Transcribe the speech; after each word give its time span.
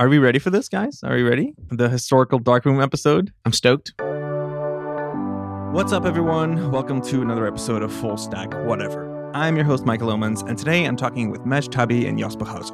Are 0.00 0.08
we 0.08 0.16
ready 0.16 0.38
for 0.38 0.48
this, 0.48 0.66
guys? 0.70 1.02
Are 1.02 1.14
we 1.14 1.22
ready? 1.22 1.52
The 1.68 1.90
historical 1.90 2.38
darkroom 2.38 2.80
episode. 2.80 3.34
I'm 3.44 3.52
stoked. 3.52 3.92
What's 5.74 5.92
up, 5.92 6.06
everyone? 6.06 6.70
Welcome 6.70 7.02
to 7.02 7.20
another 7.20 7.46
episode 7.46 7.82
of 7.82 7.92
Full 7.92 8.16
Stack 8.16 8.50
Whatever. 8.64 9.30
I'm 9.34 9.56
your 9.56 9.66
host, 9.66 9.84
Michael 9.84 10.08
Omans, 10.08 10.48
and 10.48 10.56
today 10.56 10.86
I'm 10.86 10.96
talking 10.96 11.30
with 11.30 11.44
Majd 11.44 11.70
Taby 11.70 12.06
and 12.08 12.18
Jasper 12.18 12.46
Hauser. 12.46 12.72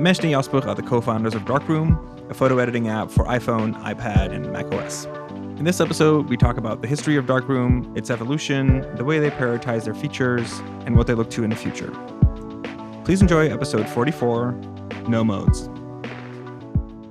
Majd 0.00 0.24
and 0.24 0.32
Jasper 0.32 0.66
are 0.66 0.74
the 0.74 0.82
co-founders 0.82 1.36
of 1.36 1.44
Darkroom, 1.44 1.96
a 2.28 2.34
photo 2.34 2.58
editing 2.58 2.88
app 2.88 3.12
for 3.12 3.24
iPhone, 3.26 3.80
iPad, 3.84 4.32
and 4.32 4.50
macOS. 4.52 5.04
In 5.60 5.64
this 5.64 5.80
episode, 5.80 6.28
we 6.28 6.36
talk 6.36 6.56
about 6.56 6.82
the 6.82 6.88
history 6.88 7.14
of 7.14 7.26
Darkroom, 7.26 7.92
its 7.96 8.10
evolution, 8.10 8.80
the 8.96 9.04
way 9.04 9.20
they 9.20 9.30
prioritize 9.30 9.84
their 9.84 9.94
features, 9.94 10.58
and 10.86 10.96
what 10.96 11.06
they 11.06 11.14
look 11.14 11.30
to 11.30 11.44
in 11.44 11.50
the 11.50 11.56
future. 11.56 11.92
Please 13.04 13.22
enjoy 13.22 13.48
episode 13.48 13.88
44, 13.88 14.60
No 15.06 15.22
Modes. 15.22 15.68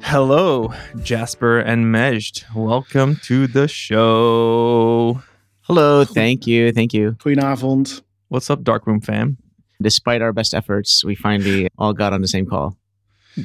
Hello, 0.09 0.73
Jasper 1.03 1.59
and 1.59 1.91
Majd. 1.91 2.41
Welcome 2.55 3.17
to 3.23 3.45
the 3.45 3.67
show. 3.67 5.21
Hello, 5.63 6.05
thank 6.05 6.47
you, 6.47 6.71
thank 6.71 6.93
you. 6.93 7.11
Goedenavond. 7.19 8.01
What's 8.29 8.49
up, 8.49 8.63
Darkroom 8.63 9.01
fam? 9.01 9.37
Despite 9.81 10.21
our 10.21 10.31
best 10.31 10.53
efforts, 10.53 11.03
we 11.03 11.13
finally 11.13 11.67
all 11.77 11.91
got 11.91 12.13
on 12.13 12.21
the 12.21 12.29
same 12.29 12.45
call. 12.45 12.77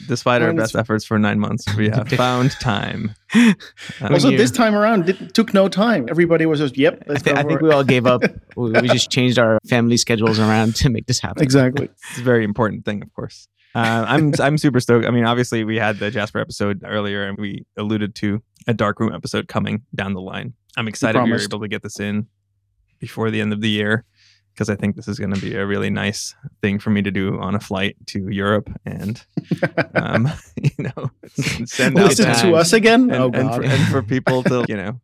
Despite 0.07 0.41
our 0.41 0.53
best 0.53 0.77
efforts 0.77 1.05
for 1.05 1.19
nine 1.19 1.41
months, 1.41 1.67
we 1.75 1.89
have 1.89 2.09
found 2.11 2.53
time. 2.53 3.13
Um, 3.35 3.57
Also, 4.13 4.31
this 4.31 4.53
time 4.53 4.77
around, 4.77 5.09
it 5.09 5.35
took 5.35 5.53
no 5.53 5.67
time. 5.69 6.07
Everybody 6.09 6.47
was 6.47 6.61
just, 6.61 6.79
"Yep, 6.79 7.03
I, 7.09 7.11
let's 7.11 7.23
thi- 7.25 7.33
go." 7.33 7.41
I 7.41 7.43
think 7.43 7.61
it." 7.61 7.63
we 7.63 7.73
all 7.73 7.83
gave 7.83 8.07
up. 8.07 8.23
we, 8.57 8.71
we 8.71 8.87
just 8.87 9.11
changed 9.11 9.37
our 9.37 9.59
family 9.69 9.97
schedules 9.97 10.39
around 10.39 10.77
to 10.77 10.91
make 10.91 11.07
this 11.07 11.19
happen. 11.19 11.43
exactly. 11.43 11.91
it's 12.11 12.19
a 12.19 12.23
very 12.23 12.45
important 12.45 12.85
thing, 12.85 13.03
of 13.03 13.13
course. 13.15 13.49
Uh, 13.75 14.05
I'm 14.07 14.33
I'm 14.39 14.59
super 14.59 14.81
stoked. 14.81 15.07
I 15.07 15.11
mean, 15.11 15.25
obviously, 15.25 15.65
we 15.65 15.77
had 15.77 15.99
the 15.99 16.11
Jasper 16.11 16.41
episode 16.41 16.83
earlier, 16.85 17.27
and 17.27 17.39
we 17.39 17.65
alluded 17.77 18.15
to 18.17 18.43
a 18.67 18.75
Darkroom 18.75 19.15
episode 19.15 19.49
coming 19.49 19.83
down 19.95 20.13
the 20.13 20.21
line. 20.21 20.55
I'm 20.77 20.89
excited 20.89 21.23
we 21.23 21.31
were 21.31 21.41
able 21.41 21.61
to 21.61 21.69
get 21.69 21.83
this 21.83 22.01
in 22.01 22.27
before 22.99 23.31
the 23.31 23.41
end 23.41 23.53
of 23.53 23.61
the 23.61 23.69
year 23.69 24.05
because 24.55 24.69
I 24.69 24.77
think 24.77 24.97
this 24.97 25.09
is 25.09 25.19
going 25.19 25.33
to 25.35 25.41
be 25.41 25.55
a 25.55 25.67
really 25.67 25.91
nice 25.91 26.35
thing 26.61 26.79
for 26.79 26.91
me 26.91 27.03
to 27.03 27.11
do 27.11 27.39
on 27.41 27.55
a 27.55 27.61
flight 27.61 27.97
to 28.09 28.29
Europe 28.29 28.71
and 28.85 29.25
um, 29.95 30.29
you 30.57 30.71
know 30.79 31.11
send 31.65 31.99
out 31.99 32.09
Listen 32.09 32.35
to 32.35 32.55
us 32.55 32.73
again. 32.73 33.11
and, 33.11 33.15
oh 33.15 33.31
and, 33.33 33.55
for, 33.55 33.63
and 33.63 33.89
for 33.89 34.03
people 34.03 34.43
to 34.45 34.65
you 34.69 34.77
know 34.77 35.01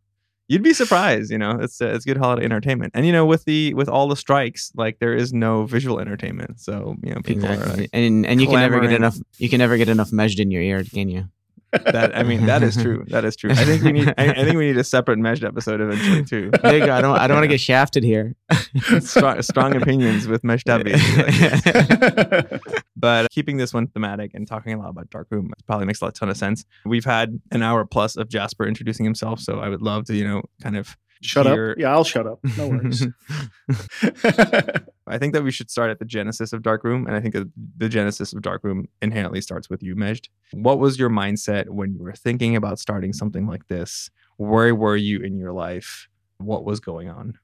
you'd 0.49 0.63
be 0.63 0.73
surprised 0.73 1.31
you 1.31 1.37
know 1.37 1.51
it's 1.61 1.81
uh, 1.81 1.87
it's 1.87 2.03
good 2.03 2.17
holiday 2.17 2.43
entertainment 2.43 2.91
and 2.93 3.05
you 3.05 3.13
know 3.13 3.25
with 3.25 3.45
the 3.45 3.73
with 3.75 3.87
all 3.87 4.07
the 4.07 4.15
strikes 4.15 4.71
like 4.75 4.99
there 4.99 5.13
is 5.13 5.31
no 5.31 5.65
visual 5.65 5.99
entertainment 5.99 6.59
so 6.59 6.95
you 7.01 7.13
know 7.13 7.21
people 7.21 7.47
are 7.47 7.55
like, 7.77 7.89
and 7.93 8.25
and 8.25 8.41
you 8.41 8.47
can 8.47 8.59
never 8.59 8.81
get 8.81 8.91
enough. 8.91 9.17
You 9.37 9.47
can 9.47 9.59
never 9.59 9.77
get 9.77 9.87
enough 9.87 10.11
Majd 10.11 10.39
in 10.39 10.51
your 10.51 10.61
ear, 10.61 10.83
can 10.83 11.07
you? 11.07 11.29
that 11.71 12.17
i 12.17 12.23
mean 12.23 12.47
that 12.47 12.63
is 12.63 12.75
true 12.75 13.05
that 13.09 13.23
is 13.23 13.35
true 13.35 13.51
i 13.51 13.63
think 13.63 13.83
we 13.83 13.91
need 13.91 14.11
i, 14.17 14.29
I 14.29 14.43
think 14.43 14.57
we 14.57 14.65
need 14.65 14.77
a 14.77 14.83
separate 14.83 15.19
Majd 15.19 15.43
episode 15.43 15.79
eventually 15.79 16.23
too 16.23 16.49
There 16.69 16.77
you 16.77 16.85
go. 16.85 16.93
I 16.93 17.01
don't. 17.01 17.17
I 17.17 17.27
don't 17.27 17.37
want 17.37 17.45
to 17.45 17.47
get 17.47 17.59
shafted 17.59 18.03
here. 18.03 18.35
strong, 18.99 19.41
strong 19.41 19.75
opinions 19.75 20.27
with 20.27 20.43
Majd 20.43 20.61
Taby. 20.65 20.93
but 22.99 23.29
keeping 23.31 23.57
this 23.57 23.73
one 23.73 23.87
thematic 23.87 24.31
and 24.33 24.47
talking 24.47 24.73
a 24.73 24.77
lot 24.77 24.89
about 24.89 25.09
Darkroom 25.09 25.51
probably 25.65 25.85
makes 25.85 26.01
a 26.01 26.05
lot, 26.05 26.15
ton 26.15 26.29
of 26.29 26.37
sense. 26.37 26.65
We've 26.85 27.05
had 27.05 27.39
an 27.51 27.63
hour 27.63 27.85
plus 27.85 28.15
of 28.17 28.29
Jasper 28.29 28.67
introducing 28.67 29.05
himself, 29.05 29.39
so 29.39 29.59
I 29.59 29.69
would 29.69 29.81
love 29.81 30.05
to, 30.05 30.15
you 30.15 30.27
know, 30.27 30.43
kind 30.61 30.77
of 30.77 30.97
shut 31.21 31.45
Here- 31.45 31.71
up. 31.71 31.77
Yeah, 31.77 31.91
I'll 31.91 32.03
shut 32.03 32.27
up. 32.27 32.39
No 32.57 32.67
worries. 32.67 33.05
I 35.07 35.17
think 35.17 35.33
that 35.33 35.43
we 35.43 35.51
should 35.51 35.71
start 35.71 35.89
at 35.89 35.99
the 35.99 36.05
genesis 36.05 36.53
of 36.53 36.61
Darkroom, 36.61 37.07
and 37.07 37.15
I 37.15 37.19
think 37.19 37.35
the 37.77 37.89
genesis 37.89 38.33
of 38.33 38.41
Darkroom 38.41 38.87
inherently 39.01 39.41
starts 39.41 39.69
with 39.69 39.81
you, 39.81 39.95
Majd. 39.95 40.27
What 40.51 40.79
was 40.79 40.99
your 40.99 41.09
mindset 41.09 41.69
when 41.69 41.93
you 41.93 42.03
were 42.03 42.13
thinking 42.13 42.55
about 42.55 42.79
starting 42.79 43.13
something 43.13 43.47
like 43.47 43.67
this? 43.67 44.09
Where 44.37 44.73
were 44.75 44.95
you 44.95 45.19
in 45.19 45.37
your 45.37 45.51
life? 45.51 46.07
What 46.37 46.63
was 46.63 46.79
going 46.79 47.09
on? 47.09 47.37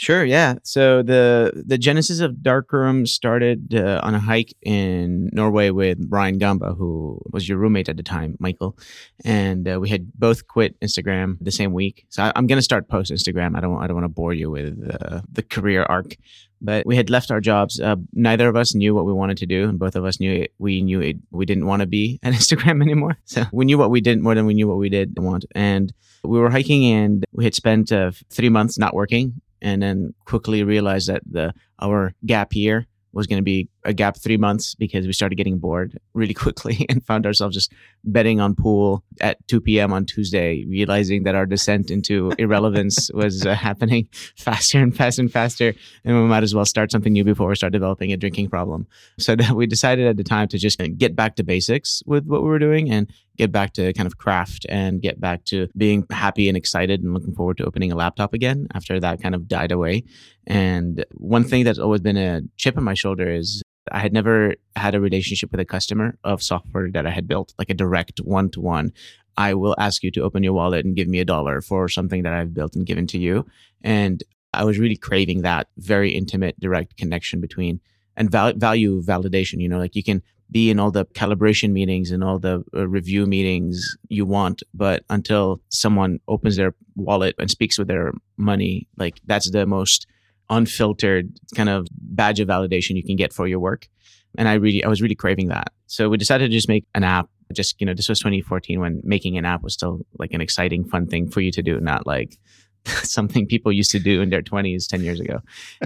Sure, 0.00 0.24
yeah. 0.24 0.54
So 0.62 1.02
the 1.02 1.52
the 1.66 1.76
genesis 1.76 2.20
of 2.20 2.42
Darkroom 2.42 3.04
started 3.04 3.74
uh, 3.74 4.00
on 4.02 4.14
a 4.14 4.18
hike 4.18 4.56
in 4.62 5.28
Norway 5.30 5.68
with 5.68 5.98
Ryan 6.08 6.38
Gamba, 6.38 6.72
who 6.72 7.20
was 7.30 7.46
your 7.46 7.58
roommate 7.58 7.90
at 7.90 7.98
the 7.98 8.02
time, 8.02 8.34
Michael, 8.40 8.78
and 9.26 9.68
uh, 9.68 9.78
we 9.78 9.90
had 9.90 10.10
both 10.14 10.48
quit 10.48 10.80
Instagram 10.80 11.36
the 11.42 11.50
same 11.50 11.74
week. 11.74 12.06
So 12.08 12.22
I, 12.22 12.32
I'm 12.34 12.46
gonna 12.46 12.62
start 12.62 12.88
post 12.88 13.12
Instagram. 13.12 13.58
I 13.58 13.60
don't 13.60 13.76
I 13.76 13.86
don't 13.86 13.94
want 13.94 14.06
to 14.06 14.08
bore 14.08 14.32
you 14.32 14.50
with 14.50 14.72
uh, 14.90 15.20
the 15.30 15.42
career 15.42 15.82
arc, 15.82 16.16
but 16.62 16.86
we 16.86 16.96
had 16.96 17.10
left 17.10 17.30
our 17.30 17.42
jobs. 17.42 17.78
Uh, 17.78 17.96
neither 18.14 18.48
of 18.48 18.56
us 18.56 18.74
knew 18.74 18.94
what 18.94 19.04
we 19.04 19.12
wanted 19.12 19.36
to 19.36 19.46
do, 19.46 19.68
and 19.68 19.78
both 19.78 19.96
of 19.96 20.06
us 20.06 20.18
knew 20.18 20.32
it, 20.32 20.54
we 20.58 20.80
knew 20.80 21.02
it, 21.02 21.18
we 21.30 21.44
didn't 21.44 21.66
want 21.66 21.80
to 21.80 21.86
be 21.86 22.18
at 22.22 22.32
Instagram 22.32 22.80
anymore. 22.80 23.18
So 23.26 23.44
we 23.52 23.66
knew 23.66 23.76
what 23.76 23.90
we 23.90 24.00
didn't 24.00 24.22
more 24.22 24.34
than 24.34 24.46
we 24.46 24.54
knew 24.54 24.66
what 24.66 24.78
we 24.78 24.88
did 24.88 25.18
want, 25.18 25.44
and 25.54 25.92
we 26.24 26.38
were 26.38 26.48
hiking 26.48 26.86
and 26.86 27.26
we 27.32 27.44
had 27.44 27.54
spent 27.54 27.92
uh, 27.92 28.12
three 28.30 28.48
months 28.48 28.78
not 28.78 28.94
working 28.94 29.42
and 29.62 29.82
then 29.82 30.14
quickly 30.24 30.62
realized 30.62 31.08
that 31.08 31.22
the 31.30 31.52
our 31.80 32.14
gap 32.26 32.54
year 32.54 32.86
was 33.12 33.26
going 33.26 33.38
to 33.38 33.44
be 33.44 33.68
a 33.84 33.92
gap 33.92 34.16
three 34.16 34.36
months 34.36 34.74
because 34.74 35.06
we 35.06 35.12
started 35.12 35.36
getting 35.36 35.58
bored 35.58 35.98
really 36.14 36.34
quickly 36.44 36.86
and 36.88 37.04
found 37.04 37.26
ourselves 37.26 37.54
just 37.54 37.72
betting 38.04 38.40
on 38.40 38.54
pool 38.54 39.02
at 39.20 39.36
2 39.48 39.60
p.m. 39.60 39.92
on 39.92 40.06
Tuesday, 40.06 40.64
realizing 40.66 41.24
that 41.24 41.34
our 41.34 41.46
descent 41.46 41.90
into 41.90 42.32
irrelevance 42.38 43.10
was 43.14 43.46
uh, 43.46 43.54
happening 43.54 44.08
faster 44.36 44.78
and 44.78 44.96
faster 44.96 45.22
and 45.22 45.32
faster, 45.32 45.74
and 46.04 46.16
we 46.16 46.22
might 46.22 46.42
as 46.42 46.54
well 46.54 46.64
start 46.64 46.90
something 46.90 47.12
new 47.12 47.24
before 47.24 47.48
we 47.48 47.54
start 47.54 47.72
developing 47.72 48.12
a 48.12 48.16
drinking 48.16 48.48
problem. 48.48 48.86
So 49.18 49.36
that 49.36 49.52
we 49.56 49.66
decided 49.66 50.06
at 50.06 50.16
the 50.16 50.24
time 50.24 50.48
to 50.48 50.58
just 50.58 50.78
kind 50.78 50.90
of 50.92 50.98
get 50.98 51.16
back 51.16 51.36
to 51.36 51.44
basics 51.44 52.02
with 52.06 52.26
what 52.26 52.42
we 52.42 52.48
were 52.48 52.58
doing 52.58 52.90
and 52.90 53.10
get 53.36 53.50
back 53.50 53.72
to 53.72 53.92
kind 53.94 54.06
of 54.06 54.18
craft 54.18 54.66
and 54.68 55.00
get 55.00 55.18
back 55.18 55.44
to 55.46 55.68
being 55.76 56.04
happy 56.10 56.48
and 56.48 56.56
excited 56.56 57.02
and 57.02 57.14
looking 57.14 57.34
forward 57.34 57.56
to 57.56 57.64
opening 57.64 57.90
a 57.90 57.94
laptop 57.94 58.34
again 58.34 58.66
after 58.74 59.00
that 59.00 59.22
kind 59.22 59.34
of 59.34 59.48
died 59.48 59.72
away. 59.72 60.04
And 60.46 61.04
one 61.14 61.44
thing 61.44 61.64
that's 61.64 61.78
always 61.78 62.02
been 62.02 62.18
a 62.18 62.42
chip 62.56 62.76
on 62.76 62.84
my 62.84 62.94
shoulder 62.94 63.30
is 63.30 63.62
I 63.90 63.98
had 63.98 64.12
never 64.12 64.54
had 64.76 64.94
a 64.94 65.00
relationship 65.00 65.50
with 65.50 65.60
a 65.60 65.64
customer 65.64 66.18
of 66.24 66.42
software 66.42 66.90
that 66.92 67.06
I 67.06 67.10
had 67.10 67.28
built, 67.28 67.54
like 67.58 67.70
a 67.70 67.74
direct 67.74 68.18
one 68.18 68.50
to 68.50 68.60
one. 68.60 68.92
I 69.36 69.54
will 69.54 69.74
ask 69.78 70.02
you 70.02 70.10
to 70.12 70.22
open 70.22 70.42
your 70.42 70.52
wallet 70.52 70.84
and 70.84 70.96
give 70.96 71.08
me 71.08 71.20
a 71.20 71.24
dollar 71.24 71.60
for 71.60 71.88
something 71.88 72.22
that 72.22 72.32
I've 72.32 72.54
built 72.54 72.74
and 72.76 72.86
given 72.86 73.06
to 73.08 73.18
you. 73.18 73.46
And 73.82 74.22
I 74.52 74.64
was 74.64 74.78
really 74.78 74.96
craving 74.96 75.42
that 75.42 75.68
very 75.78 76.10
intimate, 76.10 76.58
direct 76.58 76.96
connection 76.96 77.40
between 77.40 77.80
and 78.16 78.30
val- 78.30 78.54
value 78.54 79.02
validation. 79.02 79.60
You 79.60 79.68
know, 79.68 79.78
like 79.78 79.96
you 79.96 80.02
can 80.02 80.22
be 80.50 80.70
in 80.70 80.80
all 80.80 80.90
the 80.90 81.04
calibration 81.06 81.70
meetings 81.70 82.10
and 82.10 82.24
all 82.24 82.38
the 82.38 82.64
uh, 82.74 82.88
review 82.88 83.24
meetings 83.24 83.96
you 84.08 84.26
want, 84.26 84.62
but 84.74 85.04
until 85.08 85.60
someone 85.68 86.18
opens 86.26 86.56
their 86.56 86.74
wallet 86.96 87.36
and 87.38 87.50
speaks 87.50 87.78
with 87.78 87.88
their 87.88 88.12
money, 88.36 88.88
like 88.96 89.20
that's 89.26 89.50
the 89.50 89.64
most 89.64 90.06
unfiltered 90.50 91.30
kind 91.54 91.68
of 91.68 91.86
badge 91.92 92.40
of 92.40 92.48
validation 92.48 92.96
you 92.96 93.04
can 93.04 93.16
get 93.16 93.32
for 93.32 93.46
your 93.46 93.60
work. 93.60 93.88
And 94.36 94.48
I 94.48 94.54
really, 94.54 94.84
I 94.84 94.88
was 94.88 95.00
really 95.00 95.14
craving 95.14 95.48
that. 95.48 95.72
So 95.86 96.08
we 96.08 96.16
decided 96.16 96.50
to 96.50 96.56
just 96.56 96.68
make 96.68 96.84
an 96.94 97.04
app. 97.04 97.28
Just, 97.52 97.80
you 97.80 97.86
know, 97.86 97.94
this 97.94 98.08
was 98.08 98.20
2014 98.20 98.78
when 98.78 99.00
making 99.02 99.36
an 99.36 99.44
app 99.44 99.62
was 99.62 99.72
still 99.72 100.00
like 100.18 100.32
an 100.32 100.40
exciting, 100.40 100.84
fun 100.84 101.06
thing 101.06 101.28
for 101.28 101.40
you 101.40 101.50
to 101.52 101.62
do, 101.62 101.80
not 101.80 102.06
like 102.06 102.38
something 103.02 103.46
people 103.46 103.72
used 103.72 103.90
to 103.90 103.98
do 103.98 104.20
in 104.20 104.30
their 104.30 104.42
20s 104.42 104.86
10 104.86 105.02
years 105.02 105.18
ago. 105.18 105.40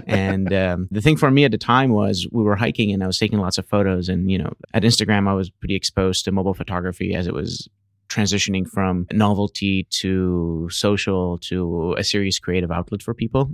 And 0.05 0.53
um, 0.53 0.87
the 0.91 1.01
thing 1.01 1.17
for 1.17 1.31
me 1.31 1.43
at 1.43 1.51
the 1.51 1.57
time 1.57 1.91
was 1.91 2.27
we 2.31 2.43
were 2.43 2.55
hiking 2.55 2.91
and 2.91 3.03
I 3.03 3.07
was 3.07 3.17
taking 3.17 3.39
lots 3.39 3.57
of 3.57 3.67
photos. 3.67 4.09
And, 4.09 4.29
you 4.29 4.37
know, 4.37 4.53
at 4.73 4.83
Instagram, 4.83 5.27
I 5.27 5.33
was 5.33 5.49
pretty 5.49 5.75
exposed 5.75 6.25
to 6.25 6.31
mobile 6.31 6.53
photography 6.53 7.15
as 7.15 7.25
it 7.25 7.33
was 7.33 7.67
transitioning 8.09 8.67
from 8.67 9.07
novelty 9.11 9.87
to 9.89 10.69
social 10.71 11.39
to 11.39 11.95
a 11.97 12.03
serious 12.03 12.37
creative 12.37 12.71
outlet 12.71 13.01
for 13.01 13.13
people. 13.13 13.51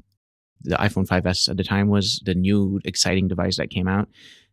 The 0.63 0.75
iPhone 0.77 1.07
5S 1.07 1.49
at 1.49 1.57
the 1.57 1.63
time 1.63 1.89
was 1.89 2.22
the 2.25 2.35
new 2.35 2.79
exciting 2.85 3.27
device 3.27 3.57
that 3.57 3.69
came 3.69 3.88
out. 3.88 4.07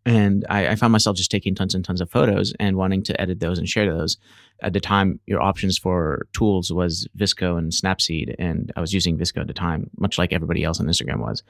And 0.07 0.47
I, 0.49 0.69
I 0.69 0.75
found 0.77 0.93
myself 0.93 1.17
just 1.17 1.31
taking 1.31 1.55
tons 1.55 1.75
and 1.75 1.85
tons 1.85 2.01
of 2.01 2.11
photos 2.11 2.55
and 2.59 2.77
wanting 2.77 3.03
to 3.05 3.21
edit 3.21 3.41
those 3.41 3.59
and 3.59 3.69
share 3.69 3.93
those. 3.93 4.17
At 4.63 4.73
the 4.73 4.81
time, 4.81 5.21
your 5.27 5.43
options 5.43 5.77
for 5.77 6.27
tools 6.33 6.73
was 6.73 7.07
VSCO 7.19 7.59
and 7.59 7.71
Snapseed, 7.73 8.35
and 8.39 8.73
I 8.75 8.81
was 8.81 8.95
using 8.95 9.19
VSCO 9.19 9.43
at 9.43 9.47
the 9.49 9.53
time, 9.53 9.91
much 9.99 10.17
like 10.17 10.33
everybody 10.33 10.65
else 10.65 10.81
on 10.81 10.87
Instagram 10.87 11.19
was. 11.19 11.43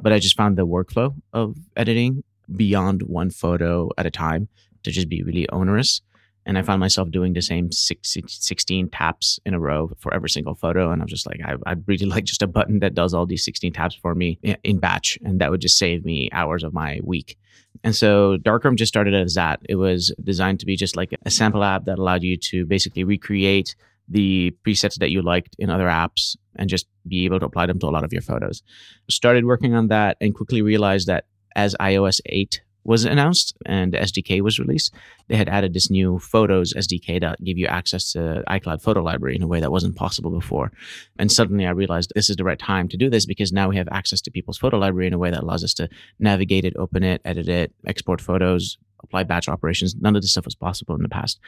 But 0.00 0.12
I 0.12 0.18
just 0.18 0.36
found 0.36 0.58
the 0.58 0.66
workflow 0.66 1.14
of 1.32 1.56
editing 1.76 2.24
beyond 2.54 3.02
one 3.04 3.30
photo 3.30 3.88
at 3.96 4.06
a 4.06 4.10
time 4.10 4.48
to 4.82 4.90
just 4.90 5.08
be 5.08 5.22
really 5.22 5.48
onerous. 5.48 6.02
And 6.46 6.58
I 6.58 6.62
found 6.62 6.80
myself 6.80 7.10
doing 7.10 7.32
the 7.32 7.40
same 7.40 7.72
six, 7.72 8.16
16 8.26 8.90
taps 8.90 9.40
in 9.46 9.54
a 9.54 9.60
row 9.60 9.90
for 9.98 10.12
every 10.12 10.28
single 10.28 10.54
photo. 10.54 10.90
And 10.90 11.00
I 11.00 11.04
was 11.04 11.10
just 11.10 11.26
like, 11.26 11.40
I, 11.44 11.54
I'd 11.66 11.86
really 11.88 12.06
like 12.14 12.24
just 12.24 12.42
a 12.42 12.46
button 12.46 12.80
that 12.80 12.94
does 12.94 13.14
all 13.14 13.26
these 13.26 13.44
16 13.44 13.72
taps 13.72 13.94
for 13.94 14.14
me 14.14 14.38
in 14.62 14.78
batch. 14.78 15.18
And 15.24 15.40
that 15.40 15.50
would 15.50 15.60
just 15.60 15.78
save 15.78 16.04
me 16.04 16.28
hours 16.32 16.62
of 16.62 16.74
my 16.74 17.00
week. 17.02 17.38
And 17.82 17.94
so 17.94 18.36
Darkroom 18.36 18.76
just 18.76 18.92
started 18.92 19.14
as 19.14 19.34
that. 19.34 19.60
It 19.68 19.76
was 19.76 20.14
designed 20.22 20.60
to 20.60 20.66
be 20.66 20.76
just 20.76 20.96
like 20.96 21.14
a 21.24 21.30
sample 21.30 21.64
app 21.64 21.86
that 21.86 21.98
allowed 21.98 22.22
you 22.22 22.36
to 22.36 22.66
basically 22.66 23.04
recreate 23.04 23.74
the 24.08 24.54
presets 24.66 24.98
that 24.98 25.10
you 25.10 25.22
liked 25.22 25.56
in 25.58 25.70
other 25.70 25.86
apps 25.86 26.36
and 26.56 26.68
just 26.68 26.86
be 27.08 27.24
able 27.24 27.40
to 27.40 27.46
apply 27.46 27.66
them 27.66 27.78
to 27.78 27.86
a 27.86 27.88
lot 27.88 28.04
of 28.04 28.12
your 28.12 28.22
photos. 28.22 28.62
Started 29.10 29.44
working 29.44 29.74
on 29.74 29.88
that 29.88 30.16
and 30.20 30.34
quickly 30.34 30.62
realized 30.62 31.08
that 31.08 31.24
as 31.56 31.74
iOS 31.80 32.20
8 32.26 32.60
was 32.84 33.04
announced 33.04 33.56
and 33.66 33.94
SDK 33.94 34.40
was 34.42 34.58
released, 34.58 34.94
they 35.28 35.36
had 35.36 35.48
added 35.48 35.72
this 35.72 35.90
new 35.90 36.18
Photos 36.18 36.72
SDK 36.74 37.20
that 37.20 37.42
give 37.42 37.58
you 37.58 37.66
access 37.66 38.12
to 38.12 38.44
iCloud 38.48 38.82
photo 38.82 39.02
library 39.02 39.36
in 39.36 39.42
a 39.42 39.46
way 39.46 39.60
that 39.60 39.72
wasn't 39.72 39.96
possible 39.96 40.30
before. 40.30 40.70
And 41.18 41.32
suddenly 41.32 41.66
I 41.66 41.70
realized 41.70 42.12
this 42.14 42.30
is 42.30 42.36
the 42.36 42.44
right 42.44 42.58
time 42.58 42.88
to 42.88 42.96
do 42.96 43.08
this 43.08 43.26
because 43.26 43.52
now 43.52 43.68
we 43.68 43.76
have 43.76 43.88
access 43.90 44.20
to 44.22 44.30
people's 44.30 44.58
photo 44.58 44.78
library 44.78 45.06
in 45.06 45.14
a 45.14 45.18
way 45.18 45.30
that 45.30 45.42
allows 45.42 45.64
us 45.64 45.74
to 45.74 45.88
navigate 46.18 46.64
it, 46.64 46.76
open 46.76 47.02
it, 47.02 47.20
edit 47.24 47.48
it, 47.48 47.72
export 47.86 48.20
photos, 48.20 48.76
apply 49.02 49.22
batch 49.22 49.48
operations. 49.48 49.94
None 49.94 50.16
of 50.16 50.22
this 50.22 50.32
stuff 50.32 50.44
was 50.44 50.54
possible 50.54 50.94
in 50.94 51.02
the 51.02 51.08
past. 51.08 51.38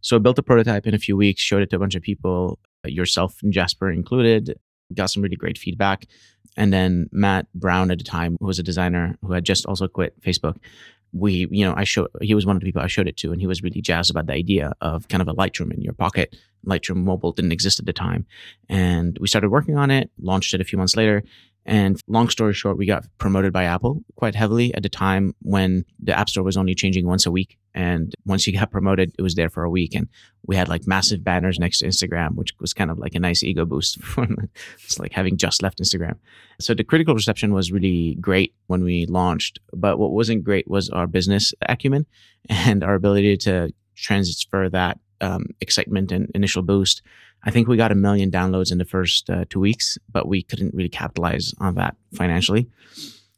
So 0.00 0.16
I 0.16 0.18
built 0.20 0.38
a 0.38 0.42
prototype 0.42 0.86
in 0.86 0.94
a 0.94 0.98
few 0.98 1.16
weeks, 1.16 1.40
showed 1.40 1.62
it 1.62 1.70
to 1.70 1.76
a 1.76 1.78
bunch 1.80 1.94
of 1.94 2.02
people, 2.02 2.58
yourself 2.84 3.42
and 3.42 3.52
Jasper 3.52 3.90
included, 3.90 4.58
got 4.92 5.06
some 5.06 5.22
really 5.22 5.36
great 5.36 5.58
feedback. 5.58 6.06
And 6.56 6.72
then 6.72 7.08
Matt 7.12 7.52
Brown 7.54 7.90
at 7.90 7.98
the 7.98 8.04
time, 8.04 8.36
who 8.40 8.46
was 8.46 8.58
a 8.58 8.62
designer 8.62 9.16
who 9.22 9.32
had 9.32 9.44
just 9.44 9.66
also 9.66 9.88
quit 9.88 10.20
Facebook, 10.20 10.56
we, 11.12 11.46
you 11.50 11.64
know, 11.64 11.74
I 11.76 11.84
showed, 11.84 12.08
he 12.20 12.34
was 12.34 12.44
one 12.44 12.56
of 12.56 12.60
the 12.60 12.66
people 12.66 12.82
I 12.82 12.88
showed 12.88 13.06
it 13.06 13.16
to, 13.18 13.32
and 13.32 13.40
he 13.40 13.46
was 13.46 13.62
really 13.62 13.80
jazzed 13.80 14.10
about 14.10 14.26
the 14.26 14.32
idea 14.32 14.72
of 14.80 15.08
kind 15.08 15.22
of 15.22 15.28
a 15.28 15.34
Lightroom 15.34 15.72
in 15.72 15.80
your 15.80 15.92
pocket. 15.92 16.36
Lightroom 16.66 17.04
mobile 17.04 17.32
didn't 17.32 17.52
exist 17.52 17.78
at 17.78 17.86
the 17.86 17.92
time. 17.92 18.26
And 18.68 19.16
we 19.20 19.28
started 19.28 19.50
working 19.50 19.76
on 19.76 19.90
it, 19.90 20.10
launched 20.20 20.54
it 20.54 20.60
a 20.60 20.64
few 20.64 20.76
months 20.76 20.96
later. 20.96 21.22
And 21.66 22.00
long 22.08 22.28
story 22.28 22.52
short, 22.52 22.76
we 22.76 22.86
got 22.86 23.06
promoted 23.18 23.52
by 23.52 23.64
Apple 23.64 24.02
quite 24.16 24.34
heavily 24.34 24.74
at 24.74 24.82
the 24.82 24.88
time 24.88 25.34
when 25.40 25.84
the 26.00 26.18
App 26.18 26.28
Store 26.28 26.44
was 26.44 26.56
only 26.56 26.74
changing 26.74 27.06
once 27.06 27.26
a 27.26 27.30
week. 27.30 27.58
And 27.74 28.14
once 28.24 28.46
you 28.46 28.52
got 28.52 28.70
promoted, 28.70 29.12
it 29.18 29.22
was 29.22 29.34
there 29.34 29.50
for 29.50 29.64
a 29.64 29.70
week. 29.70 29.94
And 29.94 30.08
we 30.46 30.56
had 30.56 30.68
like 30.68 30.86
massive 30.86 31.24
banners 31.24 31.58
next 31.58 31.78
to 31.78 31.86
Instagram, 31.86 32.36
which 32.36 32.54
was 32.60 32.72
kind 32.72 32.90
of 32.90 32.98
like 32.98 33.14
a 33.14 33.20
nice 33.20 33.42
ego 33.42 33.64
boost. 33.64 33.98
it's 34.84 34.98
like 34.98 35.12
having 35.12 35.36
just 35.36 35.62
left 35.62 35.78
Instagram. 35.78 36.16
So 36.60 36.74
the 36.74 36.84
critical 36.84 37.14
reception 37.14 37.52
was 37.52 37.72
really 37.72 38.16
great 38.20 38.54
when 38.68 38.84
we 38.84 39.06
launched. 39.06 39.58
But 39.72 39.98
what 39.98 40.12
wasn't 40.12 40.44
great 40.44 40.68
was 40.68 40.88
our 40.90 41.06
business 41.06 41.52
acumen 41.62 42.06
and 42.48 42.84
our 42.84 42.94
ability 42.94 43.36
to 43.38 43.72
transfer 43.96 44.68
that 44.68 44.98
um, 45.20 45.46
excitement 45.60 46.12
and 46.12 46.30
initial 46.34 46.62
boost 46.62 47.02
I 47.44 47.50
think 47.50 47.68
we 47.68 47.76
got 47.76 47.92
a 47.92 47.94
million 47.94 48.30
downloads 48.30 48.72
in 48.72 48.78
the 48.78 48.84
first 48.84 49.28
uh, 49.28 49.44
two 49.50 49.60
weeks, 49.60 49.98
but 50.10 50.26
we 50.26 50.42
couldn't 50.42 50.74
really 50.74 50.88
capitalize 50.88 51.52
on 51.58 51.74
that 51.74 51.94
financially. 52.14 52.68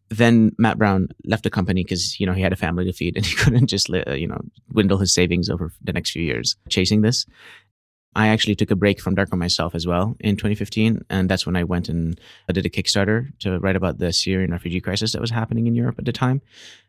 Then 0.08 0.54
Matt 0.58 0.78
Brown 0.78 1.08
left 1.24 1.42
the 1.42 1.50
company 1.50 1.82
because 1.82 2.20
you 2.20 2.26
know 2.26 2.32
he 2.32 2.42
had 2.42 2.52
a 2.52 2.56
family 2.56 2.84
to 2.84 2.92
feed 2.92 3.16
and 3.16 3.26
he 3.26 3.34
couldn't 3.34 3.66
just 3.66 3.90
uh, 3.90 4.12
you 4.12 4.26
know 4.26 4.40
dwindle 4.70 4.98
his 4.98 5.12
savings 5.12 5.50
over 5.50 5.72
the 5.82 5.92
next 5.92 6.10
few 6.10 6.22
years 6.22 6.56
chasing 6.68 7.02
this. 7.02 7.26
I 8.14 8.28
actually 8.28 8.54
took 8.54 8.70
a 8.70 8.76
break 8.76 8.98
from 8.98 9.14
Darkroom 9.14 9.40
myself 9.40 9.74
as 9.74 9.86
well 9.86 10.16
in 10.20 10.36
2015, 10.36 11.04
and 11.10 11.28
that's 11.28 11.44
when 11.44 11.54
I 11.54 11.64
went 11.64 11.90
and 11.90 12.18
I 12.48 12.52
did 12.52 12.64
a 12.64 12.70
Kickstarter 12.70 13.30
to 13.40 13.58
write 13.58 13.76
about 13.76 13.98
the 13.98 14.10
Syrian 14.10 14.52
refugee 14.52 14.80
crisis 14.80 15.12
that 15.12 15.20
was 15.20 15.30
happening 15.30 15.66
in 15.66 15.74
Europe 15.74 15.96
at 15.98 16.06
the 16.06 16.12
time, 16.12 16.40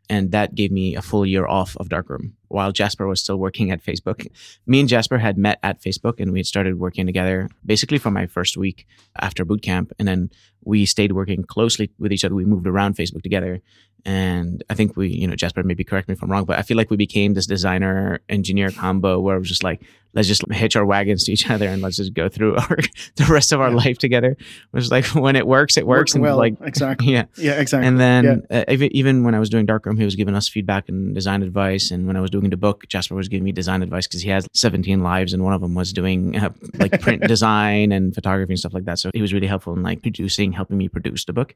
and 0.10 0.32
that 0.32 0.56
gave 0.56 0.72
me 0.72 0.96
a 0.96 1.02
full 1.02 1.26
year 1.26 1.46
off 1.46 1.76
of 1.78 1.90
Darkroom 1.90 2.34
while 2.48 2.72
Jasper 2.72 3.08
was 3.08 3.22
still 3.22 3.38
working 3.38 3.72
at 3.72 3.84
Facebook. 3.84 4.28
Me 4.66 4.80
and 4.80 4.88
Jasper 4.88 5.18
had 5.18 5.38
met 5.38 5.60
at 5.64 5.82
Facebook, 5.82 6.20
and 6.20 6.32
we 6.32 6.40
had 6.40 6.46
started 6.46 6.80
working 6.80 7.06
together 7.06 7.50
basically 7.66 7.98
from 7.98 8.14
my 8.14 8.26
first 8.26 8.58
week 8.58 8.88
after 9.20 9.46
bootcamp, 9.46 9.92
and 10.00 10.08
then 10.08 10.30
we 10.64 10.86
stayed 10.86 11.12
working 11.12 11.44
closely 11.44 11.92
with 12.00 12.12
each 12.12 12.24
other. 12.24 12.36
We 12.36 12.46
moved 12.46 12.68
around 12.68 12.96
Facebook 12.96 13.24
together, 13.24 13.62
and 14.06 14.64
I 14.70 14.74
think 14.74 14.96
we, 14.96 15.10
you 15.10 15.28
know, 15.28 15.36
Jasper, 15.36 15.64
maybe 15.64 15.84
correct 15.84 16.08
me 16.08 16.14
if 16.14 16.24
I'm 16.24 16.32
wrong, 16.32 16.46
but 16.46 16.58
I 16.58 16.62
feel 16.62 16.78
like 16.78 16.90
we 16.90 16.98
became 16.98 17.34
this 17.34 17.46
designer 17.46 18.22
engineer 18.30 18.72
combo 18.72 19.20
where 19.20 19.36
it 19.36 19.40
was 19.40 19.50
just 19.50 19.64
like, 19.64 19.82
let's 20.14 20.28
just 20.28 20.50
hitch 20.52 20.76
our 20.76 20.86
wagons 20.86 21.26
to 21.26 21.32
each 21.32 21.50
other 21.50 21.68
and 21.68 21.82
let's 21.82 21.98
just 21.98 22.14
go 22.14 22.30
through 22.30 22.56
our 22.56 22.78
the 23.18 23.26
rest 23.30 23.52
of 23.52 23.60
our 23.60 23.70
yeah. 23.70 23.76
life 23.76 23.98
together. 23.98 24.32
It 24.32 24.38
was 24.72 24.92
like 24.92 25.06
when 25.16 25.36
it 25.36 25.46
works, 25.46 25.78
it 25.78 25.86
works. 25.86 26.14
and 26.16 26.24
well, 26.24 26.38
like 26.38 26.56
exactly, 26.62 27.08
yeah, 27.14 27.26
yeah, 27.38 27.60
exactly. 27.60 27.88
And 27.88 28.00
then 28.00 28.46
yeah. 28.50 28.60
uh, 28.60 28.72
even, 28.72 28.96
even 28.96 29.24
when 29.24 29.36
I 29.36 29.40
was 29.40 29.50
doing 29.50 29.66
Darkroom, 29.66 29.97
he 29.98 30.06
was 30.06 30.16
giving 30.16 30.36
us 30.36 30.48
feedback 30.48 30.90
and 30.90 31.14
design 31.14 31.44
advice. 31.44 31.92
And 31.92 32.08
when 32.08 32.16
I 32.16 32.22
was 32.22 32.30
doing 32.30 32.50
the 32.50 32.58
book, 32.58 32.88
Jasper 32.88 33.16
was 33.16 33.28
giving 33.28 33.44
me 33.44 33.52
design 33.52 33.82
advice 33.82 34.08
because 34.08 34.22
he 34.22 34.30
has 34.30 34.48
17 34.54 35.02
lives, 35.02 35.34
and 35.34 35.44
one 35.44 35.54
of 35.54 35.62
them 35.62 35.76
was 35.76 35.94
doing 35.94 36.38
uh, 36.38 36.50
like 36.76 37.00
print 37.02 37.24
design 37.28 37.92
and 37.92 38.14
photography 38.14 38.54
and 38.54 38.60
stuff 38.60 38.74
like 38.74 38.86
that. 38.86 39.00
So 39.00 39.12
he 39.14 39.22
was 39.22 39.34
really 39.34 39.48
helpful 39.48 39.74
in 39.74 39.84
like 39.84 40.02
producing, 40.02 40.52
helping 40.52 40.78
me 40.78 40.90
produce 40.90 41.26
the 41.26 41.34
book 41.34 41.56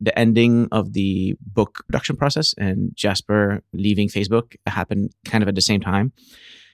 the 0.00 0.18
ending 0.18 0.66
of 0.72 0.94
the 0.94 1.36
book 1.40 1.84
production 1.86 2.16
process 2.16 2.54
and 2.56 2.92
Jasper 2.96 3.62
leaving 3.72 4.08
Facebook 4.08 4.56
happened 4.66 5.12
kind 5.24 5.42
of 5.42 5.48
at 5.48 5.54
the 5.54 5.60
same 5.60 5.80
time. 5.80 6.12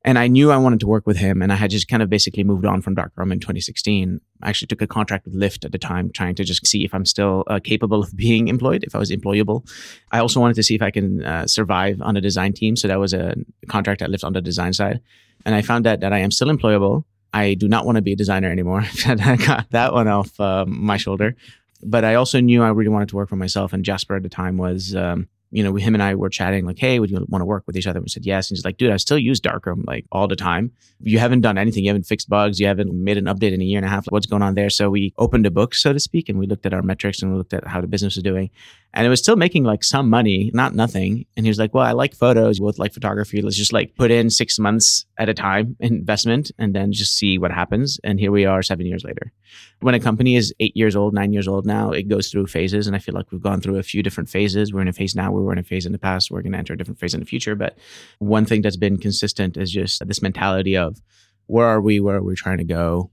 And 0.06 0.20
I 0.20 0.28
knew 0.28 0.52
I 0.52 0.56
wanted 0.56 0.78
to 0.80 0.86
work 0.86 1.04
with 1.04 1.16
him, 1.16 1.42
and 1.42 1.52
I 1.52 1.56
had 1.56 1.70
just 1.70 1.88
kind 1.88 2.00
of 2.00 2.08
basically 2.08 2.44
moved 2.44 2.64
on 2.64 2.80
from 2.80 2.94
Darkroom 2.94 3.32
in 3.32 3.40
2016. 3.40 4.20
I 4.40 4.48
actually 4.48 4.68
took 4.68 4.80
a 4.80 4.86
contract 4.86 5.24
with 5.24 5.34
Lyft 5.34 5.64
at 5.64 5.72
the 5.72 5.78
time, 5.78 6.10
trying 6.12 6.36
to 6.36 6.44
just 6.44 6.64
see 6.64 6.84
if 6.84 6.94
I'm 6.94 7.04
still 7.04 7.42
uh, 7.48 7.58
capable 7.58 8.04
of 8.04 8.16
being 8.16 8.46
employed, 8.46 8.84
if 8.84 8.94
I 8.94 8.98
was 8.98 9.10
employable. 9.10 9.68
I 10.12 10.20
also 10.20 10.38
wanted 10.38 10.54
to 10.54 10.62
see 10.62 10.76
if 10.76 10.82
I 10.82 10.92
can 10.92 11.24
uh, 11.24 11.48
survive 11.48 12.00
on 12.00 12.16
a 12.16 12.20
design 12.20 12.52
team. 12.52 12.76
So 12.76 12.86
that 12.86 13.00
was 13.00 13.12
a 13.12 13.34
contract 13.66 14.00
at 14.00 14.08
Lyft 14.10 14.22
on 14.22 14.32
the 14.32 14.40
design 14.40 14.72
side. 14.72 15.00
And 15.44 15.56
I 15.56 15.62
found 15.62 15.88
out 15.88 15.98
that 16.00 16.12
I 16.12 16.18
am 16.18 16.30
still 16.30 16.48
employable. 16.48 17.02
I 17.34 17.54
do 17.54 17.66
not 17.66 17.84
want 17.84 17.96
to 17.96 18.02
be 18.02 18.12
a 18.12 18.16
designer 18.16 18.50
anymore. 18.50 18.84
I 19.06 19.36
got 19.36 19.68
that 19.70 19.92
one 19.92 20.06
off 20.06 20.38
um, 20.38 20.84
my 20.84 20.96
shoulder 20.96 21.34
but 21.82 22.04
I 22.04 22.14
also 22.14 22.40
knew 22.40 22.62
I 22.62 22.70
really 22.70 22.88
wanted 22.88 23.10
to 23.10 23.16
work 23.16 23.28
for 23.28 23.36
myself. 23.36 23.72
And 23.72 23.84
Jasper 23.84 24.16
at 24.16 24.22
the 24.22 24.28
time 24.30 24.56
was, 24.56 24.96
um, 24.96 25.28
you 25.50 25.62
know, 25.62 25.74
him 25.74 25.94
and 25.94 26.02
I 26.02 26.14
were 26.14 26.28
chatting 26.28 26.66
like, 26.66 26.78
"Hey, 26.78 26.98
would 26.98 27.10
you 27.10 27.24
want 27.28 27.40
to 27.40 27.46
work 27.46 27.64
with 27.66 27.76
each 27.76 27.86
other?" 27.86 28.00
We 28.00 28.08
said 28.08 28.26
yes. 28.26 28.50
And 28.50 28.56
he's 28.56 28.64
like, 28.64 28.76
"Dude, 28.76 28.90
I 28.90 28.96
still 28.96 29.18
use 29.18 29.40
Darkroom 29.40 29.84
like 29.86 30.04
all 30.10 30.28
the 30.28 30.36
time. 30.36 30.72
You 31.00 31.18
haven't 31.18 31.42
done 31.42 31.58
anything. 31.58 31.84
You 31.84 31.90
haven't 31.90 32.06
fixed 32.06 32.28
bugs. 32.28 32.58
You 32.60 32.66
haven't 32.66 32.92
made 32.92 33.16
an 33.16 33.26
update 33.26 33.52
in 33.52 33.60
a 33.60 33.64
year 33.64 33.78
and 33.78 33.86
a 33.86 33.88
half. 33.88 34.06
What's 34.10 34.26
going 34.26 34.42
on 34.42 34.54
there?" 34.54 34.70
So 34.70 34.90
we 34.90 35.12
opened 35.18 35.46
a 35.46 35.50
book, 35.50 35.74
so 35.74 35.92
to 35.92 36.00
speak, 36.00 36.28
and 36.28 36.38
we 36.38 36.46
looked 36.46 36.66
at 36.66 36.74
our 36.74 36.82
metrics 36.82 37.22
and 37.22 37.30
we 37.30 37.38
looked 37.38 37.54
at 37.54 37.66
how 37.66 37.80
the 37.80 37.86
business 37.86 38.16
was 38.16 38.22
doing, 38.22 38.50
and 38.96 39.06
it 39.06 39.10
was 39.10 39.20
still 39.20 39.36
making 39.36 39.62
like 39.62 39.84
some 39.84 40.10
money, 40.10 40.50
not 40.54 40.74
nothing. 40.74 41.26
And 41.36 41.46
he 41.46 41.50
was 41.50 41.58
like, 41.58 41.72
"Well, 41.72 41.84
I 41.84 41.92
like 41.92 42.14
photos. 42.14 42.58
Both 42.58 42.78
like 42.78 42.92
photography. 42.92 43.42
Let's 43.42 43.56
just 43.56 43.72
like 43.72 43.94
put 43.94 44.10
in 44.10 44.30
six 44.30 44.58
months 44.58 45.06
at 45.18 45.28
a 45.28 45.34
time 45.34 45.76
investment, 45.78 46.50
and 46.58 46.74
then 46.74 46.92
just 46.92 47.16
see 47.16 47.38
what 47.38 47.52
happens." 47.52 48.00
And 48.02 48.18
here 48.18 48.32
we 48.32 48.44
are, 48.44 48.62
seven 48.62 48.86
years 48.86 49.04
later 49.04 49.32
when 49.80 49.94
a 49.94 50.00
company 50.00 50.36
is 50.36 50.54
eight 50.60 50.76
years 50.76 50.96
old, 50.96 51.14
nine 51.14 51.32
years 51.32 51.46
old 51.46 51.66
now, 51.66 51.90
it 51.90 52.08
goes 52.08 52.28
through 52.28 52.46
phases. 52.46 52.86
And 52.86 52.96
I 52.96 52.98
feel 52.98 53.14
like 53.14 53.30
we've 53.30 53.42
gone 53.42 53.60
through 53.60 53.76
a 53.76 53.82
few 53.82 54.02
different 54.02 54.28
phases. 54.28 54.72
We're 54.72 54.80
in 54.80 54.88
a 54.88 54.92
phase 54.92 55.14
now, 55.14 55.30
we 55.32 55.42
were 55.42 55.52
in 55.52 55.58
a 55.58 55.62
phase 55.62 55.86
in 55.86 55.92
the 55.92 55.98
past, 55.98 56.30
we're 56.30 56.42
going 56.42 56.52
to 56.52 56.58
enter 56.58 56.72
a 56.72 56.78
different 56.78 56.98
phase 56.98 57.14
in 57.14 57.20
the 57.20 57.26
future. 57.26 57.54
But 57.54 57.76
one 58.18 58.46
thing 58.46 58.62
that's 58.62 58.76
been 58.76 58.96
consistent 58.96 59.56
is 59.56 59.70
just 59.70 60.06
this 60.06 60.22
mentality 60.22 60.76
of 60.76 61.00
where 61.46 61.66
are 61.66 61.80
we, 61.80 62.00
where 62.00 62.16
are 62.16 62.22
we 62.22 62.34
trying 62.34 62.58
to 62.58 62.64
go? 62.64 63.10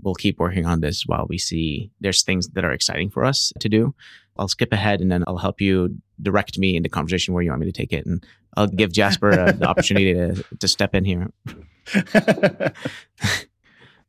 We'll 0.00 0.14
keep 0.14 0.38
working 0.38 0.66
on 0.66 0.80
this 0.80 1.04
while 1.06 1.26
we 1.28 1.38
see 1.38 1.90
there's 2.00 2.22
things 2.22 2.48
that 2.48 2.64
are 2.64 2.72
exciting 2.72 3.10
for 3.10 3.24
us 3.24 3.52
to 3.60 3.68
do. 3.68 3.94
I'll 4.36 4.48
skip 4.48 4.72
ahead 4.72 5.00
and 5.00 5.12
then 5.12 5.24
I'll 5.26 5.38
help 5.38 5.60
you 5.60 5.96
direct 6.20 6.58
me 6.58 6.76
in 6.76 6.82
the 6.82 6.88
conversation 6.88 7.34
where 7.34 7.42
you 7.42 7.50
want 7.50 7.60
me 7.60 7.66
to 7.66 7.72
take 7.72 7.92
it. 7.92 8.06
And 8.06 8.24
I'll 8.56 8.66
give 8.66 8.92
Jasper 8.92 9.32
uh, 9.32 9.52
the 9.52 9.66
opportunity 9.66 10.14
to, 10.14 10.42
to 10.58 10.68
step 10.68 10.94
in 10.94 11.04
here. 11.04 11.30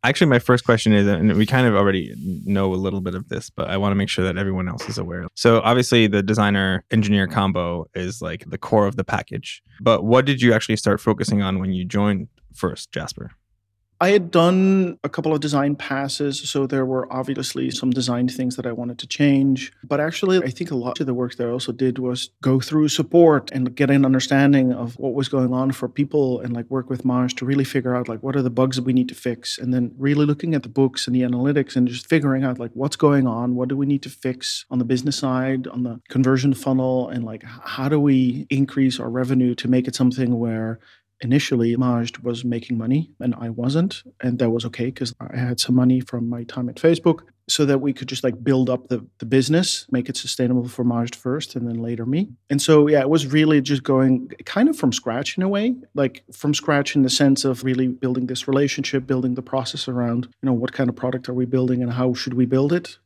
Actually, 0.06 0.28
my 0.28 0.40
first 0.40 0.66
question 0.66 0.92
is, 0.92 1.08
and 1.08 1.34
we 1.38 1.46
kind 1.46 1.66
of 1.66 1.76
already 1.76 2.14
know 2.46 2.74
a 2.74 2.76
little 2.76 3.00
bit 3.00 3.16
of 3.16 3.30
this, 3.30 3.50
but 3.50 3.70
I 3.70 3.78
want 3.78 3.92
to 3.92 3.96
make 3.96 4.10
sure 4.10 4.26
that 4.26 4.38
everyone 4.38 4.68
else 4.68 4.90
is 4.90 4.98
aware. 4.98 5.28
So, 5.34 5.62
obviously, 5.62 6.08
the 6.08 6.22
designer 6.22 6.84
engineer 6.92 7.26
combo 7.26 7.86
is 7.96 8.22
like 8.22 8.44
the 8.50 8.58
core 8.58 8.86
of 8.86 8.98
the 8.98 9.06
package. 9.06 9.64
But 9.80 10.04
what 10.04 10.26
did 10.26 10.42
you 10.42 10.54
actually 10.54 10.76
start 10.76 11.00
focusing 11.00 11.42
on 11.42 11.60
when 11.60 11.72
you 11.72 11.86
joined 11.86 12.28
first, 12.54 12.92
Jasper? 12.92 13.32
I 14.04 14.10
had 14.10 14.32
done 14.32 15.00
a 15.06 15.08
couple 15.08 15.34
of 15.34 15.40
design 15.40 15.78
passes, 15.78 16.50
so 16.50 16.68
there 16.68 16.86
were 16.86 17.08
obviously 17.10 17.72
some 17.72 17.90
design 17.90 18.28
things 18.28 18.58
that 18.58 18.66
I 18.66 18.74
wanted 18.74 19.00
to 19.00 19.08
change. 19.08 19.72
But 19.82 20.02
actually, 20.02 20.44
I 20.44 20.50
think 20.50 20.72
a 20.72 20.76
lot 20.76 21.00
of 21.00 21.06
the 21.06 21.14
work 21.14 21.38
that 21.38 21.48
I 21.48 21.50
also 21.50 21.72
did 21.72 22.00
was 22.00 22.30
go 22.42 22.60
through 22.60 22.90
support 22.90 23.50
and 23.54 23.74
get 23.74 23.90
an 23.90 24.04
understanding 24.04 24.74
of 24.74 25.00
what 25.00 25.14
was 25.14 25.30
going 25.30 25.54
on 25.54 25.72
for 25.72 25.88
people 25.88 26.42
and 26.42 26.52
like 26.52 26.70
work 26.70 26.90
with 26.90 27.06
Majd 27.06 27.38
to 27.38 27.46
really 27.46 27.64
figure 27.64 27.96
out 27.96 28.10
like 28.10 28.22
what 28.22 28.36
are 28.36 28.42
the 28.42 28.50
bugs 28.50 28.76
that 28.76 28.84
we 28.84 28.92
need 28.92 29.08
to 29.08 29.16
fix. 29.16 29.58
And 29.58 29.74
then 29.74 29.96
really 29.98 30.26
looking 30.26 30.54
at 30.54 30.64
the 30.64 30.76
books 30.82 31.08
and 31.08 31.16
the 31.16 31.22
analytics 31.22 31.78
and 31.78 31.88
just 31.88 32.06
figuring 32.06 32.44
out 32.44 32.60
like 32.60 32.72
what's 32.74 32.98
going 32.98 33.26
on, 33.26 33.56
what 33.56 33.70
do 33.70 33.78
we 33.78 33.86
need 33.86 34.04
to 34.04 34.10
fix 34.10 34.66
on 34.70 34.80
the 34.80 34.86
business 34.86 35.16
side, 35.16 35.66
on 35.68 35.84
the 35.84 36.02
conversion 36.10 36.54
funnel, 36.54 37.08
and 37.08 37.24
like 37.24 37.44
how 37.46 37.88
do 37.88 38.02
we 38.02 38.48
increase 38.50 39.00
our 39.00 39.10
revenue 39.10 39.56
to 39.56 39.70
make 39.70 39.88
it 39.88 39.96
something 39.96 40.38
where 40.38 40.82
initially 41.24 41.76
Majd 41.76 42.18
was 42.20 42.44
making 42.46 42.78
money 42.78 43.12
and 43.20 43.36
I 43.36 43.50
wasn't. 43.50 44.04
And 44.22 44.40
that 44.40 44.50
was 44.50 44.66
okay 44.66 44.86
because 44.86 45.14
I 45.20 45.38
had 45.38 45.60
some 45.60 45.76
money 45.76 46.00
from 46.00 46.30
my 46.30 46.44
time 46.44 46.70
at 46.70 46.76
Facebook 46.76 47.22
so 47.50 47.66
that 47.66 47.80
we 47.80 47.92
could 47.92 48.08
just 48.08 48.24
like 48.24 48.42
build 48.44 48.70
up 48.70 48.88
the, 48.88 49.06
the 49.20 49.26
business, 49.26 49.86
make 49.92 50.08
it 50.08 50.16
sustainable 50.16 50.68
for 50.68 50.84
Majd 50.84 51.16
first 51.16 51.56
and 51.56 51.68
then 51.68 51.82
later 51.82 52.06
me. 52.06 52.30
And 52.50 52.62
so, 52.62 52.88
yeah, 52.88 53.02
it 53.02 53.10
was 53.10 53.28
really 53.28 53.62
just 53.62 53.84
going 53.84 54.30
kind 54.46 54.70
of 54.70 54.78
from 54.78 54.94
scratch 54.94 55.38
in 55.38 55.44
a 55.44 55.50
way, 55.50 55.76
like 55.94 56.24
from 56.32 56.54
scratch 56.54 56.96
in 56.96 57.02
the 57.02 57.10
sense 57.10 57.44
of 57.44 57.64
really 57.64 57.88
building 57.88 58.28
this 58.28 58.48
relationship, 58.48 59.06
building 59.06 59.36
the 59.36 59.42
process 59.42 59.88
around, 59.88 60.26
you 60.42 60.48
know, 60.48 60.54
what 60.54 60.72
kind 60.72 60.90
of 60.90 60.96
product 60.96 61.28
are 61.28 61.34
we 61.34 61.46
building 61.46 61.84
and 61.84 61.92
how 61.92 62.14
should 62.14 62.34
we 62.34 62.46
build 62.46 62.72
it? 62.72 62.98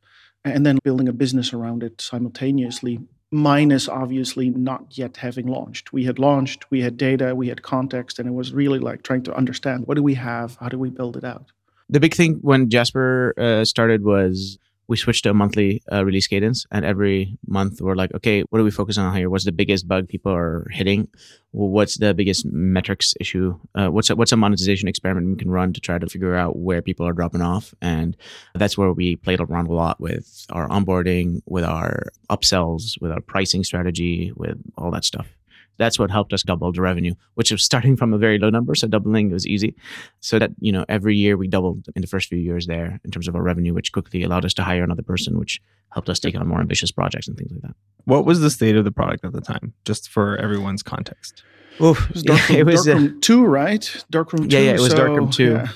And 0.44 0.64
then 0.64 0.78
building 0.84 1.08
a 1.08 1.12
business 1.12 1.52
around 1.52 1.82
it 1.82 2.00
simultaneously 2.00 3.00
minus 3.30 3.88
obviously 3.88 4.50
not 4.50 4.96
yet 4.96 5.18
having 5.18 5.46
launched. 5.46 5.92
We 5.92 6.04
had 6.04 6.18
launched, 6.18 6.70
we 6.70 6.80
had 6.80 6.96
data, 6.96 7.34
we 7.34 7.48
had 7.48 7.62
context, 7.62 8.18
and 8.18 8.28
it 8.28 8.32
was 8.32 8.52
really 8.52 8.78
like 8.78 9.02
trying 9.02 9.22
to 9.24 9.34
understand 9.34 9.86
what 9.86 9.96
do 9.96 10.02
we 10.02 10.14
have, 10.14 10.56
how 10.60 10.68
do 10.68 10.78
we 10.78 10.90
build 10.90 11.16
it 11.16 11.24
out. 11.24 11.52
The 11.90 12.00
big 12.00 12.14
thing 12.14 12.38
when 12.42 12.68
Jasper 12.68 13.34
uh, 13.38 13.64
started 13.64 14.04
was 14.04 14.58
we 14.88 14.96
switched 14.96 15.24
to 15.24 15.30
a 15.30 15.34
monthly 15.34 15.82
uh, 15.92 16.04
release 16.04 16.26
cadence 16.26 16.66
and 16.72 16.84
every 16.84 17.38
month 17.46 17.80
we're 17.80 17.94
like 17.94 18.12
okay 18.14 18.42
what 18.50 18.60
are 18.60 18.64
we 18.64 18.70
focusing 18.70 19.02
on 19.02 19.14
here? 19.14 19.30
What's 19.30 19.44
the 19.44 19.52
biggest 19.52 19.86
bug 19.86 20.08
people 20.08 20.32
are 20.32 20.66
hitting? 20.70 21.08
What's 21.52 21.98
the 21.98 22.14
biggest 22.14 22.46
metrics 22.46 23.14
issue? 23.20 23.58
Uh, 23.74 23.88
what's 23.88 24.10
a, 24.10 24.16
what's 24.16 24.32
a 24.32 24.36
monetization 24.36 24.88
experiment 24.88 25.28
we 25.28 25.36
can 25.36 25.50
run 25.50 25.72
to 25.72 25.80
try 25.80 25.98
to 25.98 26.06
figure 26.06 26.34
out 26.34 26.58
where 26.58 26.82
people 26.82 27.06
are 27.06 27.12
dropping 27.12 27.42
off? 27.42 27.74
And 27.80 28.16
that's 28.54 28.76
where 28.76 28.92
we 28.92 29.16
played 29.16 29.40
around 29.40 29.68
a 29.68 29.72
lot 29.72 30.00
with 30.00 30.46
our 30.50 30.68
onboarding 30.68 31.40
with 31.46 31.64
our 31.64 32.04
upsells 32.30 33.00
with 33.00 33.12
our 33.12 33.20
pricing 33.20 33.64
strategy 33.64 34.32
with 34.36 34.58
all 34.76 34.90
that 34.90 35.04
stuff 35.04 35.37
that's 35.78 35.98
what 35.98 36.10
helped 36.10 36.32
us 36.32 36.42
double 36.42 36.70
the 36.72 36.80
revenue, 36.82 37.14
which 37.34 37.50
was 37.50 37.64
starting 37.64 37.96
from 37.96 38.12
a 38.12 38.18
very 38.18 38.38
low 38.38 38.50
number. 38.50 38.74
So 38.74 38.88
doubling 38.88 39.30
was 39.30 39.46
easy. 39.46 39.74
So 40.20 40.38
that, 40.38 40.50
you 40.60 40.72
know, 40.72 40.84
every 40.88 41.16
year 41.16 41.36
we 41.36 41.48
doubled 41.48 41.86
in 41.94 42.02
the 42.02 42.08
first 42.08 42.28
few 42.28 42.38
years 42.38 42.66
there 42.66 43.00
in 43.04 43.10
terms 43.10 43.28
of 43.28 43.34
our 43.34 43.42
revenue, 43.42 43.72
which 43.72 43.92
quickly 43.92 44.22
allowed 44.22 44.44
us 44.44 44.54
to 44.54 44.64
hire 44.64 44.82
another 44.82 45.02
person, 45.02 45.38
which 45.38 45.60
helped 45.90 46.08
us 46.08 46.18
take 46.18 46.36
on 46.36 46.46
more 46.46 46.60
ambitious 46.60 46.90
projects 46.90 47.28
and 47.28 47.36
things 47.36 47.50
like 47.52 47.62
that. 47.62 47.74
What 48.04 48.24
was 48.26 48.40
the 48.40 48.50
state 48.50 48.76
of 48.76 48.84
the 48.84 48.92
product 48.92 49.24
at 49.24 49.32
the 49.32 49.40
time, 49.40 49.72
just 49.84 50.08
for 50.08 50.36
everyone's 50.36 50.82
context? 50.82 51.42
Oof, 51.80 52.10
it 52.10 52.14
was 52.14 52.22
Darkroom, 52.24 52.56
yeah, 52.56 52.58
it 52.58 52.66
was, 52.66 52.84
Darkroom 52.84 53.16
uh, 53.16 53.20
2, 53.20 53.44
right? 53.44 54.04
Darkroom 54.10 54.48
2. 54.48 54.56
Yeah, 54.56 54.62
yeah, 54.62 54.70
it 54.72 54.80
was 54.80 54.90
so, 54.90 54.96
Darkroom 54.96 55.30
2. 55.30 55.44
Yeah. 55.52 55.68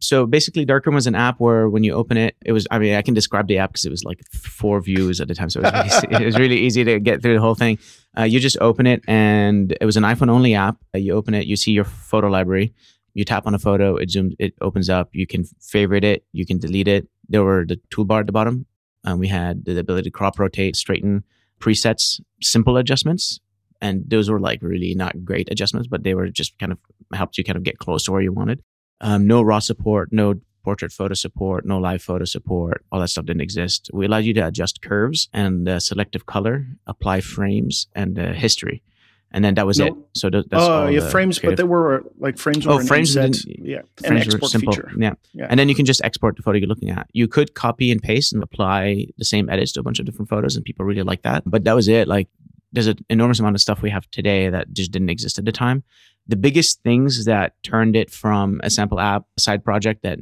So 0.00 0.26
basically, 0.26 0.64
Darkroom 0.64 0.94
was 0.94 1.06
an 1.06 1.14
app 1.14 1.40
where 1.40 1.68
when 1.68 1.84
you 1.84 1.92
open 1.92 2.16
it, 2.16 2.36
it 2.44 2.52
was, 2.52 2.66
I 2.70 2.78
mean, 2.78 2.94
I 2.94 3.02
can 3.02 3.14
describe 3.14 3.48
the 3.48 3.58
app 3.58 3.70
because 3.70 3.84
it 3.84 3.90
was 3.90 4.04
like 4.04 4.20
four 4.32 4.80
views 4.80 5.20
at 5.20 5.30
a 5.30 5.34
time. 5.34 5.50
So 5.50 5.60
it 5.60 5.64
was 5.64 6.02
really, 6.02 6.16
it 6.22 6.26
was 6.26 6.38
really 6.38 6.58
easy 6.58 6.84
to 6.84 7.00
get 7.00 7.22
through 7.22 7.34
the 7.34 7.40
whole 7.40 7.54
thing. 7.54 7.78
Uh, 8.18 8.24
you 8.24 8.40
just 8.40 8.58
open 8.60 8.86
it, 8.86 9.02
and 9.06 9.76
it 9.80 9.84
was 9.84 9.96
an 9.96 10.02
iPhone 10.02 10.30
only 10.30 10.54
app. 10.54 10.76
Uh, 10.94 10.98
you 10.98 11.14
open 11.14 11.34
it, 11.34 11.46
you 11.46 11.56
see 11.56 11.72
your 11.72 11.84
photo 11.84 12.28
library. 12.28 12.74
You 13.14 13.24
tap 13.24 13.46
on 13.46 13.54
a 13.54 13.58
photo, 13.58 13.96
it 13.96 14.10
zooms, 14.10 14.34
it 14.38 14.54
opens 14.60 14.90
up. 14.90 15.08
You 15.12 15.26
can 15.26 15.44
favorite 15.60 16.04
it, 16.04 16.24
you 16.32 16.44
can 16.44 16.58
delete 16.58 16.88
it. 16.88 17.08
There 17.28 17.42
were 17.42 17.64
the 17.66 17.80
toolbar 17.90 18.20
at 18.20 18.26
the 18.26 18.32
bottom. 18.32 18.66
Um, 19.04 19.18
we 19.18 19.28
had 19.28 19.64
the 19.64 19.78
ability 19.78 20.10
to 20.10 20.10
crop, 20.10 20.38
rotate, 20.38 20.76
straighten, 20.76 21.24
presets, 21.60 22.20
simple 22.42 22.76
adjustments. 22.76 23.40
And 23.80 24.04
those 24.06 24.28
were 24.28 24.40
like 24.40 24.60
really 24.62 24.94
not 24.94 25.24
great 25.24 25.48
adjustments, 25.50 25.88
but 25.88 26.02
they 26.02 26.14
were 26.14 26.28
just 26.28 26.58
kind 26.58 26.72
of 26.72 26.78
helped 27.14 27.38
you 27.38 27.44
kind 27.44 27.56
of 27.56 27.62
get 27.62 27.78
close 27.78 28.04
to 28.04 28.12
where 28.12 28.20
you 28.20 28.32
wanted. 28.32 28.62
Um, 29.00 29.26
no 29.26 29.42
raw 29.42 29.58
support, 29.58 30.12
no 30.12 30.34
portrait 30.66 30.90
photo 30.90 31.14
support, 31.14 31.64
no 31.64 31.78
live 31.78 32.02
photo 32.02 32.24
support. 32.24 32.84
All 32.90 33.00
that 33.00 33.08
stuff 33.08 33.26
didn't 33.26 33.42
exist. 33.42 33.88
We 33.92 34.06
allowed 34.06 34.24
you 34.24 34.34
to 34.34 34.46
adjust 34.48 34.82
curves 34.82 35.28
and 35.32 35.68
uh, 35.68 35.78
selective 35.78 36.26
color, 36.26 36.66
apply 36.88 37.20
frames 37.20 37.86
and 37.94 38.18
uh, 38.18 38.32
history. 38.32 38.82
And 39.30 39.44
then 39.44 39.54
that 39.54 39.66
was 39.66 39.78
no. 39.78 39.86
it. 39.86 39.94
So 40.14 40.30
that's 40.30 40.46
oh 40.52 40.86
yeah, 40.88 41.08
frames, 41.08 41.38
creative. 41.38 41.56
but 41.56 41.62
there 41.62 41.70
were 41.70 42.04
like 42.18 42.38
frames. 42.38 42.66
Were 42.66 42.74
oh, 42.74 42.78
frames 42.80 43.14
didn't, 43.14 43.44
yeah, 43.46 43.82
frames 44.04 44.26
were 44.26 44.48
simple. 44.48 44.72
Feature. 44.72 44.90
Yeah. 44.96 45.14
yeah, 45.34 45.46
and 45.50 45.58
then 45.58 45.68
you 45.68 45.74
can 45.74 45.84
just 45.84 46.00
export 46.02 46.36
the 46.36 46.42
photo 46.42 46.58
you're 46.58 46.68
looking 46.68 46.90
at. 46.90 47.06
You 47.12 47.28
could 47.28 47.54
copy 47.54 47.92
and 47.92 48.02
paste 48.02 48.32
and 48.32 48.42
apply 48.42 49.06
the 49.18 49.24
same 49.24 49.50
edits 49.50 49.72
to 49.72 49.80
a 49.80 49.82
bunch 49.82 49.98
of 49.98 50.06
different 50.06 50.30
photos, 50.30 50.56
and 50.56 50.64
people 50.64 50.84
really 50.84 51.02
like 51.02 51.22
that. 51.22 51.42
But 51.44 51.64
that 51.64 51.74
was 51.74 51.86
it. 51.86 52.08
Like, 52.08 52.28
there's 52.72 52.86
an 52.86 52.98
enormous 53.10 53.38
amount 53.40 53.56
of 53.56 53.60
stuff 53.60 53.82
we 53.82 53.90
have 53.90 54.10
today 54.10 54.48
that 54.48 54.72
just 54.72 54.90
didn't 54.90 55.10
exist 55.10 55.38
at 55.38 55.44
the 55.44 55.52
time 55.52 55.84
the 56.28 56.36
biggest 56.36 56.82
things 56.82 57.24
that 57.24 57.54
turned 57.62 57.96
it 57.96 58.10
from 58.10 58.60
a 58.64 58.70
sample 58.70 59.00
app 59.00 59.24
a 59.36 59.40
side 59.40 59.64
project 59.64 60.02
that 60.02 60.18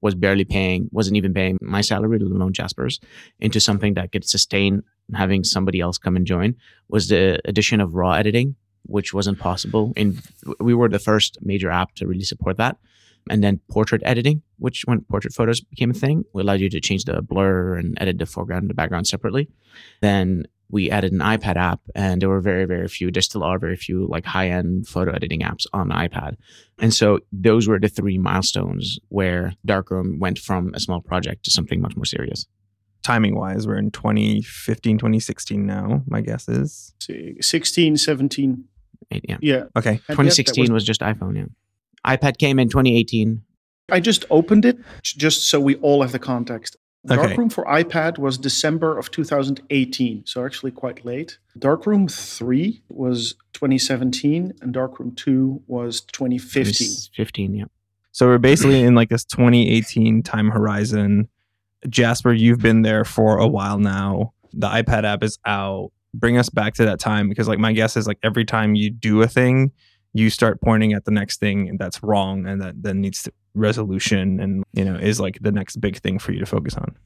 was 0.00 0.14
barely 0.14 0.44
paying, 0.44 0.88
wasn't 0.92 1.16
even 1.16 1.34
paying 1.34 1.58
my 1.60 1.80
salary, 1.80 2.18
alone 2.18 2.52
Jasper's, 2.52 3.00
into 3.40 3.60
something 3.60 3.94
that 3.94 4.12
could 4.12 4.24
sustain 4.24 4.82
having 5.14 5.42
somebody 5.42 5.80
else 5.80 5.98
come 5.98 6.16
and 6.16 6.26
join 6.26 6.54
was 6.88 7.08
the 7.08 7.40
addition 7.44 7.80
of 7.80 7.94
raw 7.94 8.12
editing, 8.12 8.54
which 8.84 9.12
wasn't 9.12 9.38
possible. 9.38 9.92
And 9.96 10.20
we 10.60 10.74
were 10.74 10.88
the 10.88 10.98
first 10.98 11.38
major 11.42 11.70
app 11.70 11.94
to 11.96 12.06
really 12.06 12.24
support 12.24 12.58
that. 12.58 12.76
And 13.30 13.42
then 13.42 13.60
portrait 13.70 14.02
editing, 14.04 14.42
which 14.58 14.82
when 14.86 15.02
portrait 15.02 15.34
photos 15.34 15.60
became 15.60 15.90
a 15.90 15.94
thing, 15.94 16.24
we 16.32 16.42
allowed 16.42 16.60
you 16.60 16.70
to 16.70 16.80
change 16.80 17.04
the 17.04 17.22
blur 17.22 17.74
and 17.74 17.96
edit 18.00 18.18
the 18.18 18.26
foreground 18.26 18.62
and 18.62 18.70
the 18.70 18.74
background 18.74 19.06
separately. 19.06 19.48
Then 20.00 20.44
we 20.70 20.90
added 20.90 21.12
an 21.12 21.20
iPad 21.20 21.56
app, 21.56 21.80
and 21.94 22.20
there 22.20 22.28
were 22.28 22.40
very, 22.40 22.66
very 22.66 22.88
few. 22.88 23.10
There 23.10 23.22
still 23.22 23.42
are 23.42 23.58
very 23.58 23.76
few 23.76 24.06
like 24.06 24.26
high 24.26 24.50
end 24.50 24.86
photo 24.86 25.12
editing 25.12 25.40
apps 25.40 25.66
on 25.72 25.88
iPad. 25.88 26.36
And 26.78 26.92
so 26.92 27.20
those 27.32 27.66
were 27.66 27.80
the 27.80 27.88
three 27.88 28.18
milestones 28.18 28.98
where 29.08 29.54
Darkroom 29.64 30.18
went 30.18 30.38
from 30.38 30.74
a 30.74 30.80
small 30.80 31.00
project 31.00 31.44
to 31.44 31.50
something 31.50 31.80
much 31.80 31.96
more 31.96 32.04
serious. 32.04 32.46
Timing 33.02 33.36
wise, 33.36 33.66
we're 33.66 33.78
in 33.78 33.90
2015, 33.90 34.98
2016 34.98 35.64
now, 35.64 36.02
my 36.06 36.20
guess 36.20 36.48
is. 36.48 36.92
16, 37.40 37.96
17. 37.96 38.64
Eight, 39.10 39.24
yeah. 39.26 39.38
Yeah. 39.40 39.64
Okay. 39.76 39.96
2016 40.08 40.64
was, 40.64 40.70
was 40.70 40.84
just 40.84 41.00
iPhone, 41.00 41.36
yeah. 41.36 41.44
iPad 42.16 42.38
came 42.38 42.58
in 42.58 42.68
2018. 42.68 43.42
I 43.90 44.00
just 44.00 44.24
opened 44.30 44.64
it 44.64 44.78
just 45.02 45.48
so 45.48 45.60
we 45.60 45.76
all 45.76 46.02
have 46.02 46.12
the 46.12 46.18
context. 46.18 46.76
Darkroom 47.06 47.46
okay. 47.46 47.54
for 47.54 47.64
iPad 47.64 48.18
was 48.18 48.36
December 48.36 48.98
of 48.98 49.10
2018, 49.10 50.26
so 50.26 50.44
actually 50.44 50.72
quite 50.72 51.04
late. 51.04 51.38
Darkroom 51.58 52.08
3 52.08 52.82
was 52.88 53.34
2017, 53.54 54.52
and 54.60 54.74
Darkroom 54.74 55.14
2 55.14 55.62
was 55.66 56.02
2015. 56.02 56.88
15, 57.14 57.54
yeah. 57.54 57.64
So 58.12 58.26
we're 58.26 58.38
basically 58.38 58.82
in 58.82 58.94
like 58.94 59.10
this 59.10 59.24
2018 59.24 60.22
time 60.22 60.50
horizon. 60.50 61.28
Jasper, 61.88 62.32
you've 62.32 62.58
been 62.58 62.82
there 62.82 63.04
for 63.04 63.38
a 63.38 63.46
while 63.46 63.78
now. 63.78 64.34
The 64.52 64.66
iPad 64.66 65.04
app 65.04 65.22
is 65.22 65.38
out. 65.46 65.92
Bring 66.12 66.36
us 66.36 66.48
back 66.48 66.74
to 66.74 66.84
that 66.86 66.98
time 66.98 67.28
because, 67.28 67.46
like, 67.46 67.58
my 67.58 67.72
guess 67.72 67.96
is 67.96 68.06
like 68.06 68.18
every 68.22 68.44
time 68.44 68.74
you 68.74 68.90
do 68.90 69.22
a 69.22 69.28
thing, 69.28 69.70
you 70.18 70.30
start 70.30 70.60
pointing 70.60 70.92
at 70.92 71.04
the 71.04 71.10
next 71.10 71.38
thing 71.38 71.76
that's 71.78 72.02
wrong 72.02 72.46
and 72.46 72.60
that 72.60 72.82
then 72.82 73.00
needs 73.00 73.22
to, 73.22 73.32
resolution 73.54 74.40
and 74.40 74.64
you 74.72 74.84
know 74.84 74.94
is 74.94 75.18
like 75.18 75.38
the 75.40 75.52
next 75.52 75.76
big 75.80 75.96
thing 75.98 76.18
for 76.18 76.32
you 76.32 76.38
to 76.38 76.46
focus 76.46 76.74
on? 76.74 76.96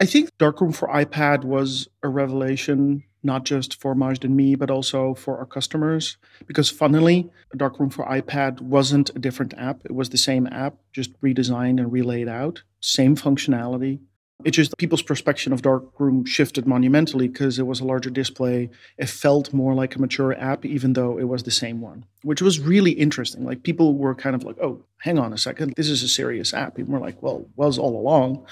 I 0.00 0.06
think 0.06 0.30
darkroom 0.38 0.72
for 0.72 0.88
ipad 0.88 1.44
was 1.44 1.88
a 2.02 2.08
revelation 2.08 3.04
not 3.22 3.44
just 3.44 3.80
for 3.80 3.94
majd 3.94 4.24
and 4.24 4.36
me 4.36 4.54
but 4.54 4.70
also 4.70 5.14
for 5.14 5.38
our 5.38 5.46
customers. 5.46 6.18
Because 6.46 6.70
funnily 6.70 7.30
darkroom 7.56 7.90
for 7.90 8.04
ipad 8.06 8.60
wasn't 8.60 9.10
a 9.10 9.18
different 9.18 9.54
app. 9.56 9.80
It 9.84 9.94
was 9.94 10.10
the 10.10 10.18
same 10.18 10.46
app 10.48 10.74
just 10.92 11.18
redesigned 11.22 11.78
and 11.80 11.90
relayed 11.90 12.28
out. 12.28 12.62
Same 12.80 13.16
functionality 13.16 14.00
it's 14.44 14.56
just 14.56 14.76
people's 14.78 15.02
perception 15.02 15.52
of 15.52 15.62
Darkroom 15.62 16.24
shifted 16.24 16.66
monumentally 16.66 17.28
because 17.28 17.58
it 17.58 17.66
was 17.66 17.80
a 17.80 17.84
larger 17.84 18.10
display. 18.10 18.70
It 18.98 19.08
felt 19.08 19.52
more 19.52 19.74
like 19.74 19.96
a 19.96 20.00
mature 20.00 20.38
app, 20.38 20.64
even 20.64 20.92
though 20.92 21.18
it 21.18 21.24
was 21.24 21.42
the 21.42 21.50
same 21.50 21.80
one, 21.80 22.04
which 22.22 22.42
was 22.42 22.60
really 22.60 22.92
interesting. 22.92 23.44
Like 23.44 23.62
people 23.62 23.94
were 23.94 24.14
kind 24.14 24.36
of 24.36 24.44
like, 24.44 24.56
oh, 24.60 24.84
hang 24.98 25.18
on 25.18 25.32
a 25.32 25.38
second, 25.38 25.74
this 25.76 25.88
is 25.88 26.02
a 26.02 26.08
serious 26.08 26.52
app. 26.52 26.76
People 26.76 26.92
were 26.92 27.00
like, 27.00 27.22
well, 27.22 27.46
was 27.56 27.78
all 27.78 27.98
along. 27.98 28.46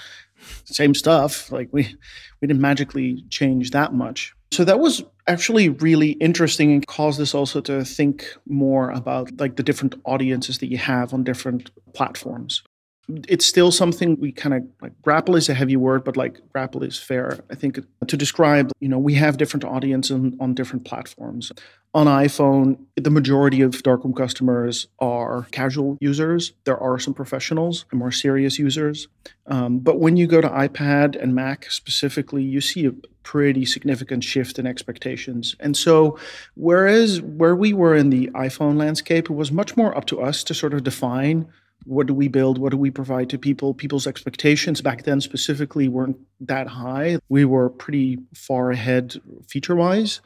Same 0.65 0.93
stuff. 0.93 1.51
Like 1.51 1.69
we 1.71 1.95
we 2.41 2.47
didn't 2.47 2.61
magically 2.61 3.23
change 3.29 3.71
that 3.71 3.93
much. 3.93 4.33
So 4.51 4.63
that 4.65 4.79
was 4.79 5.03
actually 5.27 5.69
really 5.69 6.11
interesting 6.11 6.71
and 6.71 6.85
caused 6.85 7.19
us 7.21 7.33
also 7.33 7.61
to 7.61 7.85
think 7.85 8.25
more 8.47 8.91
about 8.91 9.39
like 9.39 9.55
the 9.55 9.63
different 9.63 9.95
audiences 10.05 10.57
that 10.59 10.67
you 10.67 10.77
have 10.77 11.13
on 11.13 11.23
different 11.23 11.71
platforms 11.93 12.61
it's 13.09 13.45
still 13.45 13.71
something 13.71 14.17
we 14.19 14.31
kind 14.31 14.55
of 14.55 14.63
like 14.81 14.93
grapple 15.01 15.35
is 15.35 15.49
a 15.49 15.53
heavy 15.53 15.75
word 15.75 16.03
but 16.03 16.15
like 16.15 16.39
grapple 16.53 16.83
is 16.83 16.97
fair. 16.97 17.39
I 17.51 17.55
think 17.55 17.79
to 18.07 18.17
describe 18.17 18.71
you 18.79 18.87
know 18.87 18.97
we 18.97 19.15
have 19.15 19.37
different 19.37 19.65
audience 19.65 20.09
on, 20.09 20.37
on 20.39 20.53
different 20.53 20.85
platforms. 20.85 21.51
On 21.93 22.07
iphone 22.07 22.77
the 22.95 23.09
majority 23.09 23.61
of 23.61 23.83
darkroom 23.83 24.13
customers 24.13 24.87
are 24.99 25.47
casual 25.51 25.97
users. 25.99 26.53
There 26.63 26.77
are 26.77 26.97
some 26.97 27.13
professionals 27.13 27.85
and 27.91 27.99
more 27.99 28.11
serious 28.11 28.57
users. 28.57 29.07
Um, 29.47 29.79
but 29.79 29.99
when 29.99 30.15
you 30.15 30.25
go 30.25 30.39
to 30.39 30.49
ipad 30.49 31.21
and 31.21 31.35
mac 31.35 31.69
specifically 31.69 32.43
you 32.43 32.61
see 32.61 32.85
a 32.85 32.93
pretty 33.23 33.65
significant 33.65 34.23
shift 34.23 34.59
in 34.59 34.65
expectations. 34.65 35.55
And 35.59 35.75
so 35.75 36.17
whereas 36.55 37.21
where 37.21 37.55
we 37.55 37.73
were 37.73 37.95
in 37.95 38.11
the 38.11 38.27
iphone 38.35 38.77
landscape 38.77 39.29
it 39.29 39.33
was 39.33 39.51
much 39.51 39.75
more 39.75 39.95
up 39.97 40.05
to 40.05 40.21
us 40.21 40.43
to 40.45 40.53
sort 40.53 40.73
of 40.73 40.83
define 40.85 41.47
what 41.85 42.07
do 42.07 42.13
we 42.13 42.27
build? 42.27 42.57
What 42.57 42.71
do 42.71 42.77
we 42.77 42.91
provide 42.91 43.29
to 43.31 43.37
people? 43.37 43.73
People's 43.73 44.07
expectations 44.07 44.81
back 44.81 45.03
then 45.03 45.21
specifically 45.21 45.87
weren't 45.87 46.17
that 46.41 46.67
high. 46.67 47.19
We 47.29 47.45
were 47.45 47.69
pretty 47.69 48.19
far 48.33 48.71
ahead 48.71 49.15
feature 49.47 49.75
wise 49.75 50.21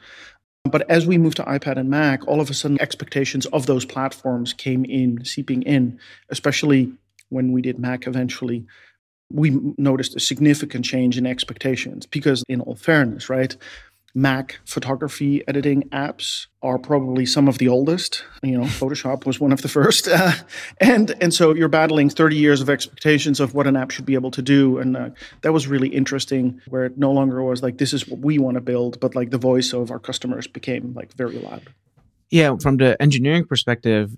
but 0.70 0.88
as 0.90 1.06
we 1.06 1.18
moved 1.18 1.36
to 1.36 1.44
ipad 1.44 1.78
and 1.78 1.88
mac 1.88 2.26
all 2.26 2.40
of 2.40 2.50
a 2.50 2.54
sudden 2.54 2.80
expectations 2.80 3.46
of 3.46 3.66
those 3.66 3.84
platforms 3.84 4.52
came 4.52 4.84
in 4.84 5.24
seeping 5.24 5.62
in 5.62 5.98
especially 6.28 6.92
when 7.30 7.52
we 7.52 7.62
did 7.62 7.78
mac 7.78 8.06
eventually. 8.06 8.66
We 9.30 9.60
noticed 9.76 10.16
a 10.16 10.20
significant 10.20 10.86
change 10.86 11.18
in 11.18 11.26
expectations 11.26 12.06
because 12.06 12.42
in 12.48 12.60
all 12.62 12.76
fairness 12.76 13.28
right 13.28 13.54
Mac 14.14 14.58
photography 14.64 15.46
editing 15.46 15.82
apps 15.90 16.46
are 16.62 16.78
probably 16.78 17.26
some 17.26 17.46
of 17.46 17.58
the 17.58 17.68
oldest. 17.68 18.24
You 18.42 18.58
know, 18.58 18.64
Photoshop 18.64 19.26
was 19.26 19.38
one 19.38 19.52
of 19.52 19.62
the 19.62 19.68
first, 19.68 20.08
uh, 20.12 20.32
and 20.80 21.14
and 21.20 21.32
so 21.32 21.54
you're 21.54 21.68
battling 21.68 22.10
30 22.10 22.36
years 22.36 22.60
of 22.60 22.70
expectations 22.70 23.40
of 23.40 23.54
what 23.54 23.66
an 23.66 23.76
app 23.76 23.90
should 23.90 24.06
be 24.06 24.14
able 24.14 24.30
to 24.32 24.42
do, 24.42 24.78
and 24.78 24.96
uh, 24.96 25.10
that 25.42 25.52
was 25.52 25.66
really 25.66 25.88
interesting. 25.88 26.60
Where 26.68 26.86
it 26.86 26.98
no 26.98 27.12
longer 27.12 27.42
was 27.42 27.62
like 27.62 27.78
this 27.78 27.92
is 27.92 28.08
what 28.08 28.20
we 28.20 28.38
want 28.38 28.56
to 28.56 28.60
build, 28.60 28.98
but 29.00 29.14
like 29.14 29.30
the 29.30 29.38
voice 29.38 29.72
of 29.72 29.90
our 29.90 29.98
customers 29.98 30.46
became 30.46 30.94
like 30.94 31.12
very 31.14 31.38
loud. 31.38 31.68
Yeah, 32.30 32.56
from 32.60 32.76
the 32.76 33.00
engineering 33.00 33.44
perspective, 33.46 34.14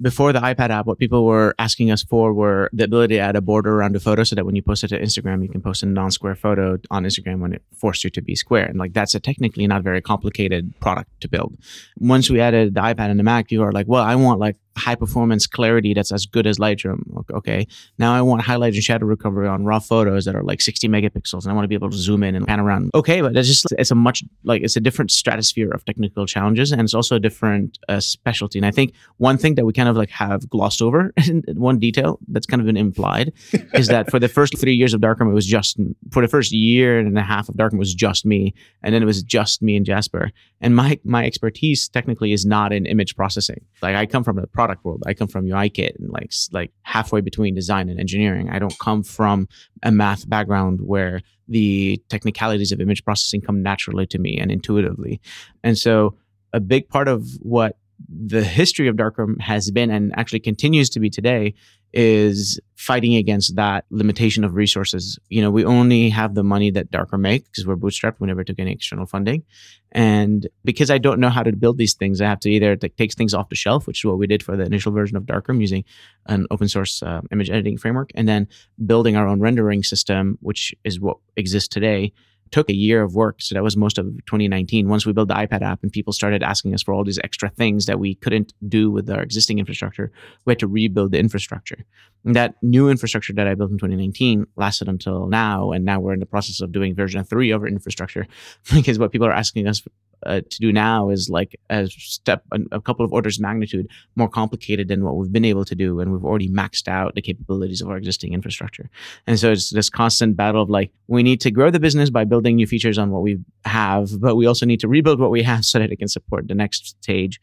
before 0.00 0.32
the 0.32 0.40
iPad 0.40 0.70
app, 0.70 0.86
what 0.86 0.98
people 0.98 1.24
were 1.24 1.54
asking 1.58 1.90
us 1.90 2.02
for 2.02 2.32
were 2.32 2.70
the 2.72 2.84
ability 2.84 3.14
to 3.16 3.20
add 3.20 3.36
a 3.36 3.40
border 3.40 3.74
around 3.74 3.96
a 3.96 4.00
photo 4.00 4.24
so 4.24 4.34
that 4.34 4.44
when 4.44 4.54
you 4.54 4.62
post 4.62 4.84
it 4.84 4.88
to 4.88 5.00
Instagram, 5.00 5.42
you 5.42 5.48
can 5.48 5.60
post 5.60 5.82
a 5.82 5.86
non 5.86 6.10
square 6.10 6.34
photo 6.34 6.78
on 6.90 7.04
Instagram 7.04 7.40
when 7.40 7.52
it 7.52 7.62
forced 7.74 8.04
you 8.04 8.10
to 8.10 8.22
be 8.22 8.34
square. 8.34 8.66
And 8.66 8.78
like 8.78 8.92
that's 8.92 9.14
a 9.14 9.20
technically 9.20 9.66
not 9.66 9.82
very 9.82 10.00
complicated 10.00 10.78
product 10.80 11.10
to 11.20 11.28
build. 11.28 11.56
Once 11.98 12.30
we 12.30 12.40
added 12.40 12.74
the 12.74 12.80
iPad 12.80 13.10
and 13.10 13.18
the 13.18 13.24
Mac, 13.24 13.50
you 13.50 13.62
are 13.62 13.72
like, 13.72 13.86
well, 13.88 14.04
I 14.04 14.14
want 14.16 14.40
like 14.40 14.56
high 14.76 14.94
performance 14.94 15.46
clarity 15.46 15.94
that's 15.94 16.12
as 16.12 16.26
good 16.26 16.46
as 16.46 16.58
Lightroom. 16.58 17.00
Okay. 17.32 17.66
Now 17.98 18.14
I 18.14 18.22
want 18.22 18.42
highlight 18.42 18.74
and 18.74 18.82
shadow 18.82 19.06
recovery 19.06 19.48
on 19.48 19.64
raw 19.64 19.78
photos 19.78 20.24
that 20.24 20.34
are 20.34 20.42
like 20.42 20.60
60 20.60 20.88
megapixels 20.88 21.42
and 21.42 21.50
I 21.50 21.54
want 21.54 21.64
to 21.64 21.68
be 21.68 21.74
able 21.74 21.90
to 21.90 21.96
zoom 21.96 22.22
in 22.22 22.34
and 22.34 22.46
pan 22.46 22.60
around. 22.60 22.90
Okay. 22.94 23.20
But 23.20 23.36
it's 23.36 23.48
just, 23.48 23.66
it's 23.78 23.90
a 23.90 23.94
much 23.94 24.22
like, 24.44 24.62
it's 24.62 24.76
a 24.76 24.80
different 24.80 25.10
stratosphere 25.10 25.70
of 25.70 25.84
technical 25.84 26.26
challenges 26.26 26.72
and 26.72 26.80
it's 26.82 26.94
also 26.94 27.16
a 27.16 27.20
different 27.20 27.78
uh, 27.88 28.00
specialty. 28.00 28.58
And 28.58 28.66
I 28.66 28.70
think 28.70 28.94
one 29.18 29.38
thing 29.38 29.56
that 29.56 29.64
we 29.64 29.72
kind 29.72 29.88
of 29.88 29.96
like 29.96 30.10
have 30.10 30.48
glossed 30.48 30.82
over, 30.82 31.12
in 31.28 31.42
one 31.56 31.78
detail 31.78 32.18
that's 32.28 32.46
kind 32.46 32.60
of 32.60 32.66
been 32.66 32.76
implied 32.76 33.32
is 33.74 33.88
that 33.88 34.10
for 34.10 34.18
the 34.18 34.28
first 34.28 34.58
three 34.58 34.74
years 34.74 34.94
of 34.94 35.00
Darkroom, 35.00 35.30
it 35.30 35.34
was 35.34 35.46
just, 35.46 35.78
for 36.10 36.22
the 36.22 36.28
first 36.28 36.52
year 36.52 36.98
and 36.98 37.18
a 37.18 37.22
half 37.22 37.48
of 37.48 37.56
Darkroom 37.56 37.78
was 37.78 37.94
just 37.94 38.24
me. 38.24 38.54
And 38.82 38.94
then 38.94 39.02
it 39.02 39.06
was 39.06 39.22
just 39.22 39.62
me 39.62 39.76
and 39.76 39.84
Jasper. 39.84 40.30
And 40.60 40.76
my, 40.76 40.98
my 41.04 41.24
expertise 41.24 41.88
technically 41.88 42.32
is 42.32 42.46
not 42.46 42.72
in 42.72 42.86
image 42.86 43.16
processing. 43.16 43.64
Like 43.82 43.96
I 43.96 44.06
come 44.06 44.24
from 44.24 44.38
a 44.38 44.46
product 44.60 44.84
world. 44.84 45.02
I 45.06 45.14
come 45.14 45.26
from 45.26 45.46
UIKit 45.46 45.96
and 45.98 46.10
like 46.10 46.30
like 46.52 46.70
halfway 46.82 47.22
between 47.22 47.54
design 47.54 47.88
and 47.88 47.98
engineering. 47.98 48.50
I 48.50 48.58
don't 48.58 48.78
come 48.78 49.02
from 49.02 49.48
a 49.82 49.90
math 49.90 50.28
background 50.28 50.80
where 50.82 51.22
the 51.48 51.98
technicalities 52.10 52.70
of 52.70 52.78
image 52.78 53.02
processing 53.02 53.40
come 53.40 53.62
naturally 53.62 54.06
to 54.08 54.18
me 54.18 54.36
and 54.38 54.50
intuitively. 54.52 55.18
And 55.64 55.78
so 55.78 56.14
a 56.52 56.60
big 56.60 56.90
part 56.90 57.08
of 57.08 57.26
what 57.40 57.78
the 58.08 58.44
history 58.44 58.88
of 58.88 58.96
Darkroom 58.96 59.38
has 59.38 59.70
been 59.70 59.90
and 59.90 60.12
actually 60.16 60.40
continues 60.40 60.90
to 60.90 61.00
be 61.00 61.10
today 61.10 61.54
is 61.92 62.60
fighting 62.76 63.16
against 63.16 63.56
that 63.56 63.84
limitation 63.90 64.44
of 64.44 64.54
resources. 64.54 65.18
You 65.28 65.42
know, 65.42 65.50
we 65.50 65.64
only 65.64 66.08
have 66.10 66.34
the 66.34 66.44
money 66.44 66.70
that 66.70 66.90
Darkroom 66.90 67.22
make 67.22 67.44
because 67.44 67.66
we're 67.66 67.76
bootstrapped. 67.76 68.20
We 68.20 68.28
never 68.28 68.44
took 68.44 68.60
any 68.60 68.72
external 68.72 69.06
funding. 69.06 69.44
And 69.92 70.46
because 70.64 70.88
I 70.90 70.98
don't 70.98 71.18
know 71.18 71.30
how 71.30 71.42
to 71.42 71.52
build 71.52 71.78
these 71.78 71.94
things, 71.94 72.20
I 72.20 72.26
have 72.26 72.40
to 72.40 72.50
either 72.50 72.76
take 72.76 73.14
things 73.14 73.34
off 73.34 73.48
the 73.48 73.56
shelf, 73.56 73.86
which 73.86 74.00
is 74.00 74.04
what 74.04 74.18
we 74.18 74.28
did 74.28 74.42
for 74.42 74.56
the 74.56 74.64
initial 74.64 74.92
version 74.92 75.16
of 75.16 75.26
Darkroom 75.26 75.60
using 75.60 75.84
an 76.26 76.46
open 76.50 76.68
source 76.68 77.02
uh, 77.02 77.22
image 77.32 77.50
editing 77.50 77.76
framework, 77.76 78.10
and 78.14 78.28
then 78.28 78.46
building 78.86 79.16
our 79.16 79.26
own 79.26 79.40
rendering 79.40 79.82
system, 79.82 80.38
which 80.40 80.72
is 80.84 81.00
what 81.00 81.16
exists 81.36 81.68
today 81.68 82.12
took 82.50 82.68
a 82.68 82.74
year 82.74 83.02
of 83.02 83.14
work. 83.14 83.40
So 83.40 83.54
that 83.54 83.62
was 83.62 83.76
most 83.76 83.98
of 83.98 84.06
2019. 84.26 84.88
Once 84.88 85.06
we 85.06 85.12
built 85.12 85.28
the 85.28 85.34
iPad 85.34 85.62
app 85.62 85.82
and 85.82 85.92
people 85.92 86.12
started 86.12 86.42
asking 86.42 86.74
us 86.74 86.82
for 86.82 86.92
all 86.92 87.04
these 87.04 87.20
extra 87.22 87.48
things 87.48 87.86
that 87.86 87.98
we 87.98 88.14
couldn't 88.16 88.52
do 88.68 88.90
with 88.90 89.08
our 89.10 89.22
existing 89.22 89.58
infrastructure, 89.58 90.10
we 90.44 90.52
had 90.52 90.58
to 90.58 90.66
rebuild 90.66 91.12
the 91.12 91.18
infrastructure. 91.18 91.84
That 92.24 92.54
new 92.62 92.90
infrastructure 92.90 93.32
that 93.32 93.46
I 93.46 93.54
built 93.54 93.70
in 93.70 93.78
2019 93.78 94.46
lasted 94.56 94.88
until 94.88 95.26
now. 95.26 95.72
And 95.72 95.84
now 95.84 96.00
we're 96.00 96.12
in 96.12 96.20
the 96.20 96.26
process 96.26 96.60
of 96.60 96.72
doing 96.72 96.94
version 96.94 97.24
three 97.24 97.50
of 97.50 97.62
our 97.62 97.68
infrastructure 97.68 98.26
because 98.74 98.98
what 98.98 99.12
people 99.12 99.26
are 99.26 99.32
asking 99.32 99.66
us 99.66 99.82
uh, 100.26 100.40
to 100.50 100.58
do 100.60 100.72
now 100.72 101.08
is 101.08 101.30
like 101.30 101.58
a 101.70 101.86
step, 101.88 102.44
a, 102.72 102.80
couple 102.80 103.04
of 103.04 103.12
orders 103.12 103.38
of 103.38 103.42
magnitude 103.42 103.88
more 104.16 104.28
complicated 104.28 104.88
than 104.88 105.04
what 105.04 105.16
we've 105.16 105.32
been 105.32 105.44
able 105.44 105.64
to 105.64 105.74
do. 105.74 106.00
And 106.00 106.12
we've 106.12 106.24
already 106.24 106.48
maxed 106.48 106.88
out 106.88 107.14
the 107.14 107.22
capabilities 107.22 107.80
of 107.80 107.88
our 107.88 107.96
existing 107.96 108.34
infrastructure. 108.34 108.90
And 109.26 109.38
so 109.38 109.52
it's 109.52 109.70
this 109.70 109.88
constant 109.88 110.36
battle 110.36 110.62
of 110.62 110.70
like, 110.70 110.92
we 111.08 111.22
need 111.22 111.40
to 111.42 111.50
grow 111.50 111.70
the 111.70 111.80
business 111.80 112.10
by 112.10 112.24
building 112.24 112.56
new 112.56 112.66
features 112.66 112.98
on 112.98 113.10
what 113.10 113.22
we 113.22 113.38
have, 113.64 114.20
but 114.20 114.36
we 114.36 114.46
also 114.46 114.66
need 114.66 114.80
to 114.80 114.88
rebuild 114.88 115.20
what 115.20 115.30
we 115.30 115.42
have 115.42 115.64
so 115.70 115.78
that 115.78 115.90
it 115.90 115.96
can 115.96 116.08
support 116.08 116.48
the 116.48 116.54
next 116.54 116.88
stage. 117.02 117.40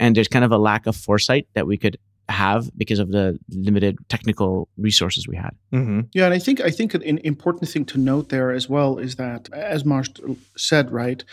And 0.00 0.16
there's 0.16 0.28
kind 0.28 0.44
of 0.44 0.52
a 0.52 0.58
lack 0.58 0.86
of 0.86 0.96
foresight 0.96 1.48
that 1.54 1.66
we 1.66 1.76
could 1.76 1.98
have 2.28 2.70
because 2.76 2.98
of 2.98 3.10
the 3.10 3.38
limited 3.50 3.98
technical 4.08 4.68
resources 4.76 5.26
we 5.26 5.36
had. 5.36 5.54
Mm-hmm. 5.72 6.00
Yeah, 6.12 6.26
and 6.26 6.34
I 6.34 6.38
think 6.38 6.60
I 6.60 6.70
think 6.70 6.94
an 6.94 7.18
important 7.18 7.68
thing 7.68 7.84
to 7.86 7.98
note 7.98 8.28
there 8.28 8.50
as 8.50 8.68
well 8.68 8.98
is 8.98 9.16
that, 9.16 9.48
as 9.52 9.84
Majd 9.84 10.18
said, 10.56 10.90
right, 10.90 11.24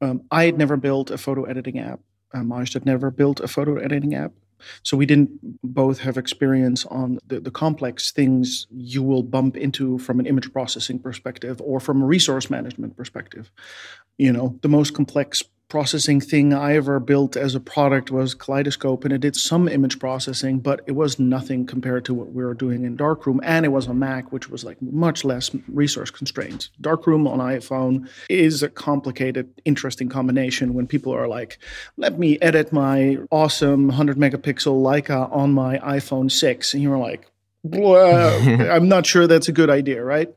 um, 0.00 0.22
I 0.30 0.44
had 0.44 0.58
never 0.58 0.76
built 0.76 1.10
a 1.10 1.18
photo 1.18 1.44
editing 1.44 1.78
app. 1.78 2.00
Uh, 2.32 2.42
Majd 2.42 2.72
had 2.72 2.84
never 2.84 3.10
built 3.10 3.40
a 3.40 3.48
photo 3.48 3.76
editing 3.76 4.14
app. 4.14 4.32
So 4.82 4.96
we 4.96 5.06
didn't 5.06 5.30
both 5.62 6.00
have 6.00 6.16
experience 6.16 6.86
on 6.86 7.18
the, 7.26 7.40
the 7.40 7.50
complex 7.50 8.12
things 8.12 8.66
you 8.70 9.02
will 9.02 9.22
bump 9.22 9.56
into 9.56 9.98
from 9.98 10.20
an 10.20 10.26
image 10.26 10.52
processing 10.52 10.98
perspective 10.98 11.60
or 11.62 11.80
from 11.80 12.02
a 12.02 12.06
resource 12.06 12.48
management 12.48 12.96
perspective. 12.96 13.50
You 14.16 14.32
know, 14.32 14.58
the 14.62 14.68
most 14.68 14.94
complex 14.94 15.42
processing 15.74 16.20
thing 16.20 16.54
I 16.54 16.76
ever 16.76 17.00
built 17.00 17.36
as 17.36 17.56
a 17.56 17.58
product 17.58 18.12
was 18.12 18.32
Kaleidoscope, 18.32 19.02
and 19.02 19.12
it 19.12 19.18
did 19.18 19.34
some 19.34 19.66
image 19.66 19.98
processing, 19.98 20.60
but 20.60 20.82
it 20.86 20.92
was 20.92 21.18
nothing 21.18 21.66
compared 21.66 22.04
to 22.04 22.14
what 22.14 22.30
we 22.30 22.44
were 22.44 22.54
doing 22.54 22.84
in 22.84 22.94
Darkroom. 22.94 23.40
And 23.42 23.66
it 23.66 23.70
was 23.70 23.88
a 23.88 23.92
Mac, 23.92 24.30
which 24.30 24.48
was 24.48 24.62
like 24.62 24.80
much 24.80 25.24
less 25.24 25.50
resource 25.66 26.12
constrained. 26.12 26.68
Darkroom 26.80 27.26
on 27.26 27.40
iPhone 27.40 28.08
is 28.30 28.62
a 28.62 28.68
complicated, 28.68 29.50
interesting 29.64 30.08
combination 30.08 30.74
when 30.74 30.86
people 30.86 31.12
are 31.12 31.26
like, 31.26 31.58
let 31.96 32.20
me 32.20 32.38
edit 32.40 32.72
my 32.72 33.18
awesome 33.32 33.88
100 33.88 34.16
megapixel 34.16 34.80
Leica 34.80 35.28
on 35.32 35.52
my 35.52 35.78
iPhone 35.78 36.30
6. 36.30 36.72
And 36.74 36.84
you're 36.84 36.98
like, 36.98 37.26
Uh, 37.72 38.68
I'm 38.70 38.88
not 38.88 39.06
sure 39.06 39.26
that's 39.26 39.48
a 39.48 39.52
good 39.52 39.70
idea, 39.70 40.04
right? 40.04 40.28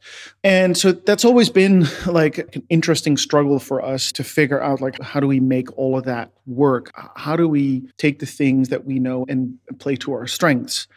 And 0.44 0.78
so 0.78 0.92
that's 0.92 1.26
always 1.26 1.50
been 1.50 1.88
like 2.06 2.38
an 2.56 2.64
interesting 2.70 3.18
struggle 3.18 3.60
for 3.60 3.84
us 3.84 4.12
to 4.14 4.24
figure 4.24 4.62
out 4.62 4.82
like 4.82 5.02
how 5.02 5.20
do 5.20 5.28
we 5.28 5.40
make 5.40 5.76
all 5.78 5.98
of 5.98 6.06
that 6.06 6.32
work? 6.46 6.92
How 7.16 7.36
do 7.36 7.48
we 7.48 7.90
take 7.98 8.20
the 8.20 8.26
things 8.26 8.70
that 8.70 8.86
we 8.86 9.00
know 9.00 9.26
and 9.28 9.58
play 9.80 9.96
to 9.98 10.14
our 10.14 10.28
strengths? 10.28 10.88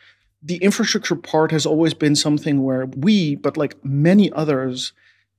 The 0.43 0.57
infrastructure 0.57 1.17
part 1.17 1.51
has 1.51 1.67
always 1.67 1.95
been 1.95 2.17
something 2.17 2.63
where 2.63 2.87
we, 2.87 3.35
but 3.35 3.57
like 3.57 3.85
many 3.85 4.33
others, 4.33 4.93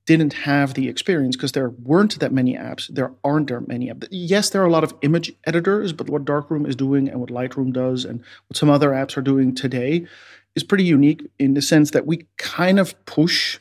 didn't 0.05 0.33
have 0.33 0.73
the 0.73 0.89
experience 0.89 1.35
because 1.35 1.51
there 1.51 1.69
weren't 1.69 2.19
that 2.19 2.31
many 2.31 2.55
apps. 2.55 2.87
There 2.87 3.11
aren't 3.23 3.47
that 3.49 3.67
many 3.67 3.89
apps. 3.89 4.07
Yes, 4.09 4.49
there 4.49 4.61
are 4.61 4.65
a 4.65 4.71
lot 4.71 4.83
of 4.83 4.93
image 5.01 5.31
editors, 5.45 5.93
but 5.93 6.09
what 6.09 6.25
Darkroom 6.25 6.65
is 6.65 6.75
doing 6.75 7.07
and 7.07 7.19
what 7.19 7.29
Lightroom 7.29 7.71
does 7.71 8.03
and 8.03 8.21
what 8.47 8.57
some 8.57 8.69
other 8.69 8.89
apps 8.89 9.15
are 9.15 9.21
doing 9.21 9.53
today 9.53 10.07
is 10.55 10.63
pretty 10.63 10.83
unique 10.83 11.29
in 11.39 11.53
the 11.53 11.61
sense 11.61 11.91
that 11.91 12.05
we 12.05 12.25
kind 12.37 12.79
of 12.79 13.05
push 13.05 13.59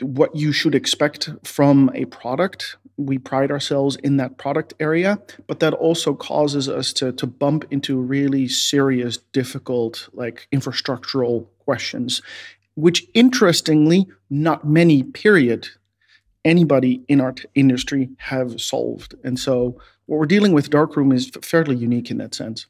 what 0.00 0.34
you 0.36 0.52
should 0.52 0.74
expect 0.74 1.30
from 1.42 1.90
a 1.94 2.04
product. 2.06 2.76
We 2.98 3.18
pride 3.18 3.50
ourselves 3.50 3.96
in 3.96 4.16
that 4.18 4.36
product 4.36 4.74
area, 4.78 5.18
but 5.46 5.60
that 5.60 5.72
also 5.74 6.14
causes 6.14 6.68
us 6.68 6.92
to, 6.94 7.12
to 7.12 7.26
bump 7.26 7.64
into 7.70 7.98
really 7.98 8.48
serious, 8.48 9.16
difficult, 9.16 10.08
like 10.12 10.48
infrastructural 10.52 11.46
questions, 11.58 12.20
which 12.74 13.06
interestingly, 13.14 14.06
not 14.28 14.66
many, 14.66 15.02
period, 15.02 15.68
anybody 16.44 17.02
in 17.08 17.20
our 17.20 17.32
t- 17.32 17.44
industry 17.54 18.10
have 18.18 18.60
solved. 18.60 19.14
And 19.24 19.38
so 19.38 19.80
what 20.06 20.18
we're 20.18 20.26
dealing 20.26 20.52
with 20.52 20.70
Darkroom 20.70 21.12
is 21.12 21.30
fairly 21.42 21.76
unique 21.76 22.10
in 22.10 22.18
that 22.18 22.34
sense. 22.34 22.66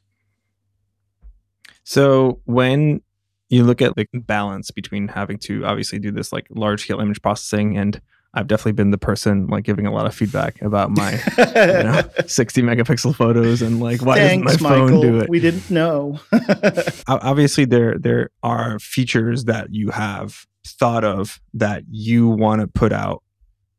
So 1.83 2.41
when 2.45 3.01
you 3.49 3.63
look 3.63 3.81
at 3.81 3.95
the 3.95 4.07
balance 4.13 4.71
between 4.71 5.07
having 5.07 5.37
to 5.39 5.65
obviously 5.65 5.99
do 5.99 6.11
this 6.11 6.31
like 6.33 6.47
large 6.49 6.83
scale 6.83 6.99
image 6.99 7.21
processing 7.21 7.77
and 7.77 8.01
I've 8.33 8.47
definitely 8.47 8.73
been 8.73 8.91
the 8.91 8.97
person 8.97 9.47
like 9.47 9.63
giving 9.63 9.87
a 9.87 9.91
lot 9.91 10.05
of 10.05 10.13
feedback 10.13 10.61
about 10.61 10.91
my 10.91 11.13
you 11.37 11.83
know, 11.83 12.01
60 12.27 12.61
megapixel 12.61 13.15
photos 13.15 13.61
and 13.61 13.79
like 13.79 14.03
why 14.03 14.17
Thanks, 14.17 14.51
doesn't 14.51 14.63
my 14.63 14.69
phone 14.69 14.85
Michael. 14.85 15.01
do 15.01 15.19
it? 15.21 15.29
We 15.29 15.39
didn't 15.39 15.71
know. 15.71 16.19
Obviously, 17.07 17.65
there 17.65 17.97
there 17.97 18.29
are 18.43 18.79
features 18.79 19.45
that 19.45 19.73
you 19.73 19.89
have 19.89 20.45
thought 20.65 21.03
of 21.03 21.39
that 21.53 21.83
you 21.89 22.27
want 22.27 22.61
to 22.61 22.67
put 22.67 22.91
out 22.91 23.23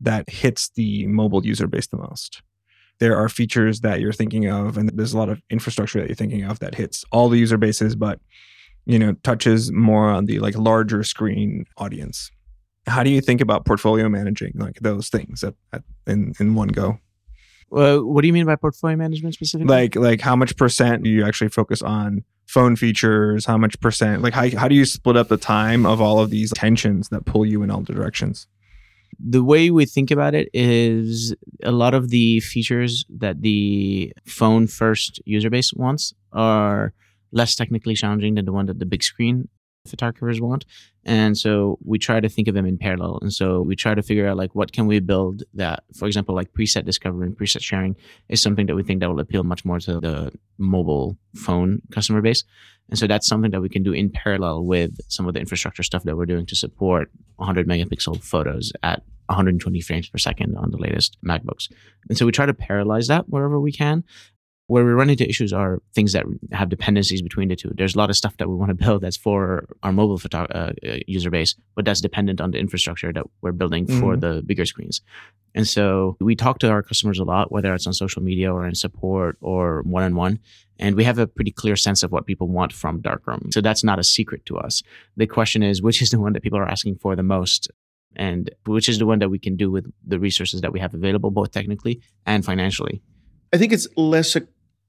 that 0.01 0.29
hits 0.29 0.71
the 0.71 1.07
mobile 1.07 1.45
user 1.45 1.67
base 1.67 1.87
the 1.87 1.99
most. 1.99 2.43
There 2.99 3.17
are 3.17 3.29
features 3.29 3.81
that 3.83 4.01
you're 4.01 4.13
thinking 4.13 4.49
of, 4.49 4.77
and 4.77 4.89
there's 4.89 5.13
a 5.13 5.19
lot 5.19 5.29
of 5.29 5.41
infrastructure 5.51 6.01
that 6.01 6.09
you're 6.09 6.17
thinking 6.17 6.43
of 6.43 6.59
that 6.59 6.75
hits 6.75 7.05
all 7.13 7.29
the 7.29 7.39
user 7.39 7.59
bases, 7.59 7.95
but 7.95 8.19
you 8.89 8.99
know 8.99 9.13
touches 9.23 9.71
more 9.71 10.11
on 10.11 10.25
the 10.25 10.41
like 10.41 10.57
larger 10.59 11.05
screen 11.05 11.65
audience 11.77 12.31
how 12.89 13.05
do 13.05 13.11
you 13.11 13.21
think 13.21 13.41
about 13.41 13.65
portfolio 13.65 14.09
managing 14.09 14.53
like 14.57 14.81
those 14.81 15.09
things 15.09 15.45
at, 15.45 15.55
at 15.73 15.83
in 16.07 16.33
in 16.41 16.57
one 16.57 16.69
go 16.69 16.99
well, 17.71 18.05
what 18.05 18.23
do 18.23 18.27
you 18.27 18.33
mean 18.33 18.47
by 18.47 18.57
portfolio 18.57 18.97
management 18.97 19.35
specifically? 19.35 19.71
Like, 19.71 19.95
like 19.95 20.21
how 20.21 20.35
much 20.35 20.57
percent 20.57 21.03
do 21.03 21.11
you 21.11 21.25
actually 21.25 21.49
focus 21.49 21.83
on 21.83 22.25
phone 22.47 22.77
features? 22.77 23.45
How 23.45 23.59
much 23.59 23.79
percent? 23.81 24.23
Like, 24.23 24.33
how 24.33 24.49
how 24.57 24.69
do 24.69 24.75
you 24.75 24.85
split 24.85 25.17
up 25.17 25.29
the 25.29 25.37
time 25.37 25.85
of 25.85 26.01
all 26.01 26.19
of 26.19 26.31
these 26.31 26.51
tensions 26.53 27.11
that 27.11 27.27
pull 27.27 27.45
you 27.45 27.63
in 27.63 27.71
all 27.71 27.83
directions? 27.83 28.47
The 29.21 29.43
way 29.45 29.71
we 29.71 29.85
think 29.85 30.11
about 30.11 30.35
it 30.35 30.49
is 30.55 31.35
a 31.63 31.73
lot 31.73 31.93
of 31.93 32.11
the 32.11 32.41
features 32.41 33.05
that 33.11 33.43
the 33.43 34.13
phone 34.25 34.67
first 34.67 35.21
user 35.25 35.51
base 35.51 35.73
wants 35.75 36.15
are 36.33 36.95
less 37.33 37.55
technically 37.55 37.95
challenging 37.95 38.35
than 38.35 38.45
the 38.45 38.53
one 38.53 38.67
that 38.67 38.79
the 38.79 38.87
big 38.87 39.03
screen 39.03 39.49
photographers 39.87 40.41
want. 40.41 40.65
And 41.05 41.37
so 41.37 41.79
we 41.85 41.99
try 41.99 42.21
to 42.21 42.29
think 42.29 42.49
of 42.49 42.55
them 42.55 42.67
in 42.67 42.79
parallel. 42.79 43.19
And 43.23 43.33
so 43.33 43.63
we 43.63 43.75
try 43.75 43.95
to 43.95 44.03
figure 44.03 44.29
out 44.29 44.37
like 44.37 44.55
what 44.55 44.73
can 44.73 44.87
we 44.87 45.01
build 45.01 45.45
that, 45.55 45.85
for 45.95 46.07
example, 46.07 46.35
like 46.35 46.53
preset 46.53 46.85
discovery 46.85 47.27
and 47.27 47.37
preset 47.37 47.63
sharing 47.63 47.97
is 48.29 48.43
something 48.43 48.67
that 48.67 48.77
we 48.77 48.83
think 48.83 49.01
that 49.01 49.09
will 49.09 49.21
appeal 49.21 49.45
much 49.45 49.65
more 49.65 49.81
to 49.81 50.01
the 50.01 50.33
mobile 50.59 51.17
phone 51.35 51.81
customer 51.91 52.21
base. 52.21 52.45
And 52.91 52.99
so 52.99 53.07
that's 53.07 53.27
something 53.27 53.51
that 53.51 53.61
we 53.61 53.69
can 53.69 53.83
do 53.83 53.93
in 53.93 54.11
parallel 54.11 54.65
with 54.65 54.99
some 55.09 55.27
of 55.27 55.35
the 55.35 55.41
infrastructure 55.41 55.83
stuff 55.83 56.05
that 56.05 56.17
we're 56.17 56.27
doing 56.27 56.47
to 56.47 56.57
support 56.57 57.11
100 57.37 57.67
megapixel 57.67 58.23
photos 58.23 58.73
at 58.83 59.03
120 59.27 59.81
frames 59.83 60.09
per 60.09 60.19
second 60.19 60.57
on 60.57 60.71
the 60.71 60.79
latest 60.79 61.19
MacBooks. 61.23 61.71
And 62.09 62.17
so 62.17 62.25
we 62.25 62.33
try 62.33 62.47
to 62.47 62.55
parallelize 62.55 63.09
that 63.09 63.29
wherever 63.29 63.61
we 63.61 63.73
can. 63.73 64.05
Where 64.69 64.85
we 64.85 64.93
run 64.93 65.11
into 65.11 65.29
issues 65.29 65.53
are 65.53 65.81
things 65.95 66.13
that 66.13 66.25
have 66.53 66.69
dependencies 66.69 67.23
between 67.23 67.49
the 67.49 67.57
two. 67.57 67.73
There's 67.75 67.95
a 67.95 67.99
lot 67.99 68.11
of 68.11 68.17
stuff 68.17 68.37
that 68.37 68.49
we 68.49 68.55
want 68.55 68.69
to 68.69 68.75
build 68.85 69.03
that's 69.03 69.17
for 69.17 69.67
our 69.83 69.93
mobile 69.93 70.19
photo- 70.19 70.51
uh, 70.55 70.73
uh 70.87 70.99
user 71.07 71.31
base, 71.31 71.55
but 71.75 71.85
that's 71.85 72.03
dependent 72.03 72.41
on 72.41 72.51
the 72.53 72.59
infrastructure 72.59 73.13
that 73.13 73.25
we're 73.41 73.53
building 73.53 73.87
mm-hmm. 73.87 74.01
for 74.01 74.17
the 74.17 74.43
bigger 74.47 74.67
screens. 74.67 75.01
And 75.55 75.67
so 75.67 76.17
we 76.21 76.37
talk 76.37 76.59
to 76.61 76.71
our 76.71 76.83
customers 76.83 77.19
a 77.19 77.25
lot, 77.25 77.51
whether 77.51 77.75
it's 77.75 77.87
on 77.87 77.93
social 77.93 78.23
media 78.23 78.53
or 78.53 78.67
in 78.67 78.75
support 78.75 79.39
or 79.41 79.83
one 79.83 80.05
on 80.05 80.15
one. 80.15 80.39
And 80.79 80.95
we 80.95 81.05
have 81.05 81.19
a 81.19 81.27
pretty 81.27 81.51
clear 81.51 81.75
sense 81.75 82.03
of 82.03 82.13
what 82.13 82.27
people 82.27 82.49
want 82.49 82.73
from 82.73 83.01
Darkroom. 83.01 83.51
So 83.51 83.61
that's 83.61 83.83
not 83.83 83.99
a 83.99 84.05
secret 84.05 84.47
to 84.47 84.59
us. 84.59 84.83
The 85.17 85.27
question 85.27 85.63
is, 85.63 85.83
which 85.83 86.01
is 86.01 86.11
the 86.11 86.21
one 86.21 86.35
that 86.35 86.43
people 86.43 86.59
are 86.59 86.69
asking 86.69 86.97
for 86.97 87.17
the 87.17 87.23
most? 87.23 87.69
And 88.17 88.51
which 88.67 88.89
is 88.89 88.99
the 88.99 89.07
one 89.07 89.19
that 89.19 89.31
we 89.31 89.39
can 89.39 89.57
do 89.57 89.71
with 89.71 89.91
the 90.07 90.19
resources 90.19 90.61
that 90.61 90.73
we 90.73 90.81
have 90.81 90.95
available, 90.95 91.31
both 91.31 91.51
technically 91.53 92.01
and 92.27 92.45
financially? 92.45 93.03
I 93.53 93.59
think 93.59 93.73
it's 93.73 93.89
less 93.97 94.37
a 94.37 94.43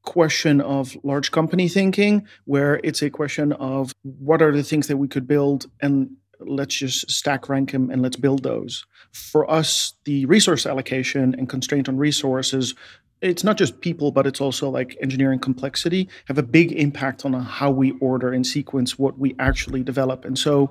question 0.04 0.62
of 0.62 0.98
large 1.04 1.32
company 1.32 1.68
thinking, 1.68 2.26
where 2.46 2.80
it's 2.84 3.02
a 3.02 3.10
question 3.10 3.54
of 3.54 3.94
what 4.04 4.42
are 4.42 4.52
the 4.52 4.64
things 4.64 4.88
that 4.88 4.98
we 4.98 5.08
could 5.08 5.28
build 5.28 5.68
and 5.82 6.10
let's 6.40 6.76
just 6.76 7.10
stack 7.12 7.50
rank 7.50 7.72
them 7.72 7.90
and 7.92 8.02
let's 8.02 8.16
build 8.16 8.44
those. 8.44 8.86
For 9.12 9.50
us, 9.50 9.94
the 10.06 10.26
resource 10.26 10.66
allocation 10.66 11.36
and 11.38 11.50
constraint 11.50 11.90
on 11.90 11.98
resources, 11.98 12.76
it's 13.22 13.44
not 13.44 13.58
just 13.58 13.82
people, 13.82 14.12
but 14.12 14.26
it's 14.26 14.40
also 14.40 14.70
like 14.70 14.98
engineering 15.02 15.40
complexity, 15.40 16.08
have 16.26 16.38
a 16.38 16.44
big 16.44 16.72
impact 16.72 17.26
on 17.26 17.34
how 17.34 17.72
we 17.72 17.92
order 18.00 18.32
and 18.32 18.48
sequence 18.48 18.98
what 18.98 19.20
we 19.20 19.36
actually 19.38 19.84
develop. 19.84 20.24
And 20.24 20.40
so 20.40 20.70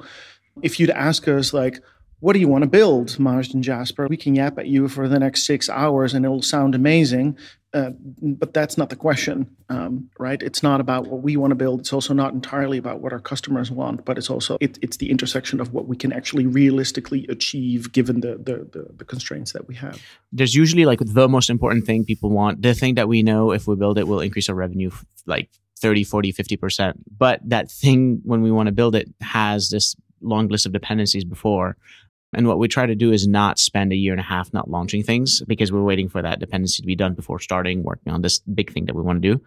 if 0.62 0.80
you'd 0.80 0.90
ask 0.90 1.28
us 1.28 1.52
like, 1.52 1.80
what 2.20 2.32
do 2.32 2.40
you 2.40 2.48
want 2.48 2.62
to 2.62 2.68
build, 2.68 3.18
Majd 3.18 3.54
and 3.54 3.62
Jasper? 3.62 4.08
We 4.08 4.16
can 4.16 4.34
yap 4.34 4.58
at 4.58 4.66
you 4.66 4.88
for 4.88 5.06
the 5.06 5.20
next 5.20 5.44
six 5.44 5.68
hours 5.68 6.14
and 6.14 6.24
it'll 6.24 6.42
sound 6.42 6.74
amazing. 6.74 7.38
Uh, 7.74 7.90
but 8.22 8.54
that's 8.54 8.78
not 8.78 8.88
the 8.88 8.96
question, 8.96 9.54
um, 9.68 10.08
right? 10.18 10.42
It's 10.42 10.62
not 10.62 10.80
about 10.80 11.06
what 11.06 11.20
we 11.20 11.36
want 11.36 11.50
to 11.50 11.54
build. 11.54 11.80
It's 11.80 11.92
also 11.92 12.14
not 12.14 12.32
entirely 12.32 12.78
about 12.78 13.00
what 13.00 13.12
our 13.12 13.20
customers 13.20 13.70
want, 13.70 14.06
but 14.06 14.16
it's 14.16 14.30
also 14.30 14.56
it, 14.58 14.78
it's 14.80 14.96
the 14.96 15.10
intersection 15.10 15.60
of 15.60 15.74
what 15.74 15.86
we 15.86 15.94
can 15.94 16.10
actually 16.10 16.46
realistically 16.46 17.26
achieve 17.28 17.92
given 17.92 18.20
the, 18.20 18.36
the, 18.36 18.66
the 18.72 18.88
the 18.96 19.04
constraints 19.04 19.52
that 19.52 19.68
we 19.68 19.74
have. 19.74 20.00
There's 20.32 20.54
usually 20.54 20.86
like 20.86 21.00
the 21.00 21.28
most 21.28 21.50
important 21.50 21.84
thing 21.84 22.06
people 22.06 22.30
want, 22.30 22.62
the 22.62 22.72
thing 22.72 22.94
that 22.94 23.06
we 23.06 23.22
know 23.22 23.52
if 23.52 23.66
we 23.66 23.76
build 23.76 23.98
it 23.98 24.08
will 24.08 24.20
increase 24.20 24.48
our 24.48 24.54
revenue 24.54 24.90
like 25.26 25.50
30, 25.78 26.04
40, 26.04 26.32
50%. 26.32 26.94
But 27.18 27.40
that 27.44 27.70
thing 27.70 28.20
when 28.24 28.40
we 28.40 28.50
want 28.50 28.68
to 28.68 28.72
build 28.72 28.94
it 28.94 29.08
has 29.20 29.68
this 29.68 29.94
long 30.22 30.48
list 30.48 30.64
of 30.64 30.72
dependencies 30.72 31.24
before 31.24 31.76
and 32.34 32.46
what 32.46 32.58
we 32.58 32.68
try 32.68 32.86
to 32.86 32.94
do 32.94 33.10
is 33.12 33.26
not 33.26 33.58
spend 33.58 33.92
a 33.92 33.96
year 33.96 34.12
and 34.12 34.20
a 34.20 34.24
half 34.24 34.52
not 34.52 34.70
launching 34.70 35.02
things 35.02 35.42
because 35.46 35.72
we're 35.72 35.82
waiting 35.82 36.08
for 36.08 36.20
that 36.20 36.40
dependency 36.40 36.82
to 36.82 36.86
be 36.86 36.96
done 36.96 37.14
before 37.14 37.38
starting 37.38 37.82
working 37.82 38.12
on 38.12 38.22
this 38.22 38.40
big 38.40 38.72
thing 38.72 38.86
that 38.86 38.94
we 38.94 39.02
want 39.02 39.22
to 39.22 39.34
do. 39.34 39.42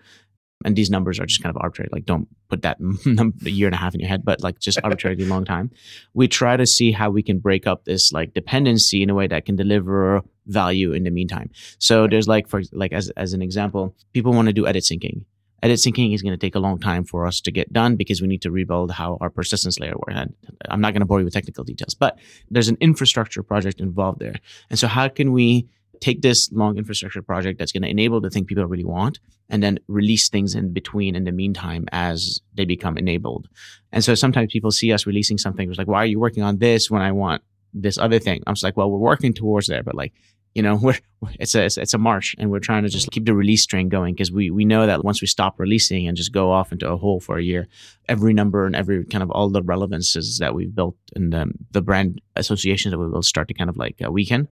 And 0.64 0.76
these 0.76 0.92
numbers 0.92 1.20
are 1.20 1.26
just 1.26 1.42
kind 1.42 1.56
of 1.56 1.60
arbitrary. 1.60 1.90
Like, 1.92 2.06
don't 2.06 2.28
put 2.48 2.62
that 2.62 2.78
a 3.46 3.50
year 3.50 3.68
and 3.68 3.74
a 3.74 3.78
half 3.78 3.96
in 3.96 4.00
your 4.00 4.10
head, 4.10 4.24
but 4.24 4.42
like 4.42 4.60
just 4.60 4.80
arbitrarily 4.84 5.26
long 5.26 5.44
time. 5.44 5.72
We 6.14 6.28
try 6.28 6.56
to 6.56 6.68
see 6.68 6.92
how 6.92 7.10
we 7.10 7.24
can 7.24 7.40
break 7.40 7.66
up 7.66 7.86
this 7.86 8.12
like 8.12 8.34
dependency 8.34 9.02
in 9.02 9.10
a 9.10 9.16
way 9.16 9.28
that 9.28 9.46
can 9.46 9.56
deliver 9.56 10.22
value 10.46 10.92
in 10.92 11.04
the 11.04 11.10
meantime. 11.10 11.50
So 11.80 12.08
there's 12.08 12.28
like, 12.28 12.48
for 12.48 12.62
like 12.72 12.94
as 12.94 13.10
as 13.12 13.34
an 13.34 13.42
example, 13.42 13.96
people 14.14 14.34
want 14.34 14.48
to 14.48 14.54
do 14.54 14.68
edit 14.68 14.84
syncing 14.84 15.26
edit 15.64 15.80
syncing 15.80 16.14
is 16.14 16.22
going 16.22 16.34
to 16.34 16.38
take 16.38 16.56
a 16.56 16.60
long 16.60 16.80
time 16.80 17.04
for 17.04 17.26
us 17.26 17.42
to 17.42 17.52
get 17.52 17.72
done 17.72 17.96
because 17.96 18.22
we 18.22 18.28
need 18.28 18.42
to 18.42 18.52
rebuild 18.52 18.92
how 18.92 19.18
our 19.22 19.30
persistence 19.30 19.80
layer 19.80 19.94
works. 19.96 20.34
I'm 20.70 20.82
not 20.82 20.94
going 20.94 21.02
to 21.02 21.06
bore 21.06 21.20
you 21.20 21.26
with 21.26 21.34
technical 21.34 21.64
details, 21.64 21.94
but 21.94 22.18
there's 22.50 22.70
an 22.70 22.78
infrastructure 22.82 23.44
project 23.44 23.80
involved 23.80 24.20
there. 24.20 24.36
And 24.70 24.80
so 24.80 24.88
how 24.88 25.08
can 25.08 25.32
we 25.32 25.68
take 26.02 26.22
this 26.22 26.52
long 26.52 26.78
infrastructure 26.78 27.22
project 27.22 27.60
that's 27.60 27.72
going 27.72 27.84
to 27.84 27.90
enable 27.90 28.20
the 28.20 28.30
thing 28.30 28.44
people 28.44 28.66
really 28.66 28.84
want 28.84 29.20
and 29.50 29.62
then 29.62 29.80
release 29.88 30.30
things 30.30 30.56
in 30.56 30.74
between 30.74 31.16
in 31.16 31.24
the 31.26 31.32
meantime 31.32 31.86
as 31.92 32.42
they 32.56 32.66
become 32.66 32.98
enabled. 32.98 33.48
And 33.92 34.04
so 34.04 34.16
sometimes 34.16 34.52
people 34.52 34.72
see 34.72 34.92
us 34.92 35.06
releasing 35.06 35.38
something 35.38 35.70
it's 35.70 35.78
like, 35.78 35.88
why 35.88 36.02
are 36.02 36.08
you 36.08 36.20
working 36.20 36.44
on 36.44 36.58
this 36.58 36.90
when 36.90 37.02
I 37.02 37.12
want 37.12 37.44
this 37.74 37.98
other 38.00 38.18
thing? 38.18 38.42
I'm 38.48 38.56
just 38.56 38.64
like, 38.64 38.76
well, 38.76 38.90
we're 38.90 38.98
working 38.98 39.34
towards 39.34 39.68
there, 39.68 39.84
but 39.84 39.96
like 39.96 40.14
you 40.54 40.62
know 40.62 40.76
we're 40.82 40.98
it's 41.40 41.56
a 41.56 41.66
it's 41.66 41.94
a 41.94 41.98
march 41.98 42.36
and 42.40 42.50
we're 42.50 42.60
trying 42.60 42.84
to 42.84 42.90
just 42.90 43.12
keep 43.12 43.26
the 43.26 43.34
release 43.34 43.66
train 43.66 43.90
going 43.90 44.14
because 44.14 44.32
we 44.32 44.50
we 44.50 44.66
know 44.66 44.86
that 44.88 45.04
once 45.04 45.22
we 45.22 45.28
stop 45.28 45.60
releasing 45.60 46.08
and 46.08 46.18
just 46.18 46.32
go 46.32 46.52
off 46.52 46.72
into 46.72 46.90
a 46.90 46.98
hole 46.98 47.20
for 47.20 47.38
a 47.38 47.44
year 47.44 47.68
every 48.10 48.34
number 48.34 48.66
and 48.66 48.76
every 48.76 49.06
kind 49.06 49.24
of 49.24 49.32
all 49.32 49.50
the 49.50 49.64
relevances 49.64 50.40
that 50.40 50.54
we've 50.54 50.76
built 50.76 50.96
and 51.16 51.34
the 51.72 51.82
brand 51.82 52.22
associations 52.36 52.92
that 52.92 53.00
we 53.00 53.08
will 53.08 53.22
start 53.22 53.48
to 53.48 53.54
kind 53.54 53.70
of 53.70 53.78
like 53.78 54.02
uh, 54.06 54.12
weaken. 54.12 54.48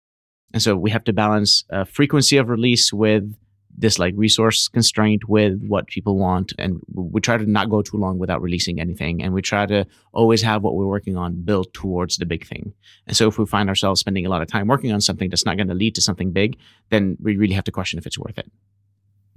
And 0.53 0.62
so 0.62 0.75
we 0.75 0.89
have 0.91 1.03
to 1.03 1.13
balance 1.13 1.63
uh, 1.69 1.83
frequency 1.83 2.38
of 2.38 2.49
release 2.49 2.91
with 2.91 3.35
this 3.77 3.97
like 3.97 4.13
resource 4.17 4.67
constraint 4.67 5.27
with 5.29 5.63
what 5.65 5.88
people 5.88 6.17
want 6.17 6.53
and 6.58 6.79
we 6.93 7.21
try 7.21 7.38
to 7.38 7.45
not 7.45 7.69
go 7.69 7.82
too 7.82 7.97
long 7.97 8.17
without 8.17 8.41
releasing 8.41 8.79
anything 8.79 9.21
and 9.21 9.34
we 9.34 9.41
try 9.41 9.65
to 9.65 9.86
always 10.12 10.41
have 10.41 10.63
what 10.63 10.75
we're 10.75 10.86
working 10.86 11.15
on 11.15 11.41
built 11.41 11.71
towards 11.73 12.17
the 12.17 12.25
big 12.25 12.45
thing. 12.45 12.73
And 13.08 13.15
so 13.15 13.27
if 13.27 13.38
we 13.38 13.45
find 13.45 13.69
ourselves 13.69 14.01
spending 14.01 14.25
a 14.25 14.29
lot 14.29 14.41
of 14.41 14.47
time 14.47 14.67
working 14.67 14.91
on 14.91 15.01
something 15.01 15.29
that's 15.29 15.45
not 15.45 15.55
going 15.55 15.69
to 15.69 15.73
lead 15.73 15.95
to 15.95 16.01
something 16.01 16.32
big 16.32 16.58
then 16.89 17.17
we 17.21 17.38
really 17.38 17.53
have 17.53 17.63
to 17.65 17.71
question 17.71 17.99
if 17.99 18.05
it's 18.05 18.19
worth 18.19 18.38
it. 18.38 18.51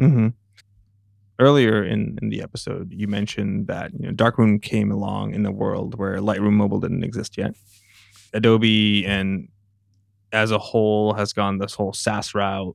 Mm-hmm. 0.01 0.29
earlier 1.39 1.85
in, 1.85 2.19
in 2.23 2.31
the 2.31 2.43
episode 2.43 2.93
you 2.93 3.07
mentioned 3.07 3.67
that 3.67 3.93
you 3.93 4.07
know 4.07 4.13
darkroom 4.13 4.59
came 4.59 4.91
along 4.91 5.35
in 5.35 5.43
the 5.43 5.53
world 5.53 5.97
where 5.99 6.17
lightroom 6.17 6.55
mobile 6.55 6.81
didn't 6.81 7.05
exist 7.05 7.37
yet. 7.37 7.55
Adobe 8.33 9.07
and 9.07 9.49
as 10.33 10.51
a 10.51 10.59
whole 10.59 11.13
has 11.13 11.33
gone 11.33 11.59
this 11.59 11.75
whole 11.75 11.93
SaaS 11.93 12.35
route 12.35 12.75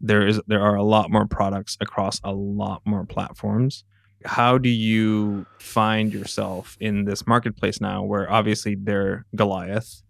there 0.00 0.26
is 0.26 0.40
there 0.46 0.62
are 0.62 0.76
a 0.76 0.82
lot 0.82 1.10
more 1.10 1.26
products 1.26 1.76
across 1.80 2.20
a 2.24 2.32
lot 2.32 2.82
more 2.84 3.04
platforms. 3.04 3.84
How 4.24 4.58
do 4.58 4.68
you 4.68 5.46
find 5.58 6.12
yourself 6.12 6.76
in 6.80 7.04
this 7.04 7.26
marketplace 7.26 7.80
now 7.80 8.02
where 8.02 8.30
obviously 8.30 8.74
they're 8.74 9.24
goliath? 9.34 10.02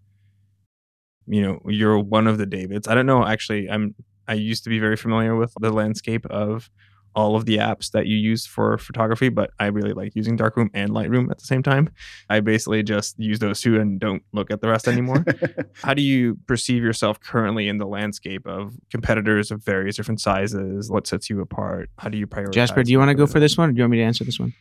You 1.26 1.42
know 1.42 1.60
you're 1.66 1.98
one 1.98 2.26
of 2.26 2.38
the 2.38 2.46
davids. 2.46 2.88
I 2.88 2.94
don't 2.94 3.06
know 3.06 3.26
actually 3.26 3.68
i'm 3.68 3.94
i 4.26 4.34
used 4.34 4.64
to 4.64 4.70
be 4.70 4.78
very 4.78 4.96
familiar 4.96 5.36
with 5.36 5.52
the 5.60 5.70
landscape 5.70 6.26
of 6.26 6.70
all 7.18 7.34
of 7.34 7.46
the 7.46 7.56
apps 7.56 7.90
that 7.90 8.06
you 8.06 8.16
use 8.16 8.46
for 8.46 8.78
photography, 8.78 9.28
but 9.28 9.50
I 9.58 9.66
really 9.66 9.92
like 9.92 10.14
using 10.14 10.36
Darkroom 10.36 10.70
and 10.72 10.90
Lightroom 10.90 11.32
at 11.32 11.38
the 11.38 11.44
same 11.44 11.64
time. 11.64 11.90
I 12.30 12.38
basically 12.38 12.84
just 12.84 13.18
use 13.18 13.40
those 13.40 13.60
two 13.60 13.80
and 13.80 13.98
don't 13.98 14.22
look 14.32 14.52
at 14.52 14.60
the 14.60 14.68
rest 14.68 14.86
anymore. 14.86 15.24
How 15.82 15.94
do 15.94 16.02
you 16.02 16.38
perceive 16.46 16.80
yourself 16.84 17.18
currently 17.18 17.66
in 17.66 17.78
the 17.78 17.88
landscape 17.88 18.46
of 18.46 18.76
competitors 18.92 19.50
of 19.50 19.64
various 19.64 19.96
different 19.96 20.20
sizes? 20.20 20.92
What 20.92 21.08
sets 21.08 21.28
you 21.28 21.40
apart? 21.40 21.90
How 21.98 22.08
do 22.08 22.16
you 22.16 22.28
prioritize? 22.28 22.52
Jasper, 22.52 22.84
do 22.84 22.92
you 22.92 23.00
want 23.00 23.08
to 23.08 23.16
go 23.16 23.26
for 23.26 23.40
this 23.40 23.58
one 23.58 23.70
or 23.70 23.72
do 23.72 23.78
you 23.78 23.82
want 23.82 23.90
me 23.90 23.96
to 23.98 24.04
answer 24.04 24.22
this 24.22 24.38
one? 24.38 24.54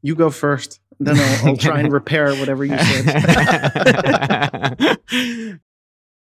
You 0.00 0.14
go 0.14 0.30
first. 0.30 0.80
Then 1.00 1.18
I'll, 1.18 1.48
I'll 1.48 1.56
try 1.58 1.80
and 1.80 1.92
repair 2.00 2.34
whatever 2.36 2.64
you 2.64 2.78
said. 2.78 3.10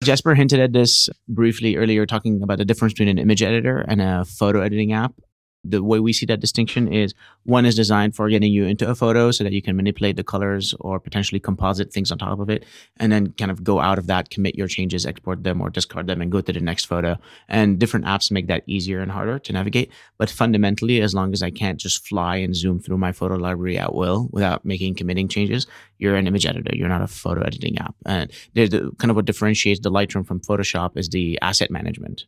Jasper 0.03 0.33
hinted 0.33 0.59
at 0.61 0.73
this 0.73 1.09
briefly 1.27 1.75
earlier, 1.75 2.07
talking 2.07 2.41
about 2.41 2.57
the 2.57 2.65
difference 2.65 2.93
between 2.93 3.09
an 3.09 3.19
image 3.19 3.43
editor 3.43 3.85
and 3.87 4.01
a 4.01 4.25
photo 4.25 4.61
editing 4.61 4.93
app 4.93 5.13
the 5.63 5.83
way 5.83 5.99
we 5.99 6.13
see 6.13 6.25
that 6.25 6.39
distinction 6.39 6.91
is 6.91 7.13
one 7.43 7.65
is 7.65 7.75
designed 7.75 8.15
for 8.15 8.29
getting 8.29 8.51
you 8.51 8.65
into 8.65 8.89
a 8.89 8.95
photo 8.95 9.29
so 9.31 9.43
that 9.43 9.51
you 9.51 9.61
can 9.61 9.75
manipulate 9.75 10.15
the 10.15 10.23
colors 10.23 10.73
or 10.79 10.99
potentially 10.99 11.39
composite 11.39 11.91
things 11.91 12.11
on 12.11 12.17
top 12.17 12.39
of 12.39 12.49
it 12.49 12.65
and 12.97 13.11
then 13.11 13.33
kind 13.33 13.51
of 13.51 13.63
go 13.63 13.79
out 13.79 13.99
of 13.99 14.07
that 14.07 14.29
commit 14.29 14.55
your 14.55 14.67
changes 14.67 15.05
export 15.05 15.43
them 15.43 15.61
or 15.61 15.69
discard 15.69 16.07
them 16.07 16.21
and 16.21 16.31
go 16.31 16.39
to 16.39 16.53
the 16.53 16.59
next 16.59 16.85
photo. 16.85 17.17
And 17.49 17.77
different 17.77 18.05
apps 18.05 18.31
make 18.31 18.47
that 18.47 18.63
easier 18.67 19.01
and 19.01 19.11
harder 19.11 19.37
to 19.39 19.53
navigate. 19.53 19.91
But 20.17 20.29
fundamentally 20.29 21.01
as 21.01 21.13
long 21.13 21.33
as 21.33 21.43
i 21.43 21.51
can't 21.51 21.79
just 21.79 22.07
fly 22.07 22.37
and 22.37 22.55
zoom 22.55 22.79
through 22.79 22.97
my 22.97 23.11
photo 23.11 23.35
library 23.35 23.77
at 23.77 23.93
will 23.93 24.29
without 24.31 24.63
making 24.63 24.95
committing 24.95 25.27
changes 25.27 25.67
you're 25.99 26.15
an 26.15 26.27
image 26.27 26.45
editor. 26.45 26.71
You're 26.73 26.87
not 26.87 27.01
a 27.01 27.07
photo 27.07 27.41
editing 27.41 27.77
app. 27.77 27.93
And 28.05 28.31
there's 28.53 28.69
the, 28.69 28.91
kind 28.97 29.11
of 29.11 29.17
what 29.17 29.25
differentiates 29.25 29.81
the 29.81 29.91
lightroom 29.91 30.25
from 30.25 30.39
photoshop 30.39 30.97
is 30.97 31.09
the 31.09 31.37
asset 31.41 31.69
management. 31.69 32.25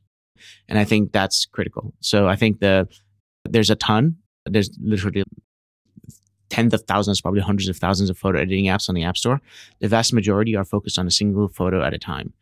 And 0.67 0.77
i 0.77 0.83
think 0.83 1.11
that's 1.11 1.45
critical. 1.45 1.93
So 2.01 2.27
i 2.27 2.35
think 2.35 2.59
the 2.59 2.87
there's 3.45 3.69
a 3.69 3.75
ton. 3.75 4.17
There's 4.45 4.69
literally 4.81 5.23
tens 6.49 6.73
of 6.73 6.83
thousands, 6.83 7.21
probably 7.21 7.41
hundreds 7.41 7.69
of 7.69 7.77
thousands 7.77 8.09
of 8.09 8.17
photo 8.17 8.39
editing 8.39 8.65
apps 8.65 8.89
on 8.89 8.95
the 8.95 9.03
App 9.03 9.17
Store. 9.17 9.41
The 9.79 9.87
vast 9.87 10.13
majority 10.13 10.55
are 10.55 10.65
focused 10.65 10.99
on 10.99 11.07
a 11.07 11.11
single 11.11 11.47
photo 11.47 11.83
at 11.83 11.93
a 11.93 11.97
time. 11.97 12.33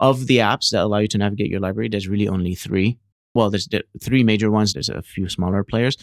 Of 0.00 0.26
the 0.26 0.38
apps 0.38 0.70
that 0.70 0.82
allow 0.82 0.98
you 0.98 1.08
to 1.08 1.18
navigate 1.18 1.48
your 1.48 1.60
library, 1.60 1.88
there's 1.88 2.08
really 2.08 2.28
only 2.28 2.54
three. 2.54 2.98
Well, 3.34 3.50
there's 3.50 3.68
three 4.02 4.24
major 4.24 4.50
ones. 4.50 4.72
There's 4.72 4.88
a 4.88 5.02
few 5.02 5.28
smaller 5.28 5.64
players 5.64 5.96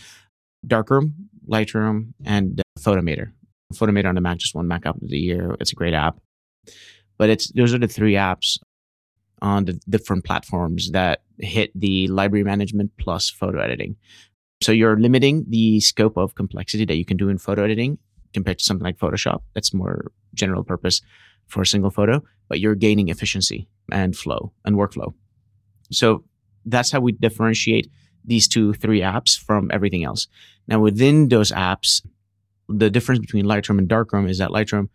Darkroom, 0.65 1.29
Lightroom, 1.49 2.13
and 2.25 2.61
Photomator. 2.79 3.31
Photomator 3.73 4.07
on 4.07 4.15
the 4.15 4.21
Mac 4.21 4.39
just 4.39 4.55
won 4.55 4.67
Mac 4.67 4.85
App 4.85 5.01
of 5.01 5.09
the 5.09 5.17
Year. 5.17 5.55
It's 5.59 5.71
a 5.71 5.75
great 5.75 5.93
app. 5.93 6.19
But 7.17 7.29
it's 7.29 7.51
those 7.51 7.73
are 7.73 7.77
the 7.77 7.87
three 7.87 8.13
apps 8.13 8.57
on 9.41 9.65
the 9.65 9.73
different 9.87 10.25
platforms 10.25 10.91
that 10.91 11.21
hit 11.39 11.71
the 11.73 12.07
library 12.07 12.43
management 12.43 12.91
plus 12.97 13.29
photo 13.29 13.59
editing. 13.59 13.95
So 14.61 14.71
you're 14.71 14.99
limiting 14.99 15.45
the 15.47 15.79
scope 15.79 16.17
of 16.17 16.35
complexity 16.35 16.85
that 16.85 16.97
you 16.97 17.05
can 17.05 17.17
do 17.17 17.29
in 17.29 17.37
photo 17.37 17.63
editing 17.63 17.97
compared 18.33 18.59
to 18.59 18.65
something 18.65 18.83
like 18.83 18.97
Photoshop. 18.97 19.41
That's 19.53 19.73
more 19.73 20.11
general 20.33 20.63
purpose 20.63 21.01
for 21.47 21.61
a 21.61 21.65
single 21.65 21.89
photo, 21.89 22.23
but 22.47 22.59
you're 22.59 22.75
gaining 22.75 23.09
efficiency 23.09 23.67
and 23.91 24.15
flow 24.15 24.51
and 24.65 24.75
workflow. 24.75 25.13
So 25.91 26.23
that's 26.65 26.91
how 26.91 26.99
we 26.99 27.13
differentiate 27.13 27.89
these 28.23 28.47
two, 28.47 28.73
three 28.73 29.01
apps 29.01 29.37
from 29.39 29.71
everything 29.73 30.03
else. 30.03 30.27
Now, 30.67 30.79
within 30.79 31.29
those 31.29 31.51
apps, 31.51 32.05
the 32.67 32.89
difference 32.89 33.19
between 33.19 33.45
Lightroom 33.45 33.79
and 33.79 33.87
Darkroom 33.87 34.27
is 34.27 34.37
that 34.37 34.51
Lightroom 34.51 34.89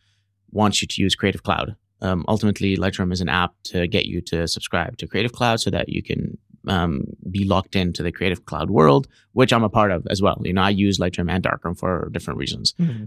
wants 0.52 0.80
you 0.80 0.86
to 0.88 1.02
use 1.02 1.16
Creative 1.16 1.42
Cloud. 1.42 1.74
Um, 2.00 2.24
ultimately, 2.28 2.76
Lightroom 2.76 3.12
is 3.12 3.20
an 3.20 3.28
app 3.28 3.54
to 3.64 3.86
get 3.86 4.06
you 4.06 4.20
to 4.22 4.46
subscribe 4.46 4.96
to 4.98 5.06
Creative 5.06 5.32
Cloud 5.32 5.60
so 5.60 5.70
that 5.70 5.88
you 5.88 6.02
can 6.02 6.36
um, 6.68 7.04
be 7.30 7.44
locked 7.44 7.76
into 7.76 8.02
the 8.02 8.12
Creative 8.12 8.44
Cloud 8.44 8.70
world, 8.70 9.06
which 9.32 9.52
I'm 9.52 9.64
a 9.64 9.68
part 9.68 9.90
of 9.90 10.06
as 10.10 10.20
well. 10.20 10.40
You 10.44 10.52
know, 10.52 10.62
I 10.62 10.70
use 10.70 10.98
Lightroom 10.98 11.30
and 11.30 11.42
Darkroom 11.42 11.74
for 11.74 12.08
different 12.12 12.38
reasons. 12.38 12.74
Mm-hmm. 12.78 13.04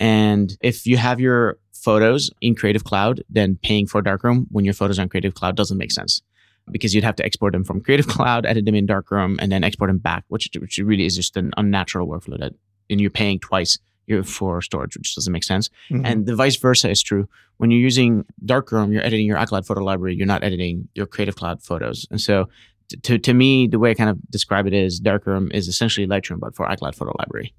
And 0.00 0.56
if 0.60 0.86
you 0.86 0.96
have 0.96 1.18
your 1.18 1.58
photos 1.72 2.30
in 2.40 2.54
Creative 2.54 2.84
Cloud, 2.84 3.22
then 3.28 3.58
paying 3.62 3.86
for 3.86 4.02
Darkroom 4.02 4.46
when 4.50 4.64
your 4.64 4.74
photos 4.74 4.98
are 4.98 5.02
in 5.02 5.08
Creative 5.08 5.34
Cloud 5.34 5.56
doesn't 5.56 5.78
make 5.78 5.92
sense 5.92 6.22
because 6.70 6.94
you'd 6.94 7.04
have 7.04 7.16
to 7.16 7.24
export 7.24 7.52
them 7.52 7.64
from 7.64 7.80
Creative 7.80 8.06
Cloud, 8.16 8.46
edit 8.46 8.64
them 8.64 8.74
in 8.74 8.86
Darkroom, 8.86 9.38
and 9.40 9.50
then 9.50 9.64
export 9.64 9.88
them 9.88 9.98
back, 9.98 10.24
which, 10.28 10.48
which 10.60 10.78
really 10.78 11.06
is 11.06 11.16
just 11.16 11.36
an 11.36 11.50
unnatural 11.56 12.06
workflow 12.06 12.38
that 12.38 12.52
and 12.90 13.00
you're 13.00 13.10
paying 13.10 13.38
twice 13.38 13.78
for 14.22 14.60
storage, 14.62 14.96
which 14.96 15.14
doesn't 15.14 15.32
make 15.32 15.44
sense. 15.44 15.70
Mm-hmm. 15.90 16.06
And 16.06 16.26
the 16.26 16.34
vice 16.34 16.56
versa 16.56 16.90
is 16.90 17.02
true. 17.02 17.28
When 17.58 17.70
you're 17.70 17.80
using 17.80 18.24
Darkroom, 18.44 18.92
you're 18.92 19.04
editing 19.04 19.26
your 19.26 19.38
iCloud 19.38 19.66
photo 19.66 19.82
library, 19.82 20.14
you're 20.14 20.26
not 20.26 20.44
editing 20.44 20.88
your 20.94 21.06
Creative 21.06 21.34
Cloud 21.34 21.62
photos. 21.62 22.06
And 22.10 22.20
so 22.20 22.48
to, 23.02 23.18
to 23.18 23.34
me, 23.34 23.66
the 23.66 23.78
way 23.78 23.90
I 23.90 23.94
kind 23.94 24.10
of 24.10 24.18
describe 24.30 24.66
it 24.66 24.72
is 24.72 25.00
Darkroom 25.00 25.50
is 25.52 25.68
essentially 25.68 26.06
Lightroom, 26.06 26.40
but 26.40 26.54
for 26.54 26.66
iCloud 26.66 26.94
photo 26.94 27.12
library. 27.18 27.54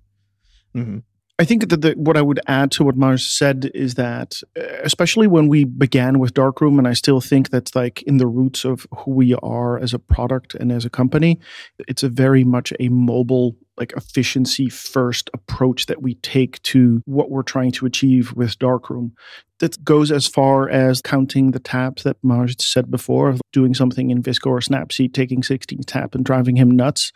Mm-hmm. 0.76 1.00
I 1.40 1.46
think 1.46 1.70
that 1.70 1.82
the, 1.82 1.94
what 1.94 2.18
I 2.18 2.22
would 2.22 2.42
add 2.48 2.70
to 2.72 2.84
what 2.84 2.98
Majd 2.98 3.22
said 3.22 3.72
is 3.74 3.96
that, 3.96 4.42
uh, 4.60 4.64
especially 4.84 5.26
when 5.26 5.48
we 5.48 5.64
began 5.64 6.20
with 6.20 6.34
Darkroom, 6.34 6.78
and 6.78 6.88
I 6.88 6.92
still 6.92 7.22
think 7.22 7.50
that's 7.50 7.74
like 7.74 8.02
in 8.04 8.18
the 8.18 8.28
roots 8.28 8.66
of 8.66 8.86
who 8.94 9.12
we 9.12 9.34
are 9.36 9.80
as 9.80 9.94
a 9.94 10.00
product 10.00 10.54
and 10.56 10.70
as 10.70 10.84
a 10.84 10.90
company, 10.90 11.40
it's 11.88 12.04
a 12.04 12.10
very 12.10 12.44
much 12.44 12.74
a 12.82 12.90
mobile, 12.90 13.56
like 13.78 13.94
efficiency 13.96 14.68
first 14.68 15.30
approach 15.34 15.86
that 15.86 16.02
we 16.02 16.16
take 16.16 16.62
to 16.64 17.02
what 17.06 17.32
we're 17.32 17.42
trying 17.42 17.72
to 17.72 17.86
achieve 17.86 18.34
with 18.34 18.60
Darkroom. 18.60 19.14
That 19.60 19.82
goes 19.86 20.12
as 20.12 20.28
far 20.28 20.70
as 20.70 21.02
counting 21.02 21.52
the 21.52 21.60
tabs 21.60 22.04
that 22.04 22.22
Majd 22.22 22.60
said 22.62 22.92
before, 22.92 23.38
doing 23.54 23.74
something 23.74 24.10
in 24.10 24.24
VSCO 24.24 24.48
or 24.48 24.60
Snapseed, 24.60 25.14
taking 25.14 25.42
16 25.42 25.84
tab 25.84 26.16
and 26.16 26.26
driving 26.26 26.58
him 26.58 26.70
nuts 26.70 27.14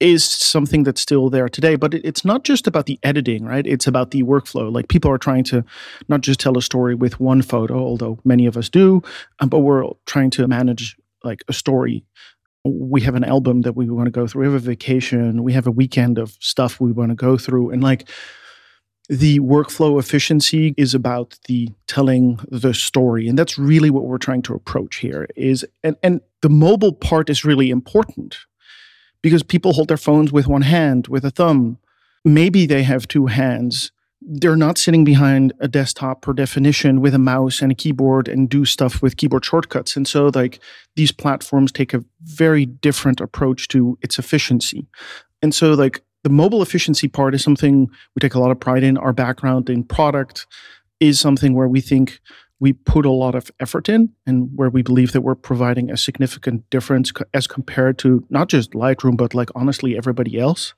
is 0.00 0.24
something 0.24 0.82
that's 0.82 1.00
still 1.00 1.30
there 1.30 1.48
today. 1.48 1.76
But 1.76 1.94
it's 1.94 2.24
not 2.24 2.44
just 2.44 2.66
about 2.66 2.86
the 2.86 2.98
editing, 3.02 3.44
right? 3.44 3.66
It's 3.66 3.86
about 3.86 4.10
the 4.10 4.22
workflow. 4.22 4.72
Like 4.72 4.88
people 4.88 5.10
are 5.10 5.18
trying 5.18 5.44
to 5.44 5.64
not 6.08 6.20
just 6.20 6.40
tell 6.40 6.58
a 6.58 6.62
story 6.62 6.94
with 6.94 7.20
one 7.20 7.42
photo, 7.42 7.78
although 7.78 8.18
many 8.24 8.46
of 8.46 8.56
us 8.56 8.68
do, 8.68 9.02
um, 9.40 9.48
but 9.48 9.60
we're 9.60 9.84
trying 10.06 10.30
to 10.30 10.46
manage 10.48 10.96
like 11.22 11.44
a 11.48 11.52
story. 11.52 12.04
We 12.64 13.02
have 13.02 13.14
an 13.14 13.24
album 13.24 13.62
that 13.62 13.76
we 13.76 13.88
want 13.90 14.06
to 14.06 14.10
go 14.10 14.26
through. 14.26 14.40
We 14.40 14.52
have 14.52 14.62
a 14.62 14.66
vacation. 14.66 15.42
We 15.42 15.52
have 15.52 15.66
a 15.66 15.70
weekend 15.70 16.18
of 16.18 16.36
stuff 16.40 16.80
we 16.80 16.92
want 16.92 17.10
to 17.10 17.14
go 17.14 17.36
through. 17.36 17.70
And 17.70 17.82
like, 17.82 18.08
the 19.08 19.38
workflow 19.40 19.98
efficiency 19.98 20.74
is 20.78 20.94
about 20.94 21.38
the 21.46 21.68
telling 21.86 22.40
the 22.48 22.72
story 22.72 23.28
and 23.28 23.38
that's 23.38 23.58
really 23.58 23.90
what 23.90 24.04
we're 24.04 24.16
trying 24.16 24.40
to 24.40 24.54
approach 24.54 24.96
here 24.96 25.28
is 25.36 25.64
and 25.82 25.96
and 26.02 26.22
the 26.40 26.48
mobile 26.48 26.92
part 26.92 27.28
is 27.28 27.44
really 27.44 27.68
important 27.68 28.38
because 29.24 29.42
people 29.42 29.72
hold 29.72 29.88
their 29.88 29.96
phones 29.96 30.30
with 30.30 30.46
one 30.46 30.60
hand, 30.60 31.08
with 31.08 31.24
a 31.24 31.30
thumb. 31.30 31.78
Maybe 32.26 32.66
they 32.66 32.82
have 32.82 33.08
two 33.08 33.24
hands. 33.24 33.90
They're 34.20 34.54
not 34.54 34.76
sitting 34.76 35.02
behind 35.02 35.54
a 35.60 35.66
desktop 35.66 36.20
per 36.20 36.34
definition 36.34 37.00
with 37.00 37.14
a 37.14 37.18
mouse 37.18 37.62
and 37.62 37.72
a 37.72 37.74
keyboard 37.74 38.28
and 38.28 38.50
do 38.50 38.66
stuff 38.66 39.00
with 39.00 39.16
keyboard 39.16 39.42
shortcuts. 39.42 39.96
And 39.96 40.06
so, 40.06 40.30
like, 40.34 40.60
these 40.96 41.10
platforms 41.10 41.72
take 41.72 41.94
a 41.94 42.04
very 42.22 42.66
different 42.66 43.22
approach 43.22 43.68
to 43.68 43.96
its 44.02 44.18
efficiency. 44.18 44.86
And 45.40 45.54
so, 45.54 45.72
like, 45.72 46.02
the 46.22 46.28
mobile 46.28 46.60
efficiency 46.60 47.08
part 47.08 47.34
is 47.34 47.42
something 47.42 47.88
we 48.14 48.20
take 48.20 48.34
a 48.34 48.40
lot 48.40 48.50
of 48.50 48.60
pride 48.60 48.82
in. 48.82 48.98
Our 48.98 49.14
background 49.14 49.70
in 49.70 49.84
product 49.84 50.46
is 51.00 51.18
something 51.18 51.54
where 51.54 51.68
we 51.68 51.80
think 51.80 52.20
we 52.60 52.72
put 52.72 53.04
a 53.04 53.10
lot 53.10 53.34
of 53.34 53.50
effort 53.60 53.88
in 53.88 54.10
and 54.26 54.50
where 54.54 54.70
we 54.70 54.82
believe 54.82 55.12
that 55.12 55.20
we're 55.20 55.34
providing 55.34 55.90
a 55.90 55.96
significant 55.96 56.68
difference 56.70 57.12
as 57.32 57.46
compared 57.46 57.98
to 57.98 58.24
not 58.30 58.48
just 58.48 58.72
Lightroom, 58.72 59.16
but 59.16 59.34
like 59.34 59.50
honestly 59.54 59.96
everybody 59.96 60.38
else. 60.38 60.74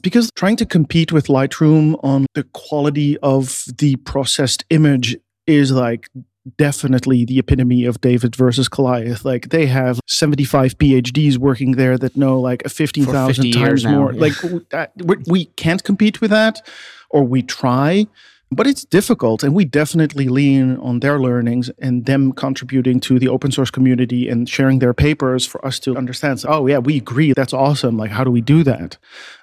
Because 0.00 0.30
trying 0.34 0.56
to 0.56 0.66
compete 0.66 1.12
with 1.12 1.26
Lightroom 1.26 1.98
on 2.02 2.26
the 2.34 2.44
quality 2.44 3.18
of 3.18 3.64
the 3.78 3.96
processed 3.96 4.64
image 4.70 5.16
is 5.46 5.72
like 5.72 6.08
definitely 6.56 7.24
the 7.24 7.38
epitome 7.38 7.84
of 7.84 8.00
David 8.00 8.34
versus 8.34 8.68
Goliath. 8.68 9.24
Like 9.24 9.50
they 9.50 9.66
have 9.66 10.00
75 10.06 10.78
PhDs 10.78 11.36
working 11.36 11.72
there 11.72 11.98
that 11.98 12.16
know 12.16 12.40
like 12.40 12.66
15,000 12.66 13.52
times 13.52 13.84
more. 13.84 14.12
Yeah. 14.12 14.20
Like 14.20 14.86
we 15.26 15.44
can't 15.56 15.84
compete 15.84 16.20
with 16.20 16.30
that 16.30 16.66
or 17.10 17.24
we 17.24 17.42
try 17.42 18.06
but 18.52 18.66
it's 18.66 18.84
difficult, 18.84 19.44
and 19.44 19.54
we 19.54 19.64
definitely 19.64 20.28
lean 20.28 20.76
on 20.78 21.00
their 21.00 21.20
learnings 21.20 21.70
and 21.78 22.06
them 22.06 22.32
contributing 22.32 22.98
to 23.00 23.18
the 23.18 23.28
open 23.28 23.52
source 23.52 23.70
community 23.70 24.28
and 24.28 24.48
sharing 24.48 24.80
their 24.80 24.92
papers 24.92 25.46
for 25.46 25.64
us 25.64 25.78
to 25.80 25.96
understand. 25.96 26.40
So, 26.40 26.48
oh, 26.48 26.66
yeah, 26.66 26.78
we 26.78 26.96
agree. 26.96 27.32
That's 27.32 27.52
awesome. 27.52 27.96
Like, 27.96 28.10
how 28.10 28.24
do 28.24 28.30
we 28.30 28.40
do 28.40 28.64
that? 28.64 28.98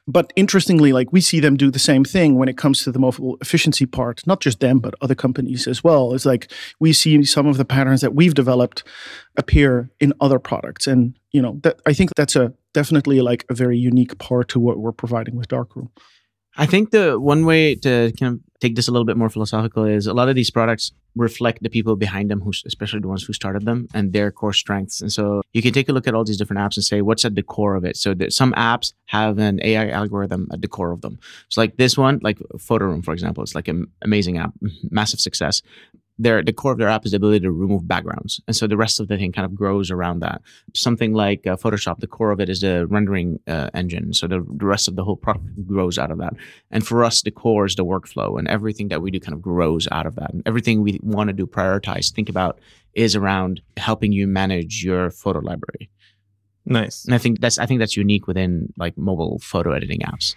But 0.09 0.33
interestingly, 0.35 0.91
like 0.91 1.13
we 1.13 1.21
see 1.21 1.39
them 1.39 1.55
do 1.55 1.71
the 1.71 1.79
same 1.79 2.03
thing 2.03 2.35
when 2.35 2.49
it 2.49 2.57
comes 2.57 2.83
to 2.83 2.91
the 2.91 2.99
mobile 2.99 3.37
efficiency 3.39 3.85
part, 3.85 4.27
not 4.27 4.41
just 4.41 4.59
them, 4.59 4.79
but 4.79 4.93
other 5.01 5.15
companies 5.15 5.67
as 5.67 5.83
well. 5.83 6.13
It's 6.13 6.25
like 6.25 6.51
we 6.79 6.91
see 6.91 7.23
some 7.23 7.47
of 7.47 7.57
the 7.57 7.65
patterns 7.65 8.01
that 8.01 8.13
we've 8.13 8.33
developed 8.33 8.83
appear 9.37 9.89
in 9.99 10.13
other 10.19 10.39
products. 10.39 10.85
And, 10.85 11.17
you 11.31 11.41
know, 11.41 11.59
that 11.63 11.81
I 11.85 11.93
think 11.93 12.11
that's 12.15 12.35
a 12.35 12.53
definitely 12.73 13.21
like 13.21 13.45
a 13.49 13.53
very 13.53 13.77
unique 13.77 14.17
part 14.17 14.49
to 14.49 14.59
what 14.59 14.79
we're 14.79 14.91
providing 14.91 15.35
with 15.35 15.47
Darkroom. 15.47 15.91
I 16.59 16.65
think 16.65 16.89
the 16.89 17.19
one 17.19 17.45
way 17.45 17.75
to 17.75 18.11
kind 18.19 18.33
of 18.33 18.39
take 18.59 18.75
this 18.75 18.87
a 18.87 18.91
little 18.91 19.05
bit 19.05 19.17
more 19.17 19.29
philosophical 19.29 19.83
is 19.85 20.07
a 20.07 20.13
lot 20.13 20.29
of 20.29 20.35
these 20.35 20.49
products 20.49 20.91
reflect 21.15 21.61
the 21.61 21.69
people 21.69 21.95
behind 21.95 22.29
them, 22.29 22.41
who, 22.41 22.51
especially 22.65 22.99
the 22.99 23.07
ones 23.07 23.23
who 23.23 23.33
started 23.33 23.65
them 23.65 23.87
and 23.93 24.13
their 24.13 24.31
core 24.31 24.53
strengths. 24.53 25.01
And 25.01 25.11
so 25.11 25.41
you 25.53 25.61
can 25.61 25.73
take 25.73 25.89
a 25.89 25.93
look 25.93 26.07
at 26.07 26.13
all 26.13 26.23
these 26.23 26.37
different 26.37 26.59
apps 26.59 26.77
and 26.77 26.83
say, 26.83 27.01
what's 27.01 27.25
at 27.25 27.35
the 27.35 27.43
core 27.43 27.75
of 27.75 27.85
it? 27.85 27.97
So 27.97 28.13
that 28.15 28.33
some 28.33 28.53
apps 28.53 28.93
have 29.05 29.37
an 29.37 29.59
AI 29.63 29.89
algorithm 29.89 30.47
at 30.51 30.61
the 30.61 30.67
core 30.67 30.91
of 30.91 31.01
them. 31.01 31.19
So 31.49 31.61
like 31.61 31.77
this 31.77 31.97
one, 31.97 32.19
like 32.21 32.39
Photoroom, 32.55 33.03
for 33.03 33.13
example, 33.13 33.43
it's 33.43 33.55
like 33.55 33.67
an 33.67 33.87
amazing 34.01 34.37
app, 34.37 34.53
massive 34.89 35.19
success 35.19 35.61
their 36.19 36.43
the 36.43 36.53
core 36.53 36.71
of 36.71 36.77
their 36.77 36.89
app 36.89 37.05
is 37.05 37.11
the 37.11 37.17
ability 37.17 37.41
to 37.41 37.51
remove 37.51 37.87
backgrounds, 37.87 38.41
and 38.47 38.55
so 38.55 38.67
the 38.67 38.77
rest 38.77 38.99
of 38.99 39.07
the 39.07 39.17
thing 39.17 39.31
kind 39.31 39.45
of 39.45 39.55
grows 39.55 39.91
around 39.91 40.19
that. 40.19 40.41
Something 40.75 41.13
like 41.13 41.45
uh, 41.45 41.55
Photoshop, 41.55 41.99
the 41.99 42.07
core 42.07 42.31
of 42.31 42.39
it 42.39 42.49
is 42.49 42.61
the 42.61 42.87
rendering 42.87 43.39
uh, 43.47 43.69
engine, 43.73 44.13
so 44.13 44.27
the, 44.27 44.45
the 44.49 44.65
rest 44.65 44.87
of 44.87 44.95
the 44.95 45.03
whole 45.03 45.15
product 45.15 45.65
grows 45.67 45.97
out 45.97 46.11
of 46.11 46.17
that. 46.17 46.33
And 46.71 46.85
for 46.85 47.03
us, 47.03 47.21
the 47.21 47.31
core 47.31 47.65
is 47.65 47.75
the 47.75 47.85
workflow, 47.85 48.39
and 48.39 48.47
everything 48.47 48.87
that 48.89 49.01
we 49.01 49.11
do 49.11 49.19
kind 49.19 49.33
of 49.33 49.41
grows 49.41 49.87
out 49.91 50.05
of 50.05 50.15
that. 50.15 50.33
And 50.33 50.43
everything 50.45 50.81
we 50.81 50.99
want 51.03 51.29
to 51.29 51.33
do, 51.33 51.45
prioritize, 51.45 52.11
think 52.11 52.29
about, 52.29 52.59
is 52.93 53.15
around 53.15 53.61
helping 53.77 54.11
you 54.11 54.27
manage 54.27 54.83
your 54.83 55.11
photo 55.11 55.39
library. 55.39 55.89
Nice. 56.65 57.05
And 57.05 57.15
I 57.15 57.17
think 57.17 57.39
that's 57.39 57.57
I 57.57 57.65
think 57.65 57.79
that's 57.79 57.95
unique 57.95 58.27
within 58.27 58.73
like 58.77 58.97
mobile 58.97 59.39
photo 59.39 59.71
editing 59.71 59.99
apps. 59.99 60.35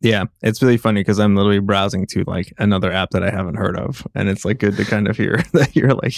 Yeah, 0.00 0.24
it's 0.42 0.62
really 0.62 0.76
funny 0.76 1.00
because 1.00 1.18
I'm 1.18 1.34
literally 1.34 1.58
browsing 1.58 2.06
to 2.08 2.22
like 2.24 2.52
another 2.58 2.92
app 2.92 3.10
that 3.10 3.24
I 3.24 3.30
haven't 3.30 3.56
heard 3.56 3.76
of, 3.76 4.06
and 4.14 4.28
it's 4.28 4.44
like 4.44 4.58
good 4.58 4.76
to 4.76 4.84
kind 4.84 5.08
of 5.08 5.16
hear 5.16 5.42
that 5.54 5.74
you're 5.74 5.94
like 5.94 6.14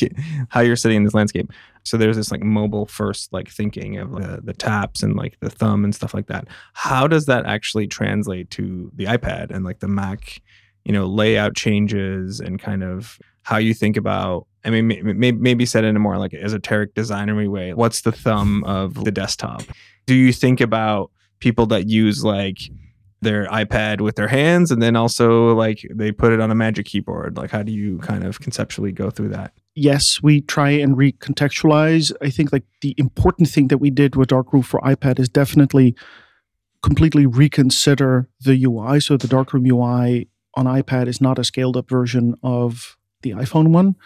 how 0.50 0.60
you're 0.60 0.76
sitting 0.76 0.98
in 0.98 1.04
this 1.04 1.14
landscape. 1.14 1.50
So 1.84 1.96
there's 1.96 2.16
this 2.16 2.30
like 2.30 2.42
mobile 2.42 2.84
first 2.84 3.32
like 3.32 3.48
thinking 3.48 3.96
of 3.96 4.10
the, 4.12 4.40
the 4.44 4.52
taps 4.52 5.02
and 5.02 5.16
like 5.16 5.38
the 5.40 5.48
thumb 5.48 5.82
and 5.84 5.94
stuff 5.94 6.12
like 6.12 6.26
that. 6.26 6.46
How 6.74 7.06
does 7.06 7.24
that 7.26 7.46
actually 7.46 7.86
translate 7.86 8.50
to 8.50 8.90
the 8.94 9.04
iPad 9.04 9.50
and 9.50 9.64
like 9.64 9.80
the 9.80 9.88
Mac? 9.88 10.42
You 10.84 10.92
know, 10.92 11.06
layout 11.06 11.54
changes 11.56 12.40
and 12.40 12.58
kind 12.58 12.82
of 12.82 13.18
how 13.42 13.56
you 13.56 13.72
think 13.72 13.96
about. 13.96 14.46
I 14.62 14.68
mean, 14.68 14.88
maybe 14.88 15.32
maybe 15.32 15.64
said 15.64 15.84
in 15.84 15.96
a 15.96 16.00
more 16.00 16.18
like 16.18 16.34
esoteric 16.34 16.94
designery 16.94 17.48
way. 17.48 17.72
What's 17.72 18.02
the 18.02 18.12
thumb 18.12 18.62
of 18.64 19.04
the 19.04 19.10
desktop? 19.10 19.62
Do 20.04 20.14
you 20.14 20.34
think 20.34 20.60
about 20.60 21.10
people 21.38 21.64
that 21.66 21.88
use 21.88 22.22
like 22.22 22.58
their 23.22 23.46
iPad 23.46 24.00
with 24.00 24.16
their 24.16 24.28
hands 24.28 24.70
and 24.70 24.80
then 24.83 24.96
also 24.96 25.54
like 25.54 25.87
they 25.94 26.11
put 26.12 26.33
it 26.33 26.40
on 26.40 26.50
a 26.50 26.54
magic 26.54 26.87
keyboard? 26.87 27.37
Like 27.37 27.50
how 27.50 27.62
do 27.62 27.72
you 27.72 27.98
kind 27.98 28.24
of 28.24 28.40
conceptually 28.40 28.92
go 28.92 29.11
through 29.11 29.28
that? 29.30 29.52
Yes, 29.74 30.22
we 30.22 30.40
try 30.40 30.70
and 30.70 30.96
recontextualize. 30.96 32.12
I 32.20 32.30
think 32.30 32.52
like 32.52 32.64
the 32.80 32.94
important 32.96 33.48
thing 33.48 33.68
that 33.68 33.78
we 33.78 33.90
did 33.90 34.16
with 34.16 34.28
Darkroom 34.28 34.62
for 34.62 34.80
iPad 34.80 35.18
is 35.18 35.28
definitely 35.28 35.94
completely 36.83 37.26
reconsider 37.26 38.28
the 38.40 38.64
UI. 38.64 39.00
So 39.00 39.16
the 39.16 39.28
Darkroom 39.28 39.66
UI 39.66 40.28
on 40.54 40.66
iPad 40.66 41.06
is 41.06 41.20
not 41.20 41.38
a 41.38 41.44
scaled 41.44 41.76
up 41.76 41.88
version 41.88 42.35
of 42.42 42.96
the 43.22 43.30
iPhone 43.30 43.68
one. 43.68 43.96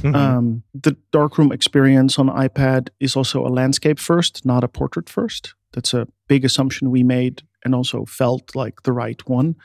Mhm. 0.00 0.14
Um, 0.14 0.62
the 0.72 0.96
darkroom 1.10 1.50
experience 1.50 2.18
on 2.18 2.28
iPad 2.28 2.88
is 3.00 3.16
also 3.16 3.44
a 3.44 3.48
landscape 3.48 3.98
first, 3.98 4.46
not 4.46 4.62
a 4.62 4.68
portrait 4.68 5.08
first. 5.08 5.54
That's 5.72 5.92
a 5.92 6.06
big 6.28 6.44
assumption 6.44 6.90
we 6.90 7.02
made 7.02 7.42
and 7.64 7.74
also 7.74 8.04
felt 8.04 8.54
like 8.56 8.82
the 8.82 8.92
right 8.92 9.20
one. 9.28 9.56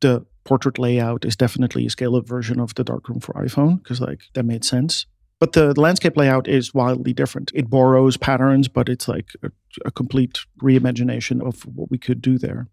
The 0.00 0.24
portrait 0.44 0.78
layout 0.78 1.24
is 1.24 1.36
definitely 1.36 1.86
a 1.86 1.90
scale 1.90 2.16
up 2.16 2.26
version 2.26 2.58
of 2.60 2.74
the 2.74 2.84
darkroom 2.84 3.20
for 3.20 3.34
iPhone 3.34 3.82
because 3.82 4.00
like 4.00 4.20
that 4.34 4.44
made 4.44 4.64
sense. 4.64 5.06
But 5.40 5.52
the 5.52 5.78
landscape 5.80 6.16
layout 6.16 6.48
is 6.48 6.74
wildly 6.74 7.12
different. 7.12 7.52
It 7.54 7.70
borrows 7.70 8.16
patterns, 8.16 8.66
but 8.66 8.88
it's 8.88 9.06
like 9.06 9.28
a, 9.42 9.50
a 9.84 9.90
complete 9.90 10.38
reimagination 10.62 11.40
of 11.46 11.62
what 11.62 11.90
we 11.90 11.98
could 11.98 12.20
do 12.22 12.38
there. 12.38 12.68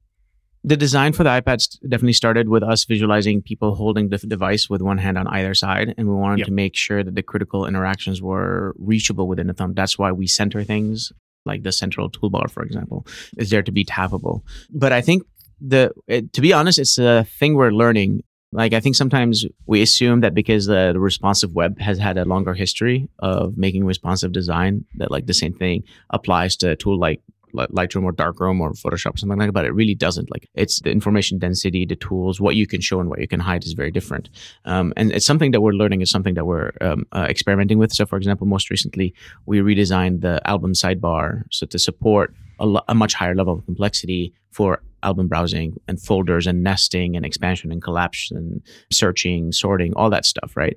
the 0.63 0.75
design 0.75 1.13
for 1.13 1.23
the 1.23 1.29
iPads 1.29 1.77
definitely 1.87 2.13
started 2.13 2.49
with 2.49 2.63
us 2.63 2.85
visualizing 2.85 3.39
people 3.49 3.75
holding 3.75 4.09
the 4.09 4.17
device 4.17 4.67
with 4.67 4.81
one 4.81 4.97
hand 4.97 5.15
on 5.15 5.27
either 5.27 5.53
side, 5.53 5.93
and 5.95 6.07
we 6.07 6.15
wanted 6.15 6.39
Yep. 6.39 6.47
to 6.47 6.53
make 6.53 6.75
sure 6.75 7.03
that 7.03 7.13
the 7.13 7.21
critical 7.21 7.67
interactions 7.67 8.19
were 8.19 8.73
reachable 8.79 9.27
within 9.27 9.45
the 9.45 9.53
thumb. 9.53 9.73
That's 9.75 9.99
why 9.99 10.11
we 10.11 10.25
center 10.25 10.63
things 10.63 11.11
like 11.45 11.63
the 11.63 11.71
central 11.71 12.09
toolbar, 12.09 12.49
for 12.49 12.63
example, 12.63 13.05
is 13.37 13.49
there 13.49 13.63
to 13.63 13.71
be 13.71 13.85
tappable. 13.85 14.41
But 14.69 14.91
I 14.91 15.01
think 15.01 15.23
the 15.61 15.91
it, 16.07 16.33
to 16.33 16.41
be 16.41 16.53
honest, 16.53 16.79
it's 16.79 16.97
a 16.97 17.23
thing 17.23 17.55
we're 17.55 17.71
learning. 17.71 18.23
Like 18.51 18.73
I 18.73 18.79
think 18.79 18.95
sometimes 18.95 19.45
we 19.65 19.81
assume 19.81 20.21
that 20.21 20.33
because 20.33 20.65
the, 20.65 20.91
the 20.93 20.99
responsive 20.99 21.53
web 21.53 21.79
has 21.79 21.97
had 21.97 22.17
a 22.17 22.25
longer 22.25 22.53
history 22.53 23.09
of 23.19 23.57
making 23.57 23.85
responsive 23.85 24.31
design, 24.31 24.85
that 24.95 25.11
like 25.11 25.25
the 25.25 25.33
same 25.33 25.53
thing 25.53 25.83
applies 26.09 26.55
to 26.57 26.71
a 26.71 26.75
tool 26.75 26.97
like 26.97 27.21
Li- 27.21 27.23
Lightroom 27.55 28.03
or 28.03 28.11
Darkroom 28.11 28.61
or 28.61 28.73
Photoshop 28.73 29.15
or 29.15 29.17
something 29.17 29.37
like 29.37 29.47
that, 29.47 29.53
but 29.53 29.65
it 29.65 29.73
really 29.73 29.95
doesn't. 29.95 30.29
Like 30.31 30.47
it's 30.53 30.79
the 30.81 30.91
information 30.91 31.39
density, 31.39 31.85
the 31.85 31.95
tools, 31.95 32.39
what 32.39 32.55
you 32.55 32.67
can 32.67 32.81
show 32.81 32.99
and 32.99 33.09
what 33.09 33.19
you 33.19 33.27
can 33.27 33.39
hide 33.39 33.63
is 33.63 33.73
very 33.73 33.91
different. 33.91 34.29
Um, 34.65 34.93
and 34.97 35.11
it's 35.11 35.25
something 35.25 35.51
that 35.51 35.61
we're 35.61 35.73
learning. 35.73 36.01
It's 36.01 36.11
something 36.11 36.35
that 36.35 36.45
we're 36.45 36.71
um, 36.81 37.05
uh, 37.11 37.27
experimenting 37.29 37.77
with. 37.77 37.93
So, 37.93 38.05
for 38.05 38.17
example, 38.17 38.47
most 38.47 38.69
recently 38.69 39.13
we 39.45 39.59
redesigned 39.59 40.21
the 40.21 40.45
album 40.47 40.73
sidebar 40.73 41.43
so 41.51 41.65
to 41.65 41.79
support 41.79 42.33
a, 42.59 42.65
lo- 42.65 42.83
a 42.87 42.95
much 42.95 43.13
higher 43.13 43.35
level 43.35 43.53
of 43.55 43.65
complexity 43.65 44.33
for 44.51 44.81
album 45.03 45.27
browsing 45.27 45.79
and 45.87 46.01
folders 46.01 46.47
and 46.47 46.63
nesting 46.63 47.15
and 47.15 47.25
expansion 47.25 47.71
and 47.71 47.81
collapse 47.81 48.31
and 48.31 48.61
searching, 48.91 49.51
sorting, 49.51 49.93
all 49.95 50.09
that 50.09 50.25
stuff, 50.25 50.55
right? 50.55 50.75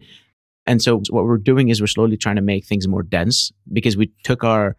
And 0.66 0.82
so 0.82 1.00
what 1.08 1.24
we're 1.24 1.38
doing 1.38 1.70
is 1.70 1.80
we're 1.80 1.86
slowly 1.86 2.18
trying 2.18 2.36
to 2.36 2.42
make 2.42 2.66
things 2.66 2.86
more 2.86 3.02
dense 3.02 3.50
because 3.72 3.96
we 3.96 4.12
took 4.22 4.44
our 4.44 4.76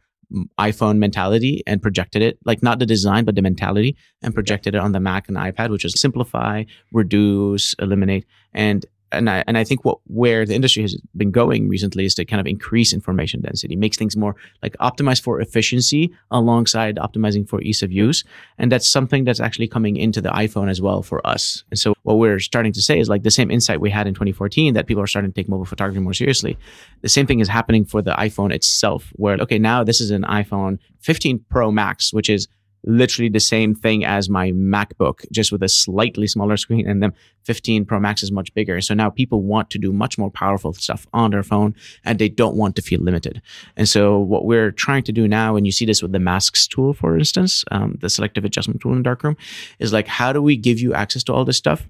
iPhone 0.60 0.98
mentality 0.98 1.64
and 1.66 1.82
projected 1.82 2.22
it, 2.22 2.38
like 2.46 2.62
not 2.62 2.80
the 2.80 2.86
design, 2.86 3.26
but 3.26 3.36
the 3.36 3.42
mentality, 3.42 3.96
and 4.22 4.34
projected 4.34 4.76
it 4.76 4.82
on 4.82 4.92
the 4.92 5.00
Mac 5.00 5.28
and 5.28 5.38
iPad, 5.38 5.70
which 5.70 5.86
is 5.86 6.00
simplify, 6.00 6.64
reduce, 6.94 7.74
eliminate. 7.80 8.26
And 8.54 8.86
and 9.12 9.30
I 9.30 9.44
and 9.48 9.58
I 9.58 9.64
think 9.64 9.86
what 9.86 10.00
where 10.06 10.46
the 10.46 10.56
industry 10.56 10.82
has 10.84 11.00
been 11.16 11.32
going 11.32 11.68
recently 11.68 12.06
is 12.06 12.16
to 12.16 12.26
kind 12.26 12.40
of 12.40 12.48
increase 12.48 12.94
information 12.94 13.42
density, 13.42 13.76
makes 13.76 13.98
things 13.98 14.16
more 14.16 14.36
like 14.62 14.76
optimized 14.78 15.24
for 15.24 15.42
efficiency 15.42 16.12
alongside 16.32 16.98
optimizing 16.98 17.48
for 17.48 17.62
ease 17.62 17.82
of 17.84 17.92
use. 17.92 18.24
And 18.58 18.72
that's 18.72 18.88
something 18.88 19.24
that's 19.24 19.40
actually 19.40 19.68
coming 19.68 19.98
into 19.98 20.22
the 20.22 20.30
iPhone 20.30 20.70
as 20.70 20.82
well 20.82 21.02
for 21.02 21.26
us. 21.26 21.64
And 21.70 21.80
so 21.80 21.94
what 22.04 22.16
we're 22.16 22.40
starting 22.40 22.74
to 22.74 22.82
say 22.82 23.00
is 23.00 23.10
like 23.10 23.24
the 23.24 23.32
same 23.32 23.52
insight 23.52 23.82
we 23.82 23.90
had 23.90 24.08
in 24.08 24.14
2014 24.14 24.74
that 24.74 24.88
people 24.88 25.04
are 25.04 25.08
starting 25.08 25.32
to 25.32 25.36
take 25.36 25.50
mobile 25.50 25.66
photography 25.66 26.00
more 26.00 26.14
seriously. 26.14 26.58
The 27.02 27.10
same 27.10 27.28
thing 27.28 27.40
is 27.40 27.48
happening 27.48 27.86
for 27.86 28.02
the 28.02 28.12
iPhone 28.12 28.54
itself, 28.54 29.12
where 29.14 29.38
okay, 29.38 29.60
now 29.60 29.84
this 29.84 30.02
is 30.02 30.12
an 30.12 30.24
iPhone 30.24 30.80
15 31.02 31.46
Pro 31.50 31.72
Max, 31.72 32.14
which 32.14 32.30
is 32.30 32.48
literally 32.84 33.30
the 33.30 33.40
same 33.40 33.76
thing 33.76 34.06
as 34.06 34.30
my 34.30 34.52
MacBook, 34.52 35.26
just 35.32 35.52
with 35.52 35.64
a 35.64 35.70
slightly 35.70 36.28
smaller 36.28 36.58
screen, 36.58 36.88
and 36.88 37.04
then 37.04 37.14
15 37.44 37.86
Pro 37.86 38.00
Max 38.00 38.24
is 38.24 38.32
much 38.32 38.54
bigger. 38.54 38.80
So 38.82 38.94
now 38.94 39.10
people 39.10 39.42
want 39.42 39.70
to 39.72 39.78
do 39.78 39.92
much 39.92 40.18
more 40.18 40.32
powerful 40.32 40.74
stuff 40.74 41.08
on 41.14 41.32
their 41.32 41.44
phone, 41.44 41.76
and 42.06 42.20
they 42.20 42.30
don't 42.30 42.56
want 42.56 42.76
to 42.78 42.82
feel 42.82 43.02
limited. 43.02 43.42
And 43.76 43.88
so 43.88 44.20
what 44.20 44.46
we're 44.46 44.72
trying 44.72 45.04
to 45.04 45.12
do 45.12 45.28
now, 45.28 45.56
and 45.56 45.66
you 45.66 45.72
see 45.72 45.86
this 45.86 46.02
with 46.02 46.12
the 46.12 46.20
masks 46.20 46.68
tool, 46.68 46.94
for 46.94 47.18
instance, 47.18 47.64
um, 47.72 47.98
the 48.02 48.10
selective 48.10 48.46
adjustment 48.46 48.82
tool 48.82 48.94
in 48.94 49.04
Darkroom, 49.04 49.38
is 49.80 49.94
like 49.94 50.08
how 50.08 50.34
do 50.34 50.42
we 50.42 50.56
give 50.56 50.80
you 50.80 50.94
access 50.94 51.24
to 51.24 51.34
all 51.34 51.46
this 51.46 51.58
stuff 51.58 51.88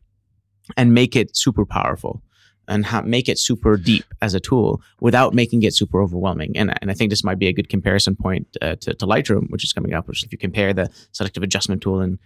and 0.78 0.93
make 0.93 1.15
it 1.15 1.36
super 1.36 1.65
powerful? 1.65 2.21
And 2.69 2.86
how, 2.86 3.01
make 3.01 3.27
it 3.27 3.38
super 3.38 3.75
deep 3.77 4.05
as 4.21 4.34
a 4.34 4.39
tool 4.39 4.82
without 5.01 5.34
making 5.34 5.63
it 5.63 5.73
super 5.73 6.01
overwhelming. 6.01 6.55
And, 6.55 6.73
and 6.82 6.89
I 6.89 6.93
think 6.93 7.10
this 7.10 7.23
might 7.23 7.39
be 7.39 7.47
a 7.47 7.53
good 7.53 7.69
comparison 7.69 8.15
point 8.15 8.47
uh, 8.62 8.75
to, 8.82 8.93
to 8.93 9.05
Lightroom, 9.05 9.49
which 9.49 9.63
is 9.63 9.73
coming 9.73 9.93
up. 9.93 10.08
Which 10.08 10.23
if 10.23 10.32
you 10.32 10.38
compare 10.38 10.73
the 10.73 10.89
selective 11.12 11.43
adjustment 11.43 11.82
tool 11.82 11.99
in 11.99 12.19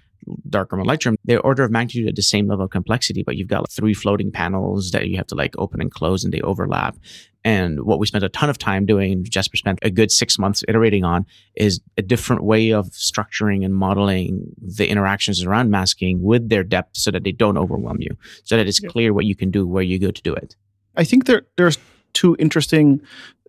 Darkroom 0.50 0.82
and 0.82 0.90
Lightroom, 0.90 1.16
they're 1.26 1.42
order 1.42 1.64
of 1.64 1.72
magnitude 1.72 2.08
at 2.08 2.16
the 2.16 2.22
same 2.22 2.48
level 2.48 2.66
of 2.66 2.72
complexity, 2.72 3.24
but 3.24 3.36
you've 3.36 3.48
got 3.48 3.62
like 3.62 3.72
three 3.72 3.94
floating 3.94 4.32
panels 4.32 4.92
that 4.92 5.08
you 5.08 5.18
have 5.18 5.28
to 5.28 5.36
like 5.36 5.56
open 5.58 5.82
and 5.82 5.92
close, 5.92 6.24
and 6.24 6.34
they 6.34 6.42
overlap. 6.42 6.98
And 7.46 7.84
what 7.84 8.00
we 8.00 8.08
spent 8.08 8.24
a 8.24 8.30
ton 8.30 8.50
of 8.50 8.58
time 8.58 8.86
doing, 8.86 9.26
Jasper 9.26 9.58
spent 9.58 9.80
a 9.82 9.90
good 9.90 10.12
six 10.12 10.40
months 10.40 10.64
iterating 10.68 11.04
on, 11.04 11.26
is 11.56 11.82
a 11.98 12.02
different 12.02 12.44
way 12.44 12.72
of 12.72 12.88
structuring 12.92 13.66
and 13.66 13.76
modeling 13.76 14.54
the 14.62 14.88
interactions 14.88 15.44
around 15.44 15.70
masking 15.70 16.22
with 16.22 16.48
their 16.50 16.64
depth 16.64 16.96
so 16.98 17.12
that 17.12 17.24
they 17.24 17.34
don't 17.34 17.58
overwhelm 17.58 17.98
you, 18.00 18.16
so 18.44 18.56
that 18.56 18.68
it's 18.68 18.82
Yeah. 18.82 18.90
clear 18.90 19.14
what 19.14 19.26
you 19.26 19.36
can 19.36 19.52
do 19.52 19.68
where 19.68 19.84
you 19.84 20.00
go 20.00 20.12
to 20.12 20.22
do 20.22 20.34
it. 20.34 20.56
I 20.96 21.04
think 21.04 21.26
there 21.26 21.44
there's 21.58 21.78
two 22.14 22.36
interesting 22.40 23.02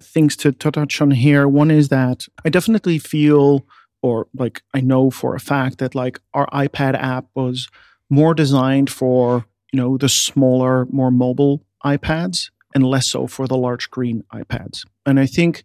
things 0.03 0.37
to 0.37 0.51
touch 0.51 1.01
on 1.01 1.11
here. 1.11 1.47
One 1.47 1.71
is 1.71 1.89
that 1.91 2.27
I 2.45 2.49
definitely 2.49 2.99
feel 2.99 3.65
or 4.05 4.29
like 4.35 4.63
I 4.75 4.83
know 4.83 5.11
for 5.11 5.35
a 5.35 5.41
fact 5.41 5.79
that 5.79 5.95
like 5.95 6.21
our 6.35 6.47
iPad 6.49 6.95
app 6.95 7.25
was 7.35 7.69
more 8.11 8.35
designed 8.35 8.91
for, 8.91 9.47
you 9.73 9.79
know, 9.81 9.97
the 9.97 10.11
smaller, 10.11 10.85
more 10.91 11.11
mobile 11.11 11.65
iPads 11.83 12.51
and 12.75 12.87
less 12.87 13.07
so 13.09 13.27
for 13.27 13.49
the 13.49 13.57
large 13.57 13.85
screen 13.85 14.23
iPads. 14.31 14.85
And 15.07 15.19
I 15.19 15.25
think 15.25 15.65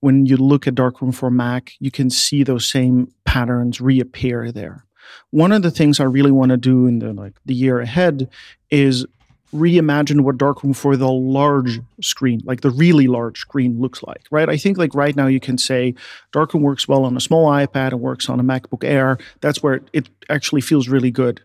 when 0.00 0.24
you 0.24 0.38
look 0.38 0.66
at 0.66 0.74
Darkroom 0.74 1.12
for 1.12 1.30
Mac, 1.30 1.72
you 1.80 1.90
can 1.90 2.08
see 2.08 2.42
those 2.42 2.66
same 2.66 3.12
patterns 3.26 3.78
reappear 3.78 4.50
there. 4.50 4.86
One 5.28 5.52
of 5.52 5.60
the 5.60 5.70
things 5.70 6.00
I 6.00 6.04
really 6.04 6.30
want 6.30 6.52
to 6.52 6.56
do 6.56 6.86
in 6.86 7.00
the 7.00 7.12
like 7.12 7.34
the 7.44 7.54
year 7.54 7.78
ahead 7.78 8.30
is 8.70 9.04
reimagine 9.52 10.20
what 10.20 10.38
darkroom 10.38 10.72
for 10.72 10.96
the 10.96 11.10
large 11.10 11.80
screen 12.00 12.40
like 12.44 12.60
the 12.60 12.70
really 12.70 13.06
large 13.06 13.38
screen 13.38 13.80
looks 13.80 14.02
like 14.02 14.22
right? 14.30 14.48
I 14.48 14.56
think 14.56 14.78
like 14.78 14.94
right 14.94 15.16
now 15.16 15.26
you 15.26 15.40
can 15.40 15.58
say 15.58 15.94
darkroom 16.32 16.62
works 16.62 16.86
well 16.86 17.04
on 17.04 17.16
a 17.16 17.20
small 17.20 17.50
ipad 17.50 17.92
and 17.92 18.00
works 18.00 18.28
on 18.28 18.38
a 18.38 18.44
macbook 18.44 18.84
air. 18.84 19.18
That's 19.40 19.62
where 19.62 19.80
it 19.92 20.08
actually 20.28 20.60
feels 20.60 20.88
really 20.88 21.10
good 21.10 21.42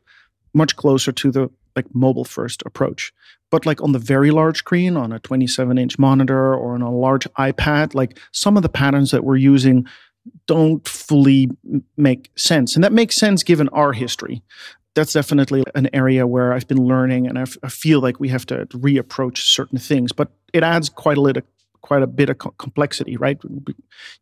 much 0.53 0.75
closer 0.75 1.11
to 1.11 1.31
the 1.31 1.49
like 1.75 1.93
mobile 1.93 2.23
first 2.23 2.63
approach. 2.65 3.11
But 3.51 3.65
like 3.65 3.81
on 3.81 3.91
the 3.91 3.99
very 3.99 4.31
large 4.31 4.57
screen 4.57 4.97
on 4.97 5.11
a 5.11 5.19
27 5.19 5.77
inch 5.77 5.99
monitor 5.99 6.55
or 6.55 6.75
on 6.75 6.81
a 6.81 6.91
large 6.91 7.25
ipad 7.39 7.93
like 7.95 8.19
some 8.31 8.55
of 8.57 8.63
the 8.63 8.69
patterns 8.69 9.11
that 9.11 9.23
we're 9.23 9.35
using 9.35 9.85
don't 10.47 10.87
fully 10.87 11.49
make 11.97 12.31
sense. 12.35 12.75
And 12.75 12.83
that 12.83 12.93
makes 12.93 13.15
sense 13.15 13.43
given 13.43 13.69
our 13.69 13.93
history 13.93 14.41
that's 14.95 15.13
definitely 15.13 15.63
an 15.75 15.89
area 15.93 16.25
where 16.25 16.53
I've 16.53 16.67
been 16.67 16.83
learning, 16.83 17.27
and 17.27 17.37
I, 17.37 17.45
feel 17.69 17.99
like 17.99 18.19
we 18.19 18.29
have 18.29 18.45
to 18.47 18.65
reapproach 18.67 19.37
certain 19.39 19.77
things. 19.77 20.11
But 20.11 20.29
it 20.53 20.63
adds 20.63 20.89
quite 20.89 21.17
a 21.17 21.21
little, 21.21 21.43
quite 21.81 22.01
a 22.01 22.07
bit 22.07 22.29
of 22.29 22.37
co- 22.37 22.55
complexity, 22.57 23.17
right? 23.17 23.39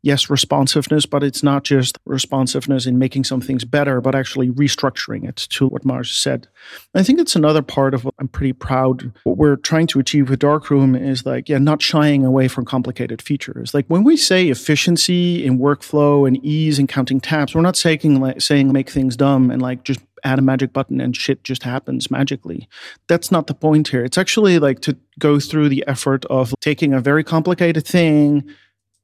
Yes, 0.01 0.29
responsiveness, 0.29 1.05
but 1.05 1.23
it's 1.23 1.43
not 1.43 1.63
just 1.63 1.97
responsiveness 2.05 2.85
in 2.87 2.97
making 2.97 3.23
some 3.23 3.39
things 3.39 3.63
better, 3.63 4.01
but 4.01 4.15
actually 4.15 4.49
restructuring 4.49 5.29
it 5.29 5.35
to 5.51 5.67
what 5.67 5.85
Majd 5.85 6.07
said. 6.07 6.47
I 6.93 7.03
think 7.03 7.19
it's 7.19 7.35
another 7.35 7.61
part 7.61 7.93
of 7.93 8.03
what 8.03 8.15
I'm 8.19 8.27
pretty 8.27 8.53
proud. 8.53 9.13
What 9.23 9.37
we're 9.37 9.55
trying 9.55 9.87
to 9.87 9.99
achieve 9.99 10.29
with 10.29 10.39
Darkroom 10.39 10.95
is 10.95 11.25
like, 11.25 11.47
yeah, 11.47 11.59
not 11.59 11.81
shying 11.81 12.25
away 12.25 12.47
from 12.47 12.65
complicated 12.65 13.21
features. 13.21 13.73
Like 13.73 13.85
when 13.87 14.03
we 14.03 14.17
say 14.17 14.49
efficiency 14.49 15.45
in 15.45 15.59
workflow 15.59 16.27
and 16.27 16.43
ease 16.43 16.79
in 16.79 16.87
counting 16.87 17.21
tabs, 17.21 17.55
we're 17.55 17.61
not 17.61 17.77
saying 17.77 18.19
like 18.19 18.41
saying 18.41 18.73
make 18.73 18.89
things 18.89 19.15
dumb 19.15 19.51
and 19.51 19.61
like 19.61 19.83
just 19.83 20.01
add 20.23 20.39
a 20.39 20.41
magic 20.41 20.73
button 20.73 21.01
and 21.01 21.15
shit 21.15 21.43
just 21.43 21.63
happens 21.63 22.09
magically. 22.09 22.67
That's 23.07 23.31
not 23.31 23.47
the 23.47 23.53
point 23.53 23.89
here. 23.89 24.03
It's 24.03 24.17
actually 24.17 24.59
like 24.59 24.79
to 24.81 24.97
go 25.19 25.39
through 25.39 25.69
the 25.69 25.83
effort 25.87 26.25
of 26.25 26.53
taking 26.61 26.93
a 26.93 27.01
very 27.01 27.23
complicated 27.23 27.85
thing 27.85 28.43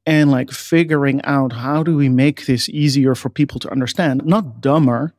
and 0.05 0.31
like 0.31 0.51
figuring 0.51 1.21
out 1.23 1.53
how 1.53 1.83
do 1.83 1.95
we 1.95 2.09
make 2.09 2.45
this 2.45 2.69
easier 2.69 3.15
for 3.15 3.29
people 3.29 3.59
to 3.59 3.71
understand, 3.71 4.25
not 4.25 4.61
dumber. 4.61 5.13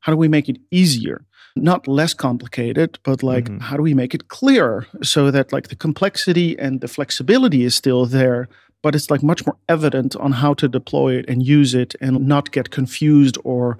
How 0.00 0.12
do 0.12 0.16
we 0.16 0.28
make 0.28 0.48
it 0.48 0.58
easier? 0.70 1.24
Not 1.56 1.88
less 1.88 2.14
complicated, 2.14 2.98
but 3.02 3.22
like 3.22 3.46
Mhm. 3.46 3.60
how 3.60 3.76
do 3.76 3.82
we 3.82 3.92
make 3.92 4.14
it 4.14 4.28
clearer 4.28 4.86
so 5.02 5.30
that 5.30 5.52
like 5.52 5.68
the 5.68 5.76
complexity 5.76 6.58
and 6.58 6.80
the 6.80 6.88
flexibility 6.88 7.64
is 7.64 7.74
still 7.74 8.06
there, 8.06 8.48
but 8.82 8.94
it's 8.94 9.10
like 9.10 9.22
much 9.22 9.44
more 9.44 9.56
evident 9.68 10.14
on 10.16 10.32
how 10.32 10.54
to 10.54 10.68
deploy 10.68 11.16
it 11.18 11.24
and 11.28 11.42
use 11.44 11.74
it 11.74 11.94
and 12.00 12.26
not 12.26 12.52
get 12.52 12.70
confused 12.70 13.36
or 13.44 13.76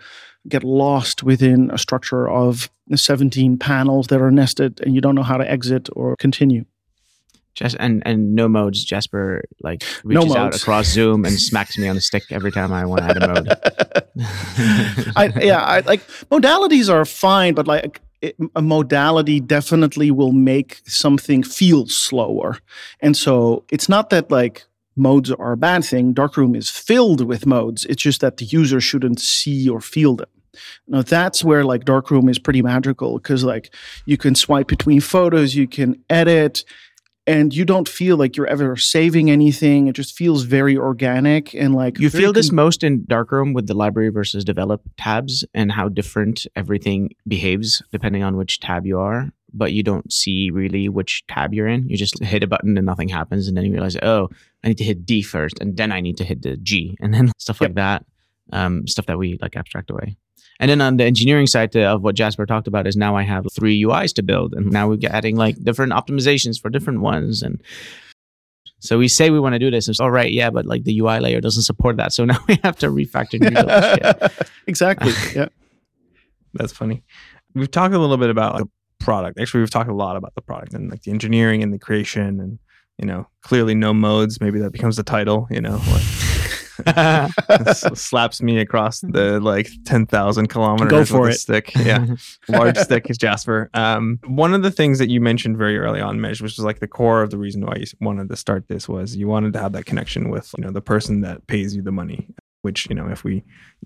get 0.49 0.64
lost 0.64 1.22
within 1.22 1.70
a 1.70 1.78
structure 1.78 2.28
of 2.28 2.70
17 2.95 3.59
panels 3.59 4.07
that 4.09 4.20
are 4.20 4.30
nested 4.30 4.80
and 4.82 4.95
you 4.95 5.01
don't 5.01 5.14
know 5.14 5.22
how 5.22 5.36
to 5.36 5.49
exit 5.51 5.88
or 5.95 6.16
continue. 6.16 6.64
Jas- 7.55 7.74
and 7.74 8.03
and 8.07 8.34
no 8.34 8.49
modes. 8.49 8.84
Jasper 8.84 9.43
like 9.61 9.82
No 10.05 10.20
reaches 10.20 10.36
out 10.36 10.45
modes. 10.45 10.62
across 10.62 10.86
Zoom 10.86 11.24
and 11.24 11.38
smacks 11.38 11.76
me 11.76 11.88
on 11.88 11.97
the 11.97 12.01
stick 12.01 12.22
every 12.30 12.53
time 12.53 12.72
I 12.72 12.84
want 12.86 13.01
to 13.03 13.07
add 13.11 13.22
a 13.22 13.28
mode. 13.28 13.49
I, 15.16 15.32
yeah, 15.43 15.61
I, 15.61 15.80
like 15.80 16.01
modalities 16.30 16.88
are 16.88 17.05
fine, 17.05 17.55
but 17.55 17.66
like 17.66 18.01
it, 18.22 18.36
a 18.55 18.62
modality 18.62 19.41
definitely 19.41 20.11
will 20.11 20.32
make 20.32 20.80
something 20.86 21.43
feel 21.43 21.86
slower. 21.86 22.59
And 23.01 23.16
so 23.16 23.64
it's 23.70 23.88
not 23.88 24.11
that 24.11 24.30
like 24.30 24.64
modes 24.97 25.30
are 25.30 25.53
a 25.53 25.57
bad 25.57 25.84
thing. 25.84 26.12
Darkroom 26.12 26.55
is 26.55 26.70
filled 26.70 27.22
with 27.26 27.47
modes. 27.47 27.84
It's 27.86 28.03
just 28.03 28.20
that 28.20 28.36
the 28.36 28.45
user 28.45 28.80
shouldn't 28.80 29.20
see 29.20 29.68
or 29.68 29.80
feel 29.80 30.16
them. 30.16 30.28
Now 30.88 31.03
that's 31.03 31.45
where 31.45 31.64
like 31.64 31.84
Darkroom 31.84 32.28
is 32.28 32.38
pretty 32.38 32.62
magical 32.62 33.18
because 33.18 33.45
like 33.45 33.72
you 34.05 34.16
can 34.16 34.34
swipe 34.34 34.68
between 34.68 35.01
photos, 35.01 35.55
you 35.55 35.68
can 35.68 36.03
edit, 36.11 36.64
and 37.26 37.55
you 37.55 37.64
don't 37.64 37.88
feel 37.88 38.16
like 38.16 38.36
you're 38.36 38.47
ever 38.47 38.76
saving 38.76 39.30
anything. 39.30 39.86
It 39.86 39.93
just 39.93 40.16
feels 40.16 40.43
very 40.43 40.76
organic 40.76 41.55
and 41.55 41.74
like 41.74 41.99
You 41.99 42.11
feel 42.11 42.32
this 42.32 42.49
con- 42.49 42.57
most 42.57 42.82
in 42.82 43.05
Darkroom 43.07 43.53
with 43.53 43.68
the 43.68 43.74
library 43.74 44.09
versus 44.09 44.45
develop 44.45 44.82
tabs 44.97 45.45
and 45.55 45.70
how 45.70 45.88
different 45.88 46.47
everything 46.57 47.11
behaves 47.28 47.82
depending 47.93 48.22
on 48.24 48.36
which 48.36 48.59
tab 48.59 48.86
you 48.86 48.99
are. 48.99 49.30
But 49.53 49.73
you 49.73 49.83
don't 49.83 50.13
see 50.13 50.51
really 50.51 50.89
which 50.89 51.25
tab 51.29 51.55
you're 51.55 51.69
in. 51.69 51.89
You 51.89 51.97
just 51.97 52.23
hit 52.23 52.43
a 52.43 52.47
button 52.47 52.77
and 52.77 52.87
nothing 52.87 53.09
happens, 53.09 53.49
and 53.49 53.57
then 53.57 53.65
you 53.65 53.73
realize, 53.73 53.97
oh, 54.03 54.29
I 54.65 54.69
need 54.69 54.79
to 54.79 54.85
hit 54.85 55.07
D 55.07 55.23
first, 55.23 55.59
and 55.61 55.77
then 55.77 55.93
I 55.93 56.01
need 56.01 56.17
to 56.19 56.25
hit 56.25 56.43
the 56.43 56.57
G, 56.57 56.97
and 57.01 57.13
then 57.15 57.33
stuff 57.39 57.61
like 57.61 57.75
that. 57.75 58.05
Um, 58.53 58.89
stuff 58.89 59.07
that 59.07 59.17
we 59.17 59.39
like 59.41 59.57
abstract 59.57 59.91
away. 59.91 60.17
And 60.61 60.71
then 60.71 60.83
on 60.83 60.99
the 60.99 61.05
engineering 61.05 61.47
side 61.47 61.75
uh, 61.75 61.95
of 61.95 62.03
what 62.03 62.15
Jasper 62.15 62.45
talked 62.45 62.67
about 62.67 62.87
is 62.87 62.95
now 62.95 63.17
I 63.17 63.23
have 63.23 63.47
three 63.53 63.83
UIs 63.83 64.13
to 64.15 64.23
build, 64.23 64.53
and 64.55 64.71
now 64.71 64.89
we're 64.89 64.99
adding 65.09 65.37
like 65.37 65.57
different 65.65 65.93
optimizations 65.93 66.61
for 66.61 66.69
different 66.69 67.01
ones. 67.01 67.43
And 67.43 67.63
so 68.79 68.99
we 68.99 69.09
say 69.09 69.31
we 69.31 69.41
want 69.41 69.55
to 69.55 69.59
do 69.59 69.71
this, 69.71 69.89
and 69.89 69.95
it's 69.95 70.01
all 70.01 70.11
right, 70.11 70.31
yeah, 70.31 70.51
but 70.51 70.67
like 70.67 70.85
the 70.85 70.99
UI 70.99 71.19
layer 71.19 71.41
doesn't 71.41 71.63
support 71.63 71.97
that, 71.97 72.13
so 72.13 72.25
now 72.27 72.39
we 72.47 72.59
have 72.63 72.77
to 72.79 72.89
refactor 72.89 73.35
and 73.35 73.45
rebuild 73.45 73.69
this 73.69 73.95
shit. 73.95 74.49
exactly. 74.67 75.13
Yeah. 75.35 75.49
That's 76.53 76.73
funny. 76.73 77.05
We've 77.55 77.71
talked 77.71 77.95
a 77.95 77.99
little 77.99 78.19
bit 78.19 78.31
about 78.31 78.55
like, 78.55 78.65
the 78.65 78.71
product. 79.01 79.41
Actually, 79.41 79.61
we've 79.61 79.71
talked 79.71 79.91
a 79.91 79.95
lot 79.95 80.17
about 80.17 80.35
the 80.35 80.43
product 80.43 80.75
and 80.75 80.91
like 80.91 81.03
the 81.03 81.11
engineering 81.11 81.63
and 81.63 81.73
the 81.73 81.79
creation 81.79 82.41
and 82.41 82.59
you 82.99 83.07
know 83.07 83.27
clearly 83.43 83.75
no 83.75 83.93
modes. 83.93 84.41
Maybe 84.41 84.61
that 84.61 84.73
becomes 84.73 84.97
the 84.97 85.03
title. 85.03 85.49
You 85.51 85.61
know, 85.61 85.81
like, 85.91 86.03
slaps 87.95 88.43
me 88.43 88.59
across 88.59 89.01
the 89.01 89.41
like 89.41 89.69
ten 89.85 90.07
thousand 90.07 90.49
kilometers. 90.49 90.91
Go 90.91 91.05
for 91.05 91.29
it. 91.29 91.35
stick. 91.35 91.75
Yeah, 91.75 92.07
large 92.49 92.77
stick 92.79 93.11
is 93.11 93.19
Jasper. 93.19 93.71
Um, 93.75 94.19
one 94.27 94.55
of 94.55 94.63
the 94.63 94.71
things 94.71 94.99
that 94.99 95.09
you 95.09 95.21
mentioned 95.21 95.57
very 95.57 95.79
early 95.79 96.01
on, 96.01 96.21
Majd, 96.21 96.41
which 96.41 96.57
was 96.57 96.65
like 96.65 96.81
the 96.81 96.89
core 96.89 97.23
of 97.23 97.31
the 97.31 97.39
reason 97.39 97.65
why 97.65 97.77
you 97.77 97.87
wanted 98.01 98.29
to 98.29 98.37
start 98.37 98.69
this 98.69 98.89
was 98.89 99.17
you 99.17 99.29
wanted 99.29 99.53
to 99.55 99.59
have 99.59 99.73
that 99.73 99.87
connection 99.87 100.31
with 100.31 100.55
you 100.57 100.65
know 100.65 100.71
the 100.71 100.81
person 100.81 101.21
that 101.23 101.47
pays 101.47 101.75
you 101.75 101.83
the 101.83 101.93
money. 101.93 102.29
Which 102.63 102.89
you 102.91 102.95
know, 102.95 103.09
if 103.09 103.25
we 103.25 103.43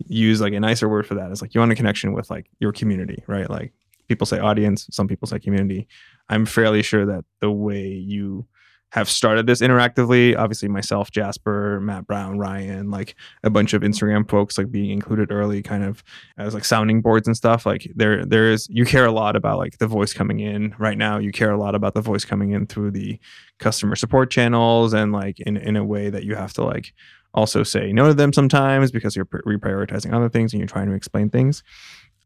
use 0.06 0.40
like 0.40 0.52
a 0.52 0.58
nicer 0.58 0.88
word 0.88 1.06
for 1.06 1.14
that, 1.14 1.30
is 1.30 1.40
like 1.40 1.54
you 1.54 1.60
want 1.60 1.70
a 1.70 1.76
connection 1.76 2.12
with 2.12 2.28
like 2.28 2.46
your 2.58 2.72
community, 2.72 3.22
right? 3.28 3.48
Like 3.48 3.72
people 4.08 4.26
say 4.26 4.38
audience, 4.38 4.86
some 4.90 5.08
people 5.08 5.26
say 5.26 5.38
community. 5.38 5.88
I'm 6.28 6.46
fairly 6.46 6.82
sure 6.82 7.06
that 7.06 7.24
the 7.40 7.50
way 7.50 7.86
you 7.86 8.46
have 8.94 9.10
started 9.10 9.44
this 9.48 9.60
interactively, 9.60 10.38
obviously 10.38 10.68
myself, 10.68 11.10
Jasper, 11.10 11.80
Matt 11.80 12.06
Brown, 12.06 12.38
Ryan, 12.38 12.92
like 12.92 13.16
a 13.42 13.50
bunch 13.50 13.74
of 13.74 13.82
Instagram 13.82 14.30
folks 14.30 14.56
like 14.56 14.70
being 14.70 14.90
included 14.90 15.32
early 15.32 15.62
kind 15.62 15.82
of 15.82 16.04
as 16.38 16.54
like 16.54 16.64
sounding 16.64 17.02
boards 17.02 17.26
and 17.26 17.36
stuff. 17.36 17.66
Like 17.66 17.90
there 17.96 18.24
there 18.24 18.52
is 18.52 18.68
you 18.70 18.84
care 18.84 19.04
a 19.04 19.10
lot 19.10 19.34
about 19.34 19.58
like 19.58 19.78
the 19.78 19.88
voice 19.88 20.12
coming 20.12 20.38
in 20.38 20.76
right 20.78 20.96
now. 20.96 21.18
You 21.18 21.32
care 21.32 21.50
a 21.50 21.58
lot 21.58 21.74
about 21.74 21.94
the 21.94 22.00
voice 22.00 22.24
coming 22.24 22.52
in 22.52 22.68
through 22.68 22.92
the 22.92 23.18
customer 23.58 23.96
support 23.96 24.30
channels 24.30 24.94
and 24.94 25.10
like 25.10 25.40
in 25.40 25.56
in 25.56 25.74
a 25.74 25.84
way 25.84 26.08
that 26.08 26.22
you 26.22 26.36
have 26.36 26.52
to 26.52 26.62
like 26.62 26.92
also 27.34 27.64
say 27.64 27.92
no 27.92 28.06
to 28.06 28.14
them 28.14 28.32
sometimes 28.32 28.92
because 28.92 29.16
you're 29.16 29.24
reprioritizing 29.24 30.14
other 30.14 30.28
things 30.28 30.52
and 30.52 30.60
you're 30.60 30.68
trying 30.68 30.86
to 30.86 30.94
explain 30.94 31.28
things 31.28 31.64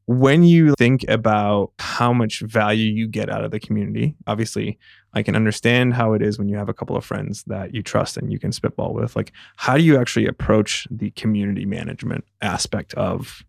when 0.09 0.42
you 0.42 0.74
think 0.78 1.04
about 1.06 1.70
how 1.78 2.14
much 2.14 2.40
value 2.40 2.90
you 2.90 3.06
get 3.06 3.28
out 3.28 3.44
of 3.44 3.50
the 3.50 3.61
community, 3.61 4.16
obviously, 4.26 4.78
I 5.12 5.22
can 5.22 5.36
understand 5.36 5.92
how 5.92 6.14
it 6.14 6.22
is 6.22 6.38
when 6.38 6.48
you 6.48 6.56
have 6.56 6.70
a 6.70 6.72
couple 6.72 6.96
of 6.96 7.04
friends 7.04 7.44
that 7.46 7.74
you 7.74 7.82
trust 7.82 8.16
and 8.16 8.32
you 8.32 8.38
can 8.38 8.50
spitball 8.50 8.94
with. 8.94 9.16
Like, 9.16 9.32
how 9.56 9.76
do 9.76 9.82
you 9.82 10.00
actually 10.00 10.26
approach 10.26 10.88
the 10.90 11.11
community 11.11 11.66
management 11.66 12.24
aspect 12.40 12.94
of 12.94 13.44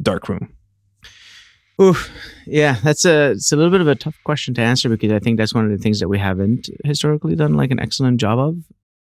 Darkroom? 0.00 0.56
Oof. 1.80 2.10
Yeah, 2.46 2.78
that's 2.82 3.04
a 3.04 3.32
it's 3.32 3.52
a 3.52 3.56
little 3.56 3.70
bit 3.70 3.82
of 3.82 3.86
a 3.88 3.94
tough 3.94 4.16
question 4.24 4.54
to 4.54 4.62
answer 4.62 4.88
because 4.88 5.12
I 5.12 5.18
think 5.18 5.36
that's 5.36 5.52
one 5.52 5.66
of 5.66 5.70
the 5.70 5.76
things 5.76 6.00
that 6.00 6.08
we 6.08 6.18
haven't 6.18 6.70
historically 6.84 7.36
done 7.36 7.52
like 7.52 7.70
an 7.70 7.80
excellent 7.80 8.18
job 8.18 8.38
of. 8.38 8.56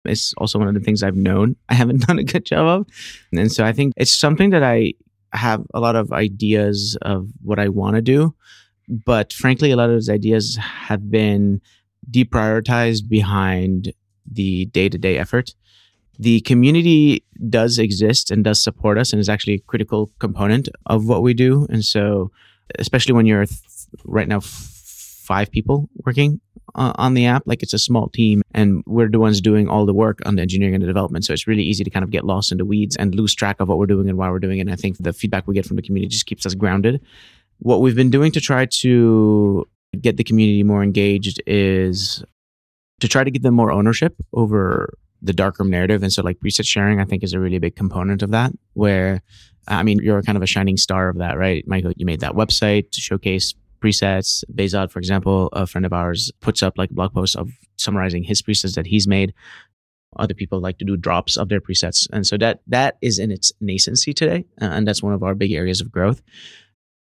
It's 0.05 0.33
also 0.37 0.57
one 0.57 0.67
of 0.67 0.73
the 0.73 0.79
things 0.79 1.03
I've 1.03 1.15
known 1.15 1.55
I 1.69 1.75
haven't 1.75 2.01
done 2.07 2.17
a 2.17 2.23
good 2.23 2.45
job 2.45 2.81
of. 2.81 2.87
And 3.31 3.51
so 3.51 3.63
I 3.63 3.73
think 3.73 3.93
it's 3.95 4.13
something 4.13 4.49
that 4.49 4.63
I 4.63 4.93
have 5.35 5.63
a 5.73 5.79
lot 5.79 5.95
of 5.95 6.11
ideas 6.11 6.97
of 7.01 7.29
what 7.41 7.59
I 7.59 7.69
want 7.69 7.95
to 7.95 8.01
do, 8.01 8.33
but 8.87 9.33
frankly 9.33 9.71
a 9.71 9.75
lot 9.75 9.89
of 9.89 9.95
those 9.95 10.09
ideas 10.09 10.57
have 10.57 11.09
been 11.09 11.61
deprioritized 12.09 13.09
behind 13.09 13.93
the 14.31 14.65
day-to-day 14.65 15.17
effort. 15.17 15.55
The 16.17 16.41
community 16.41 17.23
does 17.49 17.77
exist 17.77 18.31
and 18.31 18.43
does 18.43 18.63
support 18.63 18.97
us 18.97 19.11
and 19.11 19.19
is 19.19 19.29
actually 19.29 19.55
a 19.55 19.59
critical 19.59 20.11
component 20.19 20.69
of 20.85 21.05
what 21.05 21.21
we 21.21 21.33
do. 21.33 21.67
And 21.69 21.83
so 21.83 22.31
especially 22.79 23.13
when 23.13 23.25
you're 23.25 23.45
th- 23.45 23.59
right 24.05 24.27
now 24.27 24.37
f- 24.37 24.43
five 24.43 25.51
people 25.51 25.89
working 26.05 26.39
uh, 26.75 26.93
on 26.95 27.13
the 27.13 27.25
app 27.25 27.43
like 27.45 27.63
it's 27.63 27.73
a 27.73 27.79
small 27.79 28.09
team 28.09 28.41
and 28.53 28.83
we're 28.85 29.09
the 29.09 29.19
ones 29.19 29.41
doing 29.41 29.67
all 29.67 29.85
the 29.85 29.93
work 29.93 30.19
on 30.25 30.35
the 30.35 30.41
engineering 30.41 30.75
and 30.75 30.83
the 30.83 30.87
development. 30.87 31.25
So 31.25 31.33
it's 31.33 31.47
really 31.47 31.63
easy 31.63 31.83
to 31.83 31.89
kind 31.89 32.03
of 32.03 32.11
get 32.11 32.25
lost 32.25 32.51
in 32.51 32.57
the 32.57 32.65
weeds 32.65 32.95
and 32.95 33.15
lose 33.15 33.33
track 33.33 33.59
of 33.59 33.67
what 33.67 33.77
we're 33.77 33.85
doing 33.85 34.09
and 34.09 34.17
why 34.17 34.29
we're 34.29 34.39
doing 34.39 34.59
it. 34.59 34.61
And 34.61 34.71
i 34.71 34.75
think 34.75 34.97
the 34.97 35.13
feedback 35.13 35.47
we 35.47 35.55
get 35.55 35.65
from 35.65 35.77
the 35.77 35.81
community 35.81 36.09
just 36.09 36.25
keeps 36.25 36.45
us 36.45 36.53
grounded. 36.53 37.01
What 37.59 37.81
we've 37.81 37.95
been 37.95 38.09
doing 38.09 38.31
to 38.33 38.41
try 38.41 38.65
to 38.65 39.65
get 40.01 40.17
the 40.17 40.23
community 40.23 40.63
more 40.63 40.83
engaged 40.83 41.41
is 41.47 42.23
to 42.99 43.07
try 43.07 43.23
to 43.23 43.31
give 43.31 43.43
them 43.43 43.53
more 43.53 43.71
ownership 43.71 44.15
over 44.33 44.93
the 45.21 45.33
darkroom 45.33 45.69
narrative. 45.69 46.03
And 46.03 46.11
so 46.11 46.21
like 46.21 46.39
preset 46.39 46.65
sharing 46.65 46.99
i 46.99 47.05
think 47.05 47.23
is 47.23 47.33
a 47.33 47.39
really 47.39 47.59
big 47.59 47.75
component 47.75 48.21
of 48.21 48.31
that 48.31 48.51
where 48.73 49.21
I 49.67 49.83
mean, 49.83 49.99
you're 50.01 50.21
kind 50.21 50.35
of 50.35 50.43
a 50.43 50.47
shining 50.47 50.77
star 50.77 51.09
of 51.09 51.17
that, 51.17 51.37
right? 51.37 51.67
Michael, 51.67 51.93
you 51.95 52.05
made 52.05 52.19
that 52.19 52.33
website 52.33 52.91
to 52.91 53.01
showcase 53.01 53.55
presets. 53.79 54.43
Bezod, 54.53 54.91
for 54.91 54.99
example, 54.99 55.49
a 55.53 55.65
friend 55.67 55.85
of 55.85 55.93
ours, 55.93 56.31
puts 56.41 56.61
up 56.63 56.77
like 56.77 56.89
blog 56.89 57.13
posts 57.13 57.35
of 57.35 57.51
summarizing 57.77 58.23
his 58.23 58.41
presets 58.41 58.75
that 58.75 58.87
he's 58.87 59.07
made. 59.07 59.33
Other 60.17 60.33
people 60.33 60.61
like 60.61 60.77
to 60.77 60.85
do 60.85 60.95
drops 60.95 61.35
of 61.35 61.49
their 61.49 61.59
presets. 61.59 62.07
And 62.13 62.25
so 62.25 62.37
that 62.37 62.61
that 62.67 62.97
is 63.01 63.19
in 63.19 63.31
its 63.31 63.51
nascency 63.61 64.13
today. 64.13 64.45
uh, 64.61 64.65
And 64.65 64.87
that's 64.87 65.03
one 65.03 65.13
of 65.13 65.23
our 65.23 65.35
big 65.35 65.51
areas 65.51 65.81
of 65.81 65.91
growth. 65.91 66.21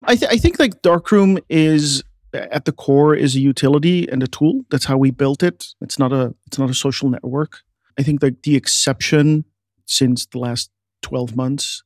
I, 0.04 0.16
th- 0.16 0.32
I 0.32 0.38
think 0.38 0.60
like 0.60 0.82
Darkroom 0.82 1.38
is 1.48 2.04
at 2.34 2.66
the 2.66 2.72
core 2.72 3.16
is 3.16 3.36
a 3.36 3.40
utility 3.40 4.10
and 4.10 4.24
a 4.24 4.28
tool. 4.28 4.66
That's 4.72 4.86
how 4.86 4.98
we 4.98 5.12
built 5.12 5.44
it. 5.44 5.68
It's 5.82 6.00
not 6.00 6.12
a 6.12 6.34
it's 6.48 6.58
not 6.58 6.70
a 6.70 6.74
social 6.74 7.10
network. 7.10 7.60
I 8.00 8.04
think 8.04 8.24
like 8.24 8.42
the 8.42 8.56
exception 8.56 9.46
since 9.86 10.26
the 10.26 10.40
last 10.40 10.72
twelve 11.04 11.36
months 11.36 11.84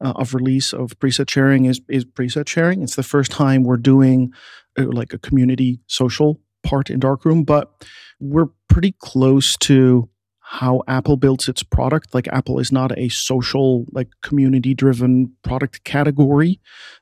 uh, 0.00 0.12
of 0.16 0.34
release 0.34 0.72
of 0.72 0.98
preset 0.98 1.30
sharing 1.30 1.64
is 1.64 1.80
is 1.88 2.04
preset 2.04 2.48
sharing. 2.48 2.82
It's 2.82 2.96
the 2.96 3.02
first 3.02 3.30
time 3.30 3.64
we're 3.64 3.76
doing 3.76 4.32
uh, 4.78 4.86
like 4.86 5.12
a 5.12 5.18
community 5.18 5.80
social 5.86 6.40
part 6.62 6.90
in 6.90 7.00
Darkroom, 7.00 7.44
but 7.44 7.86
we're 8.20 8.48
pretty 8.68 8.94
close 8.98 9.56
to 9.58 10.08
how 10.50 10.82
Apple 10.88 11.18
builds 11.18 11.46
its 11.46 11.62
product. 11.62 12.14
Like 12.14 12.26
Apple 12.28 12.58
is 12.58 12.72
not 12.72 12.98
a 12.98 13.10
social, 13.10 13.84
like 13.92 14.08
community 14.22 14.72
driven 14.72 15.30
product 15.42 15.84
category. 15.84 16.58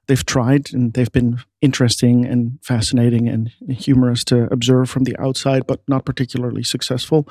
They've 0.09 0.27
tried 0.27 0.73
and 0.73 0.93
they've 0.95 1.13
been 1.13 1.39
interesting 1.63 2.27
and 2.27 2.59
fascinating 2.61 3.29
and 3.29 3.53
humorous 3.71 4.25
to 4.25 4.53
observe 4.53 4.91
from 4.91 5.05
the 5.05 5.17
outside, 5.21 5.65
but 5.65 5.81
not 5.87 6.05
particularly 6.05 6.65
successful. 6.65 7.29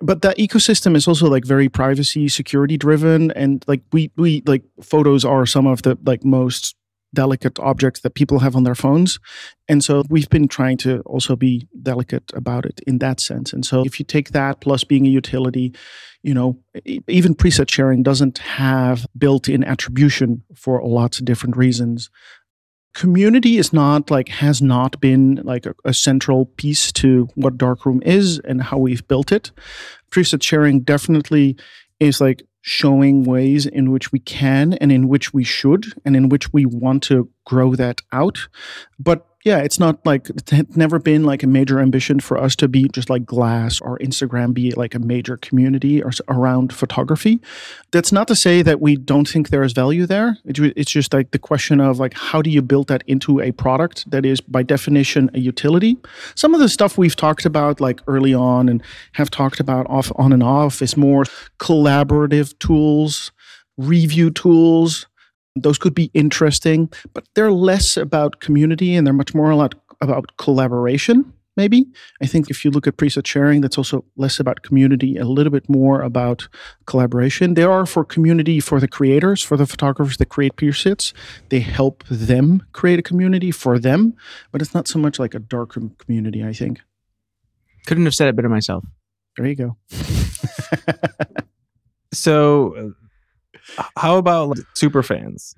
But 0.00 0.22
that 0.22 0.38
ecosystem 0.38 0.96
is 0.96 1.06
also 1.06 1.28
like 1.28 1.44
very 1.44 1.68
privacy, 1.68 2.28
security 2.28 2.78
driven. 2.78 3.30
And 3.32 3.62
like 3.66 3.82
we 3.92 4.10
we 4.16 4.42
like 4.46 4.62
photos 4.82 5.26
are 5.26 5.44
some 5.44 5.66
of 5.66 5.82
the 5.82 5.98
like 6.06 6.24
most 6.24 6.74
delicate 7.12 7.58
objects 7.58 8.00
that 8.00 8.14
people 8.14 8.38
have 8.38 8.54
on 8.54 8.62
their 8.62 8.74
phones. 8.74 9.18
And 9.68 9.82
so 9.82 10.04
we've 10.08 10.28
been 10.28 10.48
trying 10.48 10.76
to 10.78 11.00
also 11.00 11.36
be 11.36 11.66
delicate 11.82 12.30
about 12.34 12.66
it 12.66 12.80
in 12.86 12.98
that 12.98 13.20
sense. 13.20 13.52
And 13.52 13.64
so 13.64 13.82
if 13.84 13.98
you 13.98 14.04
take 14.04 14.30
that 14.30 14.60
plus 14.60 14.84
being 14.84 15.06
a 15.06 15.10
utility, 15.10 15.74
you 16.22 16.34
know, 16.34 16.58
even 17.08 17.34
preset 17.34 17.70
sharing 17.70 18.02
doesn't 18.02 18.38
have 18.38 19.06
built 19.16 19.48
in 19.48 19.64
attribution 19.64 20.42
for 20.54 20.82
lots 20.84 21.18
of 21.18 21.24
different 21.24 21.56
reasons. 21.56 22.10
Community 22.92 23.56
is 23.56 23.72
not 23.72 24.10
like, 24.10 24.28
has 24.28 24.60
not 24.60 25.00
been 25.00 25.40
like 25.44 25.64
a, 25.64 25.74
a 25.84 25.94
central 25.94 26.46
piece 26.46 26.90
to 26.92 27.28
what 27.36 27.56
Darkroom 27.56 28.02
is 28.02 28.40
and 28.40 28.62
how 28.62 28.78
we've 28.78 29.06
built 29.06 29.30
it. 29.32 29.52
Preset 30.10 30.42
sharing 30.42 30.80
definitely 30.80 31.56
is 32.00 32.20
like 32.20 32.42
showing 32.62 33.24
ways 33.24 33.66
in 33.66 33.90
which 33.90 34.12
we 34.12 34.18
can 34.18 34.74
and 34.74 34.92
in 34.92 35.08
which 35.08 35.32
we 35.32 35.44
should 35.44 35.86
and 36.04 36.16
in 36.16 36.28
which 36.28 36.52
we 36.52 36.66
want 36.66 37.02
to 37.04 37.28
grow 37.44 37.74
that 37.74 38.00
out. 38.12 38.48
But 38.98 39.26
yeah, 39.42 39.58
it's 39.58 39.80
not 39.80 40.04
like 40.04 40.28
it's 40.28 40.76
never 40.76 40.98
been 40.98 41.24
like 41.24 41.42
a 41.42 41.46
major 41.46 41.80
ambition 41.80 42.20
for 42.20 42.36
us 42.36 42.54
to 42.56 42.68
be 42.68 42.88
just 42.88 43.08
like 43.08 43.24
Glass 43.24 43.80
or 43.80 43.98
Instagram 43.98 44.52
be 44.52 44.72
like 44.72 44.94
a 44.94 44.98
major 44.98 45.38
community 45.38 46.02
or 46.02 46.10
around 46.28 46.74
photography. 46.74 47.40
That's 47.90 48.12
not 48.12 48.28
to 48.28 48.36
say 48.36 48.60
that 48.60 48.82
we 48.82 48.96
don't 48.96 49.26
think 49.26 49.48
there 49.48 49.62
is 49.62 49.72
value 49.72 50.04
there. 50.04 50.36
It's 50.44 50.90
just 50.90 51.14
like 51.14 51.30
the 51.30 51.38
question 51.38 51.80
of 51.80 51.98
like 51.98 52.12
how 52.12 52.42
do 52.42 52.50
you 52.50 52.60
build 52.60 52.88
that 52.88 53.02
into 53.06 53.40
a 53.40 53.52
product 53.52 54.10
that 54.10 54.26
is 54.26 54.42
by 54.42 54.62
definition 54.62 55.30
a 55.32 55.40
utility. 55.40 55.96
Some 56.34 56.52
of 56.52 56.60
the 56.60 56.68
stuff 56.68 56.98
we've 56.98 57.16
talked 57.16 57.46
about 57.46 57.80
like 57.80 58.00
early 58.06 58.34
on 58.34 58.68
and 58.68 58.82
have 59.12 59.30
talked 59.30 59.58
about 59.58 59.88
off 59.88 60.12
on 60.16 60.34
and 60.34 60.42
off 60.42 60.82
is 60.82 60.98
more 60.98 61.24
collaborative 61.58 62.58
tools, 62.58 63.32
review 63.78 64.30
tools, 64.30 65.06
those 65.56 65.78
could 65.78 65.94
be 65.94 66.10
interesting, 66.14 66.90
but 67.12 67.24
they're 67.34 67.52
less 67.52 67.96
about 67.96 68.40
community 68.40 68.94
and 68.94 69.06
they're 69.06 69.14
much 69.14 69.34
more 69.34 69.50
about, 69.50 69.74
about 70.00 70.36
collaboration, 70.36 71.32
maybe. 71.56 71.86
I 72.22 72.26
think 72.26 72.50
if 72.50 72.64
you 72.64 72.70
look 72.70 72.86
at 72.86 72.96
preset 72.96 73.26
sharing, 73.26 73.60
that's 73.60 73.76
also 73.76 74.04
less 74.16 74.38
about 74.38 74.62
community, 74.62 75.16
a 75.16 75.24
little 75.24 75.50
bit 75.50 75.68
more 75.68 76.02
about 76.02 76.48
collaboration. 76.86 77.54
They 77.54 77.64
are 77.64 77.86
for 77.86 78.04
community 78.04 78.60
for 78.60 78.80
the 78.80 78.88
creators, 78.88 79.42
for 79.42 79.56
the 79.56 79.66
photographers 79.66 80.18
that 80.18 80.26
create 80.26 80.56
presets. 80.56 81.12
They 81.48 81.60
help 81.60 82.04
them 82.08 82.62
create 82.72 82.98
a 82.98 83.02
community 83.02 83.50
for 83.50 83.78
them, 83.78 84.14
but 84.52 84.62
it's 84.62 84.74
not 84.74 84.88
so 84.88 84.98
much 84.98 85.18
like 85.18 85.34
a 85.34 85.40
darkroom 85.40 85.94
community, 85.98 86.44
I 86.44 86.52
think. 86.52 86.80
Couldn't 87.86 88.04
have 88.04 88.14
said 88.14 88.28
it 88.28 88.36
better 88.36 88.48
myself. 88.48 88.84
There 89.36 89.46
you 89.46 89.56
go. 89.56 89.76
so 92.12 92.94
how 93.96 94.16
about 94.18 94.48
like, 94.48 94.66
super 94.74 95.02
fans? 95.02 95.54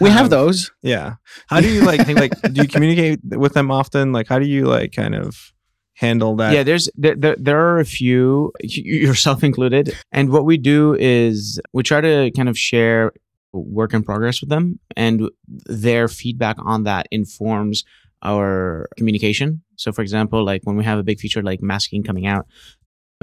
We 0.00 0.10
have 0.10 0.30
those. 0.30 0.72
Yeah. 0.82 1.14
How 1.48 1.60
do 1.60 1.68
you 1.68 1.82
like 1.82 2.04
think, 2.06 2.18
like 2.18 2.40
do 2.52 2.62
you 2.62 2.68
communicate 2.74 3.20
with 3.24 3.54
them 3.54 3.70
often? 3.70 4.12
Like 4.12 4.28
how 4.28 4.38
do 4.38 4.46
you 4.46 4.66
like 4.66 4.92
kind 4.92 5.14
of 5.14 5.52
handle 5.94 6.36
that? 6.36 6.52
Yeah, 6.52 6.62
there's 6.62 6.88
there, 6.96 7.14
there, 7.14 7.36
there 7.38 7.60
are 7.60 7.78
a 7.78 7.84
few 7.84 8.52
yourself 8.60 9.42
included. 9.44 9.96
And 10.12 10.30
what 10.30 10.44
we 10.44 10.56
do 10.56 10.94
is 10.94 11.60
we 11.72 11.82
try 11.82 12.00
to 12.00 12.30
kind 12.32 12.48
of 12.48 12.58
share 12.58 13.12
work 13.52 13.94
in 13.94 14.02
progress 14.02 14.40
with 14.40 14.50
them 14.50 14.80
and 14.96 15.30
their 15.46 16.08
feedback 16.08 16.56
on 16.58 16.82
that 16.84 17.06
informs 17.10 17.84
our 18.22 18.88
communication. 18.96 19.62
So 19.76 19.92
for 19.92 20.02
example, 20.02 20.44
like 20.44 20.62
when 20.64 20.76
we 20.76 20.84
have 20.84 20.98
a 20.98 21.02
big 21.02 21.20
feature 21.20 21.42
like 21.42 21.62
masking 21.62 22.02
coming 22.02 22.26
out, 22.26 22.46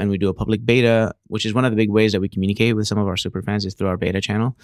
and 0.01 0.09
we 0.09 0.17
do 0.17 0.29
a 0.29 0.33
public 0.33 0.65
beta, 0.65 1.13
which 1.27 1.45
is 1.45 1.53
one 1.53 1.63
of 1.63 1.71
the 1.71 1.77
big 1.77 1.91
ways 1.91 2.11
that 2.11 2.21
we 2.21 2.27
communicate 2.27 2.75
with 2.75 2.87
some 2.87 2.97
of 2.97 3.07
our 3.07 3.15
super 3.15 3.41
fans 3.41 3.65
is 3.65 3.75
through 3.75 3.87
our 3.87 3.97
beta 3.97 4.19
channel. 4.19 4.57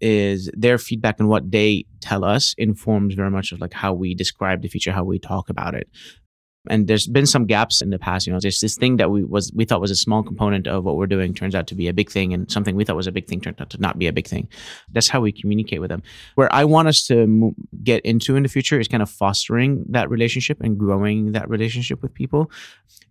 Is 0.00 0.50
their 0.54 0.78
feedback 0.78 1.20
and 1.20 1.28
what 1.28 1.50
they 1.50 1.84
tell 2.00 2.24
us 2.24 2.54
informs 2.58 3.14
very 3.14 3.30
much 3.30 3.52
of 3.52 3.60
like 3.60 3.72
how 3.72 3.92
we 3.94 4.14
describe 4.14 4.62
the 4.62 4.68
feature, 4.68 4.92
how 4.92 5.04
we 5.04 5.18
talk 5.18 5.48
about 5.48 5.74
it. 5.74 5.88
And 6.68 6.86
there's 6.88 7.06
been 7.06 7.26
some 7.26 7.46
gaps 7.46 7.80
in 7.80 7.90
the 7.90 7.98
past. 7.98 8.26
You 8.26 8.32
know, 8.32 8.38
there's 8.38 8.60
this 8.60 8.76
thing 8.76 8.98
that 8.98 9.10
we 9.10 9.24
was 9.24 9.50
we 9.54 9.64
thought 9.64 9.80
was 9.80 9.90
a 9.90 9.96
small 9.96 10.22
component 10.22 10.66
of 10.66 10.84
what 10.84 10.96
we're 10.96 11.06
doing 11.06 11.32
turns 11.32 11.54
out 11.54 11.66
to 11.68 11.74
be 11.74 11.88
a 11.88 11.94
big 11.94 12.10
thing, 12.10 12.34
and 12.34 12.50
something 12.50 12.76
we 12.76 12.84
thought 12.84 12.96
was 12.96 13.06
a 13.06 13.12
big 13.12 13.26
thing 13.26 13.40
turned 13.40 13.60
out 13.60 13.70
to 13.70 13.78
not 13.78 13.98
be 13.98 14.06
a 14.06 14.12
big 14.12 14.26
thing. 14.26 14.48
That's 14.92 15.08
how 15.08 15.20
we 15.20 15.32
communicate 15.32 15.80
with 15.80 15.88
them. 15.88 16.02
Where 16.34 16.52
I 16.54 16.64
want 16.64 16.88
us 16.88 17.06
to 17.06 17.54
get 17.82 18.04
into 18.04 18.36
in 18.36 18.42
the 18.42 18.48
future 18.48 18.78
is 18.78 18.88
kind 18.88 19.02
of 19.02 19.08
fostering 19.08 19.84
that 19.88 20.10
relationship 20.10 20.60
and 20.60 20.78
growing 20.78 21.32
that 21.32 21.48
relationship 21.48 22.02
with 22.02 22.12
people 22.12 22.50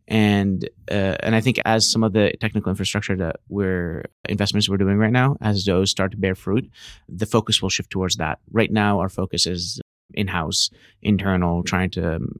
and 0.09 0.67
uh, 0.91 1.15
and 1.21 1.35
I 1.35 1.41
think 1.41 1.59
as 1.65 1.89
some 1.89 2.03
of 2.03 2.13
the 2.13 2.33
technical 2.41 2.71
infrastructure 2.71 3.15
that 3.17 3.37
we're 3.47 4.05
investments 4.27 4.67
we're 4.67 4.77
doing 4.77 4.97
right 4.97 5.11
now, 5.11 5.37
as 5.39 5.65
those 5.65 5.91
start 5.91 6.11
to 6.11 6.17
bear 6.17 6.33
fruit, 6.33 6.69
the 7.07 7.27
focus 7.27 7.61
will 7.61 7.69
shift 7.69 7.91
towards 7.91 8.15
that. 8.17 8.39
Right 8.51 8.71
now, 8.71 8.99
our 8.99 9.09
focus 9.09 9.45
is 9.45 9.79
in-house, 10.15 10.71
internal, 11.03 11.61
trying 11.61 11.91
to 11.91 12.15
um, 12.15 12.39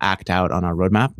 act 0.00 0.30
out 0.30 0.50
on 0.50 0.64
our 0.64 0.74
roadmap. 0.74 1.14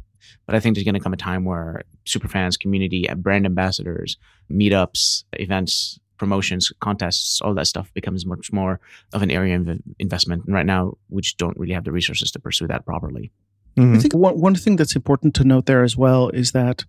But 0.47 0.55
I 0.55 0.61
think 0.61 0.75
there's 0.75 0.85
going 0.85 0.95
to 0.95 1.01
come 1.01 1.13
a 1.13 1.17
time 1.17 1.45
where 1.45 1.83
superfans, 2.07 2.59
community, 2.59 3.07
brand 3.17 3.47
ambassadors, 3.47 4.17
meetups, 4.51 5.25
events, 5.35 5.99
promotions, 6.19 6.73
contests, 6.81 7.41
all 7.41 7.55
that 7.55 7.67
stuff 7.67 7.93
becomes 7.95 8.27
much 8.27 8.53
more 8.53 8.81
of 9.13 9.23
an 9.23 9.31
area 9.31 9.57
of 9.57 9.69
investment. 9.99 10.45
And 10.45 10.55
right 10.55 10.67
now, 10.67 10.99
we 11.09 11.23
just 11.23 11.39
don't 11.39 11.57
really 11.57 11.75
have 11.75 11.85
the 11.85 11.93
resources 11.93 12.31
to 12.33 12.41
pursue 12.41 12.67
that 12.67 12.85
properly. 12.85 13.31
Mm-hmm. 13.79 13.95
I 13.95 13.99
think 13.99 14.15
one, 14.15 14.41
one 14.41 14.55
thing 14.55 14.77
that's 14.77 14.97
important 14.97 15.35
to 15.37 15.45
note 15.45 15.67
there 15.67 15.83
as 15.83 15.97
well 15.97 16.29
is 16.31 16.53
that 16.53 16.85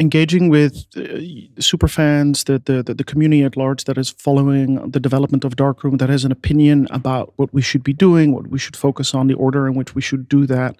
engaging 0.00 0.48
with 0.48 0.86
uh, 0.96 1.20
super 1.60 1.86
fans, 1.86 2.44
the, 2.44 2.58
the, 2.58 2.82
the 2.82 3.04
community 3.04 3.44
at 3.44 3.56
large 3.56 3.84
that 3.84 3.96
is 3.96 4.10
following 4.10 4.90
the 4.90 4.98
development 4.98 5.44
of 5.44 5.54
Darkroom, 5.56 5.98
that 5.98 6.08
has 6.08 6.24
an 6.24 6.32
opinion 6.32 6.88
about 6.90 7.32
what 7.36 7.52
we 7.54 7.62
should 7.62 7.84
be 7.84 7.92
doing, 7.92 8.32
what 8.32 8.48
we 8.48 8.58
should 8.58 8.76
focus 8.76 9.14
on, 9.14 9.28
the 9.28 9.34
order 9.34 9.68
in 9.68 9.74
which 9.74 9.94
we 9.94 10.02
should 10.02 10.28
do 10.28 10.46
that, 10.46 10.76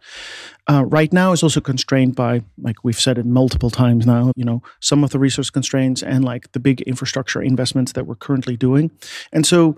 uh, 0.69 0.85
right 0.87 1.13
now 1.13 1.33
is 1.33 1.43
also 1.43 1.61
constrained 1.61 2.17
by, 2.17 2.43
like 2.61 2.83
we've 2.83 2.99
said 2.99 3.19
it 3.19 3.27
multiple 3.27 3.71
times 3.71 4.05
now, 4.05 4.33
you 4.35 4.45
know, 4.45 4.63
some 4.81 5.05
of 5.05 5.11
the 5.11 5.19
resource 5.19 5.51
constraints 5.51 6.03
and 6.03 6.25
like 6.25 6.51
the 6.53 6.61
big 6.61 6.81
infrastructure 6.83 7.41
investments 7.41 7.93
that 7.93 8.07
we're 8.07 8.15
currently 8.17 8.57
doing. 8.57 8.91
And 9.33 9.47
so 9.47 9.77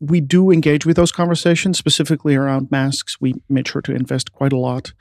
we 0.00 0.20
do 0.20 0.50
engage 0.50 0.86
with 0.86 0.96
those 0.96 1.12
conversations, 1.12 1.78
specifically 1.78 2.34
around 2.34 2.70
masks. 2.70 3.20
We 3.20 3.34
made 3.48 3.68
sure 3.68 3.82
to 3.82 3.94
invest 3.94 4.32
quite 4.32 4.52
a 4.52 4.58
lot. 4.58 4.92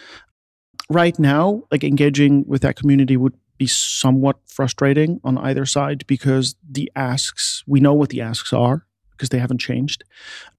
Right 0.89 1.17
now, 1.17 1.63
like 1.71 1.83
engaging 1.83 2.45
with 2.47 2.61
that 2.61 2.75
community 2.75 3.17
would 3.17 3.33
be 3.57 3.67
somewhat 3.67 4.37
frustrating 4.47 5.21
on 5.23 5.37
either 5.37 5.65
side 5.65 6.05
because 6.07 6.55
the 6.67 6.91
asks, 6.95 7.63
we 7.67 7.79
know 7.79 7.93
what 7.93 8.09
the 8.09 8.21
asks 8.21 8.51
are 8.51 8.85
because 9.11 9.29
they 9.29 9.37
haven't 9.37 9.59
changed. 9.59 10.03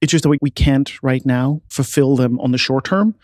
It's 0.01 0.13
just 0.13 0.23
that 0.23 0.39
we 0.41 0.51
can't 0.51 1.03
right 1.03 1.27
now 1.27 1.63
fulfill 1.69 2.15
them 2.15 2.39
on 2.39 2.53
the 2.53 2.59
short 2.59 2.85
term. 2.85 3.17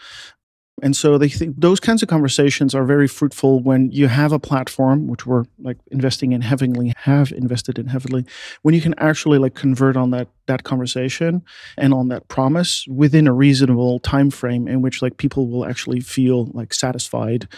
And 0.83 0.97
so 0.97 1.19
they 1.19 1.29
think 1.29 1.57
those 1.59 1.81
kinds 1.81 2.03
of 2.03 2.09
conversations 2.09 2.75
are 2.75 2.85
very 2.85 3.09
fruitful 3.09 3.61
when 3.63 3.91
you 3.91 4.09
have 4.09 4.33
a 4.33 4.39
platform, 4.39 5.09
which 5.09 5.27
we're 5.27 5.45
like 5.59 5.79
investing 5.91 6.33
in 6.33 6.41
heavily, 6.41 6.93
have 6.99 7.33
invested 7.33 7.79
in 7.79 7.87
heavily, 7.87 8.25
when 8.63 8.75
you 8.75 8.81
can 8.81 8.95
actually 8.99 9.39
like 9.39 9.55
convert 9.55 9.97
on 9.97 10.11
that 10.11 10.29
that 10.47 10.65
conversation 10.65 11.43
and 11.77 11.93
on 11.93 12.09
that 12.09 12.27
promise 12.29 12.87
within 12.89 13.27
a 13.27 13.33
reasonable 13.33 13.99
time 13.99 14.31
frame 14.31 14.67
in 14.67 14.81
which 14.83 15.03
like 15.03 15.17
people 15.19 15.47
will 15.49 15.67
actually 15.67 16.01
feel 16.01 16.47
like 16.47 16.73
satisfied. 16.73 17.49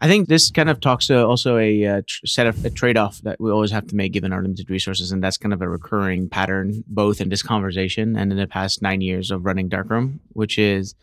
I 0.00 0.08
think 0.08 0.28
this 0.28 0.50
kind 0.50 0.68
of 0.68 0.80
talks 0.80 1.06
to 1.06 1.24
also 1.24 1.58
a 1.58 1.86
uh, 1.86 2.02
tr- 2.04 2.26
set 2.26 2.48
of 2.48 2.64
a 2.64 2.70
trade-off 2.70 3.20
that 3.20 3.40
we 3.40 3.52
always 3.52 3.70
have 3.70 3.86
to 3.86 3.94
make 3.94 4.12
given 4.12 4.32
our 4.32 4.42
limited 4.42 4.68
resources, 4.68 5.12
and 5.12 5.22
that's 5.22 5.38
kind 5.38 5.52
of 5.52 5.62
a 5.62 5.68
recurring 5.68 6.28
pattern 6.28 6.82
both 6.88 7.20
in 7.20 7.28
this 7.28 7.40
conversation 7.40 8.16
and 8.16 8.32
in 8.32 8.36
the 8.36 8.48
past 8.48 8.82
nine 8.82 9.00
years 9.00 9.30
of 9.30 9.46
running 9.46 9.68
Darkroom, 9.68 10.18
which 10.32 10.58
is 10.58 10.96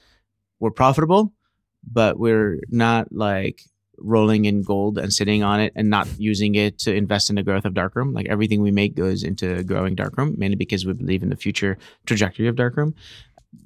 we're 0.60 0.72
profitable, 0.72 1.34
but 1.89 2.20
we're 2.20 2.60
not 2.70 3.12
like 3.12 3.64
rolling 4.01 4.45
in 4.45 4.64
gold 4.64 4.97
and 4.97 5.14
sitting 5.14 5.43
on 5.43 5.60
it 5.60 5.74
and 5.76 5.89
not 5.89 6.07
using 6.18 6.55
it 6.55 6.80
to 6.80 6.93
invest 6.93 7.30
in 7.30 7.36
the 7.36 7.43
growth 7.43 7.66
of 7.66 7.74
Darkroom. 7.74 8.14
Like 8.14 8.28
everything 8.28 8.62
we 8.62 8.72
make 8.72 8.95
goes 8.95 9.24
into 9.24 9.64
growing 9.64 9.95
Darkroom, 9.95 10.36
mainly 10.38 10.55
because 10.55 10.86
we 10.86 10.93
believe 10.93 11.24
in 11.24 11.30
the 11.30 11.36
future 11.36 11.78
trajectory 12.05 12.47
of 12.47 12.55
Darkroom. 12.55 12.95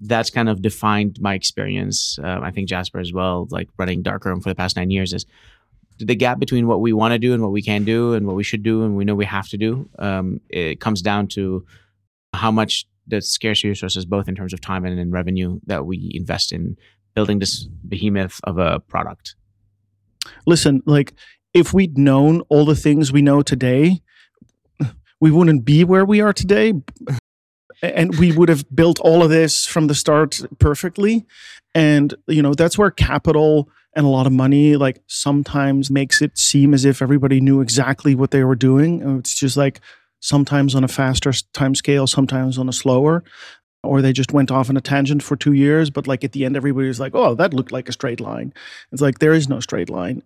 That's 0.01 0.29
kind 0.29 0.49
of 0.49 0.61
defined 0.61 1.19
my 1.21 1.33
experience. 1.33 2.17
Uh, 2.23 2.39
I 2.41 2.51
think 2.51 2.69
Jasper 2.69 2.99
as 2.99 3.13
well, 3.13 3.47
like 3.51 3.69
running 3.77 4.01
Darkroom 4.01 4.41
for 4.41 4.49
the 4.49 4.55
past 4.55 4.75
nine 4.75 4.91
years, 4.91 5.13
is 5.13 5.25
the 5.99 6.15
gap 6.15 6.39
between 6.39 6.67
what 6.67 6.81
we 6.81 6.93
want 6.93 7.11
to 7.11 7.19
do 7.19 7.33
and 7.33 7.43
what 7.43 7.51
we 7.51 7.61
can 7.61 7.83
do 7.83 8.13
and 8.13 8.25
what 8.25 8.35
we 8.35 8.43
should 8.43 8.63
do 8.63 8.83
and 8.83 8.95
we 8.95 9.05
know 9.05 9.15
we 9.15 9.25
have 9.25 9.49
to 9.49 9.57
do. 9.57 9.89
Um, 9.99 10.41
it 10.49 10.79
comes 10.79 11.01
down 11.01 11.27
to 11.29 11.65
how 12.33 12.51
much 12.51 12.87
the 13.07 13.21
scarce 13.21 13.63
resources, 13.63 14.05
both 14.05 14.27
in 14.27 14.35
terms 14.35 14.53
of 14.53 14.61
time 14.61 14.85
and 14.85 14.99
in 14.99 15.11
revenue, 15.11 15.59
that 15.65 15.85
we 15.85 16.11
invest 16.13 16.51
in 16.51 16.77
building 17.15 17.39
this 17.39 17.65
behemoth 17.87 18.39
of 18.43 18.57
a 18.57 18.79
product. 18.79 19.35
Listen, 20.45 20.81
like 20.85 21.13
if 21.53 21.73
we'd 21.73 21.97
known 21.97 22.41
all 22.49 22.65
the 22.65 22.75
things 22.75 23.11
we 23.11 23.21
know 23.21 23.41
today, 23.41 24.01
we 25.19 25.31
wouldn't 25.31 25.63
be 25.63 25.83
where 25.83 26.05
we 26.05 26.21
are 26.21 26.33
today. 26.33 26.73
And 27.81 28.17
we 28.17 28.31
would 28.31 28.49
have 28.49 28.65
built 28.73 28.99
all 29.01 29.23
of 29.23 29.29
this 29.29 29.65
from 29.65 29.87
the 29.87 29.95
start 29.95 30.39
perfectly. 30.59 31.25
And, 31.75 32.13
you 32.27 32.41
know, 32.41 32.53
that's 32.53 32.77
where 32.77 32.89
capital 32.91 33.69
and 33.95 34.05
a 34.05 34.09
lot 34.09 34.25
of 34.25 34.33
money 34.33 34.75
like 34.75 35.01
sometimes 35.07 35.91
makes 35.91 36.21
it 36.21 36.37
seem 36.37 36.73
as 36.73 36.85
if 36.85 37.01
everybody 37.01 37.41
knew 37.41 37.61
exactly 37.61 38.15
what 38.15 38.31
they 38.31 38.43
were 38.43 38.55
doing. 38.55 39.17
It's 39.19 39.37
just 39.37 39.57
like 39.57 39.81
sometimes 40.24 40.74
on 40.74 40.86
a 40.86 40.88
faster 40.88 41.34
time 41.53 41.76
scale, 41.76 42.07
sometimes 42.07 42.57
on 42.57 42.69
a 42.69 42.74
slower. 42.74 43.24
Or 43.84 44.01
they 44.01 44.13
just 44.13 44.32
went 44.32 44.49
off 44.49 44.69
on 44.69 44.78
a 44.78 44.82
tangent 44.82 45.21
for 45.21 45.36
two 45.36 45.51
years, 45.51 45.89
but 45.89 46.07
like 46.07 46.24
at 46.24 46.32
the 46.32 46.45
end, 46.45 46.55
everybody 46.55 46.88
was 46.88 47.01
like, 47.01 47.13
oh, 47.13 47.36
that 47.36 47.53
looked 47.53 47.74
like 47.74 47.89
a 47.89 47.91
straight 47.91 48.21
line. 48.21 48.53
It's 48.93 49.01
like 49.01 49.19
there 49.19 49.34
is 49.34 49.49
no 49.49 49.59
straight 49.59 49.89
line. 49.89 50.24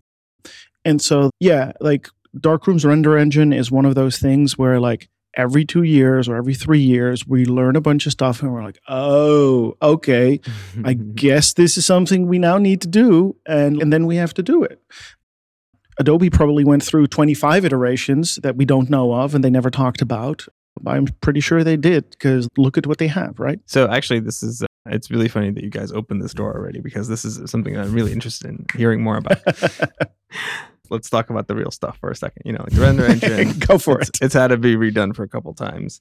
And 0.86 1.02
so, 1.02 1.32
yeah, 1.39 1.72
like 1.80 2.08
Darkroom's 2.38 2.86
render 2.86 3.18
engine 3.18 3.52
is 3.52 3.72
one 3.72 3.86
of 3.86 3.95
those 3.95 4.20
things 4.20 4.60
where 4.60 4.80
like 4.80 5.10
every 5.36 5.66
two 5.66 5.82
years 5.82 6.30
or 6.30 6.36
every 6.36 6.54
three 6.54 6.80
years, 6.80 7.26
we 7.28 7.45
learn 7.45 7.76
a 7.76 7.82
bunch 7.82 8.06
of 8.06 8.12
stuff 8.12 8.43
and 8.43 8.54
we're 8.54 8.64
like, 8.64 8.80
oh, 8.88 9.76
okay, 9.82 10.39
I 10.86 10.93
guess 11.16 11.54
this 11.54 11.78
is 11.78 11.86
something 11.88 12.28
we 12.28 12.38
now 12.38 12.60
need 12.60 12.82
to 12.82 12.88
do. 12.88 13.36
And, 13.48 13.82
and 13.82 13.91
then 13.91 14.06
we 14.06 14.18
have 14.18 14.36
to 14.36 14.43
do 14.43 14.64
it. 14.64 14.80
Adobe 16.00 16.30
probably 16.30 16.64
went 16.64 16.84
through 16.84 17.08
25 17.08 17.66
iterations 17.66 18.36
that 18.43 18.56
we 18.56 18.66
don't 18.66 18.89
know 18.89 19.14
of 19.14 19.34
and 19.34 19.43
they 19.43 19.50
never 19.50 19.70
talked 19.70 20.02
about. 20.02 20.45
I'm 20.86 21.08
pretty 21.22 21.39
sure 21.39 21.64
they 21.64 21.78
did 21.78 22.10
because 22.12 22.48
look 22.58 22.78
at 22.78 22.86
what 22.86 23.00
they 23.00 23.08
have, 23.08 23.39
right? 23.39 23.60
So 23.66 23.89
actually, 23.89 24.20
this 24.20 24.43
is 24.43 24.62
uh, 24.62 24.68
It's 24.86 25.10
really 25.10 25.28
funny 25.28 25.50
that 25.52 25.64
you 25.64 25.70
guys 25.70 25.91
opened 25.91 26.22
this 26.22 26.34
door 26.34 26.54
already 26.54 26.82
because 26.82 27.08
this 27.08 27.26
is 27.26 27.50
something 27.50 27.78
I'm 27.78 27.93
really 27.93 28.12
interested 28.12 28.48
in 28.48 28.66
hearing 28.76 29.02
more 29.02 29.18
about. 29.18 29.39
Let's 30.89 31.10
talk 31.10 31.30
about 31.30 31.48
the 31.48 31.56
real 31.56 31.72
stuff 31.72 31.98
for 32.00 32.12
a 32.12 32.16
second. 32.16 32.43
You 32.45 32.54
know, 32.54 32.62
like 32.62 32.74
the 32.74 32.82
render 32.82 33.06
engine. 33.08 33.60
Go 33.60 33.78
for 33.78 34.00
it's, 34.00 34.10
it. 34.10 34.20
It's 34.22 34.34
had 34.34 34.48
to 34.50 34.58
be 34.58 34.76
redone 34.76 35.16
for 35.16 35.24
a 35.24 35.28
couple 35.28 35.54
times. 35.54 36.00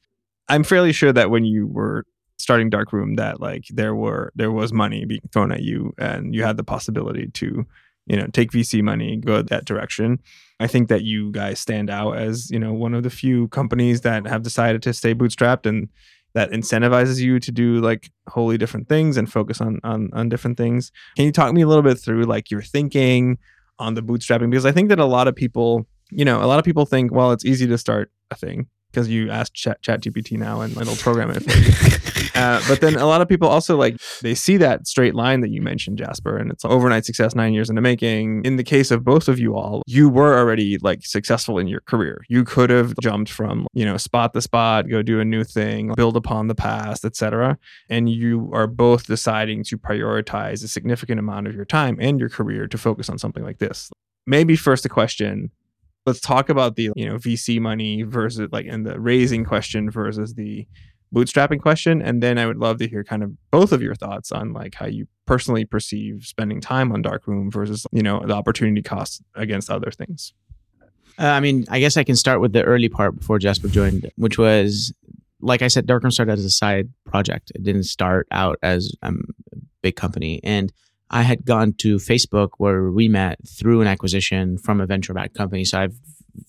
I'm 0.49 0.62
fairly 0.62 0.92
sure 0.92 1.12
that 1.12 1.30
when 1.30 1.44
you 1.44 1.66
were 1.66 2.05
starting 2.38 2.70
Darkroom, 2.70 3.16
that 3.16 3.40
like 3.40 3.64
there 3.70 3.94
were 3.94 4.32
there 4.36 4.53
was 4.53 4.72
money 4.72 5.05
being 5.05 5.28
thrown 5.32 5.53
at 5.53 5.62
you, 5.62 5.94
and 5.99 6.34
you 6.34 6.42
had 6.42 6.57
the 6.57 6.64
possibility 6.64 7.28
to, 7.28 7.66
you 8.07 8.16
know, 8.16 8.26
take 8.32 8.52
VC 8.52 8.82
money, 8.82 9.16
go 9.16 9.42
that 9.42 9.64
direction. 9.64 10.20
I 10.59 10.66
think 10.66 10.88
that 10.88 11.04
you 11.04 11.30
guys 11.32 11.61
stand 11.61 11.90
out 11.90 12.16
as 12.16 12.50
you 12.50 12.59
know 12.59 12.72
one 12.72 12.94
of 12.94 13.02
the 13.02 13.11
few 13.11 13.48
companies 13.48 14.02
that 14.02 14.26
have 14.26 14.42
decided 14.42 14.82
to 14.82 14.92
stay 14.92 15.14
bootstrapped 15.14 15.66
and 15.66 15.88
that 16.34 16.50
incentivizes 16.50 17.20
you 17.20 17.40
to 17.40 17.50
do 17.50 17.80
like 17.80 18.11
wholly 18.28 18.59
different 18.59 18.88
things 18.88 19.16
and 19.16 19.30
focus 19.30 19.61
on 19.61 19.80
on 19.84 20.11
on 20.12 20.28
different 20.28 20.57
things. 20.57 20.92
Can 21.16 21.26
you 21.26 21.32
talk 21.32 21.52
me 21.52 21.62
a 21.62 21.66
little 21.66 21.82
bit 21.82 21.98
through 21.98 22.24
like 22.24 22.50
your 22.50 22.62
thinking 22.62 23.38
on 23.78 23.94
the 23.94 24.02
bootstrapping? 24.02 24.50
Because 24.50 24.66
I 24.66 24.72
think 24.72 24.88
that 24.88 24.98
a 24.98 25.04
lot 25.04 25.28
of 25.28 25.34
people, 25.34 25.86
you 26.11 26.24
know, 26.24 26.42
a 26.42 26.46
lot 26.46 26.59
of 26.59 26.64
people 26.64 26.86
think, 26.86 27.12
well, 27.12 27.32
it's 27.32 27.44
easy 27.44 27.66
to 27.66 27.78
start 27.78 28.11
a 28.30 28.34
thing 28.34 28.68
because 28.97 29.11
you 29.11 29.30
ask 29.30 29.53
Chat, 29.53 29.82
Chat 29.82 30.01
GPT 30.01 30.38
now 30.38 30.62
and 30.62 30.74
it'll 30.74 30.97
program 30.97 31.30
it 31.30 31.42
for 31.42 31.51
you. 31.59 32.30
uh, 32.34 32.62
but 32.66 32.80
then 32.80 32.97
a 32.97 33.05
lot 33.05 33.20
of 33.20 33.28
people 33.28 33.47
also 33.47 33.76
like 33.76 33.99
they 34.22 34.34
see 34.34 34.57
that 34.57 34.86
straight 34.86 35.14
line 35.14 35.42
that 35.42 35.51
you 35.51 35.61
mentioned, 35.61 35.99
Jasper, 35.99 36.38
and 36.38 36.51
it's 36.51 36.64
overnight 36.64 37.05
success, 37.05 37.34
nine 37.34 37.53
years 37.53 37.68
in 37.68 37.74
the 37.74 37.82
making. 37.82 38.42
In 38.47 38.57
the 38.57 38.64
case 38.64 38.90
of 38.90 39.05
both 39.05 39.28
of 39.28 39.38
you 39.38 39.55
all, 39.55 39.82
you 39.86 40.09
were 40.09 40.38
already 40.38 40.78
like 40.78 41.05
successful 41.05 41.59
in 41.59 41.68
your 41.68 41.80
career. 41.80 42.24
You 42.30 42.42
could 42.42 42.70
have 42.70 42.94
jumped 43.03 43.30
from 43.30 43.66
you 43.74 43.84
know 43.84 43.99
spot 43.99 44.32
to 44.32 44.40
spot, 44.40 44.88
go 44.88 45.03
do 45.03 45.20
a 45.20 45.26
new 45.26 45.44
thing, 45.44 45.92
build 45.94 46.16
upon 46.16 46.47
the 46.47 46.55
past, 46.55 47.05
etc. 47.05 47.59
And 47.90 48.09
you 48.09 48.49
are 48.55 48.66
both 48.66 49.07
deciding 49.07 49.64
to 49.64 49.76
prioritize 49.76 50.64
a 50.64 50.68
significant 50.68 51.20
amount 51.20 51.49
of 51.49 51.55
your 51.55 51.66
time 51.66 51.99
and 52.01 52.18
your 52.18 52.30
career 52.30 52.66
to 52.68 52.78
focus 52.78 53.11
on 53.11 53.18
something 53.18 53.44
like 53.44 53.59
this. 53.59 53.90
Maybe 54.26 54.57
first 54.57 54.86
a 54.86 54.88
question 54.88 55.51
let's 56.07 56.20
talk 56.20 56.48
about 56.48 56.76
the 56.76 56.90
you 56.96 57.07
know 57.07 57.16
VC 57.16 57.61
money 57.61 58.02
versus 58.02 58.48
like 58.52 58.66
and 58.66 58.86
the 58.86 58.98
raising 58.98 59.44
question 59.44 59.90
versus 59.90 60.34
the 60.34 60.66
bootstrapping 61.14 61.61
question 61.61 62.02
and 62.02 62.22
then 62.22 62.38
I 62.38 62.46
would 62.46 62.59
love 62.59 62.78
to 62.78 62.88
hear 62.88 63.04
kind 63.04 63.22
of 63.22 63.32
both 63.50 63.72
of 63.72 63.82
your 63.82 63.94
thoughts 63.94 64.32
on 64.32 64.52
like 64.52 64.74
how 64.74 64.86
you 64.86 65.07
personally 65.24 65.64
perceive 65.64 66.24
spending 66.24 66.61
time 66.61 66.92
on 66.92 67.02
darkroom 67.02 67.50
versus 67.50 67.86
you 67.92 68.02
know 68.02 68.24
the 68.24 68.34
opportunity 68.34 68.82
cost 68.82 69.22
against 69.34 69.70
other 69.70 69.90
things. 69.90 70.32
Uh, 71.18 71.28
I 71.28 71.40
mean, 71.40 71.64
I 71.70 71.80
guess 71.80 71.96
I 71.96 72.04
can 72.04 72.16
start 72.16 72.42
with 72.42 72.52
the 72.52 72.62
early 72.62 72.90
part 72.90 73.16
before 73.18 73.38
Jasper 73.38 73.68
joined, 73.68 74.11
which 74.16 74.36
was 74.36 74.92
like 75.40 75.62
I 75.62 75.68
said, 75.68 75.86
Darkroom 75.86 76.11
started 76.11 76.32
as 76.32 76.44
a 76.44 76.50
side 76.50 76.88
project. 77.04 77.52
It 77.54 77.62
didn't 77.62 77.84
start 77.84 78.26
out 78.30 78.59
as 78.62 78.92
um, 79.02 79.22
a 79.52 79.57
big 79.82 79.96
company. 79.96 80.40
And 80.42 80.72
I 81.11 81.22
had 81.22 81.44
gone 81.44 81.72
to 81.78 81.96
Facebook 81.96 82.50
where 82.59 82.90
we 82.90 83.09
met 83.09 83.38
through 83.46 83.80
an 83.80 83.86
acquisition 83.86 84.59
from 84.59 84.80
a 84.80 84.86
venture 84.86 85.14
backed 85.14 85.34
company. 85.34 85.64
So 85.64 85.80
I've 85.80 85.98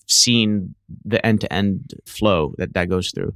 seen 0.06 0.74
the 1.04 1.24
end 1.24 1.40
to 1.42 1.52
end 1.52 1.94
flow 2.06 2.54
that 2.58 2.74
that 2.74 2.88
goes 2.88 3.10
through. 3.10 3.34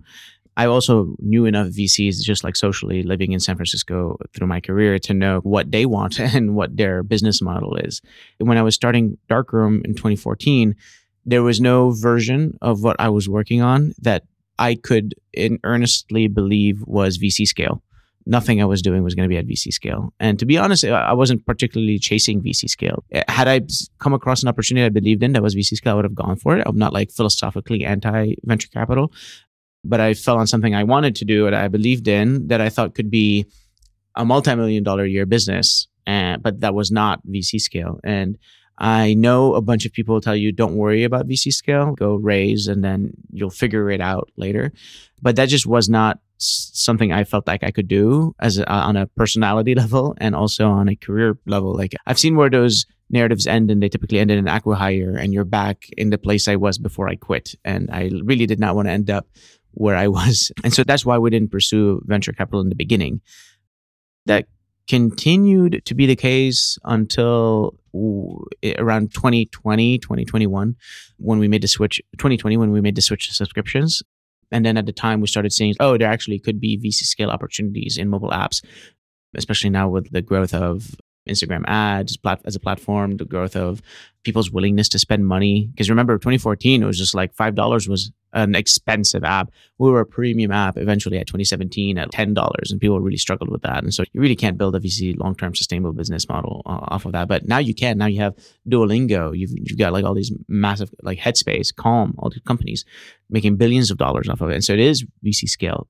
I 0.57 0.67
also 0.67 1.15
knew 1.19 1.47
enough 1.47 1.69
VCs, 1.69 2.21
just 2.21 2.45
like 2.45 2.57
socially 2.57 3.03
living 3.03 3.33
in 3.33 3.41
San 3.41 3.57
Francisco 3.57 4.19
through 4.35 4.49
my 4.49 4.61
career, 4.61 4.99
to 4.99 5.15
know 5.15 5.39
what 5.41 5.71
they 5.71 5.87
want 5.87 6.21
and 6.35 6.55
what 6.55 6.77
their 6.77 7.03
business 7.03 7.41
model 7.41 7.77
is. 7.77 8.03
When 8.39 8.59
I 8.59 8.63
was 8.63 8.75
starting 8.75 9.17
Darkroom 9.29 9.83
in 9.85 9.95
2014, 9.95 10.75
there 11.25 11.43
was 11.43 11.61
no 11.61 11.93
version 11.93 12.59
of 12.61 12.83
what 12.83 12.97
I 12.99 13.09
was 13.09 13.29
working 13.29 13.63
on 13.63 13.95
that 14.03 14.25
I 14.59 14.75
could 14.75 15.15
in 15.33 15.59
earnestly 15.65 16.29
believe 16.29 16.83
was 16.87 17.17
VC 17.17 17.47
scale 17.47 17.83
nothing 18.27 18.63
I 18.63 18.65
was 18.65 18.83
doing 18.83 19.03
was 19.03 19.15
going 19.15 19.25
to 19.25 19.29
be 19.29 19.37
at 19.37 19.47
VC 19.47 19.73
scale. 19.73 20.13
And 20.21 20.39
to 20.39 20.47
be 20.47 20.59
honest, 20.59 20.85
I 20.85 21.13
wasn't 21.13 21.45
particularly 21.47 21.99
chasing 21.99 22.43
VC 22.43 22.69
scale. 22.69 23.05
Eh, 23.13 23.23
had 23.29 23.49
I 23.49 23.63
come 23.99 24.15
across 24.15 24.43
an 24.43 24.49
opportunity 24.49 24.85
I 24.85 24.89
believed 24.89 25.23
in 25.23 25.33
that 25.33 25.43
was 25.43 25.55
VC 25.55 25.77
scale, 25.77 25.93
I 25.93 25.97
would 25.97 26.05
have 26.05 26.15
gone 26.15 26.37
for 26.37 26.57
it. 26.57 26.63
I'm 26.67 26.79
not 26.79 26.93
like 26.93 27.11
philosophically 27.11 27.85
anti 27.85 28.35
venture 28.45 28.69
capital, 28.69 29.13
but 29.85 30.01
I 30.01 30.15
fell 30.15 30.39
on 30.39 30.47
something 30.47 30.75
I 30.75 30.85
wanted 30.85 31.17
to 31.17 31.25
do 31.25 31.47
and 31.47 31.57
I 31.57 31.69
believed 31.69 32.09
in 32.09 32.49
that 32.49 32.61
I 32.61 32.69
thought 32.69 32.95
could 32.95 33.11
be 33.11 33.47
a 34.15 34.25
multi-million 34.25 34.83
dollar 34.83 35.07
year 35.07 35.27
business, 35.27 35.89
and, 36.07 36.43
but 36.43 36.61
that 36.61 36.75
was 36.75 36.91
not 36.91 37.27
VC 37.27 37.61
scale. 37.61 37.99
And 38.05 38.39
I 38.79 39.15
know 39.15 39.55
a 39.55 39.63
bunch 39.63 39.87
of 39.87 39.93
people 39.93 40.21
tell 40.21 40.37
you 40.37 40.53
don't 40.53 40.77
worry 40.77 41.05
about 41.05 41.29
VC 41.29 41.53
scale, 41.53 41.93
go 41.93 42.17
raise 42.17 42.67
and 42.67 42.83
then 42.83 43.13
you'll 43.33 43.51
figure 43.51 43.91
it 43.91 44.01
out 44.01 44.31
later. 44.37 44.73
But 45.21 45.37
that 45.37 45.49
just 45.49 45.67
was 45.67 45.89
not 45.89 46.19
something 46.45 47.13
I 47.13 47.25
felt 47.25 47.47
like 47.47 47.63
I 47.63 47.71
could 47.71 47.89
do 47.89 48.35
as 48.41 48.59
a, 48.59 48.69
on 48.71 48.97
a 48.97 49.07
personality 49.07 49.75
level 49.83 50.15
and 50.19 50.35
also 50.35 50.69
on 50.69 50.89
a 50.89 50.97
career 50.97 51.39
level. 51.47 51.75
Like 51.75 51.95
I've 52.07 52.19
seen 52.19 52.37
where 52.37 52.51
those 52.51 52.87
narratives 53.11 53.47
end 53.47 53.71
and 53.71 53.83
they 53.83 53.89
typically 53.89 54.19
end 54.19 54.31
in 54.31 54.39
an 54.39 54.47
acquihire 54.47 55.19
and 55.19 55.33
you're 55.33 55.45
back 55.45 55.85
in 55.97 56.11
the 56.11 56.19
place 56.19 56.49
I 56.49 56.57
was 56.57 56.79
before 56.79 57.09
I 57.09 57.17
quit. 57.17 57.55
And 57.65 57.91
I 57.93 58.11
really 58.25 58.47
did 58.47 58.59
not 58.59 58.75
want 58.75 58.89
to 58.89 58.93
end 58.93 59.11
up 59.11 59.27
where 59.73 59.97
I 59.97 60.09
was. 60.19 60.51
And 60.65 60.73
so 60.73 60.85
that's 60.85 61.05
why 61.05 61.19
we 61.19 61.31
didn't 61.31 61.51
pursue 61.51 62.03
venture 62.07 62.33
capital 62.33 62.61
in 62.61 62.69
the 62.69 62.75
beginning. 62.75 63.21
That 64.27 64.47
continued 64.89 65.83
to 65.85 65.95
be 65.95 66.07
the 66.07 66.17
case 66.17 66.79
until 66.85 67.79
around 68.79 69.13
2020, 69.15 69.99
2021, 69.99 70.77
when 71.19 71.39
we 71.39 71.49
made 71.49 71.63
the 71.63 71.69
switch, 71.69 72.01
2020, 72.19 72.57
when 72.57 72.73
we 72.73 72.81
made 72.81 72.97
the 72.97 73.03
switch 73.03 73.29
to 73.29 73.35
subscriptions. 73.35 74.03
And 74.53 74.65
then 74.65 74.77
at 74.77 74.87
the 74.87 74.93
time, 74.93 75.21
we 75.21 75.27
started 75.27 75.53
seeing, 75.53 75.75
oh, 75.81 75.99
there 75.99 76.11
actually 76.11 76.39
could 76.39 76.61
be 76.61 76.79
VC 76.79 77.05
scale 77.05 77.31
opportunities 77.31 77.97
in 77.99 78.09
mobile 78.09 78.31
apps, 78.31 78.65
especially 79.35 79.71
now 79.71 79.89
with 79.89 80.13
the 80.13 80.23
growth 80.23 80.55
of 80.55 80.95
Instagram 81.29 81.63
ads 81.67 82.19
as 82.45 82.57
a 82.57 82.61
platform, 82.61 83.17
the 83.17 83.25
growth 83.25 83.57
of 83.57 83.81
people's 84.25 84.51
willingness 84.51 84.89
to 84.91 84.99
spend 84.99 85.27
money. 85.27 85.69
Because 85.73 85.91
remember, 85.91 86.17
2014, 86.17 86.83
it 86.83 86.87
was 86.87 86.99
just 86.99 87.15
like 87.15 87.35
$5 87.35 87.89
was 87.89 88.13
an 88.33 88.55
expensive 88.55 89.25
app. 89.25 89.51
We 89.79 89.91
were 89.91 90.01
a 90.01 90.07
premium 90.07 90.51
app 90.51 90.77
eventually 90.79 91.19
at 91.19 91.27
2017 91.27 91.99
at 91.99 92.11
$10, 92.11 92.71
and 92.71 92.81
people 92.81 93.01
really 93.01 93.17
struggled 93.17 93.51
with 93.51 93.63
that. 93.63 93.83
And 93.83 93.93
so 93.93 94.05
you 94.13 94.21
really 94.21 94.37
can't 94.37 94.57
build 94.57 94.75
a 94.75 94.81
VC 94.81 95.19
long 95.19 95.35
term 95.35 95.55
sustainable 95.55 95.93
business 95.93 96.29
model 96.29 96.63
uh, 96.67 96.79
off 96.89 97.05
of 97.05 97.13
that. 97.13 97.29
But 97.29 97.47
now 97.47 97.59
you 97.59 97.75
can. 97.75 97.99
Now 97.99 98.07
you 98.07 98.21
have 98.21 98.35
Duolingo. 98.69 99.37
You've, 99.37 99.51
you've 99.55 99.79
got 99.79 99.93
like 99.93 100.05
all 100.05 100.15
these 100.15 100.33
massive, 100.49 100.91
like 101.03 101.19
Headspace, 101.19 101.75
Calm, 101.75 102.15
all 102.19 102.31
these 102.31 102.43
companies 102.47 102.85
making 103.29 103.57
billions 103.57 103.91
of 103.91 103.99
dollars 103.99 104.29
off 104.29 104.41
of 104.41 104.51
it. 104.51 104.55
And 104.55 104.65
so 104.65 104.73
it 104.73 104.81
is 104.81 105.05
VC 105.25 105.49
scale. 105.49 105.89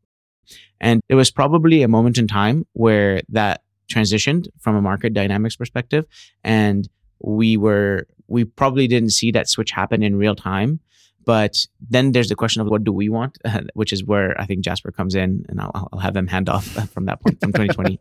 And 0.81 1.01
it 1.09 1.15
was 1.15 1.31
probably 1.31 1.83
a 1.83 1.89
moment 1.89 2.19
in 2.19 2.27
time 2.27 2.67
where 2.73 3.23
that 3.29 3.63
transitioned 3.93 4.49
from 4.61 4.77
a 4.77 4.83
market 4.83 5.13
dynamics 5.15 5.57
perspective. 5.57 6.07
And 6.45 6.89
we 7.21 7.57
were, 7.57 8.07
we 8.29 8.45
probably 8.45 8.89
didn't 8.89 9.11
see 9.11 9.31
that 9.33 9.49
switch 9.49 9.71
happen 9.71 10.03
in 10.03 10.17
real 10.17 10.35
time. 10.35 10.81
But 11.25 11.67
then 11.81 12.13
there's 12.13 12.29
the 12.29 12.35
question 12.35 12.63
of 12.63 12.69
what 12.69 12.85
do 12.85 12.93
we 12.93 13.09
want, 13.09 13.39
which 13.75 13.93
is 13.93 14.05
where 14.05 14.39
I 14.41 14.47
think 14.47 14.65
Jasper 14.65 14.91
comes 14.91 15.15
in, 15.15 15.45
and 15.49 15.61
I'll, 15.61 15.89
I'll 15.93 16.01
have 16.01 16.15
them 16.15 16.27
hand 16.27 16.49
off 16.49 16.67
from 16.93 17.07
that 17.07 17.21
point 17.21 17.41
from 17.41 17.53
2020. 17.53 17.99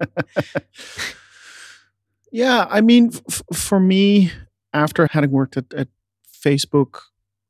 yeah, 2.32 2.66
I 2.70 2.82
mean, 2.82 3.12
f- 3.30 3.44
for 3.54 3.80
me, 3.80 4.32
after 4.74 5.08
having 5.08 5.32
worked 5.32 5.58
at, 5.58 5.72
at 5.74 5.88
Facebook, 6.34 7.02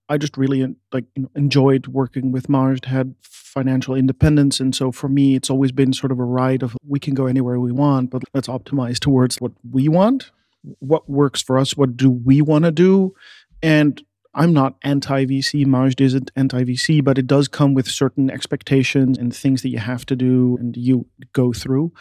I 0.10 0.18
just 0.18 0.36
really 0.36 0.76
like 0.92 1.06
enjoyed 1.36 1.88
working 1.88 2.34
with 2.34 2.50
Majd, 2.50 2.86
had 2.86 3.16
financial 3.52 3.96
independence, 3.96 4.60
and 4.60 4.74
so 4.76 4.92
for 4.92 5.10
me, 5.10 5.36
it's 5.36 5.50
always 5.50 5.72
been 5.72 5.94
sort 5.94 6.12
of 6.12 6.20
a 6.20 6.24
ride 6.24 6.64
of 6.64 6.76
we 6.88 7.00
can 7.00 7.14
go 7.14 7.26
anywhere 7.26 7.60
we 7.60 7.72
want, 7.72 8.10
but 8.10 8.24
let's 8.34 8.48
optimize 8.48 9.00
towards 9.00 9.38
what 9.38 9.52
we 9.70 9.88
want, 9.88 10.32
what 10.80 11.10
works 11.10 11.42
for 11.42 11.58
us, 11.58 11.76
what 11.76 11.98
do 11.98 12.10
we 12.10 12.42
want 12.42 12.66
to 12.66 12.72
do, 12.72 13.14
and 13.62 14.02
I'm 14.34 14.54
not 14.54 14.76
anti 14.84 15.26
VC. 15.26 15.66
Majd 15.66 16.00
isn't 16.00 16.32
anti 16.36 16.64
VC, 16.64 17.04
but 17.04 17.18
it 17.18 17.28
does 17.28 17.48
come 17.48 17.74
with 17.74 17.88
certain 17.88 18.30
expectations 18.30 19.18
and 19.18 19.36
things 19.36 19.62
that 19.62 19.70
you 19.70 19.80
have 19.80 20.06
to 20.06 20.16
do 20.16 20.58
and 20.60 20.76
you 20.78 21.06
go 21.34 21.52
through. 21.52 21.92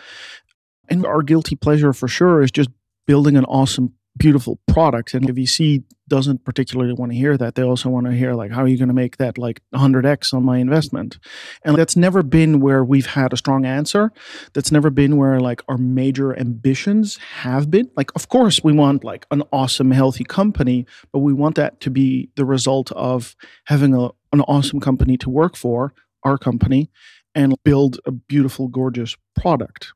And 0.89 1.05
our 1.05 1.23
guilty 1.23 1.57
pleasure 1.57 1.93
for 1.93 2.09
sure 2.09 2.43
is 2.43 2.51
just 2.51 2.71
building 3.07 3.37
an 3.37 3.45
awesome 3.47 3.95
beautiful 4.17 4.59
product 4.67 5.15
and 5.15 5.27
VC 5.29 5.85
doesn't 6.09 6.45
particularly 6.45 6.93
want 6.93 7.13
to 7.13 7.17
hear 7.17 7.37
that. 7.37 7.55
They 7.55 7.63
also 7.63 7.89
want 7.89 8.07
to 8.07 8.13
hear 8.13 8.35
like 8.35 8.51
how 8.51 8.63
are 8.63 8.69
you 8.69 8.77
going 8.77 8.89
to 8.89 8.95
make 8.95 9.17
that 9.19 9.39
like 9.39 9.61
100x 9.75 10.35
on 10.35 10.45
my 10.45 10.59
investment? 10.59 11.19
And 11.65 11.77
that's 11.77 11.97
never 11.97 12.23
been 12.23 12.61
where 12.61 12.85
we've 12.85 13.07
had 13.07 13.33
a 13.33 13.37
strong 13.37 13.65
answer. 13.65 14.13
That's 14.53 14.73
never 14.73 14.91
been 14.91 15.17
where 15.17 15.41
like 15.41 15.63
our 15.69 15.79
major 15.79 16.37
ambitions 16.39 17.17
have 17.17 17.71
been. 17.71 17.91
Like 17.97 18.11
of 18.17 18.29
course 18.29 18.63
we 18.65 18.73
want 18.73 19.05
like 19.05 19.27
an 19.31 19.43
awesome 19.53 19.93
healthy 19.93 20.25
company, 20.25 20.87
but 21.13 21.21
we 21.21 21.33
want 21.33 21.55
that 21.55 21.81
to 21.81 21.91
be 21.91 22.31
the 22.35 22.45
result 22.45 22.91
of 22.93 23.37
having 23.67 23.95
a, 23.95 24.11
an 24.33 24.41
awesome 24.43 24.81
company 24.81 25.17
to 25.19 25.31
work 25.31 25.57
for, 25.57 25.95
our 26.25 26.37
company, 26.37 26.91
and 27.35 27.55
build 27.65 28.01
a 28.05 28.11
beautiful 28.11 28.67
gorgeous 28.67 29.17
product. 29.41 29.93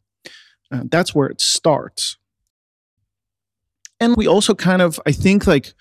Uh, 0.72 0.84
that's 0.88 1.14
where 1.14 1.26
it 1.26 1.40
starts 1.40 2.16
and 4.00 4.16
we 4.16 4.26
also 4.26 4.54
kind 4.54 4.82
of 4.82 5.00
i 5.06 5.12
think 5.12 5.46
like 5.46 5.74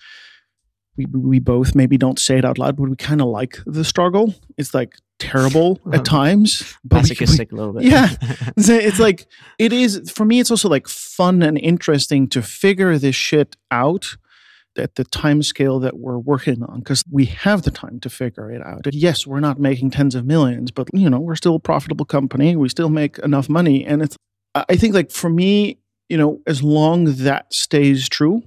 we, 0.96 1.06
we 1.06 1.38
both 1.40 1.74
maybe 1.74 1.96
don't 1.96 2.18
say 2.18 2.38
it 2.38 2.44
out 2.44 2.58
loud 2.58 2.76
but 2.76 2.88
we 2.88 2.96
kind 2.96 3.20
of 3.20 3.28
like 3.28 3.58
the 3.66 3.84
struggle 3.84 4.34
it's 4.56 4.74
like 4.74 4.96
terrible 5.18 5.80
at 5.86 5.94
uh-huh. 5.94 6.02
times. 6.02 6.76
but 6.84 7.02
Masochistic 7.02 7.52
a 7.52 7.54
little 7.54 7.72
bit. 7.72 7.84
Yeah. 7.84 8.08
it's, 8.56 8.68
it's 8.68 9.00
like 9.00 9.26
it 9.58 9.72
is 9.72 10.10
for 10.10 10.24
me. 10.24 10.40
It's 10.40 10.50
also 10.50 10.68
like 10.68 10.88
fun 10.88 11.42
and 11.42 11.58
interesting 11.58 12.28
to 12.28 12.42
figure 12.42 12.98
this 12.98 13.16
shit 13.16 13.56
out 13.70 14.16
at 14.76 14.96
the 14.96 15.04
time 15.04 15.42
scale 15.42 15.78
that 15.78 15.98
we're 15.98 16.18
working 16.18 16.62
on 16.64 16.80
because 16.80 17.04
we 17.10 17.26
have 17.26 17.62
the 17.62 17.70
time 17.70 18.00
to 18.00 18.10
figure 18.10 18.50
it 18.50 18.60
out. 18.62 18.86
Yes, 18.92 19.26
we're 19.26 19.40
not 19.40 19.60
making 19.60 19.90
tens 19.90 20.14
of 20.14 20.26
millions, 20.26 20.70
but 20.70 20.88
you 20.92 21.08
know 21.08 21.20
we're 21.20 21.36
still 21.36 21.54
a 21.54 21.60
profitable 21.60 22.04
company. 22.04 22.56
We 22.56 22.68
still 22.68 22.90
make 22.90 23.18
enough 23.18 23.48
money, 23.48 23.84
and 23.84 24.02
it's. 24.02 24.16
I 24.56 24.76
think 24.76 24.94
like 24.94 25.10
for 25.10 25.28
me, 25.28 25.78
you 26.08 26.16
know, 26.16 26.40
as 26.46 26.62
long 26.62 27.04
that 27.04 27.52
stays 27.52 28.08
true, 28.08 28.42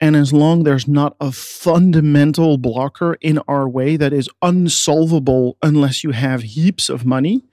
and 0.00 0.14
as 0.14 0.32
long 0.32 0.62
there's 0.62 0.86
not 0.86 1.16
a 1.20 1.32
fundamental 1.32 2.56
blocker 2.56 3.14
in 3.20 3.38
our 3.48 3.68
way 3.68 3.96
that 3.96 4.12
is 4.12 4.28
unsolvable 4.42 5.56
unless 5.62 6.04
you 6.04 6.12
have 6.12 6.42
heaps 6.42 6.88
of 6.88 7.04
money, 7.04 7.44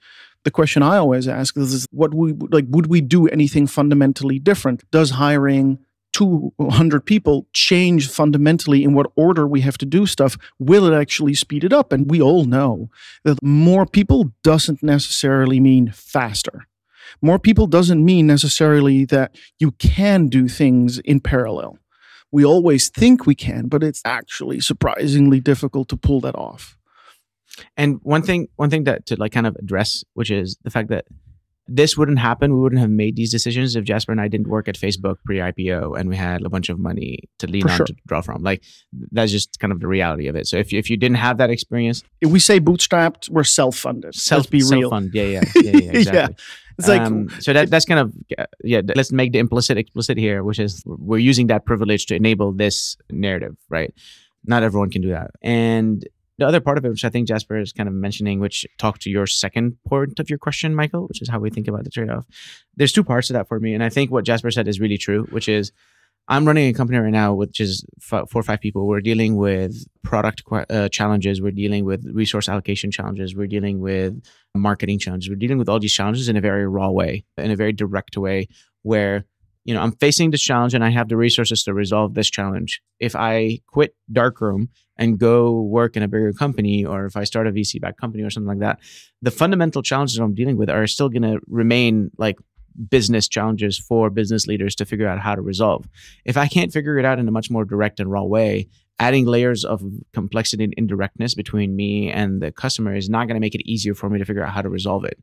the 0.44 0.50
question 0.52 0.82
I 0.82 0.96
always 0.96 1.26
ask 1.26 1.56
is, 1.56 1.86
what 1.90 2.14
we 2.14 2.32
like 2.32 2.66
would 2.68 2.86
we 2.86 3.00
do 3.00 3.26
anything 3.26 3.66
fundamentally 3.66 4.38
different? 4.38 4.88
Does 4.92 5.10
hiring 5.10 5.78
200 6.12 7.04
people 7.04 7.46
change 7.52 8.08
fundamentally 8.08 8.84
in 8.84 8.94
what 8.94 9.10
order 9.16 9.46
we 9.46 9.60
have 9.62 9.76
to 9.78 9.84
do 9.84 10.06
stuff? 10.06 10.38
Will 10.58 10.86
it 10.86 10.96
actually 10.96 11.34
speed 11.34 11.64
it 11.64 11.72
up? 11.72 11.92
And 11.92 12.08
we 12.08 12.22
all 12.22 12.44
know 12.44 12.90
that 13.24 13.42
more 13.42 13.84
people 13.84 14.32
doesn't 14.42 14.82
necessarily 14.82 15.58
mean 15.58 15.90
faster. 15.90 16.66
More 17.22 17.38
people 17.38 17.66
doesn't 17.66 18.04
mean 18.04 18.26
necessarily 18.26 19.04
that 19.06 19.36
you 19.58 19.72
can 19.72 20.28
do 20.28 20.48
things 20.48 20.98
in 20.98 21.20
parallel. 21.20 21.78
We 22.32 22.44
always 22.44 22.88
think 22.88 23.26
we 23.26 23.34
can, 23.34 23.68
but 23.68 23.82
it's 23.82 24.02
actually 24.04 24.60
surprisingly 24.60 25.40
difficult 25.40 25.88
to 25.88 25.96
pull 25.96 26.20
that 26.22 26.34
off. 26.34 26.76
And 27.76 28.00
one 28.02 28.22
thing, 28.22 28.48
one 28.56 28.70
thing 28.70 28.84
that 28.84 29.06
to 29.06 29.16
like 29.16 29.32
kind 29.32 29.46
of 29.46 29.56
address, 29.56 30.04
which 30.14 30.30
is 30.30 30.56
the 30.62 30.70
fact 30.70 30.88
that 30.88 31.06
this 31.68 31.96
wouldn't 31.96 32.18
happen. 32.18 32.54
We 32.54 32.60
wouldn't 32.60 32.80
have 32.80 32.90
made 32.90 33.16
these 33.16 33.30
decisions 33.30 33.74
if 33.74 33.84
Jasper 33.84 34.12
and 34.12 34.20
I 34.20 34.28
didn't 34.28 34.48
work 34.48 34.68
at 34.68 34.76
Facebook 34.76 35.16
pre-IPO 35.24 35.98
and 35.98 36.08
we 36.08 36.16
had 36.16 36.42
a 36.44 36.48
bunch 36.48 36.68
of 36.68 36.78
money 36.78 37.18
to 37.38 37.46
lean 37.48 37.62
For 37.62 37.70
on 37.70 37.76
sure. 37.78 37.86
to 37.86 37.94
draw 38.06 38.20
from. 38.20 38.42
Like 38.42 38.62
that's 39.10 39.32
just 39.32 39.58
kind 39.58 39.72
of 39.72 39.80
the 39.80 39.88
reality 39.88 40.28
of 40.28 40.36
it. 40.36 40.46
So 40.46 40.56
if 40.56 40.72
you, 40.72 40.78
if 40.78 40.88
you 40.90 40.96
didn't 40.96 41.16
have 41.16 41.38
that 41.38 41.50
experience, 41.50 42.02
If 42.20 42.30
we 42.30 42.38
say 42.38 42.60
bootstrapped, 42.60 43.28
we're 43.30 43.44
self-funded. 43.44 44.14
self 44.14 44.50
Let's 44.52 44.70
be 44.70 44.76
real. 44.76 44.90
fund, 44.90 45.10
yeah, 45.12 45.24
yeah, 45.26 45.40
yeah, 45.56 45.70
yeah, 45.72 45.90
exactly. 45.92 46.36
It's 46.78 46.88
like 46.88 47.00
um, 47.00 47.30
so 47.40 47.54
that 47.54 47.70
that's 47.70 47.86
kind 47.86 48.00
of 48.00 48.12
yeah. 48.62 48.82
Let's 48.94 49.10
make 49.10 49.32
the 49.32 49.38
implicit 49.38 49.78
explicit 49.78 50.18
here, 50.18 50.44
which 50.44 50.58
is 50.58 50.82
we're 50.84 51.16
using 51.18 51.46
that 51.46 51.64
privilege 51.64 52.04
to 52.06 52.14
enable 52.14 52.52
this 52.52 52.98
narrative, 53.10 53.56
right? 53.70 53.94
Not 54.44 54.62
everyone 54.62 54.90
can 54.90 55.00
do 55.00 55.08
that, 55.08 55.30
and 55.42 56.06
the 56.38 56.46
other 56.46 56.60
part 56.60 56.78
of 56.78 56.84
it, 56.84 56.90
which 56.90 57.04
I 57.04 57.08
think 57.08 57.28
Jasper 57.28 57.58
is 57.58 57.72
kind 57.72 57.88
of 57.88 57.94
mentioning, 57.94 58.40
which 58.40 58.66
talked 58.78 59.02
to 59.02 59.10
your 59.10 59.26
second 59.26 59.76
point 59.86 60.18
of 60.18 60.28
your 60.28 60.38
question, 60.38 60.74
Michael, 60.74 61.06
which 61.06 61.22
is 61.22 61.28
how 61.28 61.38
we 61.38 61.50
think 61.50 61.68
about 61.68 61.84
the 61.84 61.90
trade 61.90 62.10
off. 62.10 62.26
There's 62.76 62.92
two 62.92 63.04
parts 63.04 63.28
to 63.28 63.32
that 63.34 63.48
for 63.48 63.58
me, 63.58 63.74
and 63.74 63.82
I 63.82 63.88
think 63.88 64.10
what 64.10 64.24
Jasper 64.24 64.50
said 64.50 64.68
is 64.68 64.80
really 64.80 64.98
true, 64.98 65.24
which 65.30 65.48
is 65.48 65.72
I'm 66.28 66.44
running 66.44 66.68
a 66.68 66.72
company 66.72 66.98
right 66.98 67.12
now, 67.12 67.34
which 67.34 67.60
is 67.60 67.84
f- 68.02 68.28
four 68.28 68.40
or 68.40 68.42
five 68.42 68.60
people. 68.60 68.86
We're 68.86 69.00
dealing 69.00 69.36
with 69.36 69.86
product 70.02 70.42
uh, 70.50 70.88
challenges. 70.88 71.40
We're 71.40 71.52
dealing 71.52 71.84
with 71.84 72.04
resource 72.12 72.48
allocation 72.48 72.90
challenges. 72.90 73.36
We're 73.36 73.46
dealing 73.46 73.80
with 73.80 74.20
marketing 74.54 74.98
challenges. 74.98 75.30
We're 75.30 75.36
dealing 75.36 75.58
with 75.58 75.68
all 75.68 75.78
these 75.78 75.92
challenges 75.92 76.28
in 76.28 76.36
a 76.36 76.40
very 76.40 76.66
raw 76.66 76.90
way, 76.90 77.24
in 77.36 77.52
a 77.52 77.56
very 77.56 77.72
direct 77.72 78.16
way, 78.16 78.48
where 78.82 79.24
you 79.66 79.74
know 79.74 79.82
I'm 79.82 79.92
facing 79.92 80.30
this 80.30 80.40
challenge 80.40 80.74
and 80.74 80.84
I 80.84 80.90
have 80.90 81.08
the 81.08 81.16
resources 81.16 81.64
to 81.64 81.74
resolve 81.74 82.14
this 82.14 82.30
challenge. 82.30 82.80
If 83.00 83.16
I 83.16 83.58
quit 83.66 83.94
Darkroom 84.10 84.68
and 84.96 85.18
go 85.18 85.60
work 85.60 85.96
in 85.96 86.02
a 86.04 86.08
bigger 86.08 86.32
company, 86.32 86.84
or 86.84 87.04
if 87.04 87.16
I 87.16 87.24
start 87.24 87.48
a 87.48 87.52
VC 87.52 87.80
backed 87.80 88.00
company 88.00 88.22
or 88.22 88.30
something 88.30 88.48
like 88.48 88.60
that, 88.60 88.78
the 89.20 89.32
fundamental 89.32 89.82
challenges 89.82 90.18
I'm 90.18 90.34
dealing 90.34 90.56
with 90.56 90.70
are 90.70 90.86
still 90.86 91.08
going 91.08 91.22
to 91.22 91.40
remain 91.48 92.10
like 92.16 92.36
business 92.88 93.26
challenges 93.26 93.76
for 93.78 94.08
business 94.08 94.46
leaders 94.46 94.76
to 94.76 94.84
figure 94.84 95.08
out 95.08 95.18
how 95.18 95.34
to 95.34 95.42
resolve. 95.42 95.88
If 96.24 96.36
I 96.36 96.46
can't 96.46 96.72
figure 96.72 96.96
it 96.98 97.04
out 97.04 97.18
in 97.18 97.26
a 97.26 97.32
much 97.32 97.50
more 97.50 97.64
direct 97.64 97.98
and 97.98 98.10
raw 98.10 98.22
way, 98.22 98.68
adding 98.98 99.26
layers 99.26 99.64
of 99.64 99.82
complexity 100.12 100.64
and 100.64 100.74
indirectness 100.74 101.34
between 101.34 101.76
me 101.76 102.10
and 102.10 102.40
the 102.40 102.50
customer 102.50 102.94
is 102.94 103.10
not 103.10 103.26
going 103.26 103.34
to 103.34 103.40
make 103.40 103.54
it 103.54 103.60
easier 103.68 103.94
for 103.94 104.08
me 104.08 104.18
to 104.18 104.24
figure 104.24 104.44
out 104.44 104.52
how 104.52 104.62
to 104.62 104.68
resolve 104.68 105.04
it. 105.04 105.18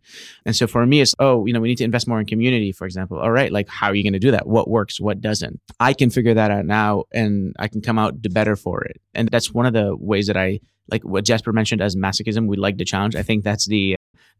And 0.45 0.55
so 0.55 0.67
for 0.67 0.86
me, 0.86 1.01
it's, 1.01 1.15
oh, 1.19 1.45
you 1.45 1.53
know, 1.53 1.59
we 1.59 1.69
need 1.69 1.78
to 1.78 1.84
invest 1.84 2.07
more 2.07 2.19
in 2.19 2.26
community, 2.26 2.71
for 2.71 2.86
example. 2.86 3.17
All 3.17 3.32
right, 3.32 3.51
like, 3.51 3.67
how 3.67 3.88
are 3.88 3.95
you 3.95 4.03
going 4.03 4.13
to 4.13 4.19
do 4.19 4.32
that? 4.32 4.47
What 4.47 4.69
works? 4.69 4.99
What 4.99 5.21
doesn't? 5.21 5.59
I 5.80 5.93
can 5.93 6.09
figure 6.09 6.36
that 6.36 6.51
out 6.51 6.65
now 6.65 7.05
and 7.11 7.55
I 7.57 7.67
can 7.67 7.82
come 7.82 7.97
out 7.97 8.21
the 8.21 8.30
better 8.30 8.55
for 8.55 8.84
it. 8.84 9.01
And 9.15 9.30
that's 9.30 9.51
one 9.51 9.65
of 9.65 9.74
the 9.74 9.95
ways 9.95 10.28
that 10.28 10.38
I, 10.38 10.59
like 10.91 11.03
what 11.03 11.26
Jasper 11.26 11.51
mentioned 11.51 11.82
as 11.82 11.95
masochism, 11.95 12.47
we 12.47 12.57
like 12.57 12.78
the 12.78 12.86
challenge. 12.86 13.15
I 13.15 13.24
think 13.24 13.43
that's 13.43 13.65
the, 13.65 13.95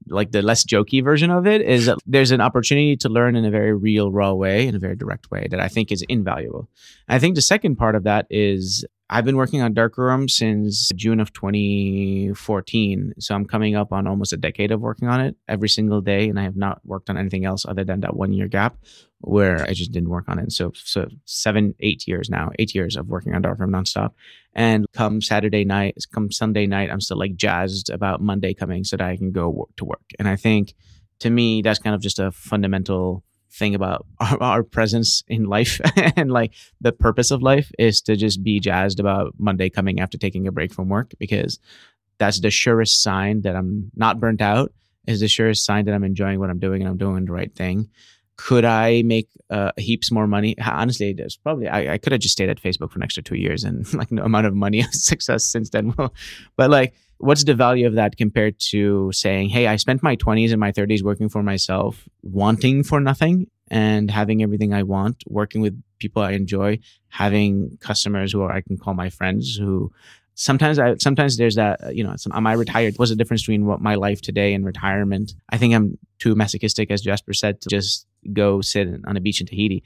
like 0.08 0.32
the 0.32 0.42
less 0.42 0.66
jokey 0.66 1.04
version 1.04 1.30
of 1.32 1.48
it 1.48 1.62
is 1.62 1.90
there's 2.06 2.32
an 2.32 2.42
opportunity 2.42 2.98
to 2.98 3.10
learn 3.10 3.36
in 3.36 3.46
a 3.46 3.52
very 3.52 3.74
real 3.74 4.12
raw 4.12 4.34
way 4.34 4.68
in 4.68 4.76
a 4.76 4.80
very 4.80 4.96
direct 4.96 5.32
way 5.32 5.48
that 5.50 5.60
i 5.60 5.68
think 5.68 5.92
is 5.92 6.04
invaluable 6.10 6.68
i 7.08 7.18
think 7.18 7.36
the 7.36 7.42
second 7.42 7.76
part 7.76 7.96
of 7.96 8.04
that 8.04 8.26
is 8.30 8.86
i've 9.14 9.26
been 9.26 9.38
working 9.38 9.62
on 9.62 9.74
darkroom 9.74 10.28
since 10.28 10.90
june 10.96 11.20
of 11.20 11.32
2014 11.34 13.14
so 13.20 13.36
i'm 13.36 13.46
coming 13.46 13.76
up 13.76 13.92
on 13.92 14.08
almost 14.08 14.34
a 14.34 14.38
decade 14.38 14.72
of 14.72 14.82
working 14.82 15.08
on 15.08 15.22
it 15.22 15.36
every 15.48 15.70
single 15.70 16.02
day 16.02 16.28
and 16.28 16.40
i 16.40 16.44
have 16.44 16.58
not 16.58 16.80
worked 16.84 17.10
on 17.10 17.18
anything 17.18 17.46
else 17.46 17.66
other 17.66 17.84
than 17.84 18.02
that 18.02 18.16
one 18.16 18.34
year 18.34 18.48
gap 18.48 18.78
where 19.20 19.64
i 19.64 19.74
just 19.74 19.92
didn't 19.92 20.10
work 20.10 20.26
on 20.28 20.40
it 20.40 20.52
so 20.52 20.72
so 20.76 21.08
seven 21.26 21.74
eight 21.80 22.08
years 22.08 22.30
now 22.30 22.50
eight 22.60 22.76
years 22.76 22.96
of 22.96 23.08
working 23.08 23.34
on 23.34 23.42
darkroom 23.42 23.72
nonstop 23.72 24.12
and 24.56 24.86
come 24.94 25.22
Saturday 25.22 25.66
night, 25.66 25.96
come 26.14 26.32
Sunday 26.32 26.68
night, 26.68 26.92
I'm 26.92 27.02
still 27.02 27.18
like 27.18 27.36
jazzed 27.36 27.90
about 27.90 28.22
Monday 28.22 28.54
coming 28.54 28.84
so 28.84 28.98
that 28.98 29.08
I 29.08 29.18
can 29.18 29.32
go 29.32 29.50
work 29.50 29.70
to 29.78 29.86
work. 29.86 30.04
And 30.20 30.28
I 30.28 30.36
think 30.36 30.76
to 31.20 31.30
me, 31.30 31.62
that's 31.62 31.80
kind 31.80 31.96
of 31.96 32.02
just 32.02 32.20
a 32.20 32.32
fundamental 32.32 33.24
thing 33.54 33.76
about 33.76 34.06
our, 34.20 34.42
our 34.42 34.64
presence 34.64 35.24
in 35.28 35.46
life 35.46 35.80
and 36.18 36.32
like 36.32 36.54
the 36.82 36.92
purpose 36.92 37.32
of 37.32 37.42
life 37.42 37.72
is 37.78 38.02
to 38.02 38.16
just 38.16 38.44
be 38.44 38.60
jazzed 38.60 39.00
about 39.00 39.34
Monday 39.38 39.70
coming 39.70 40.00
after 40.00 40.18
taking 40.18 40.48
a 40.48 40.52
break 40.52 40.74
from 40.74 40.90
work 40.90 41.12
because 41.20 41.60
that's 42.18 42.40
the 42.40 42.50
surest 42.50 43.02
sign 43.02 43.42
that 43.42 43.56
I'm 43.56 43.92
not 43.96 44.20
burnt 44.20 44.42
out 44.42 44.72
is 45.06 45.20
the 45.20 45.28
surest 45.28 45.66
sign 45.66 45.86
that 45.86 45.94
I'm 45.94 46.04
enjoying 46.04 46.40
what 46.40 46.50
I'm 46.50 46.60
doing 46.60 46.82
and 46.82 46.90
I'm 46.90 46.98
doing 46.98 47.26
the 47.26 47.32
right 47.32 47.54
thing 47.54 47.90
could 48.38 48.66
I 48.66 49.04
make 49.04 49.30
uh, 49.50 49.72
heaps 49.78 50.12
more 50.12 50.28
money? 50.28 50.56
Honestly, 50.60 51.14
there's 51.14 51.38
probably 51.38 51.68
I, 51.68 51.94
I 51.94 51.98
could 51.98 52.12
have 52.12 52.22
just 52.22 52.34
stayed 52.34 52.50
at 52.50 52.62
Facebook 52.62 52.92
for 52.92 53.00
an 53.00 53.04
extra 53.04 53.24
two 53.24 53.36
years 53.36 53.64
and 53.64 53.92
like 53.94 54.12
no 54.12 54.24
amount 54.24 54.48
of 54.48 54.56
money 54.56 54.82
success 54.92 55.46
since 55.46 55.70
then. 55.70 55.94
Well, 55.98 56.14
but 56.56 56.70
like, 56.70 56.94
what's 57.24 57.44
the 57.44 57.56
value 57.56 57.88
of 57.88 57.96
that 57.96 58.18
compared 58.18 58.60
to 58.72 59.12
saying, 59.14 59.50
"Hey, 59.50 59.68
I 59.68 59.78
spent 59.78 60.04
my 60.04 60.16
20s 60.16 60.52
and 60.52 60.60
my 60.60 60.72
30s 60.72 61.04
working 61.04 61.30
for 61.30 61.42
myself, 61.42 62.08
wanting 62.22 62.84
for 62.84 63.00
nothing 63.00 63.48
and 63.72 64.12
having 64.12 64.44
everything 64.44 64.74
I 64.74 64.84
want, 64.84 65.24
working 65.28 65.62
with 65.62 65.82
people 66.00 66.22
I 66.22 66.32
enjoy, 66.32 66.80
having 67.08 67.78
customers 67.80 68.34
who 68.34 68.42
are, 68.42 68.52
I 68.52 68.62
can 68.62 68.78
call 68.78 68.94
my 68.94 69.10
friends 69.10 69.56
who." 69.56 69.92
Sometimes 70.36 70.80
I 70.80 70.96
sometimes 70.98 71.38
there's 71.38 71.56
that 71.56 71.84
uh, 71.84 71.90
you 71.90 72.04
know 72.04 72.16
some, 72.18 72.34
am 72.34 72.48
I 72.48 72.54
retired? 72.54 72.96
What's 72.98 73.12
the 73.12 73.16
difference 73.16 73.44
between 73.44 73.68
what 73.68 73.82
my 73.82 73.96
life 73.96 74.20
today 74.20 74.56
and 74.56 74.66
retirement? 74.66 75.36
I 75.50 75.58
think 75.60 75.76
I'm 75.76 76.00
too 76.18 76.34
masochistic, 76.34 76.90
as 76.90 77.02
Jasper 77.02 77.34
said, 77.34 77.62
to 77.62 77.70
just 77.70 78.08
go 78.42 78.60
sit 78.62 78.88
on 79.06 79.16
a 79.16 79.22
beach 79.22 79.42
in 79.42 79.48
Tahiti. 79.48 79.84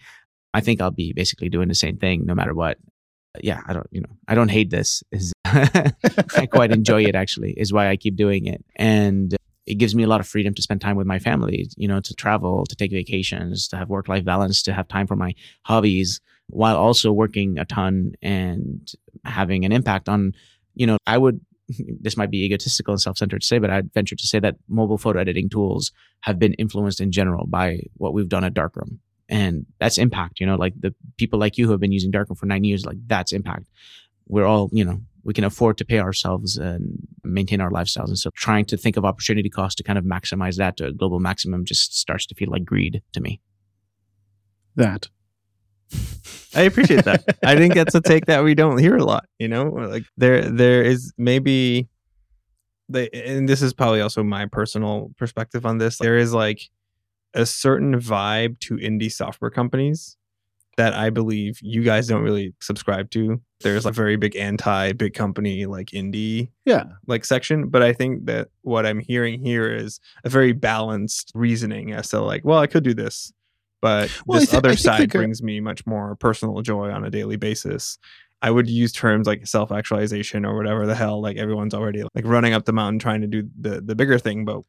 I 0.53 0.61
think 0.61 0.79
I'll 0.79 0.89
be 0.91 1.11
basically 1.11 1.49
doing 1.49 1.67
the 1.67 1.75
same 1.75 1.97
thing 1.97 2.25
no 2.25 2.33
matter 2.33 2.53
what. 2.53 2.77
Uh, 3.36 3.39
yeah, 3.43 3.61
I 3.67 3.73
don't, 3.73 3.88
you 3.91 4.01
know, 4.01 4.09
I 4.28 4.36
don't 4.36 4.49
hate 4.49 4.69
this. 4.69 5.03
Is 5.11 5.34
I 5.45 6.47
quite 6.51 6.71
enjoy 6.71 7.03
it 7.03 7.15
actually. 7.15 7.53
Is 7.57 7.73
why 7.73 7.89
I 7.89 7.95
keep 7.95 8.15
doing 8.15 8.45
it, 8.45 8.63
and 8.75 9.36
it 9.65 9.75
gives 9.75 9.95
me 9.95 10.03
a 10.03 10.07
lot 10.07 10.19
of 10.19 10.28
freedom 10.28 10.53
to 10.53 10.61
spend 10.61 10.82
time 10.82 10.95
with 10.95 11.07
my 11.07 11.19
family. 11.19 11.69
You 11.75 11.88
know, 11.88 11.99
to 12.01 12.13
travel, 12.13 12.65
to 12.65 12.75
take 12.75 12.91
vacations, 12.91 13.67
to 13.69 13.78
have 13.78 13.89
work 13.89 14.07
life 14.07 14.25
balance, 14.25 14.61
to 14.63 14.73
have 14.73 14.88
time 14.88 15.07
for 15.07 15.15
my 15.15 15.34
hobbies, 15.63 16.21
while 16.47 16.78
also 16.78 17.11
working 17.11 17.57
a 17.57 17.65
ton 17.65 18.13
and 18.21 18.91
having 19.25 19.65
an 19.65 19.71
impact 19.71 20.09
on. 20.09 20.34
You 20.75 20.86
know, 20.86 20.97
I 21.07 21.17
would 21.17 21.41
this 21.99 22.17
might 22.17 22.32
be 22.32 22.43
egotistical 22.45 22.93
and 22.93 23.01
self-centered 23.01 23.41
to 23.41 23.47
say, 23.47 23.59
but 23.59 23.69
I'd 23.69 23.93
venture 23.93 24.15
to 24.15 24.28
say 24.28 24.39
that 24.39 24.55
mobile 24.67 24.97
photo 24.97 25.19
editing 25.19 25.49
tools 25.49 25.91
have 26.21 26.39
been 26.39 26.53
influenced 26.53 27.01
in 27.01 27.11
general 27.11 27.45
by 27.47 27.82
what 27.95 28.13
we've 28.13 28.30
done 28.30 28.43
at 28.43 28.53
Darkroom. 28.53 28.99
And 29.30 29.65
that's 29.80 29.97
impact, 29.97 30.39
you 30.39 30.45
know, 30.45 30.55
like 30.55 30.73
the 30.80 30.93
people 31.17 31.38
like 31.39 31.57
you 31.57 31.65
who 31.65 31.71
have 31.71 31.82
been 31.82 31.91
using 31.91 32.11
Darkroom 32.11 32.38
for 32.38 32.45
nine 32.45 32.63
years, 32.63 32.86
like 32.86 32.97
that's 33.07 33.34
impact. 33.34 33.67
We're 34.28 34.45
all, 34.45 34.69
you 34.71 34.86
know, 34.86 35.01
we 35.23 35.34
can 35.34 35.43
afford 35.43 35.78
to 35.80 35.86
pay 35.86 35.99
ourselves 35.99 36.55
and 36.55 37.05
maintain 37.23 37.59
our 37.59 37.69
lifestyles. 37.69 38.07
And 38.07 38.17
so 38.17 38.30
trying 38.36 38.63
to 38.65 38.78
think 38.78 38.95
of 38.95 39.03
opportunity 39.03 39.49
cost 39.49 39.78
to 39.78 39.84
kind 39.84 39.99
of 39.99 40.05
maximize 40.05 40.55
that 40.55 40.78
to 40.78 40.88
a 40.88 40.93
global 40.93 41.19
maximum 41.19 41.65
just 41.65 41.97
starts 41.97 42.25
to 42.28 42.36
feel 42.36 42.49
like 42.49 42.63
greed 42.63 43.01
to 43.11 43.19
me. 43.19 43.41
that. 44.78 45.09
I 46.55 46.61
appreciate 46.61 47.03
that. 47.05 47.23
I 47.43 47.55
think 47.55 47.73
that's 47.73 47.93
a 47.93 48.01
take 48.01 48.25
that 48.28 48.43
we 48.43 48.55
don't 48.55 48.78
hear 48.78 48.95
a 48.95 49.03
lot. 49.03 49.25
You 49.38 49.47
know, 49.47 49.65
like 49.65 50.03
there 50.15 50.41
there 50.41 50.82
is 50.82 51.13
maybe 51.17 51.88
they 52.89 53.09
and 53.09 53.47
this 53.47 53.61
is 53.61 53.73
probably 53.73 54.01
also 54.01 54.23
my 54.23 54.45
personal 54.45 55.11
perspective 55.17 55.65
on 55.65 55.78
this. 55.78 55.97
There 55.97 56.17
is 56.17 56.34
like 56.34 56.61
a 57.38 57.45
certain 57.45 57.95
vibe 57.99 58.59
to 58.61 58.75
indie 58.75 59.11
software 59.11 59.49
companies 59.51 60.17
that 60.75 60.93
I 60.93 61.09
believe 61.09 61.57
you 61.61 61.81
guys 61.83 62.07
don't 62.07 62.21
really 62.21 62.53
subscribe 62.61 63.09
to. 63.11 63.41
There's 63.61 63.85
a 63.88 63.91
very 63.91 64.15
big 64.15 64.35
anti 64.35 64.91
big 64.91 65.13
company 65.15 65.65
like 65.65 65.88
indie 65.88 66.51
Yeah. 66.65 66.83
like 67.07 67.25
section, 67.25 67.69
but 67.69 67.81
I 67.81 67.93
think 67.93 68.25
that 68.25 68.49
what 68.61 68.85
I'm 68.85 68.99
hearing 68.99 69.39
here 69.43 69.73
is 69.73 69.99
a 70.25 70.29
very 70.29 70.51
balanced 70.51 71.31
reasoning 71.33 71.93
as 71.93 72.09
to 72.09 72.21
like, 72.21 72.43
well, 72.45 72.59
I 72.59 72.67
could 72.67 72.83
do 72.83 72.93
this, 72.93 73.31
but 73.81 74.11
Well, 74.27 74.39
this 74.39 74.51
thi- 74.51 74.57
I 74.57 74.59
other 74.59 74.75
side 74.75 75.09
brings 75.11 75.41
me 75.41 75.59
much 75.61 75.85
more 75.88 76.15
personal 76.17 76.61
joy 76.61 76.91
on 76.91 77.03
a 77.05 77.09
daily 77.09 77.38
basis. 77.38 77.97
I 78.43 78.51
would 78.51 78.69
use 78.69 78.91
terms 78.91 79.25
like 79.25 79.47
self 79.47 79.71
actualization 79.71 80.45
or 80.45 80.55
whatever 80.55 80.85
the 80.85 80.93
hell. 80.93 81.19
Like 81.23 81.38
everyone's 81.38 81.73
already 81.73 82.03
like 82.13 82.25
running 82.25 82.53
up 82.53 82.65
the 82.65 82.73
mountain 82.73 82.99
trying 82.99 83.21
to 83.21 83.27
do 83.27 83.49
the 83.59 83.81
the 83.81 83.95
bigger 83.95 84.19
thing, 84.19 84.45
but 84.45 84.61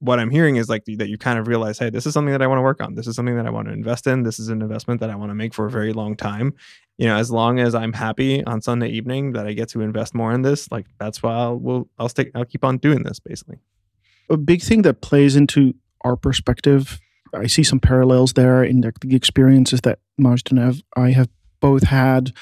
what 0.00 0.20
I'm 0.20 0.30
hearing 0.30 0.56
is 0.56 0.68
like 0.68 0.84
that 0.84 1.08
you 1.08 1.16
kind 1.16 1.38
of 1.38 1.48
realize, 1.48 1.78
hey, 1.78 1.90
this 1.90 2.06
is 2.06 2.12
something 2.12 2.32
that 2.32 2.42
I 2.42 2.46
want 2.46 2.58
to 2.58 2.62
work 2.62 2.82
on. 2.82 2.94
This 2.94 3.06
is 3.06 3.16
something 3.16 3.36
that 3.36 3.46
I 3.46 3.50
want 3.50 3.68
to 3.68 3.72
invest 3.72 4.06
in. 4.06 4.24
This 4.24 4.38
is 4.38 4.48
an 4.48 4.60
investment 4.60 5.00
that 5.00 5.10
I 5.10 5.16
want 5.16 5.30
to 5.30 5.34
make 5.34 5.54
for 5.54 5.66
a 5.66 5.70
very 5.70 5.92
long 5.92 6.16
time. 6.16 6.54
You 6.98 7.06
know, 7.06 7.16
as 7.16 7.30
long 7.30 7.58
as 7.58 7.74
I'm 7.74 7.92
happy 7.92 8.44
on 8.44 8.60
Sunday 8.60 8.88
evening 8.88 9.32
that 9.32 9.46
I 9.46 9.52
get 9.52 9.68
to 9.70 9.80
invest 9.80 10.14
more 10.14 10.32
in 10.32 10.42
this, 10.42 10.70
like 10.70 10.86
that's 10.98 11.22
why 11.22 11.32
I'll 11.32 11.58
will 11.58 11.88
I'll 11.98 12.08
stick 12.08 12.30
I'll 12.34 12.44
keep 12.44 12.64
on 12.64 12.78
doing 12.78 13.02
this 13.04 13.20
basically. 13.20 13.58
a 14.28 14.36
big 14.36 14.62
thing 14.62 14.82
that 14.82 15.00
plays 15.00 15.36
into 15.36 15.74
our 16.02 16.16
perspective. 16.16 17.00
I 17.34 17.46
see 17.46 17.62
some 17.62 17.80
parallels 17.80 18.34
there 18.34 18.62
in 18.62 18.80
the, 18.82 18.92
the 19.00 19.16
experiences 19.16 19.80
that 19.82 19.98
Majd 20.18 20.50
and 20.50 20.82
I 20.96 21.10
have 21.10 21.28
both 21.60 21.84
had 21.84 22.32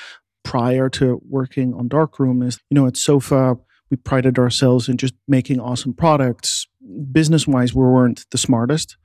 prior 0.43 0.89
to 0.91 1.21
working 1.29 1.73
on 1.75 1.89
Darkroom. 1.89 2.43
Is 2.43 2.61
you 2.69 2.75
know 2.75 2.87
at 2.87 2.97
Sofa 2.97 3.57
we 3.91 3.97
prided 3.97 4.39
ourselves 4.39 4.89
in 4.89 4.97
just 4.97 5.15
making 5.29 5.61
awesome 5.61 5.95
products. 5.95 6.67
Business 7.13 7.47
wise, 7.47 7.75
we 7.75 7.83
weren't 7.83 8.25
the 8.31 8.39
smartest. 8.39 8.97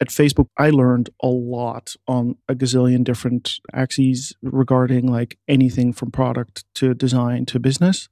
At 0.00 0.08
Facebook, 0.08 0.48
I 0.58 0.70
learned 0.70 1.08
a 1.22 1.28
lot 1.28 1.94
on 2.06 2.36
a 2.48 2.54
gazillion 2.54 3.02
different 3.04 3.60
axes 3.72 4.34
regarding 4.42 5.06
like 5.06 5.38
anything 5.48 5.92
from 5.92 6.10
product 6.10 6.64
to 6.74 6.92
design 6.94 7.46
to 7.46 7.58
business. 7.58 8.08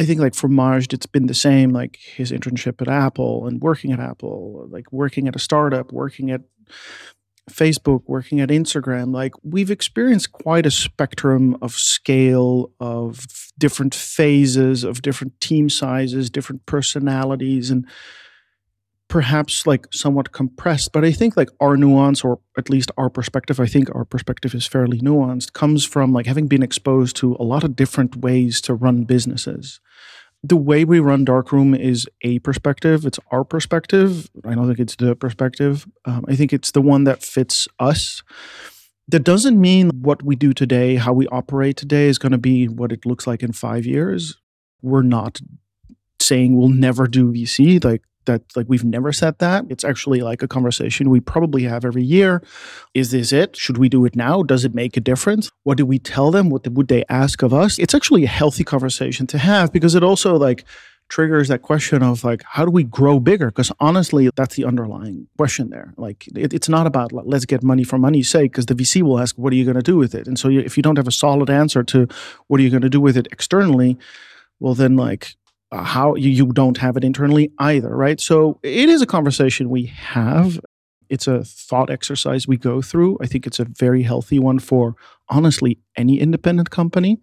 I 0.00 0.04
think 0.04 0.20
like 0.20 0.36
for 0.36 0.48
Majd, 0.48 0.92
it's 0.92 1.06
been 1.06 1.26
the 1.26 1.34
same, 1.34 1.70
like 1.70 1.96
his 1.96 2.30
internship 2.30 2.80
at 2.80 2.88
Apple 2.88 3.46
and 3.48 3.60
working 3.60 3.90
at 3.90 3.98
Apple, 3.98 4.68
like 4.70 4.92
working 4.92 5.26
at 5.26 5.34
a 5.34 5.40
startup, 5.40 5.92
working 5.92 6.30
at 6.30 6.42
Facebook, 7.48 8.02
working 8.06 8.40
at 8.40 8.48
Instagram. 8.48 9.12
Like 9.12 9.32
we've 9.42 9.70
experienced 9.70 10.32
quite 10.32 10.66
a 10.66 10.70
spectrum 10.70 11.56
of 11.62 11.72
scale, 11.72 12.70
of 12.80 13.26
different 13.58 13.94
phases, 13.94 14.84
of 14.84 15.02
different 15.02 15.40
team 15.40 15.68
sizes, 15.68 16.30
different 16.30 16.66
personalities, 16.66 17.70
and 17.70 17.86
perhaps 19.08 19.66
like 19.66 19.86
somewhat 19.92 20.32
compressed. 20.32 20.92
But 20.92 21.04
I 21.04 21.12
think 21.12 21.36
like 21.36 21.48
our 21.60 21.76
nuance, 21.76 22.22
or 22.22 22.40
at 22.56 22.70
least 22.70 22.90
our 22.96 23.10
perspective, 23.10 23.58
I 23.58 23.66
think 23.66 23.94
our 23.94 24.04
perspective 24.04 24.54
is 24.54 24.66
fairly 24.66 25.00
nuanced, 25.00 25.54
comes 25.54 25.84
from 25.84 26.12
like 26.12 26.26
having 26.26 26.46
been 26.46 26.62
exposed 26.62 27.16
to 27.16 27.36
a 27.40 27.44
lot 27.44 27.64
of 27.64 27.74
different 27.74 28.16
ways 28.16 28.60
to 28.62 28.74
run 28.74 29.04
businesses 29.04 29.80
the 30.42 30.56
way 30.56 30.84
we 30.84 31.00
run 31.00 31.24
Darkroom 31.24 31.74
is 31.74 32.06
a 32.22 32.38
perspective. 32.40 33.04
It's 33.04 33.18
our 33.30 33.44
perspective. 33.44 34.30
I 34.44 34.54
don't 34.54 34.66
think 34.66 34.78
it's 34.78 34.96
the 34.96 35.16
perspective. 35.16 35.86
Um, 36.04 36.24
I 36.28 36.36
think 36.36 36.52
it's 36.52 36.70
the 36.70 36.82
one 36.82 37.04
that 37.04 37.22
fits 37.22 37.66
us. 37.78 38.22
That 39.08 39.24
doesn't 39.24 39.60
mean 39.60 39.90
what 40.02 40.22
we 40.22 40.36
do 40.36 40.52
today, 40.52 40.96
how 40.96 41.12
we 41.12 41.26
operate 41.28 41.76
today, 41.76 42.08
is 42.08 42.18
going 42.18 42.32
to 42.32 42.38
be 42.38 42.68
what 42.68 42.92
it 42.92 43.06
looks 43.06 43.26
like 43.26 43.42
in 43.42 43.52
five 43.52 43.86
years. 43.86 44.36
We're 44.82 45.02
not 45.02 45.40
saying 46.20 46.56
we'll 46.56 46.68
never 46.68 47.06
do 47.06 47.32
VC. 47.32 47.82
Like 47.82 48.02
that, 48.28 48.42
like 48.56 48.66
we've 48.68 48.84
never 48.84 49.12
said 49.12 49.38
that. 49.40 49.64
It's 49.68 49.84
actually 49.84 50.20
like 50.20 50.42
a 50.42 50.48
conversation 50.48 51.10
we 51.10 51.20
probably 51.20 51.64
have 51.64 51.84
every 51.84 52.04
year. 52.04 52.42
Is 52.94 53.10
this 53.10 53.32
it? 53.32 53.56
Should 53.56 53.78
we 53.78 53.88
do 53.88 54.04
it 54.04 54.14
now? 54.14 54.44
Does 54.44 54.64
it 54.64 54.74
make 54.74 54.96
a 54.96 55.00
difference? 55.00 55.50
What 55.64 55.76
do 55.76 55.84
we 55.84 55.98
tell 55.98 56.30
them? 56.30 56.48
What 56.50 56.68
would 56.68 56.88
they 56.88 57.04
ask 57.08 57.42
of 57.42 57.52
us? 57.52 57.78
It's 57.78 57.94
actually 57.94 58.24
a 58.24 58.28
healthy 58.28 58.62
conversation 58.64 59.26
to 59.28 59.38
have 59.38 59.72
because 59.72 59.94
it 59.96 60.04
also 60.04 60.36
like 60.36 60.64
triggers 61.08 61.48
that 61.48 61.62
question 61.62 62.02
of 62.02 62.22
like 62.22 62.42
how 62.44 62.64
do 62.64 62.70
we 62.70 62.84
grow 62.84 63.18
bigger 63.18 63.46
because 63.46 63.72
honestly 63.80 64.30
that's 64.36 64.56
the 64.56 64.64
underlying 64.64 65.26
question 65.38 65.70
there 65.70 65.94
like 65.96 66.26
it, 66.36 66.52
it's 66.52 66.68
not 66.68 66.86
about 66.86 67.12
like, 67.12 67.24
let's 67.26 67.46
get 67.46 67.62
money 67.62 67.82
for 67.82 67.98
money's 67.98 68.28
sake 68.28 68.52
because 68.52 68.66
the 68.66 68.74
vc 68.74 69.00
will 69.02 69.18
ask 69.18 69.34
what 69.38 69.50
are 69.50 69.56
you 69.56 69.64
going 69.64 69.74
to 69.74 69.82
do 69.82 69.96
with 69.96 70.14
it 70.14 70.26
and 70.26 70.38
so 70.38 70.48
you, 70.48 70.60
if 70.60 70.76
you 70.76 70.82
don't 70.82 70.96
have 70.96 71.08
a 71.08 71.12
solid 71.12 71.48
answer 71.48 71.82
to 71.82 72.06
what 72.48 72.60
are 72.60 72.62
you 72.62 72.68
going 72.68 72.82
to 72.82 72.90
do 72.90 73.00
with 73.00 73.16
it 73.16 73.26
externally 73.32 73.96
well 74.60 74.74
then 74.74 74.96
like 74.96 75.34
Uh, 75.70 75.84
how 75.84 76.14
you, 76.14 76.30
you 76.30 76.46
don't 76.46 76.78
have 76.78 76.96
it 76.96 77.04
internally 77.04 77.52
either 77.58 77.94
right? 77.94 78.20
So 78.20 78.58
it 78.62 78.88
is 78.88 79.02
a 79.02 79.06
conversation 79.06 79.68
we 79.68 79.86
have. 79.86 80.58
It's 81.10 81.26
a 81.26 81.44
thought 81.44 81.90
exercise 81.90 82.48
we 82.48 82.56
go 82.56 82.80
through. 82.80 83.18
I 83.20 83.26
think 83.26 83.46
it's 83.46 83.58
a 83.58 83.64
very 83.64 84.02
healthy 84.02 84.38
one 84.38 84.60
for 84.60 84.94
honestly 85.28 85.78
any 85.96 86.20
independent 86.20 86.70
company 86.70 87.20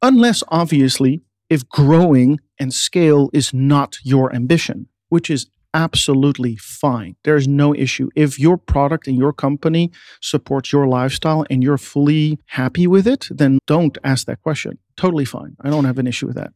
unless 0.00 0.42
obviously 0.48 1.20
if 1.50 1.68
growing 1.68 2.38
and 2.58 2.72
scale 2.72 3.28
is 3.32 3.52
not 3.52 3.98
your 4.02 4.34
ambition 4.34 4.88
which 5.08 5.30
is 5.30 5.46
absolutely 5.74 6.56
fine. 6.56 7.16
There's 7.22 7.46
no 7.46 7.74
issue. 7.74 8.08
If 8.16 8.38
your 8.38 8.56
product 8.56 9.06
and 9.06 9.18
your 9.18 9.34
company 9.34 9.92
supports 10.22 10.72
your 10.72 10.88
lifestyle 10.88 11.44
and 11.50 11.62
you're 11.62 11.76
fully 11.76 12.38
happy 12.46 12.86
with 12.86 13.06
it 13.06 13.28
then 13.30 13.58
don't 13.66 13.98
ask 14.02 14.26
that 14.26 14.40
question. 14.40 14.78
Totally 14.96 15.26
fine. 15.26 15.56
I 15.60 15.68
don't 15.68 15.84
have 15.84 15.98
an 15.98 16.06
issue 16.06 16.26
with 16.26 16.36
that 16.36 16.52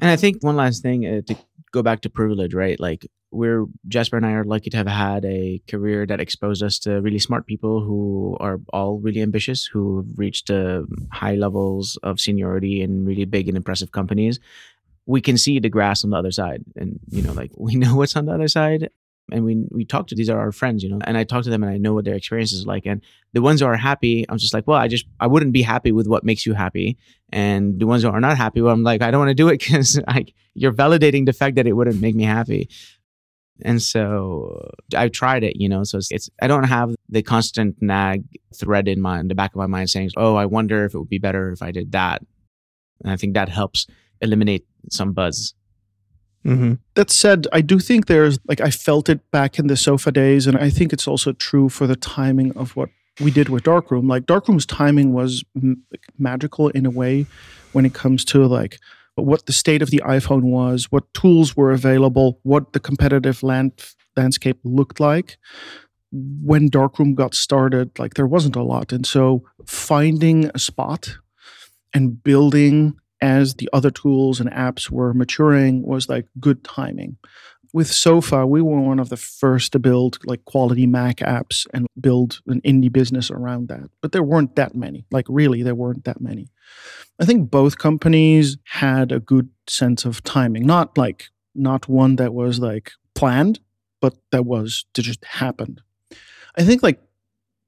And 0.00 0.10
I 0.10 0.16
think 0.16 0.42
one 0.42 0.56
last 0.56 0.82
thing 0.82 1.06
uh, 1.06 1.20
to 1.26 1.36
go 1.72 1.82
back 1.82 2.00
to 2.02 2.10
privilege, 2.10 2.54
right? 2.54 2.78
Like 2.78 3.06
we're 3.30 3.66
Jasper 3.86 4.16
and 4.16 4.26
I 4.26 4.32
are 4.32 4.44
lucky 4.44 4.70
to 4.70 4.76
have 4.76 4.86
had 4.86 5.24
a 5.24 5.62
career 5.68 6.06
that 6.06 6.20
exposed 6.20 6.62
us 6.62 6.78
to 6.80 7.00
really 7.00 7.18
smart 7.18 7.46
people 7.46 7.80
who 7.80 8.36
are 8.40 8.58
all 8.72 8.98
really 8.98 9.22
ambitious, 9.22 9.66
who 9.66 9.98
have 9.98 10.18
reached 10.18 10.50
uh, 10.50 10.82
high 11.12 11.34
levels 11.34 11.98
of 12.02 12.18
seniority 12.20 12.82
in 12.82 13.04
really 13.04 13.24
big 13.24 13.48
and 13.48 13.56
impressive 13.56 13.92
companies. 13.92 14.40
We 15.06 15.20
can 15.20 15.38
see 15.38 15.58
the 15.58 15.68
grass 15.68 16.04
on 16.04 16.10
the 16.10 16.16
other 16.16 16.30
side, 16.30 16.64
and 16.76 16.98
you 17.08 17.22
know, 17.22 17.32
like 17.32 17.52
we 17.56 17.76
know 17.76 17.96
what's 17.96 18.16
on 18.16 18.26
the 18.26 18.32
other 18.32 18.48
side. 18.48 18.90
And 19.32 19.44
we 19.44 19.64
we 19.70 19.84
talk 19.84 20.06
to 20.08 20.14
these 20.14 20.30
are 20.30 20.38
our 20.38 20.52
friends, 20.52 20.82
you 20.82 20.88
know, 20.88 20.98
and 21.04 21.16
I 21.16 21.24
talk 21.24 21.44
to 21.44 21.50
them 21.50 21.62
and 21.62 21.72
I 21.72 21.78
know 21.78 21.94
what 21.94 22.04
their 22.04 22.14
experience 22.14 22.52
is 22.52 22.66
like. 22.66 22.86
And 22.86 23.02
the 23.32 23.42
ones 23.42 23.60
who 23.60 23.66
are 23.66 23.76
happy, 23.76 24.26
I'm 24.28 24.38
just 24.38 24.54
like, 24.54 24.66
well, 24.66 24.78
I 24.78 24.88
just 24.88 25.06
I 25.20 25.26
wouldn't 25.26 25.52
be 25.52 25.62
happy 25.62 25.92
with 25.92 26.06
what 26.06 26.24
makes 26.24 26.46
you 26.46 26.54
happy. 26.54 26.98
And 27.32 27.78
the 27.78 27.86
ones 27.86 28.02
who 28.02 28.10
are 28.10 28.20
not 28.20 28.36
happy 28.36 28.60
well 28.60 28.72
i'm 28.72 28.82
like 28.82 29.02
i 29.02 29.10
don't 29.10 29.20
want 29.20 29.30
to 29.30 29.34
do 29.34 29.48
it 29.48 29.58
because 29.64 30.00
like 30.08 30.34
you're 30.54 30.72
validating 30.72 31.26
the 31.26 31.32
fact 31.32 31.56
that 31.56 31.66
it 31.66 31.74
wouldn't 31.74 32.00
make 32.00 32.14
me 32.14 32.24
happy. 32.24 32.68
And 33.62 33.80
so 33.80 34.70
i've 34.96 35.12
tried 35.12 35.44
it 35.44 35.56
you 35.56 35.68
know 35.68 35.84
so 35.84 35.98
it's, 35.98 36.10
it's 36.10 36.30
i 36.40 36.46
don't 36.46 36.64
have 36.64 36.94
the 37.10 37.22
constant 37.22 37.76
nag 37.82 38.24
thread 38.54 38.88
in 38.88 39.02
my 39.02 39.20
in 39.20 39.28
the 39.28 39.34
back 39.34 39.50
of 39.50 39.56
my 39.56 39.66
mind 39.66 39.90
saying 39.90 40.10
oh 40.16 40.34
i 40.34 40.46
wonder 40.46 40.86
if 40.86 40.94
it 40.94 40.98
would 40.98 41.10
be 41.10 41.18
better 41.18 41.52
if 41.52 41.62
i 41.62 41.70
did 41.70 41.92
that. 41.92 42.22
And 43.02 43.12
i 43.12 43.16
think 43.16 43.34
that 43.34 43.50
helps 43.50 43.86
eliminate 44.22 44.66
some 44.90 45.12
buzz 45.12 45.54
Mm-hmm. 46.44 46.74
that 46.94 47.10
said, 47.10 47.46
I 47.52 47.60
do 47.60 47.78
think 47.78 48.06
there's 48.06 48.38
like 48.48 48.62
I 48.62 48.70
felt 48.70 49.08
it 49.10 49.30
back 49.30 49.58
in 49.58 49.66
the 49.66 49.76
sofa 49.76 50.10
days, 50.10 50.46
and 50.46 50.56
I 50.56 50.70
think 50.70 50.92
it's 50.92 51.06
also 51.06 51.32
true 51.32 51.68
for 51.68 51.86
the 51.86 51.96
timing 51.96 52.56
of 52.56 52.76
what 52.76 52.88
we 53.20 53.30
did 53.30 53.50
with 53.50 53.64
Darkroom. 53.64 54.08
Like 54.08 54.24
Darkroom's 54.24 54.64
timing 54.64 55.12
was 55.12 55.44
m- 55.54 55.82
magical 56.18 56.68
in 56.68 56.86
a 56.86 56.90
way 56.90 57.26
when 57.72 57.84
it 57.84 57.92
comes 57.92 58.24
to 58.26 58.46
like 58.46 58.78
what 59.16 59.44
the 59.44 59.52
state 59.52 59.82
of 59.82 59.90
the 59.90 60.02
iPhone 60.06 60.44
was, 60.44 60.90
what 60.90 61.12
tools 61.12 61.56
were 61.56 61.72
available, 61.72 62.40
what 62.42 62.72
the 62.72 62.80
competitive 62.80 63.42
land 63.42 63.72
landscape 64.16 64.58
looked 64.64 64.98
like. 64.98 65.36
When 66.12 66.68
Darkroom 66.68 67.14
got 67.14 67.34
started, 67.34 67.98
like 67.98 68.14
there 68.14 68.26
wasn't 68.26 68.56
a 68.56 68.62
lot, 68.62 68.92
and 68.92 69.06
so 69.06 69.44
finding 69.66 70.50
a 70.54 70.58
spot 70.58 71.18
and 71.92 72.22
building 72.22 72.96
as 73.20 73.54
the 73.54 73.68
other 73.72 73.90
tools 73.90 74.40
and 74.40 74.50
apps 74.50 74.90
were 74.90 75.14
maturing 75.14 75.82
was 75.82 76.08
like 76.08 76.26
good 76.38 76.64
timing. 76.64 77.16
With 77.72 77.86
Sofa, 77.86 78.46
we 78.46 78.60
were 78.62 78.80
one 78.80 78.98
of 78.98 79.10
the 79.10 79.16
first 79.16 79.72
to 79.72 79.78
build 79.78 80.18
like 80.24 80.44
quality 80.44 80.86
Mac 80.86 81.18
apps 81.18 81.66
and 81.72 81.86
build 82.00 82.40
an 82.48 82.60
indie 82.62 82.92
business 82.92 83.30
around 83.30 83.68
that. 83.68 83.90
But 84.00 84.12
there 84.12 84.24
weren't 84.24 84.56
that 84.56 84.74
many. 84.74 85.04
Like 85.10 85.26
really, 85.28 85.62
there 85.62 85.74
weren't 85.76 86.04
that 86.04 86.20
many. 86.20 86.48
I 87.20 87.24
think 87.24 87.50
both 87.50 87.78
companies 87.78 88.56
had 88.64 89.12
a 89.12 89.20
good 89.20 89.50
sense 89.68 90.04
of 90.04 90.24
timing. 90.24 90.66
Not 90.66 90.98
like 90.98 91.28
not 91.54 91.88
one 91.88 92.16
that 92.16 92.34
was 92.34 92.58
like 92.58 92.92
planned, 93.14 93.60
but 94.00 94.14
that 94.32 94.44
was 94.44 94.84
to 94.94 95.02
just 95.02 95.24
happened. 95.24 95.80
I 96.56 96.64
think 96.64 96.82
like 96.82 97.00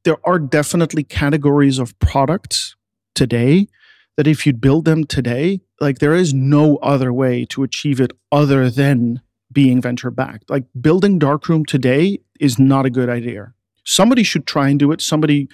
there 0.04 0.18
are 0.24 0.38
definitely 0.38 1.04
categories 1.04 1.78
of 1.78 1.96
products 2.00 2.74
today 3.14 3.68
that 4.16 4.26
if 4.26 4.46
you 4.46 4.52
build 4.52 4.84
them 4.84 5.04
today, 5.04 5.60
like 5.80 5.98
there 5.98 6.14
is 6.14 6.34
no 6.34 6.76
other 6.76 7.12
way 7.12 7.44
to 7.46 7.62
achieve 7.62 8.00
it 8.00 8.12
other 8.30 8.70
than 8.70 9.20
being 9.50 9.80
venture 9.80 10.10
backed. 10.10 10.50
Like 10.50 10.64
building 10.80 11.18
Darkroom 11.18 11.64
today 11.64 12.20
is 12.40 12.58
not 12.58 12.86
a 12.86 12.90
good 12.90 13.08
idea. 13.08 13.54
Somebody 13.84 14.22
should 14.22 14.46
try 14.46 14.68
and 14.68 14.78
do 14.78 14.92
it. 14.92 15.00
Somebody 15.00 15.48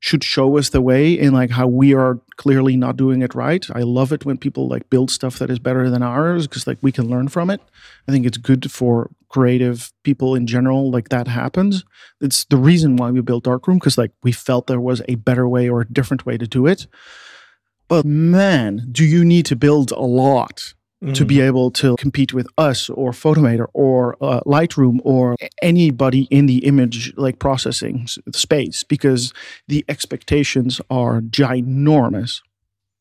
should 0.00 0.22
show 0.22 0.58
us 0.58 0.68
the 0.68 0.82
way 0.82 1.18
in 1.18 1.32
like 1.32 1.50
how 1.50 1.66
we 1.66 1.94
are 1.94 2.20
clearly 2.36 2.76
not 2.76 2.96
doing 2.96 3.22
it 3.22 3.34
right. 3.34 3.66
I 3.74 3.80
love 3.80 4.12
it 4.12 4.26
when 4.26 4.36
people 4.36 4.68
like 4.68 4.90
build 4.90 5.10
stuff 5.10 5.38
that 5.38 5.48
is 5.48 5.58
better 5.58 5.88
than 5.88 6.02
ours 6.02 6.46
because 6.46 6.66
like 6.66 6.78
we 6.82 6.92
can 6.92 7.08
learn 7.08 7.28
from 7.28 7.48
it. 7.48 7.60
I 8.06 8.12
think 8.12 8.26
it's 8.26 8.36
good 8.36 8.70
for 8.70 9.10
creative 9.30 9.92
people 10.02 10.34
in 10.34 10.46
general 10.46 10.90
like 10.90 11.08
that 11.08 11.26
happens. 11.26 11.84
It's 12.20 12.44
the 12.44 12.58
reason 12.58 12.96
why 12.96 13.12
we 13.12 13.22
built 13.22 13.44
Darkroom 13.44 13.78
because 13.78 13.96
like 13.96 14.12
we 14.22 14.30
felt 14.30 14.66
there 14.66 14.80
was 14.80 15.00
a 15.08 15.14
better 15.14 15.48
way 15.48 15.70
or 15.70 15.80
a 15.80 15.88
different 15.90 16.26
way 16.26 16.36
to 16.36 16.46
do 16.46 16.66
it. 16.66 16.86
But 17.88 18.04
man, 18.04 18.88
do 18.90 19.04
you 19.04 19.24
need 19.24 19.46
to 19.46 19.56
build 19.56 19.90
a 19.92 20.00
lot 20.00 20.74
to 21.12 21.24
be 21.24 21.40
able 21.40 21.70
to 21.70 21.96
compete 21.96 22.32
with 22.32 22.46
us 22.56 22.88
or 22.88 23.12
Photomator 23.12 23.66
or 23.74 24.16
uh, 24.22 24.40
Lightroom 24.46 25.00
or 25.04 25.36
anybody 25.60 26.22
in 26.30 26.46
the 26.46 26.58
image 26.64 27.12
like 27.16 27.38
processing 27.38 28.08
space 28.32 28.82
because 28.84 29.32
the 29.68 29.84
expectations 29.88 30.80
are 30.88 31.20
ginormous. 31.20 32.40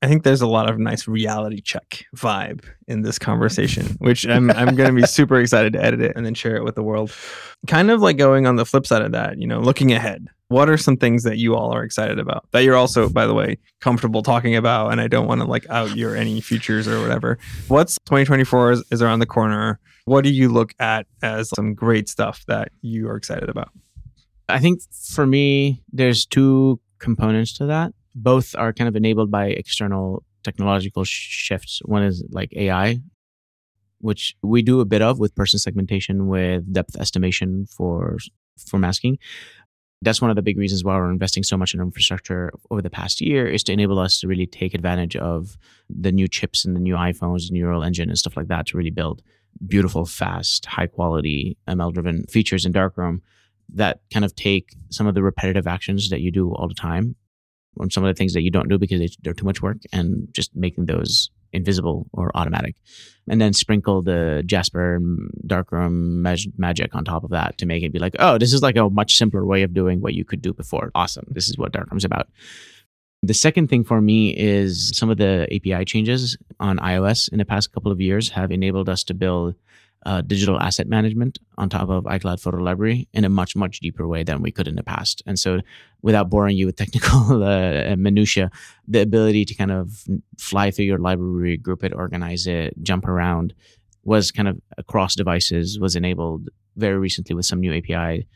I 0.04 0.08
think 0.08 0.24
there's 0.24 0.42
a 0.42 0.48
lot 0.48 0.70
of 0.70 0.78
nice 0.78 1.08
reality 1.08 1.62
check 1.62 2.06
vibe 2.14 2.66
in 2.90 3.04
this 3.04 3.18
conversation, 3.18 3.86
which 4.00 4.28
I'm 4.28 4.52
I'm 4.52 4.76
going 4.76 4.94
to 4.94 5.02
be 5.02 5.08
super 5.08 5.40
excited 5.40 5.72
to 5.74 5.82
edit 5.82 6.02
it 6.02 6.12
and 6.18 6.26
then 6.26 6.34
share 6.34 6.58
it 6.58 6.66
with 6.66 6.76
the 6.76 6.84
world. 6.84 7.10
Kind 7.68 7.90
of 7.90 8.02
like 8.02 8.18
going 8.18 8.46
on 8.46 8.58
the 8.58 8.66
flip 8.66 8.86
side 8.86 9.02
of 9.02 9.14
that, 9.14 9.38
you 9.38 9.48
know, 9.48 9.62
looking 9.62 9.94
ahead. 9.94 10.28
What 10.50 10.70
are 10.70 10.76
some 10.76 10.98
things 10.98 11.24
that 11.24 11.38
you 11.38 11.56
all 11.56 11.74
are 11.74 11.86
excited 11.86 12.20
about 12.20 12.46
that 12.52 12.66
you're 12.66 12.76
also, 12.76 13.08
by 13.08 13.26
the 13.26 13.34
way, 13.34 13.58
comfortable 13.80 14.24
talking 14.24 14.58
about? 14.58 14.92
And 14.92 15.00
I 15.00 15.08
don't 15.08 15.26
want 15.26 15.40
to 15.40 15.48
like 15.48 15.66
out 15.70 15.96
your 15.96 16.18
any 16.18 16.42
futures 16.42 16.86
or 16.86 17.00
whatever. 17.00 17.40
What's 17.70 17.98
2024 18.06 18.72
is, 18.74 18.84
is 18.92 19.02
around 19.02 19.20
the 19.20 19.26
corner. 19.26 19.80
What 20.04 20.26
do 20.26 20.32
you 20.32 20.50
look 20.50 20.74
at 20.82 21.08
as 21.22 21.50
some 21.56 21.76
great 21.76 22.10
stuff 22.10 22.44
that 22.50 22.74
you 22.82 23.08
are 23.08 23.16
excited 23.16 23.48
about? 23.48 23.70
I 24.50 24.60
think 24.60 24.82
for 25.14 25.26
me, 25.26 25.82
there's 25.94 26.26
two 26.26 26.82
components 27.00 27.54
to 27.60 27.68
that. 27.68 27.94
Both 28.16 28.56
are 28.56 28.74
kind 28.74 28.88
of 28.88 28.96
enabled 28.96 29.32
by 29.32 29.48
external 29.48 30.24
technological 30.44 31.04
shifts. 31.04 31.82
One 31.86 32.04
is 32.04 32.24
like 32.30 32.54
AI, 32.56 32.98
which 34.00 34.36
we 34.44 34.62
do 34.62 34.80
a 34.82 34.86
bit 34.86 35.02
of 35.02 35.20
with 35.20 35.36
person 35.36 35.60
segmentation, 35.60 36.28
with 36.28 36.72
depth 36.72 36.96
estimation 36.98 37.66
for 37.66 38.18
for 38.68 38.78
masking. 38.78 39.18
That's 40.02 40.22
one 40.22 40.30
of 40.30 40.36
the 40.36 40.42
big 40.42 40.58
reasons 40.58 40.84
why 40.84 40.98
we're 40.98 41.10
investing 41.10 41.44
so 41.44 41.56
much 41.56 41.74
in 41.74 41.80
infrastructure 41.80 42.52
over 42.70 42.82
the 42.82 42.90
past 42.90 43.22
year 43.22 43.48
is 43.48 43.64
to 43.64 43.72
enable 43.72 44.00
us 44.00 44.20
to 44.20 44.28
really 44.28 44.46
take 44.46 44.74
advantage 44.74 45.16
of 45.16 45.58
the 45.90 46.12
new 46.12 46.28
chips 46.28 46.66
and 46.66 46.76
the 46.76 46.82
new 46.82 46.96
iPhones, 46.96 47.50
neural 47.52 47.84
engine 47.84 48.10
and 48.10 48.18
stuff 48.18 48.36
like 48.36 48.50
that 48.50 48.68
to 48.68 48.78
really 48.78 48.90
build 48.90 49.22
beautiful, 49.66 50.06
fast, 50.06 50.66
high 50.66 50.88
quality 50.88 51.58
ML 51.70 51.94
driven 51.94 52.26
features 52.26 52.66
in 52.66 52.74
Darkroom 52.74 53.22
that 53.76 54.02
kind 54.12 54.26
of 54.26 54.36
take 54.36 54.76
some 54.90 55.08
of 55.08 55.16
the 55.16 55.24
repetitive 55.24 55.68
actions 55.68 56.10
that 56.10 56.20
you 56.20 56.32
do 56.32 56.54
all 56.54 56.68
the 56.68 56.74
time 56.74 57.16
or 57.78 57.90
some 57.90 58.04
of 58.04 58.14
the 58.14 58.18
things 58.18 58.34
that 58.34 58.42
you 58.42 58.52
don't 58.52 58.70
do 58.70 58.78
because 58.78 59.18
they're 59.22 59.34
too 59.34 59.46
much 59.46 59.62
work 59.62 59.78
and 59.92 60.28
just 60.32 60.56
making 60.56 60.86
those 60.86 61.30
invisible 61.54 62.08
or 62.14 62.32
automatic. 62.36 62.76
And 63.28 63.40
then 63.40 63.54
sprinkle 63.54 64.02
the 64.02 64.44
Jasper 64.46 65.00
Darkroom 65.46 66.22
mag- 66.22 66.58
magic 66.58 66.94
on 66.96 67.06
top 67.06 67.24
of 67.24 67.30
that 67.30 67.58
to 67.60 67.66
make 67.66 67.84
it 67.84 67.94
be 67.94 68.00
like, 68.00 68.16
oh, 68.20 68.38
this 68.38 68.54
is 68.54 68.62
like 68.62 68.76
a 68.76 68.90
much 68.90 69.18
simpler 69.18 69.46
way 69.46 69.64
of 69.64 69.74
doing 69.74 70.02
what 70.02 70.14
you 70.14 70.26
could 70.26 70.42
do 70.42 70.54
before. 70.54 70.92
Awesome. 70.96 71.26
This 71.30 71.50
is 71.50 71.58
what 71.58 71.72
Darkroom's 71.72 72.04
about. 72.04 72.28
The 73.22 73.34
second 73.34 73.70
thing 73.70 73.86
for 73.86 74.02
me 74.02 74.36
is 74.36 74.92
some 74.98 75.10
of 75.10 75.18
the 75.18 75.48
API 75.54 75.86
changes 75.86 76.38
on 76.60 76.78
iOS 76.80 77.32
in 77.32 77.38
the 77.38 77.46
past 77.46 77.72
couple 77.72 77.92
of 77.92 78.02
years 78.02 78.30
have 78.30 78.52
enabled 78.52 78.90
us 78.90 79.04
to 79.06 79.14
build 79.14 79.56
uh, 80.06 80.22
digital 80.22 80.60
asset 80.60 80.88
management 80.88 81.40
on 81.58 81.70
top 81.70 81.90
of 81.90 82.04
iCloud 82.06 82.42
Photo 82.42 82.58
Library 82.58 83.08
in 83.14 83.24
a 83.24 83.30
much, 83.30 83.56
much 83.56 83.80
deeper 83.80 84.08
way 84.08 84.24
than 84.24 84.42
we 84.42 84.52
could 84.52 84.68
in 84.68 84.76
the 84.76 84.84
past. 84.84 85.24
And 85.26 85.38
so, 85.40 85.60
without 86.02 86.30
boring 86.30 86.58
you 86.58 86.66
with 86.66 86.76
technical 86.84 87.44
uh, 87.44 87.96
minutia, 87.96 88.52
the 88.88 89.02
ability 89.02 89.46
to 89.46 89.54
kind 89.54 89.72
of 89.72 90.06
fly 90.38 90.72
through 90.72 90.86
your 90.86 91.00
library, 91.00 91.58
group 91.58 91.84
it, 91.84 91.94
organize 91.94 92.48
it, 92.48 92.74
jump 92.82 93.08
around 93.08 93.54
was 94.04 94.32
kind 94.32 94.48
of 94.48 94.60
across 94.78 95.16
devices, 95.16 95.80
was 95.80 95.96
enabled 95.96 96.50
very 96.76 96.98
recently 96.98 97.36
with 97.36 97.46
some 97.46 97.62
new 97.62 97.74
API 97.74 98.28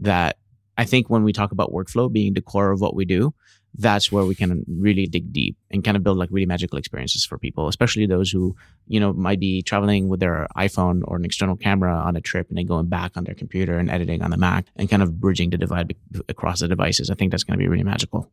that 0.00 0.38
I 0.76 0.84
think 0.84 1.10
when 1.10 1.24
we 1.24 1.32
talk 1.32 1.50
about 1.50 1.72
workflow 1.72 2.10
being 2.10 2.34
the 2.34 2.40
core 2.40 2.70
of 2.70 2.80
what 2.80 2.94
we 2.94 3.04
do, 3.04 3.34
that's 3.74 4.10
where 4.10 4.24
we 4.24 4.34
can 4.34 4.64
really 4.66 5.06
dig 5.06 5.32
deep 5.32 5.56
and 5.70 5.84
kind 5.84 5.96
of 5.96 6.02
build 6.02 6.18
like 6.18 6.30
really 6.32 6.46
magical 6.46 6.78
experiences 6.78 7.24
for 7.24 7.38
people, 7.38 7.68
especially 7.68 8.06
those 8.06 8.30
who, 8.30 8.56
you 8.86 8.98
know, 8.98 9.12
might 9.12 9.38
be 9.38 9.62
traveling 9.62 10.08
with 10.08 10.20
their 10.20 10.48
iPhone 10.56 11.02
or 11.04 11.16
an 11.16 11.24
external 11.24 11.56
camera 11.56 11.94
on 11.94 12.16
a 12.16 12.20
trip 12.20 12.48
and 12.48 12.58
then 12.58 12.66
going 12.66 12.86
back 12.86 13.16
on 13.16 13.24
their 13.24 13.34
computer 13.34 13.78
and 13.78 13.90
editing 13.90 14.22
on 14.22 14.30
the 14.30 14.36
Mac 14.36 14.66
and 14.76 14.90
kind 14.90 15.02
of 15.02 15.20
bridging 15.20 15.50
the 15.50 15.58
divide 15.58 15.94
across 16.28 16.60
the 16.60 16.68
devices. 16.68 17.10
I 17.10 17.14
think 17.14 17.30
that's 17.30 17.44
going 17.44 17.58
to 17.58 17.62
be 17.62 17.68
really 17.68 17.84
magical. 17.84 18.30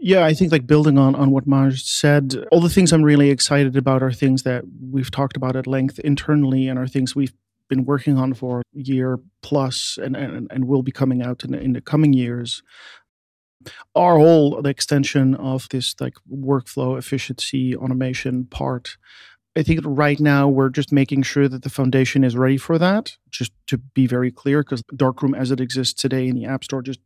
Yeah, 0.00 0.24
I 0.24 0.32
think 0.32 0.52
like 0.52 0.66
building 0.66 0.96
on 0.96 1.16
on 1.16 1.32
what 1.32 1.46
Majd 1.46 1.76
said, 1.76 2.46
all 2.52 2.60
the 2.60 2.68
things 2.68 2.92
I'm 2.92 3.02
really 3.02 3.30
excited 3.30 3.76
about 3.76 4.02
are 4.02 4.12
things 4.12 4.44
that 4.44 4.62
we've 4.90 5.10
talked 5.10 5.36
about 5.36 5.56
at 5.56 5.66
length 5.66 5.98
internally 5.98 6.68
and 6.68 6.78
are 6.78 6.86
things 6.86 7.16
we've 7.16 7.32
been 7.68 7.84
working 7.84 8.16
on 8.16 8.32
for 8.32 8.60
a 8.60 8.80
year 8.80 9.18
plus 9.42 9.98
and, 10.02 10.16
and, 10.16 10.50
and 10.50 10.66
will 10.66 10.82
be 10.82 10.92
coming 10.92 11.22
out 11.22 11.44
in, 11.44 11.54
in 11.54 11.72
the 11.74 11.80
coming 11.80 12.12
years 12.12 12.62
our 13.94 14.18
whole 14.18 14.60
the 14.62 14.68
extension 14.68 15.34
of 15.36 15.68
this 15.70 15.94
like 16.00 16.14
workflow 16.30 16.98
efficiency 16.98 17.76
automation 17.76 18.44
part 18.44 18.96
i 19.56 19.62
think 19.62 19.80
right 19.84 20.20
now 20.20 20.48
we're 20.48 20.68
just 20.68 20.92
making 20.92 21.22
sure 21.22 21.48
that 21.48 21.62
the 21.62 21.70
foundation 21.70 22.24
is 22.24 22.36
ready 22.36 22.56
for 22.56 22.78
that 22.78 23.16
just 23.30 23.52
to 23.66 23.78
be 23.78 24.06
very 24.06 24.30
clear 24.30 24.62
because 24.62 24.82
darkroom 24.94 25.34
as 25.34 25.50
it 25.50 25.60
exists 25.60 26.00
today 26.00 26.28
in 26.28 26.36
the 26.36 26.44
app 26.44 26.64
store 26.64 26.82
just 26.82 27.00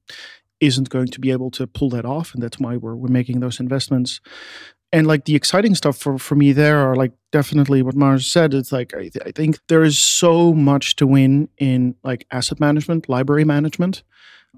isn't 0.61 0.91
going 0.91 1.09
to 1.09 1.21
be 1.21 1.33
able 1.33 1.51
to 1.51 1.67
pull 1.67 1.91
that 1.91 2.05
off 2.05 2.35
and 2.35 2.43
that's 2.43 2.59
why 2.59 2.77
we're, 2.77 2.95
we're 2.95 3.09
making 3.09 3.41
those 3.41 3.59
investments 3.59 4.21
and 4.93 5.07
like 5.07 5.25
the 5.25 5.35
exciting 5.35 5.75
stuff 5.75 5.97
for, 5.97 6.19
for 6.19 6.35
me 6.35 6.53
there 6.53 6.79
are 6.79 6.95
like 6.95 7.13
definitely 7.33 7.83
what 7.83 7.97
Majd 7.97 8.23
said. 8.23 8.55
It's 8.55 8.71
like 8.71 8.95
I, 8.95 9.09
th- 9.09 9.25
I 9.25 9.33
think 9.33 9.59
there 9.69 9.83
is 9.83 9.99
so 9.99 10.53
much 10.53 10.97
to 10.97 11.07
win 11.07 11.49
in 11.59 11.97
like 12.05 12.27
asset 12.31 12.61
management, 12.61 13.09
library 13.09 13.45
management, 13.45 14.05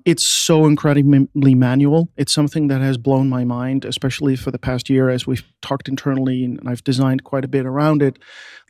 it's 0.05 0.25
so 0.25 0.67
incredibly 0.67 1.55
manual. 1.55 2.11
It's 2.17 2.33
something 2.33 2.69
that 2.69 2.81
has 2.81 2.99
blown 2.99 3.29
my 3.29 3.45
mind, 3.45 3.85
especially 3.85 4.37
for 4.37 4.51
the 4.51 4.59
past 4.59 4.91
year 4.91 5.09
as 5.09 5.27
we've 5.27 5.45
talked 5.63 5.89
internally 5.89 6.45
and 6.45 6.61
I've 6.67 6.85
designed 6.85 7.25
quite 7.25 7.45
a 7.45 7.49
bit 7.49 7.65
around 7.65 8.03
it. 8.03 8.19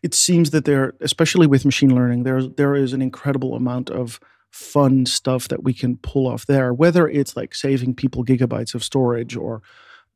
It 0.03 0.15
seems 0.15 0.51
that 0.51 0.65
there, 0.65 0.95
especially 1.01 1.47
with 1.47 1.65
machine 1.65 1.95
learning, 1.95 2.23
there 2.23 2.43
there 2.43 2.75
is 2.75 2.93
an 2.93 3.03
incredible 3.03 3.55
amount 3.55 3.91
of 3.91 4.21
fun 4.51 5.07
stuff 5.07 5.49
that 5.49 5.65
we 5.65 5.75
can 5.75 5.97
pull 5.97 6.29
off 6.29 6.47
there. 6.47 6.73
Whether 6.73 7.09
it's 7.09 7.37
like 7.37 7.55
saving 7.55 7.95
people 7.95 8.25
gigabytes 8.25 8.75
of 8.75 8.85
storage 8.85 9.35
or 9.37 9.63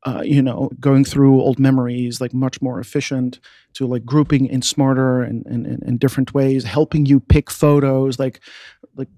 uh, 0.06 0.22
you 0.24 0.40
know, 0.40 0.70
going 0.78 1.04
through 1.04 1.40
old 1.40 1.58
memories, 1.58 2.20
like 2.20 2.32
much 2.32 2.62
more 2.62 2.78
efficient, 2.78 3.40
to 3.74 3.84
like 3.84 4.04
grouping 4.04 4.46
in 4.46 4.62
smarter 4.62 5.22
and, 5.22 5.44
and, 5.46 5.66
and 5.66 5.98
different 5.98 6.32
ways, 6.32 6.62
helping 6.62 7.04
you 7.04 7.18
pick 7.18 7.50
photos, 7.50 8.18
like 8.18 8.40
like 8.94 9.08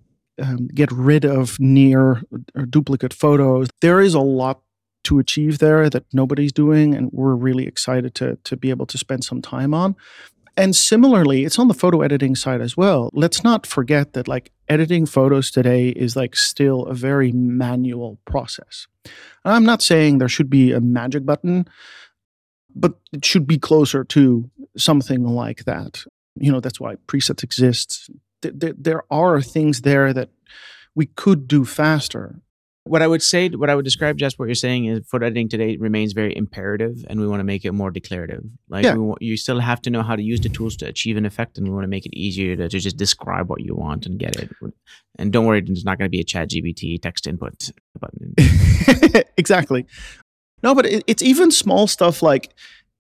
um, 0.41 0.69
get 0.69 0.91
rid 0.93 1.25
of 1.25 1.59
near 1.61 2.23
or 2.55 2.67
duplicate 2.67 3.15
photos. 3.15 3.69
There 3.81 4.01
is 4.01 4.15
a 4.15 4.21
lot 4.21 4.63
to 5.05 5.19
achieve 5.19 5.59
there 5.59 5.89
that 5.89 6.05
nobody's 6.13 6.53
doing, 6.53 6.95
and 6.95 7.11
we're 7.13 7.35
really 7.35 7.67
excited 7.67 8.15
to 8.17 8.37
to 8.45 8.57
be 8.57 8.71
able 8.71 8.87
to 8.87 8.99
spend 8.99 9.25
some 9.25 9.43
time 9.43 9.75
on. 9.75 9.97
And 10.57 10.77
similarly, 10.77 11.45
it's 11.45 11.59
on 11.59 11.69
the 11.69 11.75
photo 11.75 12.03
editing 12.03 12.35
side 12.35 12.61
as 12.61 12.77
well. 12.77 13.11
Let's 13.15 13.43
not 13.43 13.67
forget 13.67 14.13
that 14.13 14.29
like 14.29 14.53
editing 14.69 15.07
photos 15.07 15.51
today 15.51 15.89
is 15.89 16.17
like 16.17 16.37
still 16.37 16.85
a 16.87 16.95
very 16.95 17.33
manual 17.33 18.19
process. 18.27 18.87
And 19.45 19.55
I'm 19.55 19.65
not 19.65 19.81
saying 19.81 20.19
there 20.19 20.29
should 20.29 20.51
be 20.51 20.73
a 20.73 20.81
magic 20.81 21.25
button, 21.25 21.67
but 22.75 22.95
it 23.13 23.25
should 23.25 23.47
be 23.47 23.59
closer 23.59 24.05
to 24.05 24.51
something 24.77 25.25
like 25.25 25.65
that. 25.65 26.05
You 26.37 26.53
know, 26.53 26.61
that's 26.61 26.81
why 26.81 26.97
presets 27.07 27.43
exist 27.43 28.11
th- 28.43 28.75
there 28.79 29.03
are 29.11 29.41
things 29.41 29.83
there 29.83 30.13
that 30.13 30.31
we 30.95 31.07
could 31.07 31.47
do 31.49 31.65
faster. 31.65 32.41
What 32.85 33.03
I 33.03 33.07
would 33.07 33.23
say, 33.23 33.49
what 33.51 33.71
I 33.71 33.75
would 33.75 33.85
describe, 33.85 34.17
just 34.17 34.39
what 34.39 34.47
you're 34.47 34.55
saying 34.55 34.87
is 34.87 35.07
photo 35.07 35.27
editing 35.27 35.49
today 35.49 35.77
remains 35.77 36.13
very 36.13 36.35
imperative, 36.35 37.05
and 37.09 37.21
we 37.21 37.29
want 37.29 37.41
to 37.41 37.45
make 37.45 37.65
it 37.65 37.73
more 37.73 37.91
declarative. 37.91 38.43
Like 38.69 38.85
yeah. 38.85 38.95
we, 38.95 39.15
you 39.21 39.37
still 39.37 39.61
have 39.61 39.83
to 39.83 39.91
know 39.91 40.03
how 40.03 40.17
to 40.17 40.23
use 40.23 40.41
the 40.41 40.49
tools 40.49 40.77
to 40.79 40.87
achieve 40.87 41.17
an 41.17 41.27
effect, 41.27 41.59
and 41.59 41.69
we 41.69 41.75
want 41.75 41.85
to 41.85 41.89
make 41.89 42.07
it 42.07 42.17
easier 42.17 42.57
to, 42.57 42.69
to 42.69 42.79
just 42.79 42.97
describe 42.97 43.49
what 43.49 43.61
you 43.61 43.75
want 43.75 44.07
and 44.07 44.19
get 44.19 44.37
it. 44.37 44.51
And 45.19 45.33
don't 45.33 45.45
worry, 45.45 45.61
there's 45.61 45.85
not 45.85 45.99
going 45.99 46.07
to 46.07 46.11
be 46.11 46.21
a 46.21 46.25
Chat 46.25 46.51
GPT 46.51 47.01
text 47.01 47.27
input 47.27 47.71
button. 48.01 48.35
exactly. 49.37 49.87
No, 50.63 50.75
but 50.75 50.87
it, 50.87 51.05
it's 51.07 51.23
even 51.23 51.51
small 51.51 51.87
stuff 51.87 52.23
like 52.23 52.55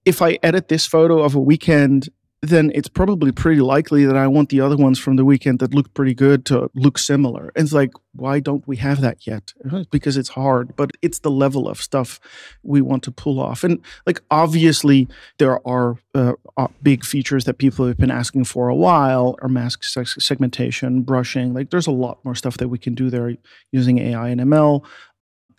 if 0.05 0.22
I 0.22 0.38
edit 0.43 0.68
this 0.68 0.86
photo 0.86 1.22
of 1.22 1.34
a 1.34 1.41
weekend 1.41 2.11
then 2.43 2.72
it's 2.74 2.88
probably 2.88 3.32
pretty 3.32 3.61
likely 3.61 4.07
that 4.07 4.16
I 4.16 4.26
want 4.26 4.49
the 4.49 4.62
other 4.62 4.76
ones 4.76 4.99
from 4.99 5.16
the 5.16 5.26
weekend 5.26 5.59
that 5.59 5.74
looked 5.74 5.93
pretty 5.93 6.14
good 6.14 6.47
to 6.47 6.70
look 6.74 6.97
similar. 6.97 7.53
And 7.55 7.64
it's 7.64 7.74
like, 7.74 7.91
why 8.14 8.41
don't 8.41 8.66
we 8.66 8.76
have 8.76 9.03
that 9.03 9.26
yet? 9.26 9.53
Because 9.91 10.16
it's 10.16 10.30
hard, 10.30 10.74
but 10.74 10.93
it's 11.03 11.18
the 11.18 11.30
level 11.30 11.68
of 11.68 11.82
stuff 11.82 12.18
we 12.62 12.80
want 12.80 13.03
to 13.03 13.11
pull 13.11 13.41
off. 13.41 13.62
And 13.62 13.78
like, 14.07 14.22
obviously, 14.30 15.07
there 15.36 15.66
are 15.68 15.97
uh, 16.14 16.32
uh 16.57 16.68
big 16.82 17.05
features 17.05 17.45
that 17.45 17.59
people 17.59 17.86
have 17.86 17.99
been 17.99 18.11
asking 18.11 18.45
for 18.45 18.68
a 18.68 18.74
while 18.74 19.36
or 19.43 19.49
mask 19.51 19.84
segmentation, 19.84 21.03
brushing. 21.03 21.53
Like, 21.53 21.68
there's 21.68 21.86
a 21.86 21.93
lot 21.93 22.24
more 22.24 22.34
stuff 22.34 22.57
that 22.57 22.68
we 22.68 22.78
can 22.78 22.95
do 22.95 23.11
there 23.11 23.34
using 23.70 23.99
AI 23.99 24.28
and 24.30 24.41
ML. 24.41 24.82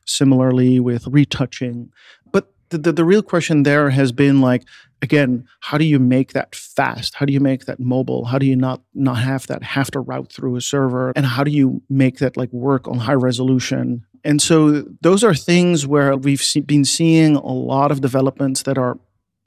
Similarly 0.08 0.80
with 0.80 1.06
retouching. 1.08 1.92
But 2.32 2.52
the, 2.72 2.78
the, 2.78 2.92
the 2.92 3.06
real 3.06 3.22
question 3.22 3.64
there 3.64 3.90
has 3.90 4.12
been 4.12 4.42
like, 4.42 4.64
again, 5.02 5.46
how 5.60 5.78
do 5.78 5.86
you 5.86 6.00
make 6.00 6.34
that 6.34 6.56
fast? 6.56 7.16
How 7.16 7.26
do 7.26 7.34
you 7.34 7.40
make 7.40 7.66
that 7.66 7.80
mobile? 7.80 8.26
How 8.26 8.40
do 8.40 8.46
you 8.46 8.56
not 8.56 8.82
not 8.94 9.18
have 9.18 9.46
that 9.48 9.62
have 9.62 9.92
to 9.92 10.00
route 10.00 10.32
through 10.32 10.56
a 10.56 10.62
server? 10.62 11.12
And 11.16 11.26
how 11.26 11.44
do 11.44 11.52
you 11.52 11.82
make 11.90 12.18
that 12.18 12.38
like 12.38 12.52
work 12.52 12.88
on 12.88 12.98
high 13.00 13.14
resolution? 13.14 14.06
And 14.24 14.42
so 14.42 14.84
those 15.02 15.24
are 15.24 15.34
things 15.34 15.86
where 15.86 16.16
we've 16.16 16.42
see, 16.42 16.62
been 16.62 16.86
seeing 16.86 17.36
a 17.36 17.54
lot 17.54 17.92
of 17.92 18.02
developments 18.02 18.64
that 18.64 18.78
are 18.78 18.98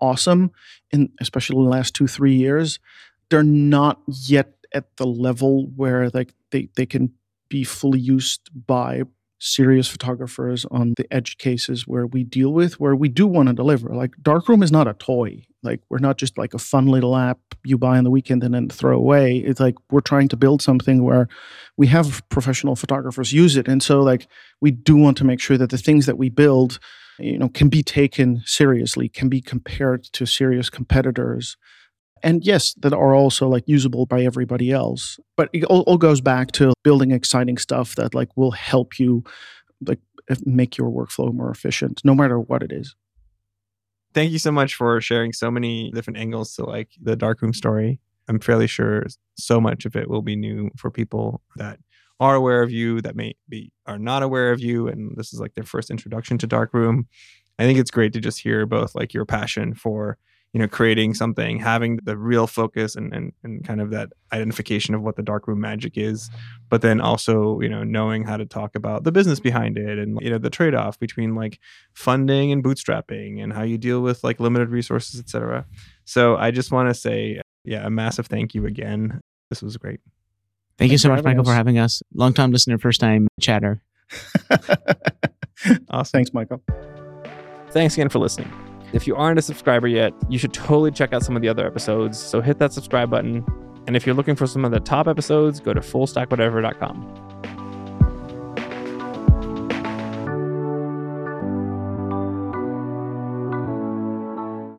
awesome, 0.00 0.50
in 0.90 1.10
especially 1.20 1.62
the 1.62 1.70
last 1.70 1.94
two 1.94 2.06
three 2.06 2.34
years. 2.34 2.78
They're 3.30 3.42
not 3.42 4.00
yet 4.06 4.52
at 4.74 4.96
the 4.96 5.06
level 5.06 5.66
where 5.76 6.10
like 6.10 6.34
they, 6.50 6.68
they 6.76 6.86
can 6.86 7.12
be 7.48 7.64
fully 7.64 8.00
used 8.00 8.50
by 8.66 9.04
serious 9.39 9.89
photographers 9.89 10.64
on 10.70 10.95
the 10.97 11.12
edge 11.12 11.37
cases 11.39 11.87
where 11.87 12.07
we 12.07 12.24
deal 12.24 12.53
with 12.53 12.80
where 12.80 12.97
we 12.97 13.09
do 13.09 13.26
want 13.26 13.49
to 13.49 13.55
deliver. 13.55 13.89
Like 13.91 14.14
darkroom 14.22 14.62
is 14.62 14.72
not 14.72 14.89
a 14.89 14.95
toy. 14.95 15.45
Like 15.62 15.80
we're 15.89 15.99
not 15.99 16.18
just 16.18 16.39
like 16.39 16.55
a 16.55 16.59
fun 16.59 16.87
little 16.87 17.16
app 17.16 17.39
you 17.64 17.78
buy 17.78 17.99
on 17.99 18.05
the 18.05 18.11
weekend 18.11 18.45
and 18.45 18.55
then 18.55 18.68
throw 18.68 18.97
away. 18.97 19.39
It's 19.39 19.61
like 19.61 19.74
we're 19.91 20.01
trying 20.01 20.28
to 20.28 20.37
build 20.37 20.62
something 20.62 21.03
where 21.03 21.28
we 21.76 21.87
have 21.89 22.22
professional 22.28 22.76
photographers 22.76 23.32
use 23.32 23.57
it. 23.57 23.68
And 23.68 23.82
so 23.82 24.03
like 24.03 24.26
we 24.61 24.70
do 24.70 24.97
want 24.97 25.16
to 25.18 25.24
make 25.24 25.41
sure 25.41 25.59
that 25.59 25.70
the 25.70 25.78
things 25.78 26.07
that 26.07 26.18
we 26.18 26.28
build 26.28 26.78
you 27.18 27.39
know 27.39 27.49
can 27.49 27.68
be 27.68 27.82
taken 27.82 28.43
seriously 28.45 29.09
can 29.09 29.28
be 29.28 29.41
compared 29.41 30.03
to 30.03 30.26
serious 30.26 30.68
competitors 30.68 31.57
and 32.24 32.44
yes 32.44 32.74
that 32.74 32.92
are 32.92 33.14
also 33.14 33.46
like 33.46 33.62
usable 33.66 34.06
by 34.06 34.24
everybody 34.24 34.72
else 34.72 35.20
but 35.36 35.48
it 35.52 35.62
all, 35.64 35.82
all 35.82 35.98
goes 35.98 36.20
back 36.20 36.50
to 36.50 36.72
building 36.82 37.12
exciting 37.12 37.58
stuff 37.58 37.94
that 37.94 38.14
like 38.14 38.36
will 38.36 38.50
help 38.50 38.98
you 38.98 39.22
like 39.86 40.00
make 40.44 40.76
your 40.76 40.90
workflow 40.90 41.32
more 41.32 41.50
efficient 41.50 42.00
no 42.04 42.14
matter 42.14 42.38
what 42.38 42.62
it 42.62 42.72
is. 42.72 42.94
Thank 44.12 44.30
you 44.30 44.38
so 44.38 44.52
much 44.52 44.74
for 44.74 45.00
sharing 45.00 45.32
so 45.32 45.50
many 45.50 45.90
different 45.90 46.18
angles 46.18 46.54
to 46.54 46.64
like 46.64 46.90
the 47.00 47.16
darkroom 47.16 47.52
story. 47.52 48.00
I'm 48.28 48.38
fairly 48.38 48.68
sure 48.68 49.04
so 49.36 49.60
much 49.60 49.84
of 49.84 49.96
it 49.96 50.08
will 50.08 50.22
be 50.22 50.36
new 50.36 50.70
for 50.76 50.90
people 50.90 51.42
that 51.56 51.78
are 52.20 52.36
aware 52.36 52.62
of 52.62 52.70
you 52.70 53.00
that 53.00 53.16
may 53.16 53.34
be 53.48 53.72
are 53.86 53.98
not 53.98 54.22
aware 54.22 54.52
of 54.52 54.60
you 54.60 54.86
and 54.88 55.16
this 55.16 55.32
is 55.32 55.40
like 55.40 55.54
their 55.54 55.64
first 55.64 55.90
introduction 55.90 56.38
to 56.38 56.46
darkroom. 56.46 57.08
I 57.58 57.64
think 57.64 57.78
it's 57.78 57.90
great 57.90 58.12
to 58.14 58.20
just 58.20 58.40
hear 58.40 58.66
both 58.66 58.94
like 58.94 59.12
your 59.12 59.24
passion 59.24 59.74
for 59.74 60.16
you 60.55 60.61
know 60.61 60.68
creating 60.68 61.12
something 61.12 61.59
having 61.59 61.98
the 62.05 62.16
real 62.16 62.46
focus 62.46 62.96
and, 62.96 63.12
and 63.12 63.32
and 63.42 63.66
kind 63.66 63.80
of 63.80 63.90
that 63.90 64.11
identification 64.32 64.94
of 64.94 65.02
what 65.02 65.16
the 65.16 65.22
darkroom 65.22 65.61
magic 65.61 65.98
is 65.98 66.30
but 66.70 66.80
then 66.80 67.00
also 67.00 67.61
you 67.61 67.68
know 67.68 67.84
knowing 67.84 68.24
how 68.24 68.36
to 68.36 68.46
talk 68.46 68.74
about 68.74 69.05
the 69.05 69.12
business 69.12 69.40
behind 69.40 69.76
it 69.76 69.98
and 69.98 70.18
you 70.22 70.30
know 70.30 70.38
the 70.38 70.50
trade-off 70.50 70.98
between 70.98 71.34
like 71.34 71.59
funding 71.92 72.52
and 72.52 72.64
bootstrapping 72.64 73.42
and 73.42 73.52
how 73.52 73.62
you 73.62 73.76
deal 73.76 74.00
with 74.00 74.24
like 74.24 74.40
limited 74.40 74.70
resources 74.70 75.20
etc 75.20 75.66
so 76.05 76.36
i 76.36 76.50
just 76.50 76.72
want 76.72 76.88
to 76.88 76.94
say 76.94 77.40
yeah 77.64 77.84
a 77.86 77.90
massive 77.90 78.26
thank 78.26 78.55
you 78.55 78.66
again. 78.66 79.20
This 79.50 79.62
was 79.62 79.76
great. 79.76 80.00
Thank 80.76 80.90
Thanks 80.90 80.92
you 80.92 80.98
so 80.98 81.09
much 81.11 81.24
michael 81.24 81.42
us. 81.42 81.46
for 81.46 81.55
having 81.55 81.78
us. 81.78 82.02
Long 82.14 82.32
time 82.32 82.52
listener 82.52 82.78
first 82.78 83.00
time 83.00 83.28
chatter. 83.40 83.82
Awesome 85.88 86.05
thanks 86.12 86.32
michael. 86.32 86.62
Thanks 87.70 87.94
again 87.94 88.09
for 88.09 88.18
listening 88.18 88.73
if 88.95 89.09
you 89.09 89.16
aren't 89.16 89.40
a 89.40 89.42
subscriber 89.42 89.88
yet, 89.88 90.14
you 90.28 90.38
should 90.38 90.53
totally 90.53 90.92
check 90.92 91.12
out 91.12 91.24
some 91.24 91.34
of 91.34 91.42
the 91.42 91.49
other 91.49 91.66
episodes. 91.66 92.16
So 92.16 92.40
hit 92.40 92.61
that 92.61 92.72
subscribe 92.72 93.11
button. 93.11 93.45
And 93.88 93.97
if 93.97 94.07
you're 94.07 94.14
looking 94.14 94.36
for 94.36 94.47
some 94.47 94.64
of 94.64 94.70
the 94.70 94.78
top 94.78 95.09
episodes, 95.09 95.59
go 95.59 95.74
to 95.74 95.80
fullstackwhatever.com. 95.80 97.53